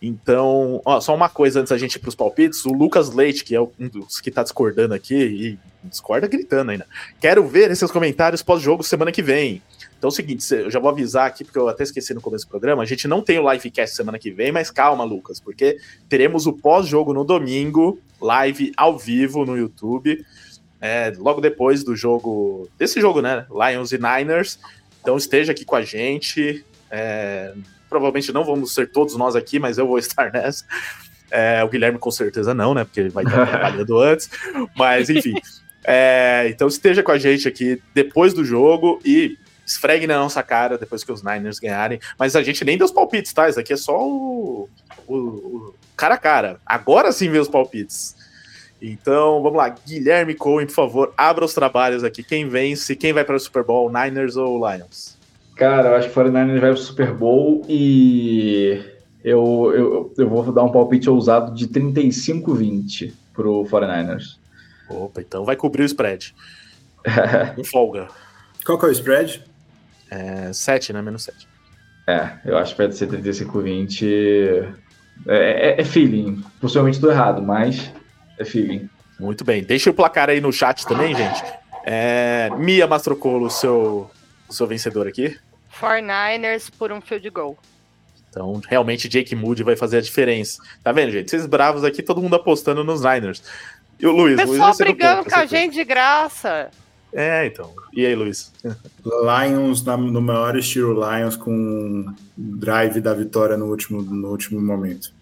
Então, 0.00 0.82
ó, 0.84 1.00
só 1.00 1.14
uma 1.14 1.28
coisa 1.28 1.60
antes 1.60 1.70
da 1.70 1.78
gente 1.78 1.94
ir 1.94 1.98
para 2.00 2.08
os 2.08 2.14
palpites: 2.14 2.64
o 2.64 2.72
Lucas 2.72 3.10
Leite, 3.10 3.44
que 3.44 3.54
é 3.54 3.60
um 3.60 3.70
dos 3.78 4.20
que 4.20 4.28
está 4.28 4.42
discordando 4.42 4.94
aqui, 4.94 5.14
e 5.14 5.58
discorda 5.88 6.26
gritando 6.26 6.72
ainda. 6.72 6.86
Quero 7.20 7.46
ver 7.46 7.70
esses 7.70 7.90
comentários 7.90 8.42
pós-jogo 8.42 8.82
semana 8.82 9.12
que 9.12 9.22
vem. 9.22 9.62
Então 10.02 10.08
é 10.08 10.10
o 10.10 10.16
seguinte, 10.16 10.44
eu 10.52 10.68
já 10.68 10.80
vou 10.80 10.90
avisar 10.90 11.28
aqui, 11.28 11.44
porque 11.44 11.56
eu 11.56 11.68
até 11.68 11.84
esqueci 11.84 12.12
no 12.12 12.20
começo 12.20 12.44
do 12.44 12.48
programa, 12.48 12.82
a 12.82 12.84
gente 12.84 13.06
não 13.06 13.22
tem 13.22 13.38
o 13.38 13.48
livecast 13.48 13.94
semana 13.94 14.18
que 14.18 14.32
vem, 14.32 14.50
mas 14.50 14.68
calma, 14.68 15.04
Lucas, 15.04 15.38
porque 15.38 15.78
teremos 16.08 16.44
o 16.44 16.52
pós-jogo 16.52 17.14
no 17.14 17.22
domingo, 17.22 18.00
live 18.20 18.72
ao 18.76 18.98
vivo 18.98 19.46
no 19.46 19.56
YouTube, 19.56 20.26
é, 20.80 21.12
logo 21.16 21.40
depois 21.40 21.84
do 21.84 21.94
jogo, 21.94 22.68
desse 22.76 23.00
jogo, 23.00 23.22
né, 23.22 23.46
Lions 23.48 23.92
e 23.92 23.96
Niners, 23.96 24.58
então 25.00 25.16
esteja 25.16 25.52
aqui 25.52 25.64
com 25.64 25.76
a 25.76 25.82
gente, 25.82 26.64
é, 26.90 27.54
provavelmente 27.88 28.32
não 28.32 28.42
vamos 28.42 28.74
ser 28.74 28.90
todos 28.90 29.16
nós 29.16 29.36
aqui, 29.36 29.60
mas 29.60 29.78
eu 29.78 29.86
vou 29.86 29.98
estar 30.02 30.32
nessa, 30.32 30.64
é, 31.30 31.62
o 31.62 31.68
Guilherme 31.68 32.00
com 32.00 32.10
certeza 32.10 32.52
não, 32.52 32.74
né, 32.74 32.82
porque 32.82 32.98
ele 32.98 33.10
vai 33.10 33.22
estar 33.22 33.46
trabalhando 33.46 34.00
antes, 34.00 34.28
mas 34.74 35.08
enfim... 35.08 35.34
É, 35.84 36.46
então 36.48 36.68
esteja 36.68 37.02
com 37.02 37.10
a 37.10 37.18
gente 37.18 37.48
aqui 37.48 37.82
depois 37.92 38.32
do 38.32 38.44
jogo 38.44 39.00
e 39.04 39.36
esfregue 39.66 40.06
na 40.06 40.18
nossa 40.18 40.42
cara 40.42 40.76
depois 40.76 41.04
que 41.04 41.12
os 41.12 41.22
Niners 41.22 41.58
ganharem. 41.58 42.00
Mas 42.18 42.36
a 42.36 42.42
gente 42.42 42.64
nem 42.64 42.76
deu 42.76 42.86
os 42.86 42.92
palpites, 42.92 43.32
tá? 43.32 43.48
Isso 43.48 43.60
aqui 43.60 43.72
é 43.72 43.76
só 43.76 43.98
o, 43.98 44.68
o, 45.06 45.16
o 45.16 45.74
cara 45.96 46.14
a 46.14 46.18
cara. 46.18 46.60
Agora 46.66 47.12
sim 47.12 47.30
vê 47.30 47.38
os 47.38 47.48
palpites. 47.48 48.16
Então, 48.80 49.40
vamos 49.42 49.58
lá. 49.58 49.68
Guilherme 49.68 50.34
Cohen, 50.34 50.66
por 50.66 50.74
favor, 50.74 51.14
abra 51.16 51.44
os 51.44 51.54
trabalhos 51.54 52.02
aqui. 52.02 52.22
Quem 52.22 52.48
vence? 52.48 52.96
Quem 52.96 53.12
vai 53.12 53.24
para 53.24 53.36
o 53.36 53.40
Super 53.40 53.62
Bowl? 53.62 53.90
Niners 53.92 54.36
ou 54.36 54.58
Lions? 54.68 55.16
Cara, 55.54 55.90
eu 55.90 55.94
acho 55.94 56.10
que 56.10 56.18
o 56.18 56.24
49ers 56.24 56.60
vai 56.60 56.70
pro 56.70 56.80
Super 56.80 57.12
Bowl 57.12 57.64
e 57.68 58.82
eu, 59.22 59.72
eu, 59.72 60.14
eu 60.18 60.28
vou 60.28 60.52
dar 60.52 60.64
um 60.64 60.72
palpite 60.72 61.08
ousado 61.08 61.54
de 61.54 61.68
35-20 61.68 63.12
pro 63.32 63.64
49ers. 63.64 64.36
Opa, 64.88 65.20
então 65.20 65.44
vai 65.44 65.54
cobrir 65.54 65.82
o 65.82 65.86
spread. 65.86 66.34
Com 67.54 67.62
folga. 67.62 68.08
Qual 68.64 68.78
que 68.78 68.86
é 68.86 68.88
o 68.88 68.92
spread? 68.92 69.44
É 70.12 70.52
7, 70.52 70.92
né? 70.92 71.00
Menos 71.00 71.24
7. 71.24 71.48
É, 72.06 72.32
eu 72.44 72.58
acho 72.58 72.74
que 72.76 72.82
vai 72.82 72.92
ser 72.92 73.08
35-20. 73.08 74.74
É, 75.26 75.78
é, 75.78 75.80
é, 75.80 75.84
feeling. 75.84 76.42
Possivelmente 76.60 77.00
do 77.00 77.10
errado, 77.10 77.40
mas 77.40 77.90
é 78.38 78.44
feeling. 78.44 78.90
Muito 79.18 79.42
bem. 79.42 79.62
Deixa 79.62 79.88
o 79.88 79.94
placar 79.94 80.28
aí 80.28 80.40
no 80.40 80.52
chat 80.52 80.86
também, 80.86 81.14
gente. 81.14 81.42
É, 81.84 82.50
Mia 82.58 82.86
Mastrocolo, 82.86 83.46
o 83.46 83.50
seu, 83.50 84.10
o 84.48 84.52
seu 84.52 84.66
vencedor 84.66 85.06
aqui. 85.06 85.38
49ers 85.80 86.70
por 86.76 86.92
um 86.92 87.00
field 87.00 87.30
goal. 87.30 87.58
Então, 88.28 88.60
realmente, 88.68 89.08
Jake 89.08 89.34
Moody 89.34 89.62
vai 89.62 89.76
fazer 89.76 89.98
a 89.98 90.00
diferença. 90.00 90.62
Tá 90.82 90.92
vendo, 90.92 91.12
gente? 91.12 91.30
Vocês 91.30 91.46
bravos 91.46 91.84
aqui, 91.84 92.02
todo 92.02 92.20
mundo 92.20 92.36
apostando 92.36 92.84
nos 92.84 93.02
Niners. 93.02 93.42
E 93.98 94.06
o 94.06 94.10
Luiz? 94.10 94.36
Pessoal 94.36 94.68
Luiz 94.68 94.78
brigando 94.78 95.30
com 95.30 95.36
a 95.36 95.46
gente 95.46 95.74
de 95.74 95.84
graça. 95.84 96.70
É, 97.12 97.46
então. 97.46 97.70
E 97.92 98.06
aí, 98.06 98.14
Luiz? 98.14 98.52
Lions 99.04 99.84
no 99.84 100.22
maior 100.22 100.56
estilo 100.56 100.94
Lions 100.94 101.36
com 101.36 102.06
drive 102.36 103.00
da 103.00 103.12
vitória 103.12 103.56
no 103.56 103.66
último, 103.66 104.02
no 104.02 104.28
último 104.28 104.60
momento. 104.60 105.12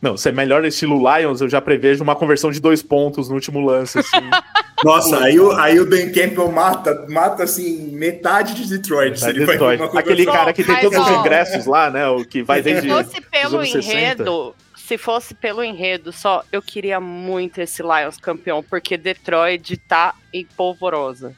Não, 0.00 0.16
se 0.16 0.28
é 0.28 0.32
melhor 0.32 0.64
estilo 0.64 0.98
Lions, 0.98 1.40
eu 1.40 1.48
já 1.48 1.60
prevejo 1.60 2.02
uma 2.02 2.14
conversão 2.14 2.50
de 2.50 2.60
dois 2.60 2.82
pontos 2.82 3.28
no 3.28 3.34
último 3.34 3.60
lance. 3.60 3.98
Assim. 3.98 4.30
Nossa, 4.84 5.22
aí 5.24 5.40
o, 5.40 5.52
aí 5.52 5.80
o 5.80 5.88
Dan 5.88 6.10
Campbell 6.12 6.52
mata, 6.52 7.06
mata 7.08 7.42
assim, 7.44 7.90
metade 7.92 8.54
de 8.54 8.68
Detroit. 8.68 9.12
Metade 9.12 9.38
de 9.38 9.46
Detroit. 9.46 9.82
Aquele 9.96 10.26
cara 10.26 10.52
que 10.52 10.62
tem 10.62 10.80
todos 10.80 10.98
os 10.98 11.10
ingressos 11.10 11.66
lá, 11.66 11.90
né? 11.90 12.06
O 12.08 12.24
que 12.24 12.42
vai 12.42 12.60
desde. 12.62 12.82
Se 12.82 12.88
fosse 12.88 13.20
pelo 13.22 13.64
enredo, 13.64 13.82
60. 13.82 14.54
Se 14.86 14.96
fosse 14.96 15.34
pelo 15.34 15.64
enredo 15.64 16.12
só, 16.12 16.44
eu 16.52 16.62
queria 16.62 17.00
muito 17.00 17.60
esse 17.60 17.82
Lions 17.82 18.18
campeão, 18.18 18.62
porque 18.62 18.96
Detroit 18.96 19.76
tá 19.78 20.14
em 20.32 20.44
polvorosa. 20.44 21.34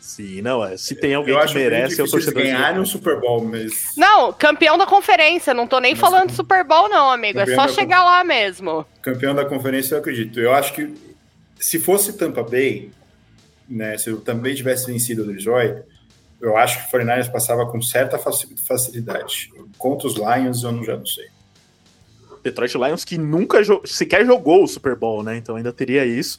Sim, 0.00 0.42
não, 0.42 0.62
é. 0.62 0.76
Se 0.76 0.96
tem 0.96 1.14
alguém 1.14 1.38
que 1.46 1.54
merece, 1.54 2.00
eu 2.00 2.06
sou 2.08 2.18
torcedor. 2.18 2.42
ganhar 2.42 2.74
no 2.74 2.84
Super 2.84 3.20
Bowl, 3.20 3.44
mas. 3.44 3.92
Não, 3.96 4.32
campeão 4.32 4.76
da 4.76 4.86
conferência. 4.86 5.54
Não 5.54 5.68
tô 5.68 5.78
nem 5.78 5.92
mas, 5.92 6.00
falando 6.00 6.30
de 6.30 6.34
Super 6.34 6.64
Bowl, 6.64 6.88
não, 6.88 7.10
amigo. 7.10 7.38
É 7.38 7.54
só 7.54 7.68
chegar 7.68 8.04
lá 8.04 8.24
mesmo. 8.24 8.84
Campeão 9.00 9.34
da 9.34 9.44
conferência, 9.44 9.94
eu 9.94 10.00
acredito. 10.00 10.40
Eu 10.40 10.52
acho 10.52 10.74
que 10.74 10.92
se 11.58 11.78
fosse 11.78 12.18
Tampa 12.18 12.42
Bay, 12.42 12.90
né? 13.68 13.96
Se 13.96 14.12
Tampa 14.16 14.42
Bay 14.42 14.54
tivesse 14.54 14.86
vencido 14.86 15.22
o 15.22 15.26
Detroit, 15.26 15.82
eu 16.40 16.56
acho 16.56 16.90
que 16.90 16.96
o 16.96 17.00
49ers 17.00 17.30
passava 17.30 17.64
com 17.66 17.80
certa 17.80 18.18
facilidade. 18.18 19.50
Contra 19.78 20.08
os 20.08 20.16
Lions, 20.16 20.64
eu 20.64 20.72
não, 20.72 20.84
já 20.84 20.96
não 20.96 21.06
sei. 21.06 21.33
Detroit 22.44 22.74
Lions 22.74 23.04
que 23.04 23.16
nunca 23.16 23.64
jo 23.64 23.80
sequer 23.84 24.24
jogou 24.24 24.62
o 24.62 24.68
Super 24.68 24.94
Bowl, 24.94 25.22
né? 25.22 25.36
Então 25.36 25.56
ainda 25.56 25.72
teria 25.72 26.04
isso. 26.04 26.38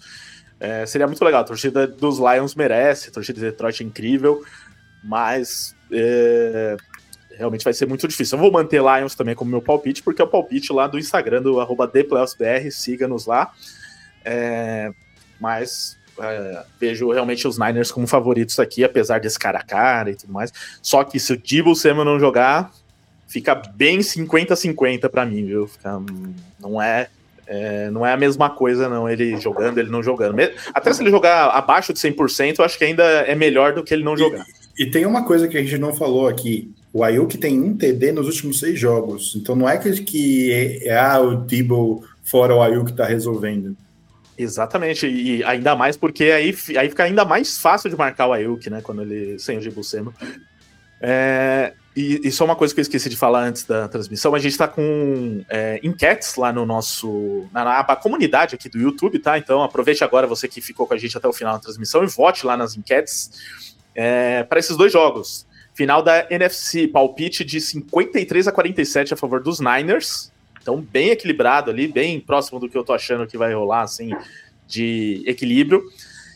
É, 0.60 0.86
seria 0.86 1.08
muito 1.08 1.24
legal. 1.26 1.42
A 1.42 1.44
torcida 1.44 1.88
dos 1.88 2.20
Lions 2.20 2.56
merece, 2.56 3.10
a 3.10 3.12
torcida 3.12 3.40
de 3.40 3.46
Detroit 3.48 3.82
é 3.82 3.86
incrível, 3.86 4.42
mas 5.04 5.76
é, 5.92 6.78
realmente 7.38 7.64
vai 7.64 7.74
ser 7.74 7.88
muito 7.88 8.08
difícil. 8.08 8.38
Eu 8.38 8.42
vou 8.42 8.52
manter 8.52 8.82
Lions 8.82 9.16
também 9.16 9.36
como 9.36 9.52
meu 9.52 9.62
palpite, 9.62 10.04
porque 10.04 10.22
é 10.22 10.26
o 10.26 10.28
palpite 10.28 10.72
lá 10.72 10.88
do 10.88 11.00
Instagram 11.00 11.42
do 11.42 11.60
arroba 11.60 11.92
siga-nos 12.72 13.26
lá. 13.26 13.52
É, 14.24 14.92
mas 15.40 15.98
é, 16.20 16.64
vejo 16.80 17.12
realmente 17.12 17.48
os 17.48 17.58
Niners 17.58 17.92
como 17.92 18.08
favoritos 18.08 18.60
aqui, 18.60 18.84
apesar 18.84 19.20
desse 19.20 19.38
cara 19.38 19.60
a 19.60 19.64
cara 19.64 20.12
e 20.12 20.16
tudo 20.16 20.32
mais. 20.32 20.52
Só 20.82 21.04
que 21.04 21.20
se 21.20 21.34
o 21.34 21.38
Debo 21.38 21.76
Samuel 21.76 22.06
não 22.06 22.20
jogar, 22.20 22.72
fica 23.28 23.56
bem 23.56 24.00
50-50 24.00 25.10
para 25.10 25.26
mim, 25.26 25.46
viu? 25.46 25.68
Fica, 25.68 26.02
não 26.60 26.82
é 26.82 27.08
é, 27.48 27.90
não 27.92 28.06
é 28.06 28.12
a 28.12 28.18
mesma 28.18 28.50
coisa, 28.50 28.90
não, 28.90 29.08
ele 29.08 29.40
jogando, 29.40 29.78
ele 29.78 29.90
não 29.90 30.02
jogando. 30.02 30.36
Até 30.74 30.92
se 30.92 31.04
ele 31.04 31.12
jogar 31.12 31.50
abaixo 31.50 31.94
de 31.94 32.00
100%, 32.00 32.56
eu 32.60 32.66
acho 32.66 32.78
que 32.78 32.84
ainda 32.84 33.04
é 33.04 33.36
melhor 33.36 33.74
do 33.74 33.84
que 33.84 33.94
ele 33.94 34.04
não 34.04 34.18
jogar. 34.18 34.44
E, 34.78 34.84
e 34.84 34.92
tem 34.92 35.06
uma 35.06 35.24
coisa 35.24 35.48
que 35.48 35.58
a 35.58 35.62
gente 35.62 35.78
não 35.78 35.94
falou 35.94 36.28
aqui. 36.28 36.74
O 36.92 37.04
Ayuk 37.04 37.38
tem 37.38 37.60
um 37.62 37.76
TD 37.76 38.14
nos 38.14 38.28
últimos 38.28 38.60
seis 38.60 38.80
jogos. 38.80 39.36
Então 39.36 39.56
não 39.56 39.70
é 39.70 39.78
que, 39.78 39.92
que 40.02 40.52
é, 40.52 40.88
é 40.88 40.98
ah, 40.98 41.20
o 41.20 41.36
Debo 41.36 42.04
fora 42.24 42.56
o 42.56 42.62
Ayuk 42.62 42.92
está 42.92 43.06
resolvendo. 43.06 43.76
Exatamente, 44.38 45.08
e 45.08 45.42
ainda 45.46 45.78
mais 45.78 45.96
porque 45.96 46.26
aí, 46.26 46.54
aí 46.78 46.90
fica 46.90 47.04
ainda 47.04 47.24
mais 47.24 47.58
fácil 47.58 47.90
de 47.90 47.96
marcar 47.96 48.28
o 48.28 48.34
Ayuk, 48.34 48.70
né? 48.70 48.82
Quando 48.82 49.02
ele 49.02 49.40
sem 49.40 49.58
o 49.58 49.62
Gibusemo. 49.62 50.14
É, 51.00 51.74
e, 51.96 52.28
e, 52.28 52.32
só 52.32 52.44
uma 52.44 52.56
coisa 52.56 52.74
que 52.74 52.80
eu 52.80 52.84
esqueci 52.84 53.10
de 53.10 53.16
falar 53.16 53.44
antes 53.44 53.64
da 53.64 53.88
transmissão, 53.88 54.36
a 54.36 54.40
gente 54.40 54.52
está 54.52 54.68
com 54.68 55.46
é, 55.50 55.80
enquetes 55.82 56.36
lá 56.36 56.52
no 56.52 56.66
nosso, 56.66 57.46
na, 57.54 57.64
na 57.64 57.96
comunidade 57.96 58.54
aqui 58.54 58.68
do 58.68 58.78
YouTube, 58.78 59.18
tá? 59.20 59.38
Então 59.38 59.64
aproveite 59.64 60.04
agora 60.04 60.28
você 60.28 60.48
que 60.48 60.60
ficou 60.60 60.86
com 60.86 60.94
a 60.94 60.98
gente 60.98 61.18
até 61.18 61.28
o 61.28 61.32
final 61.32 61.54
da 61.54 61.60
transmissão 61.60 62.04
e 62.04 62.08
vote 62.08 62.46
lá 62.46 62.58
nas 62.58 62.76
enquetes 62.76 63.76
é, 63.96 64.44
para 64.44 64.60
esses 64.60 64.76
dois 64.76 64.92
jogos. 64.92 65.48
Final 65.74 66.02
da 66.02 66.28
NFC, 66.30 66.88
palpite 66.88 67.46
de 67.46 67.62
53 67.62 68.48
a 68.48 68.52
47 68.52 69.14
a 69.14 69.18
favor 69.18 69.42
dos 69.42 69.60
Niners. 69.60 70.32
Então, 70.62 70.82
bem 70.82 71.10
equilibrado 71.12 71.72
ali, 71.72 71.88
bem 71.88 72.20
próximo 72.20 72.60
do 72.60 72.68
que 72.68 72.78
eu 72.78 72.84
tô 72.84 72.92
achando 72.92 73.28
que 73.28 73.38
vai 73.38 73.54
rolar, 73.54 73.84
assim, 73.84 74.12
de 74.68 75.24
equilíbrio 75.26 75.84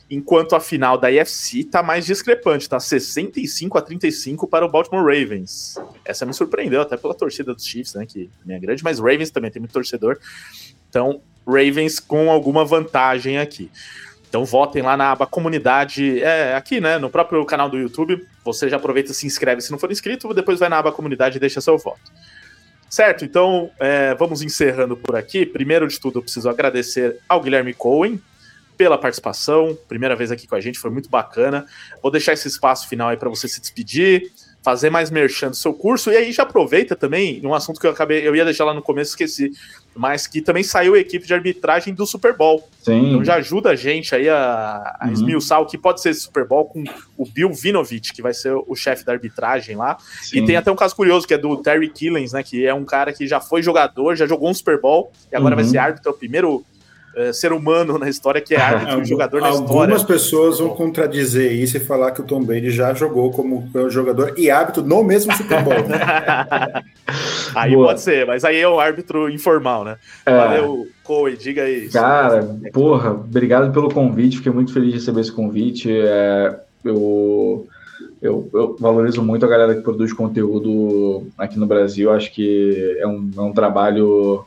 enquanto 0.09 0.55
a 0.55 0.59
final 0.59 0.97
da 0.97 1.11
IFC 1.11 1.63
tá 1.65 1.83
mais 1.83 2.05
discrepante, 2.05 2.67
tá 2.67 2.79
65 2.79 3.77
a 3.77 3.81
35 3.81 4.47
para 4.47 4.65
o 4.65 4.69
Baltimore 4.69 5.03
Ravens. 5.03 5.75
Essa 6.03 6.25
me 6.25 6.33
surpreendeu 6.33 6.81
até 6.81 6.97
pela 6.97 7.13
torcida 7.13 7.53
dos 7.53 7.65
Chiefs, 7.65 7.93
né, 7.93 8.05
que 8.05 8.29
é 8.47 8.59
grande, 8.59 8.83
mas 8.83 8.99
Ravens 8.99 9.29
também 9.29 9.51
tem 9.51 9.59
muito 9.59 9.73
torcedor. 9.73 10.17
Então, 10.89 11.21
Ravens 11.45 11.99
com 11.99 12.31
alguma 12.31 12.65
vantagem 12.65 13.37
aqui. 13.37 13.71
Então 14.27 14.45
votem 14.45 14.83
lá 14.83 14.95
na 14.95 15.11
aba 15.11 15.25
comunidade, 15.25 16.21
é, 16.21 16.55
aqui, 16.55 16.79
né, 16.79 16.99
no 16.99 17.09
próprio 17.09 17.43
canal 17.45 17.67
do 17.67 17.77
YouTube. 17.77 18.23
Você 18.45 18.69
já 18.69 18.77
aproveita 18.77 19.11
e 19.11 19.15
se 19.15 19.25
inscreve 19.25 19.61
se 19.61 19.71
não 19.71 19.79
for 19.79 19.91
inscrito, 19.91 20.31
depois 20.33 20.59
vai 20.59 20.69
na 20.69 20.77
aba 20.77 20.91
comunidade 20.91 21.37
e 21.37 21.39
deixa 21.39 21.59
seu 21.59 21.77
voto. 21.77 22.11
Certo, 22.87 23.25
então 23.25 23.71
é, 23.79 24.15
vamos 24.15 24.41
encerrando 24.41 24.95
por 24.95 25.15
aqui. 25.15 25.45
Primeiro 25.45 25.87
de 25.87 25.99
tudo, 25.99 26.19
eu 26.19 26.23
preciso 26.23 26.47
agradecer 26.47 27.17
ao 27.27 27.41
Guilherme 27.41 27.73
Cohen, 27.73 28.19
pela 28.79 28.97
participação. 28.97 29.77
Primeira 29.89 30.15
vez 30.15 30.31
aqui 30.31 30.47
com 30.47 30.55
a 30.55 30.61
gente, 30.61 30.79
foi 30.79 30.89
muito 30.89 31.09
bacana. 31.09 31.65
Vou 32.01 32.09
deixar 32.09 32.31
esse 32.31 32.47
espaço 32.47 32.87
final 32.87 33.09
aí 33.09 33.17
para 33.17 33.27
você 33.27 33.45
se 33.45 33.59
despedir, 33.59 34.31
fazer 34.63 34.89
mais 34.89 35.11
merchan 35.11 35.49
do 35.49 35.55
seu 35.57 35.73
curso. 35.73 36.09
E 36.09 36.15
aí 36.15 36.31
já 36.31 36.43
aproveita 36.43 36.95
também 36.95 37.45
um 37.45 37.53
assunto 37.53 37.77
que 37.77 37.85
eu 37.85 37.91
acabei, 37.91 38.25
eu 38.25 38.33
ia 38.33 38.45
deixar 38.45 38.63
lá 38.63 38.73
no 38.73 38.81
começo, 38.81 39.09
esqueci, 39.09 39.51
mas 39.93 40.27
que 40.27 40.41
também 40.41 40.63
saiu 40.63 40.93
a 40.93 40.97
equipe 40.97 41.27
de 41.27 41.33
arbitragem 41.33 41.93
do 41.93 42.05
Super 42.05 42.37
Bowl. 42.37 42.69
Sim. 42.81 43.09
Então 43.09 43.25
já 43.25 43.35
ajuda 43.35 43.71
a 43.71 43.75
gente 43.75 44.15
aí 44.15 44.29
a, 44.29 44.95
a 44.97 45.07
uhum. 45.07 45.11
esmiuçar 45.11 45.59
o 45.59 45.65
que 45.65 45.77
pode 45.77 45.99
ser 46.01 46.11
esse 46.11 46.21
Super 46.21 46.47
Bowl 46.47 46.63
com 46.63 46.81
o 47.17 47.25
Bill 47.25 47.51
Vinovich, 47.51 48.13
que 48.13 48.21
vai 48.21 48.33
ser 48.33 48.53
o 48.53 48.75
chefe 48.77 49.03
da 49.03 49.11
arbitragem 49.11 49.75
lá. 49.75 49.97
Sim. 50.21 50.41
E 50.41 50.45
tem 50.45 50.55
até 50.55 50.71
um 50.71 50.75
caso 50.77 50.95
curioso 50.95 51.27
que 51.27 51.33
é 51.33 51.37
do 51.37 51.57
Terry 51.57 51.89
Killens, 51.89 52.31
né? 52.31 52.43
Que 52.43 52.65
é 52.65 52.73
um 52.73 52.85
cara 52.85 53.11
que 53.11 53.27
já 53.27 53.41
foi 53.41 53.61
jogador, 53.61 54.15
já 54.15 54.25
jogou 54.25 54.49
um 54.49 54.53
Super 54.53 54.79
Bowl 54.79 55.11
e 55.29 55.35
agora 55.35 55.53
uhum. 55.53 55.63
vai 55.63 55.69
ser 55.69 55.79
árbitro, 55.79 56.09
é 56.09 56.13
o 56.13 56.17
primeiro 56.17 56.63
é, 57.15 57.33
ser 57.33 57.51
humano 57.51 57.97
na 57.97 58.07
história 58.07 58.39
que 58.41 58.55
é 58.55 58.61
árbitro, 58.61 58.99
um 58.99 59.05
jogador 59.05 59.41
na 59.41 59.49
história. 59.49 59.73
Algumas 59.73 60.03
pessoas 60.03 60.59
vão 60.59 60.69
contradizer 60.69 61.51
isso 61.51 61.77
e 61.77 61.79
falar 61.79 62.11
que 62.11 62.21
o 62.21 62.23
Tom 62.23 62.43
Brady 62.43 62.71
já 62.71 62.93
jogou 62.93 63.31
como 63.31 63.69
jogador 63.89 64.33
e 64.37 64.49
árbitro 64.49 64.83
no 64.83 65.03
mesmo 65.03 65.33
Super 65.35 65.63
Bowl. 65.63 65.73
aí 67.55 67.73
Boa. 67.73 67.87
pode 67.87 68.01
ser, 68.01 68.25
mas 68.25 68.43
aí 68.43 68.57
é 68.57 68.67
o 68.67 68.79
árbitro 68.79 69.29
informal, 69.29 69.83
né? 69.83 69.97
É. 70.25 70.35
Valeu, 70.35 70.87
Coe, 71.03 71.35
diga 71.35 71.63
aí. 71.63 71.89
Cara, 71.89 72.47
porra, 72.71 73.11
obrigado 73.11 73.71
pelo 73.73 73.91
convite, 73.91 74.37
fiquei 74.37 74.51
muito 74.51 74.71
feliz 74.71 74.89
de 74.89 74.95
receber 74.99 75.21
esse 75.21 75.31
convite. 75.31 75.91
É, 75.91 76.59
eu, 76.83 77.67
eu, 78.21 78.49
eu, 78.53 78.77
valorizo 78.79 79.21
muito 79.23 79.45
a 79.45 79.49
galera 79.49 79.75
que 79.75 79.81
produz 79.81 80.13
conteúdo 80.13 81.27
aqui 81.37 81.57
no 81.57 81.65
Brasil, 81.65 82.11
acho 82.11 82.31
que 82.31 82.97
é 82.99 83.07
um, 83.07 83.29
é 83.35 83.41
um 83.41 83.51
trabalho 83.51 84.45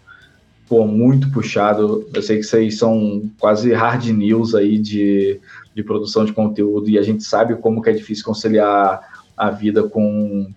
pô, 0.69 0.87
muito 0.87 1.31
puxado. 1.31 2.09
Eu 2.15 2.23
sei 2.23 2.39
que 2.39 2.45
vocês 2.45 2.79
são 2.79 3.31
quase 3.39 3.73
hard 3.73 4.07
news 4.07 4.55
aí 4.55 4.79
de, 4.79 5.41
de 5.75 5.83
produção 5.83 6.25
de 6.25 6.33
conteúdo 6.33 6.89
e 6.89 6.99
a 6.99 7.03
gente 7.03 7.23
sabe 7.25 7.57
como 7.57 7.83
que 7.83 7.91
é 7.91 7.93
difícil 7.93 8.25
conciliar 8.25 9.01
a 9.37 9.51
vida 9.51 9.83
com. 9.85 10.51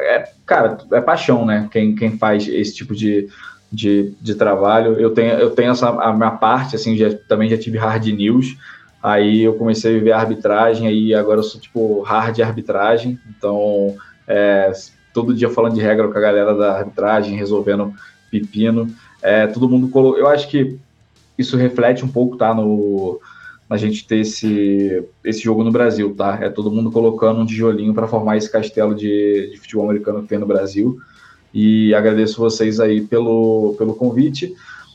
É, 0.00 0.28
cara, 0.44 0.78
é 0.92 1.00
paixão, 1.00 1.46
né? 1.46 1.68
Quem, 1.70 1.94
quem 1.94 2.16
faz 2.16 2.48
esse 2.48 2.74
tipo 2.74 2.94
de, 2.94 3.28
de, 3.70 4.12
de 4.20 4.34
trabalho. 4.34 4.94
Eu 4.94 5.10
tenho, 5.10 5.32
eu 5.34 5.50
tenho 5.50 5.70
essa 5.70 5.88
a 5.88 6.12
minha 6.12 6.32
parte, 6.32 6.76
assim, 6.76 6.96
já, 6.96 7.14
também 7.28 7.48
já 7.48 7.56
tive 7.56 7.78
hard 7.78 8.06
news. 8.06 8.56
Aí 9.02 9.42
eu 9.42 9.54
comecei 9.54 9.94
a 9.94 9.98
viver 9.98 10.12
a 10.12 10.18
arbitragem, 10.18 10.86
aí 10.86 11.14
agora 11.14 11.40
eu 11.40 11.44
sou 11.44 11.60
tipo 11.60 12.02
hard 12.02 12.38
arbitragem. 12.40 13.18
Então, 13.28 13.96
é, 14.26 14.70
todo 15.14 15.34
dia 15.34 15.48
falando 15.48 15.74
de 15.74 15.80
regra 15.80 16.08
com 16.08 16.18
a 16.18 16.20
galera 16.20 16.54
da 16.54 16.78
arbitragem, 16.78 17.36
resolvendo 17.36 17.94
pepino. 18.30 18.90
É, 19.22 19.46
todo 19.46 19.68
mundo 19.68 19.88
colocou. 19.88 20.18
Eu 20.18 20.28
acho 20.28 20.48
que 20.48 20.78
isso 21.36 21.56
reflete 21.56 22.04
um 22.04 22.08
pouco, 22.08 22.36
tá? 22.36 22.54
No, 22.54 23.20
na 23.68 23.76
gente 23.76 24.06
ter 24.06 24.18
esse, 24.18 25.04
esse 25.24 25.40
jogo 25.40 25.62
no 25.62 25.70
Brasil, 25.70 26.14
tá? 26.14 26.38
É 26.42 26.48
todo 26.48 26.70
mundo 26.70 26.90
colocando 26.90 27.40
um 27.40 27.46
tijolinho 27.46 27.94
para 27.94 28.08
formar 28.08 28.36
esse 28.36 28.50
castelo 28.50 28.94
de, 28.94 29.50
de 29.52 29.58
futebol 29.58 29.84
americano 29.84 30.22
que 30.22 30.28
tem 30.28 30.38
no 30.38 30.46
Brasil. 30.46 30.98
E 31.52 31.94
agradeço 31.94 32.40
vocês 32.40 32.80
aí 32.80 33.00
pelo, 33.00 33.74
pelo 33.78 33.94
convite. 33.94 34.54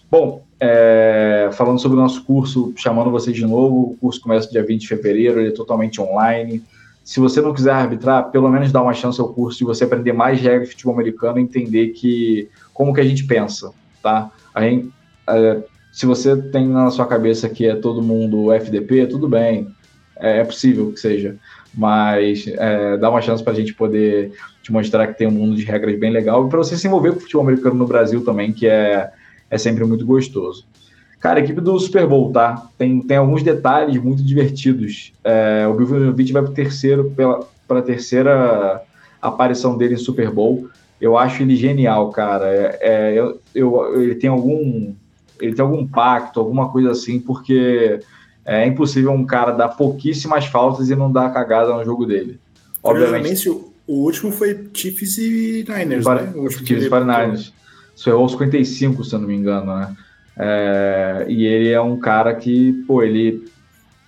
Bom, 0.09 0.43
é, 0.59 1.49
falando 1.53 1.79
sobre 1.79 1.97
o 1.97 2.01
nosso 2.01 2.23
curso, 2.23 2.73
chamando 2.75 3.11
vocês 3.11 3.35
de 3.35 3.45
novo, 3.45 3.91
o 3.91 3.97
curso 3.99 4.21
começa 4.21 4.49
dia 4.49 4.63
20 4.63 4.81
de 4.81 4.87
fevereiro, 4.87 5.39
ele 5.39 5.49
é 5.49 5.51
totalmente 5.51 5.99
online. 5.99 6.63
Se 7.03 7.19
você 7.19 7.41
não 7.41 7.53
quiser 7.53 7.71
arbitrar, 7.71 8.31
pelo 8.31 8.49
menos 8.49 8.71
dá 8.71 8.81
uma 8.81 8.93
chance 8.93 9.19
ao 9.19 9.29
curso 9.29 9.59
de 9.59 9.65
você 9.65 9.83
aprender 9.83 10.13
mais 10.13 10.39
regras 10.39 10.69
de 10.69 10.71
futebol 10.71 10.95
americano 10.95 11.39
e 11.39 11.43
entender 11.43 11.89
que 11.89 12.49
como 12.73 12.93
que 12.93 13.01
a 13.01 13.05
gente 13.05 13.25
pensa, 13.25 13.71
tá? 14.05 14.29
A 14.53 14.61
gente, 14.61 14.93
é, 15.27 15.63
se 15.91 16.05
você 16.05 16.39
tem 16.39 16.67
na 16.67 16.91
sua 16.91 17.07
cabeça 17.07 17.49
que 17.49 17.65
é 17.65 17.75
todo 17.75 18.03
mundo 18.03 18.53
FDP, 18.53 19.07
tudo 19.07 19.27
bem, 19.27 19.67
é, 20.17 20.41
é 20.41 20.43
possível 20.43 20.91
que 20.91 20.99
seja, 20.99 21.35
mas 21.73 22.45
é, 22.47 22.97
dá 22.97 23.09
uma 23.09 23.21
chance 23.21 23.43
para 23.43 23.53
a 23.53 23.55
gente 23.55 23.73
poder 23.73 24.31
te 24.61 24.71
mostrar 24.71 25.07
que 25.07 25.17
tem 25.17 25.27
um 25.27 25.31
mundo 25.31 25.55
de 25.55 25.63
regras 25.63 25.99
bem 25.99 26.11
legal 26.11 26.45
e 26.45 26.49
para 26.49 26.59
você 26.59 26.77
se 26.77 26.85
envolver 26.85 27.13
com 27.13 27.17
o 27.17 27.21
futebol 27.21 27.41
americano 27.41 27.75
no 27.75 27.87
Brasil 27.87 28.23
também, 28.23 28.53
que 28.53 28.67
é 28.67 29.11
é 29.49 29.57
sempre 29.57 29.83
muito 29.85 30.05
gostoso. 30.05 30.65
Cara, 31.19 31.39
a 31.39 31.43
equipe 31.43 31.61
do 31.61 31.79
Super 31.79 32.05
Bowl, 32.05 32.31
tá? 32.31 32.67
Tem, 32.77 33.01
tem 33.01 33.17
alguns 33.17 33.41
detalhes 33.41 34.01
muito 34.01 34.23
divertidos. 34.23 35.13
É, 35.23 35.67
o 35.67 35.73
Bill 35.73 35.87
Vinovich 35.87 36.31
vai 36.31 36.43
para 36.43 37.39
para 37.67 37.79
a 37.79 37.81
terceira 37.81 38.81
aparição 39.21 39.75
dele 39.75 39.95
em 39.95 39.97
Super 39.97 40.29
Bowl. 40.29 40.69
Eu 40.99 41.17
acho 41.17 41.43
ele 41.43 41.55
genial, 41.55 42.09
cara. 42.09 42.47
É, 42.47 42.79
é, 42.81 43.13
eu, 43.13 43.39
eu, 43.53 44.01
ele 44.01 44.15
tem 44.15 44.29
algum 44.29 44.93
ele 45.39 45.53
tem 45.53 45.63
algum 45.63 45.85
pacto, 45.85 46.39
alguma 46.39 46.69
coisa 46.69 46.91
assim, 46.91 47.19
porque 47.19 47.99
é 48.45 48.65
impossível 48.65 49.11
um 49.11 49.25
cara 49.25 49.51
dar 49.51 49.69
pouquíssimas 49.69 50.45
faltas 50.45 50.89
e 50.89 50.95
não 50.95 51.11
dar 51.11 51.33
cagada 51.33 51.73
no 51.73 51.83
jogo 51.83 52.05
dele. 52.05 52.39
Obviamente. 52.81 53.49
O, 53.49 53.73
o 53.87 53.93
último 54.03 54.31
foi 54.31 54.69
Chiefs 54.73 55.17
e 55.17 55.65
Niners, 55.67 56.03
para, 56.03 56.23
né? 56.23 56.33
O 56.35 56.49
Chiefs 56.49 56.85
e 56.85 56.89
Niners. 56.89 57.53
Isso 57.95 58.09
é 58.09 58.13
o 58.13 58.27
55, 58.27 59.03
se 59.03 59.13
eu 59.13 59.19
não 59.19 59.27
me 59.27 59.35
engano, 59.35 59.75
né? 59.75 59.95
É, 60.37 61.25
e 61.29 61.45
ele 61.45 61.69
é 61.69 61.79
um 61.79 61.97
cara 61.97 62.35
que, 62.35 62.73
pô, 62.85 63.01
ele, 63.01 63.45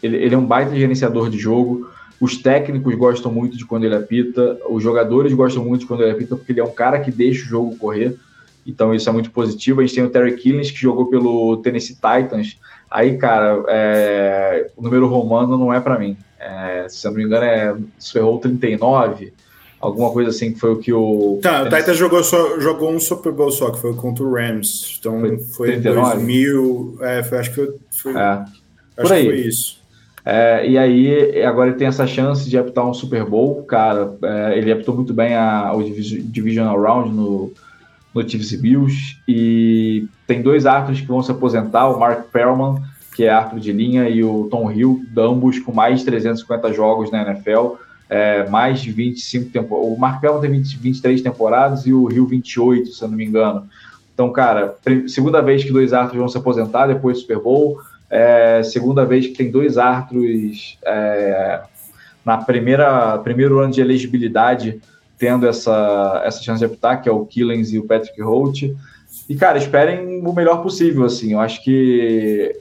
ele, 0.03 0.17
ele 0.17 0.35
é 0.35 0.37
um 0.37 0.45
baita 0.45 0.75
gerenciador 0.75 1.29
de 1.29 1.37
jogo. 1.37 1.89
Os 2.19 2.37
técnicos 2.37 2.95
gostam 2.95 3.31
muito 3.31 3.57
de 3.57 3.65
quando 3.65 3.83
ele 3.83 3.95
apita, 3.95 4.57
os 4.69 4.81
jogadores 4.81 5.33
gostam 5.33 5.63
muito 5.63 5.81
de 5.81 5.87
quando 5.87 6.01
ele 6.01 6.11
apita, 6.11 6.35
porque 6.35 6.51
ele 6.51 6.59
é 6.59 6.63
um 6.63 6.73
cara 6.73 6.99
que 6.99 7.11
deixa 7.11 7.43
o 7.43 7.47
jogo 7.47 7.77
correr. 7.77 8.17
Então 8.65 8.93
isso 8.93 9.07
é 9.07 9.11
muito 9.11 9.31
positivo. 9.31 9.79
A 9.79 9.85
gente 9.85 9.95
tem 9.95 10.03
o 10.03 10.09
Terry 10.09 10.35
Killings, 10.35 10.71
que 10.71 10.77
jogou 10.77 11.07
pelo 11.07 11.57
Tennessee 11.57 11.95
Titans. 11.95 12.57
Aí, 12.89 13.17
cara, 13.17 13.63
é, 13.67 14.69
o 14.75 14.81
número 14.81 15.07
romano 15.07 15.57
não 15.57 15.73
é 15.73 15.79
para 15.79 15.97
mim. 15.97 16.17
É, 16.39 16.87
se 16.89 17.07
eu 17.07 17.11
não 17.11 17.17
me 17.17 17.23
engano, 17.23 17.45
é, 17.45 17.75
isso 17.97 18.17
errou 18.17 18.39
39 18.39 19.33
alguma 19.79 20.11
coisa 20.11 20.29
assim 20.29 20.53
que 20.53 20.59
foi 20.59 20.71
o 20.71 20.77
que 20.77 20.93
o. 20.93 21.39
Tá, 21.41 21.63
o 21.63 21.69
Titans 21.69 21.97
jogou, 21.97 22.23
só, 22.23 22.59
jogou 22.59 22.91
um 22.91 22.99
Super 22.99 23.31
Bowl 23.31 23.51
só, 23.51 23.71
que 23.71 23.79
foi 23.79 23.93
contra 23.93 24.23
o 24.23 24.33
Rams. 24.33 24.97
Então 24.99 25.21
foi, 25.55 25.75
em 25.75 25.81
2000. 25.81 26.97
É, 27.01 27.23
foi, 27.23 27.37
acho 27.37 27.49
que 27.51 27.55
foi. 27.55 27.75
foi 27.91 28.13
é, 28.13 28.21
acho 28.21 28.51
por 28.97 29.11
aí. 29.11 29.23
que 29.23 29.29
foi 29.29 29.39
isso. 29.41 29.77
É, 30.29 30.67
e 30.67 30.77
aí, 30.77 31.41
agora 31.43 31.69
ele 31.69 31.77
tem 31.77 31.87
essa 31.87 32.05
chance 32.05 32.49
de 32.49 32.57
apitar 32.57 32.85
um 32.85 32.93
Super 32.93 33.23
Bowl, 33.23 33.63
cara. 33.63 34.13
É, 34.21 34.57
ele 34.57 34.71
apitou 34.71 34.93
muito 34.93 35.13
bem 35.13 35.33
a, 35.33 35.71
o 35.73 35.81
Divisional 35.81 36.77
Round 36.81 37.15
no, 37.15 37.53
no 38.13 38.29
Chiefs 38.29 38.51
e 38.51 38.57
Bills. 38.57 39.17
E 39.25 40.05
tem 40.27 40.41
dois 40.41 40.65
árbitros 40.65 40.99
que 40.99 41.07
vão 41.07 41.23
se 41.23 41.31
aposentar: 41.31 41.87
o 41.87 41.97
Mark 41.97 42.25
Perlman, 42.29 42.81
que 43.15 43.23
é 43.23 43.29
árbitro 43.29 43.61
de 43.61 43.71
linha, 43.71 44.09
e 44.09 44.21
o 44.21 44.49
Tom 44.51 44.69
Hill, 44.69 45.01
ambos 45.17 45.59
com 45.59 45.71
mais 45.71 45.99
de 45.99 46.05
350 46.07 46.73
jogos 46.73 47.09
na 47.09 47.21
NFL 47.21 47.77
é, 48.09 48.47
mais 48.49 48.81
de 48.81 48.91
25 48.91 49.51
temporadas. 49.51 49.91
O 49.91 49.99
Mark 49.99 50.21
Bell 50.21 50.39
tem 50.39 50.51
20, 50.51 50.77
23 50.77 51.21
temporadas 51.21 51.85
e 51.85 51.93
o 51.93 52.05
Rio 52.05 52.25
28, 52.25 52.91
se 52.91 53.03
eu 53.03 53.07
não 53.07 53.17
me 53.17 53.25
engano. 53.25 53.67
Então, 54.13 54.31
cara, 54.31 54.75
segunda 55.07 55.41
vez 55.41 55.63
que 55.63 55.71
dois 55.71 55.93
árbitros 55.93 56.19
vão 56.19 56.27
se 56.27 56.37
aposentar 56.37 56.87
depois 56.87 57.17
do 57.17 57.21
Super 57.21 57.39
Bowl, 57.39 57.79
é, 58.09 58.61
segunda 58.63 59.05
vez 59.05 59.27
que 59.27 59.33
tem 59.33 59.51
dois 59.51 59.77
árbitros 59.77 60.77
é, 60.85 61.61
na 62.25 62.37
primeira 62.37 63.17
primeiro 63.19 63.59
ano 63.59 63.73
de 63.73 63.81
elegibilidade 63.81 64.81
tendo 65.17 65.47
essa, 65.47 66.21
essa 66.23 66.41
chance 66.43 66.59
de 66.59 66.65
apitar, 66.65 67.01
que 67.01 67.09
é 67.09 67.11
o 67.11 67.25
Killens 67.25 67.73
e 67.73 67.79
o 67.79 67.85
Patrick 67.85 68.21
Holt. 68.21 68.63
E, 69.27 69.35
cara, 69.35 69.57
esperem 69.57 70.21
o 70.25 70.33
melhor 70.33 70.61
possível, 70.61 71.05
assim. 71.05 71.33
Eu 71.33 71.39
acho 71.39 71.63
que 71.63 72.55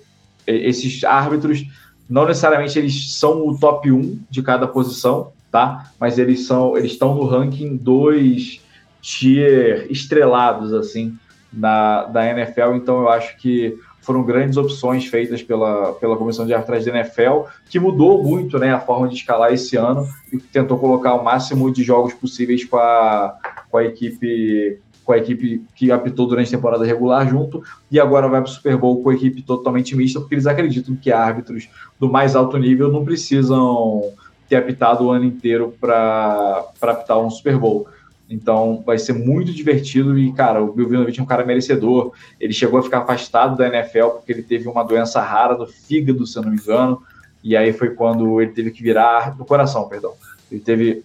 esses 0.46 1.04
árbitros, 1.04 1.66
não 2.08 2.26
necessariamente 2.26 2.78
eles 2.78 3.14
são 3.14 3.46
o 3.46 3.58
top 3.58 3.90
1 3.90 4.20
de 4.30 4.42
cada 4.42 4.66
posição, 4.66 5.32
tá? 5.50 5.90
Mas 6.00 6.18
eles 6.18 6.46
são, 6.46 6.76
eles 6.76 6.92
estão 6.92 7.14
no 7.14 7.26
ranking 7.26 7.76
dois 7.76 8.60
tier 9.02 9.86
estrelados 9.90 10.72
assim 10.72 11.16
da, 11.52 12.04
da 12.04 12.28
NFL, 12.28 12.74
então 12.74 13.02
eu 13.02 13.08
acho 13.08 13.36
que 13.36 13.76
foram 14.06 14.22
grandes 14.22 14.56
opções 14.56 15.04
feitas 15.06 15.42
pela, 15.42 15.92
pela 15.94 16.16
comissão 16.16 16.46
de 16.46 16.54
arbitragem 16.54 16.92
da 16.92 17.00
NFL, 17.00 17.48
que 17.68 17.80
mudou 17.80 18.22
muito 18.22 18.56
né, 18.56 18.72
a 18.72 18.78
forma 18.78 19.08
de 19.08 19.16
escalar 19.16 19.52
esse 19.52 19.76
ano 19.76 20.06
e 20.32 20.38
tentou 20.38 20.78
colocar 20.78 21.14
o 21.14 21.24
máximo 21.24 21.72
de 21.72 21.82
jogos 21.82 22.14
possíveis 22.14 22.64
com 22.64 22.76
a, 22.76 23.36
com 23.68 23.78
a 23.78 23.84
equipe 23.84 24.78
com 25.04 25.12
a 25.12 25.18
equipe 25.18 25.64
que 25.76 25.92
apitou 25.92 26.26
durante 26.26 26.52
a 26.52 26.58
temporada 26.58 26.84
regular 26.84 27.28
junto, 27.28 27.62
e 27.88 28.00
agora 28.00 28.26
vai 28.26 28.42
para 28.42 28.50
o 28.50 28.52
Super 28.52 28.76
Bowl 28.76 29.00
com 29.04 29.10
a 29.10 29.14
equipe 29.14 29.40
totalmente 29.40 29.94
mista, 29.94 30.18
porque 30.18 30.34
eles 30.34 30.48
acreditam 30.48 30.96
que 30.96 31.12
árbitros 31.12 31.68
do 31.98 32.10
mais 32.10 32.34
alto 32.34 32.58
nível 32.58 32.90
não 32.90 33.04
precisam 33.04 34.02
ter 34.48 34.56
apitado 34.56 35.04
o 35.04 35.10
ano 35.12 35.24
inteiro 35.24 35.72
para 35.80 36.64
apitar 36.82 37.20
um 37.20 37.30
Super 37.30 37.56
Bowl. 37.56 37.86
Então 38.28 38.82
vai 38.84 38.98
ser 38.98 39.12
muito 39.12 39.52
divertido 39.52 40.18
e, 40.18 40.32
cara, 40.32 40.62
o 40.62 40.72
Bill 40.72 40.88
Vinovich 40.88 41.20
é 41.20 41.22
um 41.22 41.26
cara 41.26 41.44
merecedor. 41.44 42.12
Ele 42.40 42.52
chegou 42.52 42.80
a 42.80 42.82
ficar 42.82 42.98
afastado 42.98 43.56
da 43.56 43.68
NFL 43.68 44.08
porque 44.08 44.32
ele 44.32 44.42
teve 44.42 44.68
uma 44.68 44.82
doença 44.82 45.20
rara 45.20 45.54
do 45.54 45.66
fígado, 45.66 46.26
se 46.26 46.36
eu 46.36 46.42
não 46.42 46.50
me 46.50 46.56
engano. 46.56 47.02
E 47.42 47.56
aí 47.56 47.72
foi 47.72 47.90
quando 47.90 48.40
ele 48.40 48.50
teve 48.50 48.70
que 48.70 48.82
virar 48.82 49.36
do 49.36 49.44
coração, 49.44 49.88
perdão. 49.88 50.12
Ele 50.50 50.60
teve 50.60 51.04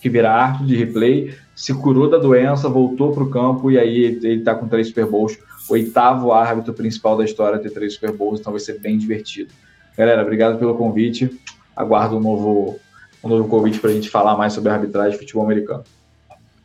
que 0.00 0.08
virar 0.08 0.34
árbitro 0.34 0.66
de 0.66 0.76
replay, 0.76 1.34
se 1.54 1.74
curou 1.74 2.08
da 2.08 2.18
doença, 2.18 2.68
voltou 2.68 3.12
para 3.12 3.24
o 3.24 3.30
campo 3.30 3.70
e 3.70 3.78
aí 3.78 4.04
ele 4.04 4.38
está 4.38 4.54
com 4.54 4.68
três 4.68 4.88
Super 4.88 5.06
Bowls, 5.06 5.36
oitavo 5.68 6.30
árbitro 6.30 6.72
principal 6.72 7.16
da 7.16 7.24
história 7.24 7.58
ter 7.58 7.70
três 7.70 7.94
Super 7.94 8.12
Bowls, 8.12 8.38
então 8.38 8.52
vai 8.52 8.60
ser 8.60 8.78
bem 8.78 8.96
divertido. 8.96 9.52
Galera, 9.96 10.22
obrigado 10.22 10.58
pelo 10.58 10.76
convite 10.76 11.30
aguardo 11.76 12.16
um 12.16 12.20
novo, 12.20 12.80
um 13.22 13.28
novo 13.28 13.48
convite 13.48 13.78
para 13.78 13.90
a 13.90 13.92
gente 13.92 14.08
falar 14.08 14.36
mais 14.36 14.54
sobre 14.54 14.70
arbitragem 14.70 15.12
de 15.12 15.18
futebol 15.18 15.44
americano. 15.44 15.84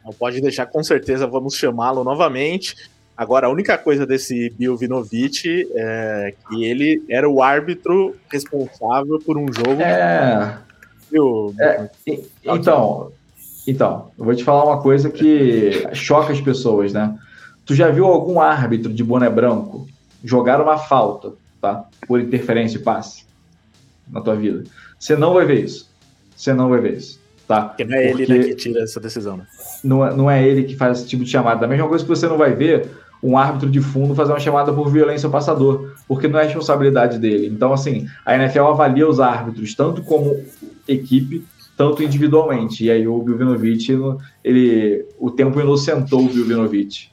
Não 0.03 0.11
pode 0.11 0.41
deixar, 0.41 0.65
com 0.65 0.83
certeza 0.83 1.27
vamos 1.27 1.55
chamá-lo 1.55 2.03
novamente. 2.03 2.75
Agora, 3.15 3.47
a 3.47 3.49
única 3.51 3.77
coisa 3.77 4.05
desse 4.05 4.49
Bill 4.57 4.75
Vinovich 4.75 5.67
é 5.75 6.33
que 6.49 6.63
ele 6.65 7.03
era 7.07 7.29
o 7.29 7.43
árbitro 7.43 8.15
responsável 8.29 9.19
por 9.19 9.37
um 9.37 9.45
jogo. 9.53 9.81
É. 9.81 10.57
Viu? 11.11 11.53
é 11.59 11.89
então, 12.43 13.11
então, 13.67 14.11
eu 14.17 14.25
vou 14.25 14.35
te 14.35 14.43
falar 14.43 14.65
uma 14.65 14.81
coisa 14.81 15.09
que 15.09 15.87
choca 15.93 16.33
as 16.33 16.41
pessoas, 16.41 16.93
né? 16.93 17.15
Tu 17.63 17.75
já 17.75 17.91
viu 17.91 18.05
algum 18.07 18.41
árbitro 18.41 18.91
de 18.91 19.03
boné 19.03 19.29
branco 19.29 19.87
jogar 20.23 20.59
uma 20.59 20.77
falta, 20.77 21.33
tá? 21.61 21.85
Por 22.07 22.19
interferência 22.19 22.79
de 22.79 22.83
passe 22.83 23.25
na 24.09 24.19
tua 24.19 24.35
vida? 24.35 24.63
Você 24.97 25.15
não 25.15 25.33
vai 25.35 25.45
ver 25.45 25.63
isso. 25.63 25.89
Você 26.35 26.53
não 26.53 26.69
vai 26.69 26.79
ver 26.79 26.97
isso. 26.97 27.20
Tá? 27.51 27.61
Porque 27.63 27.83
não 27.83 27.97
é 27.97 28.07
Porque 28.07 28.23
ele 28.23 28.37
né, 28.37 28.43
que 28.45 28.55
tira 28.55 28.81
essa 28.81 28.97
decisão. 28.97 29.35
Né? 29.35 29.43
Não, 29.83 30.05
é, 30.05 30.15
não 30.15 30.31
é 30.31 30.47
ele 30.47 30.63
que 30.63 30.77
faz 30.77 30.99
esse 30.99 31.09
tipo 31.09 31.25
de 31.25 31.29
chamada. 31.29 31.59
Da 31.59 31.67
mesma 31.67 31.85
coisa 31.85 32.01
que 32.01 32.09
você 32.09 32.25
não 32.25 32.37
vai 32.37 32.53
ver 32.55 32.89
um 33.21 33.37
árbitro 33.37 33.69
de 33.69 33.81
fundo 33.81 34.15
fazer 34.15 34.31
uma 34.31 34.39
chamada 34.39 34.71
por 34.71 34.89
violência 34.89 35.27
ao 35.27 35.31
passador, 35.31 35.93
porque 36.07 36.29
não 36.29 36.39
é 36.39 36.45
responsabilidade 36.45 37.19
dele. 37.19 37.47
Então, 37.47 37.73
assim, 37.73 38.07
a 38.25 38.35
NFL 38.35 38.67
avalia 38.67 39.05
os 39.05 39.19
árbitros 39.19 39.75
tanto 39.75 40.01
como 40.01 40.41
equipe, 40.87 41.45
tanto 41.75 42.01
individualmente. 42.01 42.85
E 42.85 42.89
aí 42.89 43.05
o 43.05 43.21
Vilvinovich, 43.21 43.91
ele, 44.41 45.05
o 45.19 45.29
tempo 45.29 45.59
inocentou 45.59 46.23
o 46.23 46.29
Vilvinovich. 46.29 47.11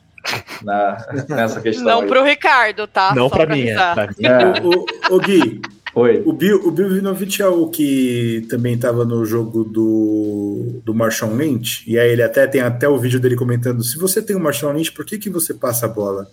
Na, 0.63 1.05
nessa 1.29 1.61
questão. 1.61 1.85
Não 1.85 2.07
para 2.07 2.21
o 2.21 2.25
Ricardo, 2.25 2.87
tá? 2.87 3.13
Não 3.13 3.29
para 3.29 3.45
mim. 3.47 3.67
É, 3.67 3.75
mim. 3.75 4.25
É. 4.25 4.63
O, 4.63 5.15
o, 5.15 5.17
o 5.17 5.21
Gui, 5.21 5.61
Oi. 5.99 6.23
O 6.25 6.33
Bill, 6.33 6.61
o 6.65 6.71
Bill 6.71 6.91
Vinovich 6.91 7.43
é 7.43 7.49
o 7.49 7.67
que 7.67 8.47
também 8.49 8.75
estava 8.75 9.05
no 9.05 9.25
jogo 9.25 9.65
do, 9.65 10.81
do 10.85 10.95
Marshawn 10.95 11.35
Lynch, 11.35 11.83
e 11.91 11.99
aí 11.99 12.13
ele 12.13 12.23
até 12.23 12.47
tem 12.47 12.61
até 12.61 12.89
o 12.89 12.97
vídeo 12.97 13.19
dele 13.19 13.35
comentando: 13.35 13.83
se 13.83 13.99
você 13.99 14.23
tem 14.23 14.37
o 14.37 14.41
Marshawn 14.41 14.73
Lynch, 14.73 14.93
por 14.93 15.05
que, 15.05 15.19
que 15.19 15.29
você 15.29 15.53
passa 15.53 15.87
a 15.87 15.89
bola? 15.89 16.29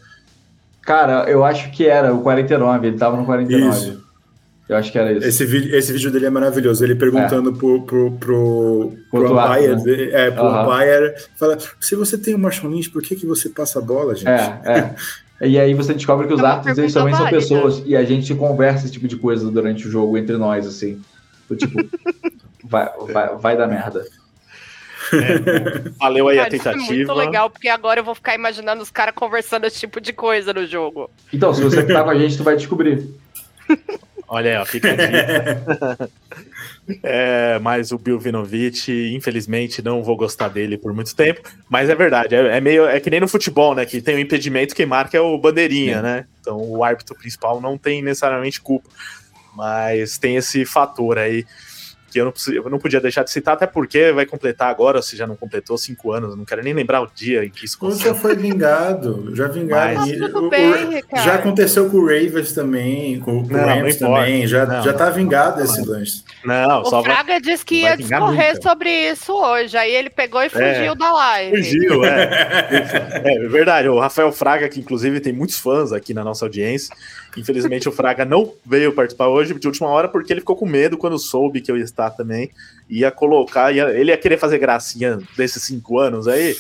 Cara, 0.84 1.28
eu 1.28 1.44
acho 1.44 1.72
que 1.72 1.88
era 1.88 2.14
o 2.14 2.22
49, 2.22 2.86
ele 2.86 2.96
estava 2.96 3.18
no 3.18 3.26
49. 3.26 3.70
Isso. 3.70 4.06
Eu 4.70 4.78
acho 4.78 4.92
que 4.92 5.00
era 5.00 5.12
isso. 5.14 5.28
Esse 5.28 5.46
vídeo, 5.46 5.76
esse 5.76 5.92
vídeo 5.94 6.12
dele 6.12 6.28
é 6.28 6.30
maravilhoso. 6.30 6.84
Ele 6.84 6.94
perguntando 6.94 7.50
é. 7.50 7.54
pro, 7.54 7.82
pro, 7.84 8.12
pro, 8.12 8.94
pro 9.10 9.32
umpire, 9.32 9.76
né? 9.84 10.28
é, 10.28 10.32
pro 10.32 10.44
uhum. 10.44 10.62
umpire, 10.62 11.16
fala: 11.38 11.58
se 11.80 11.96
você 11.96 12.20
tem 12.20 12.36
o 12.36 12.40
Marshall 12.40 12.72
Lynch, 12.72 12.92
por 12.92 13.02
que, 13.02 13.16
que 13.16 13.26
você 13.26 13.50
passa 13.50 13.80
a 13.80 13.82
bola, 13.82 14.14
gente? 14.14 14.28
É, 14.28 14.62
é. 14.64 14.96
E 15.42 15.60
aí 15.60 15.74
você 15.74 15.94
descobre 15.94 16.28
que 16.28 16.34
os 16.34 16.42
é 16.42 16.46
árbitros 16.46 16.78
eles 16.78 16.94
também 16.94 17.14
válida. 17.14 17.42
são 17.42 17.60
pessoas. 17.62 17.84
E 17.86 17.96
a 17.96 18.04
gente 18.04 18.34
conversa 18.36 18.86
esse 18.86 18.94
tipo 18.94 19.08
de 19.08 19.18
coisa 19.18 19.50
durante 19.52 19.88
o 19.88 19.92
jogo 19.92 20.18
entre 20.18 20.38
nós, 20.38 20.66
assim. 20.66 21.02
tipo, 21.58 21.78
vai, 22.64 22.90
vai, 23.12 23.36
vai 23.36 23.58
dar 23.58 23.68
merda. 23.68 24.06
É, 25.14 25.90
valeu 26.00 26.28
aí 26.28 26.38
Cara, 26.38 26.48
a 26.48 26.52
tentativa. 26.52 26.84
Isso 26.84 26.94
é 26.94 26.96
muito 26.96 27.14
legal, 27.14 27.50
porque 27.50 27.68
agora 27.68 28.00
eu 28.00 28.04
vou 28.04 28.16
ficar 28.16 28.34
imaginando 28.34 28.82
os 28.82 28.90
caras 28.90 29.14
conversando 29.14 29.66
esse 29.66 29.80
tipo 29.80 30.02
de 30.02 30.14
coisa 30.14 30.54
no 30.54 30.66
jogo. 30.66 31.10
Então, 31.32 31.54
se 31.54 31.62
você 31.62 31.84
que 31.84 31.94
tá 31.94 32.04
com 32.04 32.10
a 32.10 32.18
gente, 32.18 32.38
tu 32.38 32.44
vai 32.44 32.56
descobrir. 32.56 33.08
Olha 34.28 34.52
aí, 34.52 34.58
ó, 34.58 34.66
fica 34.66 34.92
a 34.92 34.96
dica. 34.96 36.10
é, 37.04 37.60
mas 37.60 37.92
o 37.92 37.98
Bill 37.98 38.20
Vinovich, 38.20 38.92
infelizmente, 39.14 39.82
não 39.82 40.04
vou 40.04 40.18
gostar 40.18 40.48
dele 40.48 40.78
por 40.78 40.94
muito 40.94 41.16
tempo. 41.16 41.42
Mas 41.70 41.90
é 41.90 41.96
verdade, 41.96 42.36
é, 42.36 42.58
é, 42.58 42.62
meio. 42.62 42.86
É 42.86 43.00
que 43.00 43.10
nem 43.10 43.20
no 43.20 43.28
futebol, 43.28 43.76
né? 43.76 43.86
Que 43.86 44.02
tem 44.02 44.16
o 44.16 44.18
um 44.18 44.22
impedimento, 44.22 44.76
quem 44.76 44.86
marca 44.86 45.18
é 45.18 45.22
o 45.22 45.38
bandeirinha, 45.38 46.02
né? 46.02 46.26
Então 46.42 46.58
o 46.58 46.84
árbitro 46.84 47.16
principal 47.16 47.62
não 47.62 47.78
tem 47.78 48.02
necessariamente 48.02 48.60
culpa. 48.60 48.90
Mas 49.56 50.18
tem 50.18 50.36
esse 50.36 50.66
fator 50.66 51.18
aí 51.18 51.46
que 52.16 52.22
eu 52.22 52.26
não, 52.26 52.34
eu 52.54 52.70
não 52.70 52.80
podia 52.80 53.02
deixar 53.02 53.24
de 53.24 53.30
citar, 53.30 53.56
até 53.56 53.68
porque 53.68 54.14
vai 54.14 54.26
completar 54.26 54.70
agora, 54.70 55.02
se 55.02 55.18
já 55.18 55.28
não 55.28 55.36
completou, 55.36 55.78
cinco 55.78 56.14
anos. 56.14 56.34
Não 56.36 56.46
quero 56.46 56.64
nem 56.64 56.74
lembrar 56.74 57.02
o 57.02 57.10
dia 57.14 57.44
em 57.44 57.50
que 57.50 57.66
isso 57.66 57.76
aconteceu. 57.76 58.14
Já 58.14 58.20
foi 58.20 58.36
vingado, 58.38 59.36
já 59.36 59.50
vingaram. 59.50 59.96
Mas, 60.00 60.34
o, 60.34 60.50
bem, 60.50 60.72
o, 60.72 61.18
já 61.18 61.36
aconteceu 61.36 61.90
com 61.90 61.98
o 61.98 62.06
Ravens 62.06 62.54
também, 62.54 63.20
com, 63.20 63.46
com 63.46 63.54
o 63.54 63.58
Rams 63.58 63.98
também. 63.98 64.48
Já, 64.48 64.66
não, 64.66 64.82
já 64.82 64.94
tá 64.94 65.10
vingado 65.10 65.58
não, 65.58 65.66
esse 65.66 65.86
lance. 65.86 66.24
Não, 66.46 66.84
o 66.84 67.04
Fraga 67.04 67.34
vai, 67.34 67.42
disse 67.42 67.66
que 67.66 67.82
ia 67.82 67.98
discorrer 67.98 68.62
sobre 68.62 68.90
isso 69.12 69.34
hoje. 69.34 69.76
Aí 69.76 69.94
ele 69.94 70.10
pegou 70.10 70.42
e 70.42 70.50
fugiu 70.50 70.94
é, 70.94 70.96
da 70.96 71.12
live. 71.12 71.58
Fugiu, 71.58 72.04
é. 72.06 73.22
é 73.26 73.48
verdade. 73.50 73.90
O 73.90 74.00
Rafael 74.00 74.32
Fraga, 74.32 74.70
que 74.70 74.80
inclusive 74.80 75.20
tem 75.20 75.34
muitos 75.34 75.60
fãs 75.60 75.92
aqui 75.92 76.14
na 76.14 76.24
nossa 76.24 76.46
audiência. 76.46 76.96
Infelizmente 77.38 77.90
o 77.90 77.92
Fraga 77.92 78.24
não 78.24 78.54
veio 78.66 78.94
participar 78.94 79.28
hoje 79.28 79.54
de 79.54 79.68
última 79.68 79.90
hora 79.90 80.08
porque 80.08 80.32
ele 80.32 80.40
ficou 80.40 80.56
com 80.56 80.66
medo 80.66 80.98
quando 80.98 81.20
soube 81.20 81.60
que 81.60 81.70
eu 81.70 81.78
ia 81.78 81.84
estar 81.84 82.05
também. 82.10 82.52
Ia 82.90 83.12
colocar, 83.12 83.72
ia, 83.72 83.90
ele 83.90 84.12
ia 84.12 84.18
querer 84.18 84.38
fazer 84.38 84.58
gracinha 84.58 85.20
desses 85.36 85.64
cinco 85.64 86.00
anos 86.00 86.28
aí. 86.28 86.56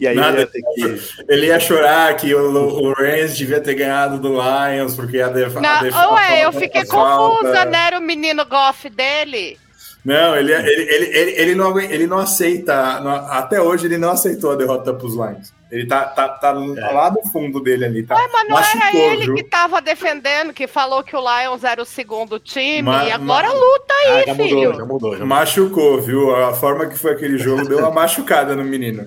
E 0.00 0.06
aí 0.06 0.14
Nada, 0.14 0.40
ia 0.40 0.46
que... 0.46 1.00
ele 1.28 1.46
ia 1.46 1.58
chorar 1.58 2.16
que 2.16 2.32
o, 2.32 2.52
o 2.56 2.92
Rams 2.92 3.36
devia 3.36 3.60
ter 3.60 3.74
ganhado 3.74 4.18
do 4.18 4.30
Lions 4.30 4.94
porque 4.94 5.20
a 5.20 5.28
defesa. 5.28 5.60
Não, 5.60 6.14
ué, 6.14 6.44
eu 6.44 6.52
fiquei 6.52 6.84
confusa, 6.84 7.64
né? 7.64 7.86
Era 7.88 7.98
o 7.98 8.02
menino 8.02 8.44
Goff 8.46 8.88
dele. 8.88 9.58
Não, 10.04 10.36
ele, 10.36 10.52
ele, 10.52 10.82
ele, 10.82 11.06
ele, 11.16 11.30
ele, 11.32 11.54
não, 11.54 11.78
ele 11.78 12.06
não 12.06 12.18
aceita, 12.18 13.00
não, 13.00 13.10
até 13.10 13.60
hoje 13.60 13.86
ele 13.86 13.98
não 13.98 14.12
aceitou 14.12 14.52
a 14.52 14.56
derrota 14.56 14.94
para 14.94 15.06
os 15.06 15.14
Lions. 15.14 15.52
Ele 15.70 15.86
tá, 15.86 16.04
tá, 16.04 16.28
tá 16.28 16.48
é. 16.48 16.92
lá 16.92 17.10
no 17.10 17.22
fundo 17.30 17.60
dele 17.60 17.84
ali. 17.84 18.02
Tá, 18.02 18.14
Ué, 18.14 18.28
mas 18.32 18.48
não 18.48 18.56
machucou, 18.56 19.00
era 19.00 19.14
ele 19.14 19.26
viu? 19.26 19.34
que 19.34 19.42
tava 19.42 19.82
defendendo, 19.82 20.52
que 20.52 20.66
falou 20.66 21.02
que 21.02 21.14
o 21.14 21.20
Lions 21.20 21.62
era 21.62 21.82
o 21.82 21.84
segundo 21.84 22.38
time, 22.38 22.82
ma, 22.82 23.04
e 23.04 23.12
agora 23.12 23.48
ma... 23.48 23.54
luta 23.54 23.94
aí, 23.94 24.22
ah, 24.22 24.24
já 24.28 24.34
filho. 24.34 24.56
Mudou, 24.56 24.74
já 24.74 24.84
mudou, 24.84 25.10
já 25.10 25.24
mudou. 25.24 25.26
Machucou, 25.26 26.00
viu? 26.00 26.34
A 26.34 26.54
forma 26.54 26.86
que 26.86 26.98
foi 26.98 27.12
aquele 27.12 27.36
jogo 27.36 27.68
deu 27.68 27.80
uma 27.80 27.90
machucada 27.90 28.56
no 28.56 28.64
menino. 28.64 29.06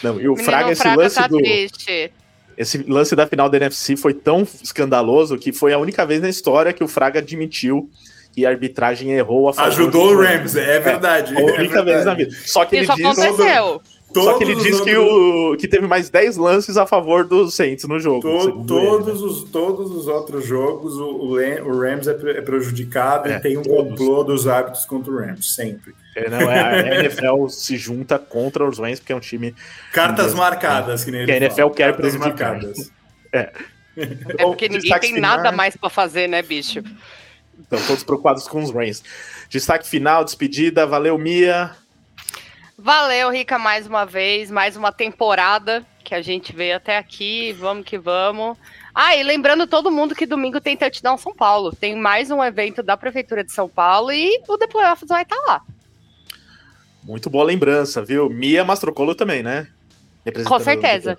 Não, 0.00 0.20
e 0.20 0.28
o 0.28 0.34
menino 0.34 0.44
Fraga, 0.44 0.70
esse 0.70 0.82
Fraga 0.82 1.02
lance 1.02 1.16
tá 1.16 1.26
do... 1.26 1.38
Triste. 1.38 2.12
Esse 2.56 2.78
lance 2.88 3.14
da 3.16 3.26
final 3.26 3.50
da 3.50 3.56
NFC 3.56 3.96
foi 3.96 4.14
tão 4.14 4.46
escandaloso 4.62 5.36
que 5.36 5.52
foi 5.52 5.72
a 5.72 5.78
única 5.78 6.06
vez 6.06 6.22
na 6.22 6.28
história 6.28 6.72
que 6.72 6.84
o 6.84 6.88
Fraga 6.88 7.18
admitiu 7.18 7.90
que 8.36 8.44
a 8.44 8.50
arbitragem 8.50 9.12
errou 9.12 9.48
a 9.48 9.54
favor 9.54 9.68
Ajudou 9.68 10.12
o 10.12 10.22
Rams, 10.22 10.54
é 10.56 10.78
verdade. 10.78 11.34
É, 11.34 11.40
única 11.42 11.78
é 11.78 11.82
vez 11.82 12.04
na 12.04 12.12
vida. 12.12 12.36
Só 12.44 12.66
que 12.66 12.76
Isso 12.76 12.92
ele 12.92 13.02
diz. 13.02 13.18
Aconteceu. 13.18 13.82
Só 14.12 14.38
que 14.38 14.44
ele 14.44 14.54
diz 14.56 14.80
que, 14.80 14.96
o, 14.96 15.56
que 15.56 15.66
teve 15.66 15.86
mais 15.86 16.08
10 16.10 16.36
lances 16.36 16.76
a 16.76 16.86
favor 16.86 17.26
dos 17.26 17.54
Saints 17.54 17.86
no 17.86 17.98
jogo. 17.98 18.20
To, 18.20 18.64
todos, 18.64 19.22
os, 19.22 19.44
todos 19.44 19.90
os 19.90 20.06
outros 20.06 20.46
jogos, 20.46 20.94
o, 20.96 21.34
o 21.34 21.80
Rams 21.80 22.06
é, 22.06 22.12
é 22.12 22.40
prejudicado 22.42 23.28
é, 23.28 23.36
e 23.36 23.40
tem 23.40 23.56
um 23.56 23.62
todos. 23.62 23.90
complô 23.90 24.22
dos 24.22 24.46
hábitos 24.46 24.84
contra 24.84 25.10
o 25.10 25.16
Rams, 25.16 25.54
sempre. 25.54 25.94
É, 26.14 26.30
não, 26.30 26.50
é, 26.50 26.60
a 26.60 26.94
NFL 27.04 27.48
se 27.48 27.76
junta 27.76 28.18
contra 28.18 28.66
os 28.66 28.78
Rams, 28.78 29.00
porque 29.00 29.12
é 29.12 29.16
um 29.16 29.20
time. 29.20 29.54
Cartas 29.92 30.34
marcadas, 30.34 31.04
que 31.04 31.10
nem 31.10 31.22
ele 31.22 31.26
Que 31.26 31.32
a 31.32 31.36
NFL 31.36 31.56
fala. 31.56 31.74
quer 31.74 31.92
Cartas 31.92 32.16
prejudicar. 32.16 32.52
Marcadas. 32.52 32.92
É. 33.32 33.50
É 33.96 34.44
porque 34.44 34.68
ninguém 34.68 34.98
tem 35.00 35.20
nada 35.20 35.50
mais 35.50 35.74
para 35.76 35.88
fazer, 35.88 36.28
né, 36.28 36.42
bicho? 36.42 36.82
Então, 37.58 37.78
todos 37.86 38.04
preocupados 38.04 38.46
com 38.46 38.62
os 38.62 38.70
Rams. 38.70 39.02
Destaque 39.48 39.86
final, 39.86 40.24
despedida. 40.24 40.86
Valeu, 40.86 41.18
Mia. 41.18 41.74
Valeu, 42.78 43.30
Rica, 43.30 43.58
mais 43.58 43.86
uma 43.86 44.04
vez, 44.04 44.50
mais 44.50 44.76
uma 44.76 44.92
temporada 44.92 45.84
que 46.04 46.14
a 46.14 46.20
gente 46.20 46.54
veio 46.54 46.76
até 46.76 46.98
aqui. 46.98 47.52
Vamos 47.54 47.84
que 47.84 47.98
vamos. 47.98 48.56
Ah, 48.94 49.16
e 49.16 49.22
lembrando 49.22 49.66
todo 49.66 49.90
mundo 49.90 50.14
que 50.14 50.26
domingo 50.26 50.60
tem 50.60 50.76
Touchdown 50.76 51.18
São 51.18 51.34
Paulo. 51.34 51.74
Tem 51.74 51.96
mais 51.96 52.30
um 52.30 52.42
evento 52.42 52.82
da 52.82 52.96
Prefeitura 52.96 53.42
de 53.42 53.52
São 53.52 53.68
Paulo 53.68 54.12
e 54.12 54.42
o 54.48 54.58
The 54.58 54.66
Playoffs 54.66 55.08
vai 55.08 55.22
estar 55.22 55.36
tá 55.36 55.42
lá. 55.46 55.62
Muito 57.02 57.30
boa 57.30 57.44
lembrança, 57.44 58.02
viu? 58.04 58.28
Mia 58.28 58.64
Mastrocolo 58.64 59.14
também, 59.14 59.42
né? 59.42 59.68
Com 60.44 60.58
certeza. 60.58 61.16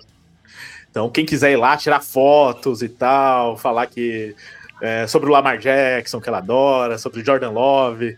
Então, 0.90 1.08
quem 1.08 1.24
quiser 1.24 1.52
ir 1.52 1.56
lá 1.56 1.76
tirar 1.76 2.00
fotos 2.00 2.82
e 2.82 2.88
tal, 2.88 3.56
falar 3.56 3.86
que 3.86 4.34
é, 4.80 5.06
sobre 5.06 5.28
o 5.28 5.32
Lamar 5.32 5.58
Jackson, 5.58 6.20
que 6.20 6.28
ela 6.28 6.38
adora, 6.38 6.98
sobre 6.98 7.20
o 7.20 7.24
Jordan 7.24 7.50
Love, 7.50 8.16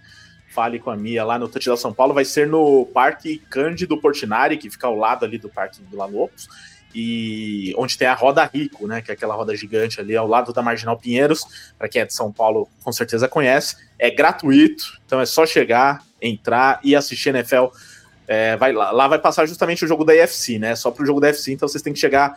fale 0.51 0.79
com 0.79 0.91
a 0.91 0.97
Mia 0.97 1.25
lá 1.25 1.39
no 1.39 1.49
Touchdown 1.49 1.77
São 1.77 1.93
Paulo. 1.93 2.13
Vai 2.13 2.25
ser 2.25 2.47
no 2.47 2.87
Parque 2.87 3.39
Cândido 3.51 3.99
Portinari, 3.99 4.57
que 4.57 4.71
fica 4.71 4.87
ao 4.87 4.97
lado 4.97 5.25
ali 5.25 5.39
do 5.39 5.49
Parque 5.49 5.81
do 5.83 5.97
Lopes, 5.97 6.49
e 6.95 7.73
onde 7.79 7.97
tem 7.97 8.09
a 8.09 8.15
Roda 8.15 8.45
Rico, 8.45 8.87
né, 8.87 9.01
que 9.01 9.11
é 9.11 9.15
aquela 9.15 9.35
roda 9.35 9.57
gigante 9.57 10.01
ali 10.01 10.17
ao 10.17 10.27
lado 10.27 10.53
da 10.53 10.61
Marginal 10.61 10.99
Pinheiros. 10.99 11.73
Para 11.79 11.89
quem 11.89 12.03
é 12.03 12.05
de 12.05 12.13
São 12.13 12.33
Paulo, 12.33 12.69
com 12.83 12.93
certeza 12.93 13.29
conhece. 13.29 13.77
É 13.99 14.11
gratuito, 14.11 14.99
então 15.07 15.21
é 15.21 15.27
só 15.27 15.47
chegar, 15.47 16.03
entrar 16.21 16.81
e 16.83 16.97
assistir 16.97 17.29
NFL. 17.31 17.67
É, 18.27 18.57
vai 18.57 18.73
lá, 18.73 18.91
lá 18.91 19.09
vai 19.09 19.19
passar 19.19 19.47
justamente 19.47 19.85
o 19.85 19.89
jogo 19.89 20.05
da 20.05 20.15
IFC, 20.15 20.59
né? 20.59 20.75
Só 20.75 20.91
para 20.91 21.03
o 21.03 21.07
jogo 21.07 21.21
da 21.21 21.31
IFC, 21.31 21.53
então 21.53 21.69
vocês 21.69 21.83
têm 21.83 21.93
que 21.93 21.99
chegar 21.99 22.35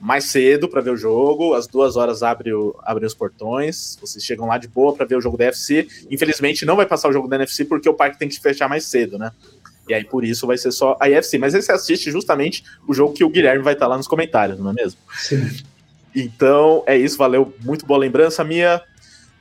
mais 0.00 0.24
cedo 0.24 0.68
para 0.68 0.80
ver 0.80 0.90
o 0.90 0.96
jogo. 0.96 1.54
Às 1.54 1.66
duas 1.66 1.96
horas 1.96 2.22
abre, 2.22 2.52
o, 2.52 2.74
abre 2.82 3.04
os 3.04 3.14
portões. 3.14 3.98
Vocês 4.00 4.24
chegam 4.24 4.46
lá 4.46 4.58
de 4.58 4.68
boa 4.68 4.94
para 4.94 5.06
ver 5.06 5.16
o 5.16 5.20
jogo 5.20 5.36
da 5.36 5.46
FC. 5.46 5.88
Infelizmente 6.10 6.64
não 6.64 6.76
vai 6.76 6.86
passar 6.86 7.08
o 7.08 7.12
jogo 7.12 7.28
da 7.28 7.36
NFC 7.36 7.64
porque 7.64 7.88
o 7.88 7.94
parque 7.94 8.18
tem 8.18 8.28
que 8.28 8.40
fechar 8.40 8.68
mais 8.68 8.84
cedo, 8.84 9.18
né? 9.18 9.32
E 9.88 9.94
aí 9.94 10.04
por 10.04 10.24
isso 10.24 10.46
vai 10.46 10.58
ser 10.58 10.70
só 10.70 10.96
a 11.00 11.08
IFC. 11.08 11.38
Mas 11.38 11.54
aí 11.54 11.62
você 11.62 11.72
assiste 11.72 12.10
justamente 12.10 12.62
o 12.86 12.94
jogo 12.94 13.14
que 13.14 13.24
o 13.24 13.30
Guilherme 13.30 13.62
vai 13.62 13.72
estar 13.72 13.86
lá 13.86 13.96
nos 13.96 14.06
comentários, 14.06 14.58
não 14.58 14.70
é 14.70 14.74
mesmo? 14.74 15.00
Sim. 15.14 15.48
Então 16.14 16.82
é 16.86 16.96
isso, 16.96 17.16
valeu. 17.16 17.54
Muito 17.60 17.86
boa 17.86 17.98
lembrança, 17.98 18.44
minha. 18.44 18.80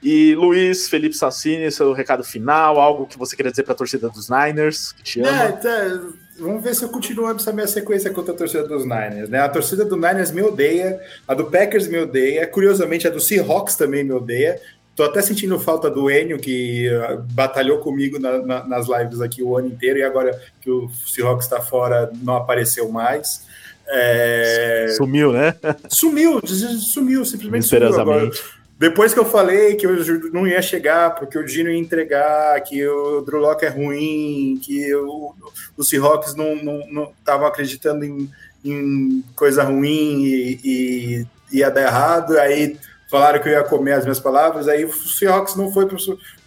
E 0.02 0.36
Luiz, 0.36 0.88
Felipe 0.88 1.16
Sassini, 1.16 1.72
seu 1.72 1.92
recado 1.92 2.24
final, 2.24 2.80
algo 2.80 3.08
que 3.08 3.18
você 3.18 3.36
queria 3.36 3.52
dizer 3.52 3.64
para 3.64 3.74
a 3.74 3.78
torcida 3.78 4.10
dos 4.10 4.30
Niners, 4.30 4.92
que 4.92 5.04
te 5.04 5.22
ama. 5.22 5.44
É, 5.44 5.52
tá 5.54 6.02
vamos 6.40 6.64
ver 6.64 6.76
se 6.76 6.84
eu 6.84 6.90
continuo 6.90 7.30
essa 7.30 7.52
minha 7.52 7.68
sequência 7.68 8.12
contra 8.12 8.34
a 8.34 8.38
torcida 8.38 8.68
dos 8.68 8.84
Niners, 8.84 9.30
né? 9.30 9.40
A 9.40 9.50
torcida 9.50 9.84
do 9.84 9.96
Niners 9.96 10.32
me 10.32 10.42
odeia, 10.42 11.00
a 11.28 11.34
do 11.34 11.46
Packers 11.46 11.88
me 11.88 11.98
odeia, 11.98 12.46
curiosamente 12.48 13.08
a 13.08 13.10
do 13.10 13.20
Seahawks 13.20 13.76
também 13.76 14.04
me 14.04 14.14
odeia. 14.14 14.60
Tô 14.96 15.04
até 15.04 15.22
sentindo 15.22 15.60
falta 15.60 15.92
do 15.92 16.10
Enio, 16.10 16.40
que 16.40 16.90
uh, 16.90 17.22
batalhou 17.34 17.78
comigo 17.80 18.18
na, 18.18 18.40
na, 18.40 18.68
nas 18.68 18.88
lives 18.88 19.22
aqui 19.22 19.44
o 19.44 19.56
ano 19.56 19.68
inteiro, 19.68 20.00
e 20.00 20.04
agora 20.04 20.42
que 20.60 20.72
o 20.72 20.90
Seahawks 20.90 21.46
está 21.46 21.62
fora, 21.62 22.12
não 22.24 22.36
apareceu 22.36 22.90
mais. 22.90 23.46
É... 23.88 24.88
Sumiu, 24.98 25.32
né? 25.32 25.56
Sumiu, 25.88 26.42
sumiu, 26.46 27.24
simplesmente 27.24 27.68
sumiu 27.68 28.00
agora. 28.00 28.30
Depois 28.80 29.12
que 29.12 29.20
eu 29.20 29.26
falei 29.26 29.76
que 29.76 29.88
eu 29.88 30.32
não 30.32 30.46
ia 30.46 30.62
chegar, 30.62 31.16
porque 31.16 31.38
o 31.38 31.44
Dino 31.44 31.70
ia 31.70 31.80
entregar, 31.80 32.62
que 32.62 32.86
o 32.88 33.22
Drew 33.22 33.40
Locke 33.40 33.66
é 33.66 33.70
ruim, 33.70 34.60
que 34.62 34.94
o, 34.94 35.34
o 35.76 35.84
Seahawks 35.84 36.36
não 36.36 37.12
estavam 37.20 37.48
acreditando 37.48 38.06
em, 38.06 38.30
em, 38.64 39.24
coisa 39.36 39.64
ruim 39.64 40.24
e, 40.24 40.60
e 40.64 41.58
ia 41.58 41.72
dar 41.72 41.82
errado, 41.82 42.38
aí 42.38 42.78
falaram 43.10 43.42
que 43.42 43.50
eu 43.50 43.54
ia 43.54 43.64
comer 43.64 43.94
as 43.94 44.04
minhas 44.04 44.20
palavras, 44.20 44.68
aí 44.68 44.86
o 44.86 44.94
Seahawks 44.94 45.56
não 45.56 45.74
foi 45.74 45.88
para 45.88 45.98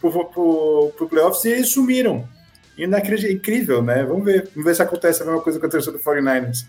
o 0.08 1.08
playoffs 1.08 1.44
e 1.44 1.64
sumiram. 1.64 2.28
Inacreditável, 2.78 3.36
incrível, 3.36 3.82
né? 3.82 4.04
Vamos 4.04 4.24
ver, 4.24 4.48
vamos 4.54 4.64
ver 4.64 4.74
se 4.76 4.82
acontece 4.82 5.22
a 5.22 5.26
mesma 5.26 5.40
coisa 5.40 5.58
com 5.58 5.66
a 5.66 5.68
torcida 5.68 5.98
do 5.98 5.98
49ers. 5.98 6.64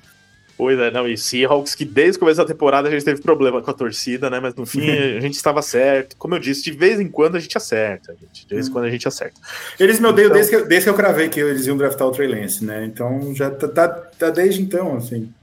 Pois 0.61 0.77
é, 0.77 0.91
não, 0.91 1.07
e 1.07 1.17
Seahawks 1.17 1.73
que 1.73 1.83
desde 1.83 2.17
o 2.17 2.19
começo 2.19 2.37
da 2.37 2.45
temporada 2.45 2.87
a 2.87 2.91
gente 2.91 3.03
teve 3.03 3.19
problema 3.19 3.63
com 3.63 3.71
a 3.71 3.73
torcida, 3.73 4.29
né? 4.29 4.39
Mas 4.39 4.53
no 4.53 4.63
fim 4.63 4.91
a 5.17 5.19
gente 5.19 5.33
estava 5.33 5.59
certo. 5.59 6.15
Como 6.17 6.35
eu 6.35 6.39
disse, 6.39 6.61
de 6.61 6.71
vez 6.71 6.99
em 6.99 7.07
quando 7.07 7.35
a 7.35 7.39
gente 7.39 7.57
acerta, 7.57 8.13
gente. 8.21 8.45
De 8.45 8.53
vez 8.53 8.67
em 8.67 8.71
quando 8.71 8.85
a 8.85 8.91
gente 8.91 9.07
acerta. 9.07 9.41
Eles 9.79 9.99
me 9.99 10.05
odeiam 10.05 10.27
então... 10.27 10.37
desde, 10.37 10.55
que, 10.55 10.63
desde 10.65 10.83
que 10.83 10.89
eu 10.91 10.93
cravei 10.93 11.29
que 11.29 11.39
eles 11.39 11.65
iam 11.65 11.75
draftar 11.75 12.07
o 12.07 12.11
Trey 12.11 12.27
Lance, 12.27 12.63
né? 12.63 12.85
Então 12.85 13.33
já 13.33 13.49
tá, 13.49 13.67
tá, 13.67 13.87
tá 13.87 14.29
desde 14.29 14.61
então, 14.61 14.97
assim. 14.97 15.33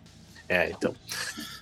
É, 0.49 0.71
então. 0.71 0.95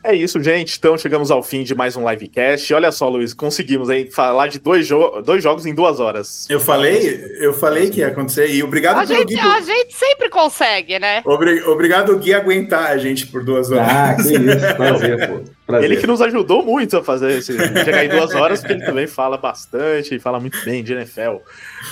É 0.07 0.15
isso, 0.15 0.41
gente. 0.41 0.79
Então 0.79 0.97
chegamos 0.97 1.33
ao 1.33 1.43
fim 1.43 1.65
de 1.65 1.75
mais 1.75 1.97
um 1.97 2.09
livecast. 2.09 2.73
Olha 2.73 2.93
só, 2.93 3.09
Luiz, 3.09 3.35
conseguimos 3.35 3.91
aí 3.91 4.09
falar 4.09 4.47
de 4.47 4.61
dois, 4.61 4.87
jo 4.87 5.21
dois 5.21 5.43
jogos 5.43 5.67
em 5.67 5.75
duas 5.75 5.99
horas. 5.99 6.47
Eu 6.49 6.61
falei, 6.61 7.37
eu 7.41 7.53
falei 7.53 7.91
que 7.91 7.99
ia 7.99 8.07
acontecer. 8.07 8.49
E 8.49 8.63
obrigado 8.63 8.99
a 8.99 9.05
pelo 9.05 9.19
gente, 9.19 9.35
Gui. 9.35 9.43
Por... 9.43 9.51
A 9.51 9.61
gente 9.61 9.97
sempre 9.97 10.29
consegue, 10.29 11.01
né? 11.01 11.23
Obri 11.25 11.61
obrigado, 11.65 12.17
Gui, 12.21 12.33
aguentar 12.33 12.93
a 12.93 12.97
gente 12.97 13.27
por 13.27 13.43
duas 13.43 13.73
horas. 13.73 13.89
Ah, 13.89 14.15
que 14.15 14.23
isso, 14.23 14.77
prazer, 14.77 15.29
pô. 15.29 15.41
Prazer. 15.67 15.91
Ele 15.91 16.01
que 16.01 16.07
nos 16.07 16.23
ajudou 16.23 16.65
muito 16.65 16.97
a 16.99 17.03
fazer 17.03 17.39
esse 17.39 17.53
chegar 17.85 18.05
em 18.05 18.09
duas 18.09 18.33
horas, 18.33 18.61
porque 18.61 18.75
ele 18.75 18.85
também 18.85 19.09
fala 19.09 19.37
bastante 19.37 20.15
e 20.15 20.21
fala 20.21 20.39
muito 20.39 20.65
bem 20.65 20.85
de 20.85 20.93
NFL. 20.93 21.39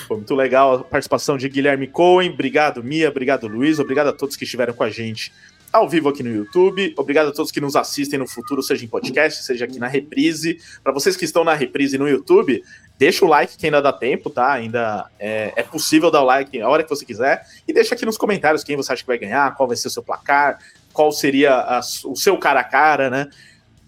Foi 0.07 0.19
muito 0.19 0.37
legal 0.37 0.75
a 0.75 0.85
participação 0.85 1.37
de 1.37 1.49
Guilherme 1.49 1.89
Cohen. 1.89 2.31
Obrigado, 2.31 2.81
Mia. 2.85 3.09
Obrigado, 3.09 3.49
Luiz. 3.49 3.81
Obrigado 3.81 4.07
a 4.07 4.13
todos 4.13 4.37
que 4.37 4.45
estiveram 4.45 4.73
com 4.73 4.85
a 4.85 4.91
gente 4.91 5.33
ao 5.75 5.89
vivo 5.89 6.09
aqui 6.09 6.23
no 6.23 6.31
YouTube. 6.31 6.95
Obrigado 6.97 7.31
a 7.31 7.33
todos 7.33 7.51
que 7.51 7.61
nos 7.61 7.75
assistem 7.75 8.17
no 8.17 8.29
futuro, 8.29 8.63
seja 8.63 8.85
em 8.85 8.89
podcast, 8.89 9.43
seja 9.43 9.65
aqui 9.65 9.81
na 9.81 9.89
reprise. 9.89 10.61
Para 10.85 10.93
vocês 10.93 11.17
que 11.17 11.25
estão 11.25 11.43
na 11.43 11.53
reprise 11.53 11.99
no 11.99 12.09
YouTube, 12.09 12.63
deixa 12.97 13.25
o 13.25 13.29
like 13.29 13.57
que 13.57 13.67
ainda 13.67 13.83
dá 13.83 13.93
tempo, 13.93 14.31
tá? 14.31 14.53
Ainda 14.53 15.11
é, 15.19 15.53
é, 15.57 15.63
possível 15.65 16.13
dar 16.13 16.23
o 16.23 16.25
like 16.25 16.61
a 16.61 16.69
hora 16.69 16.85
que 16.85 16.89
você 16.89 17.05
quiser. 17.05 17.45
E 17.67 17.73
deixa 17.73 17.97
aqui 17.97 18.07
nos 18.07 18.17
comentários 18.17 18.63
quem 18.63 18.77
você 18.77 18.93
acha 18.93 19.03
que 19.03 19.09
vai 19.09 19.19
ganhar, 19.19 19.53
qual 19.57 19.67
vai 19.67 19.77
ser 19.77 19.89
o 19.89 19.91
seu 19.91 20.03
placar, 20.03 20.61
qual 20.93 21.11
seria 21.11 21.53
a, 21.53 21.81
o 22.05 22.15
seu 22.15 22.39
cara 22.39 22.61
a 22.61 22.65
cara, 22.65 23.11
né? 23.11 23.29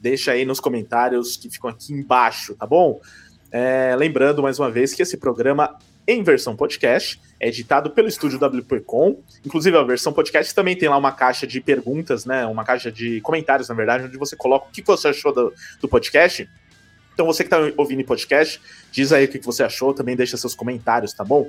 Deixa 0.00 0.32
aí 0.32 0.44
nos 0.44 0.58
comentários 0.58 1.36
que 1.36 1.48
ficam 1.48 1.70
aqui 1.70 1.92
embaixo, 1.92 2.56
tá 2.56 2.66
bom? 2.66 3.00
É, 3.52 3.94
lembrando 3.96 4.42
mais 4.42 4.58
uma 4.58 4.72
vez 4.72 4.92
que 4.92 5.02
esse 5.02 5.16
programa 5.16 5.78
em 6.06 6.22
versão 6.22 6.54
podcast, 6.54 7.20
é 7.40 7.48
editado 7.48 7.90
pelo 7.90 8.06
estúdio 8.08 8.38
WPcom. 8.38 9.18
Inclusive, 9.44 9.76
a 9.76 9.82
versão 9.82 10.12
podcast 10.12 10.54
também 10.54 10.76
tem 10.76 10.88
lá 10.88 10.96
uma 10.96 11.10
caixa 11.12 11.46
de 11.46 11.60
perguntas, 11.60 12.24
né? 12.24 12.46
Uma 12.46 12.64
caixa 12.64 12.90
de 12.92 13.20
comentários, 13.20 13.68
na 13.68 13.74
verdade, 13.74 14.04
onde 14.04 14.16
você 14.16 14.36
coloca 14.36 14.68
o 14.68 14.70
que 14.70 14.82
você 14.82 15.08
achou 15.08 15.32
do, 15.32 15.52
do 15.80 15.88
podcast. 15.88 16.48
Então, 17.12 17.26
você 17.26 17.42
que 17.42 17.46
está 17.46 17.58
ouvindo 17.78 18.04
podcast, 18.04 18.60
diz 18.92 19.10
aí 19.10 19.24
o 19.24 19.28
que 19.28 19.38
você 19.38 19.62
achou, 19.62 19.94
também 19.94 20.14
deixa 20.14 20.36
seus 20.36 20.54
comentários, 20.54 21.14
tá 21.14 21.24
bom? 21.24 21.48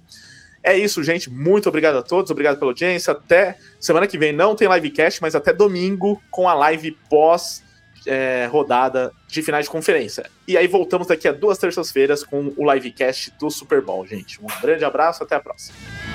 É 0.62 0.76
isso, 0.76 1.02
gente. 1.02 1.30
Muito 1.30 1.68
obrigado 1.68 1.96
a 1.96 2.02
todos. 2.02 2.30
Obrigado 2.30 2.58
pela 2.58 2.70
audiência. 2.70 3.12
Até 3.12 3.58
semana 3.78 4.06
que 4.06 4.16
vem 4.16 4.32
não 4.32 4.56
tem 4.56 4.66
livecast, 4.66 5.20
mas 5.20 5.34
até 5.34 5.52
domingo 5.52 6.20
com 6.30 6.48
a 6.48 6.54
live 6.54 6.92
pós 7.10 7.62
é, 8.06 8.46
rodada 8.50 9.12
de 9.28 9.42
finais 9.42 9.66
de 9.66 9.70
conferência. 9.70 10.30
E 10.46 10.56
aí 10.56 10.66
voltamos 10.66 11.06
daqui 11.06 11.26
a 11.28 11.32
duas 11.32 11.58
terças-feiras 11.58 12.22
com 12.22 12.52
o 12.56 12.72
livecast 12.72 13.32
do 13.38 13.50
Super 13.50 13.80
Bowl, 13.80 14.06
gente. 14.06 14.40
Um 14.42 14.46
grande 14.60 14.84
abraço, 14.84 15.22
até 15.22 15.34
a 15.34 15.40
próxima. 15.40 16.13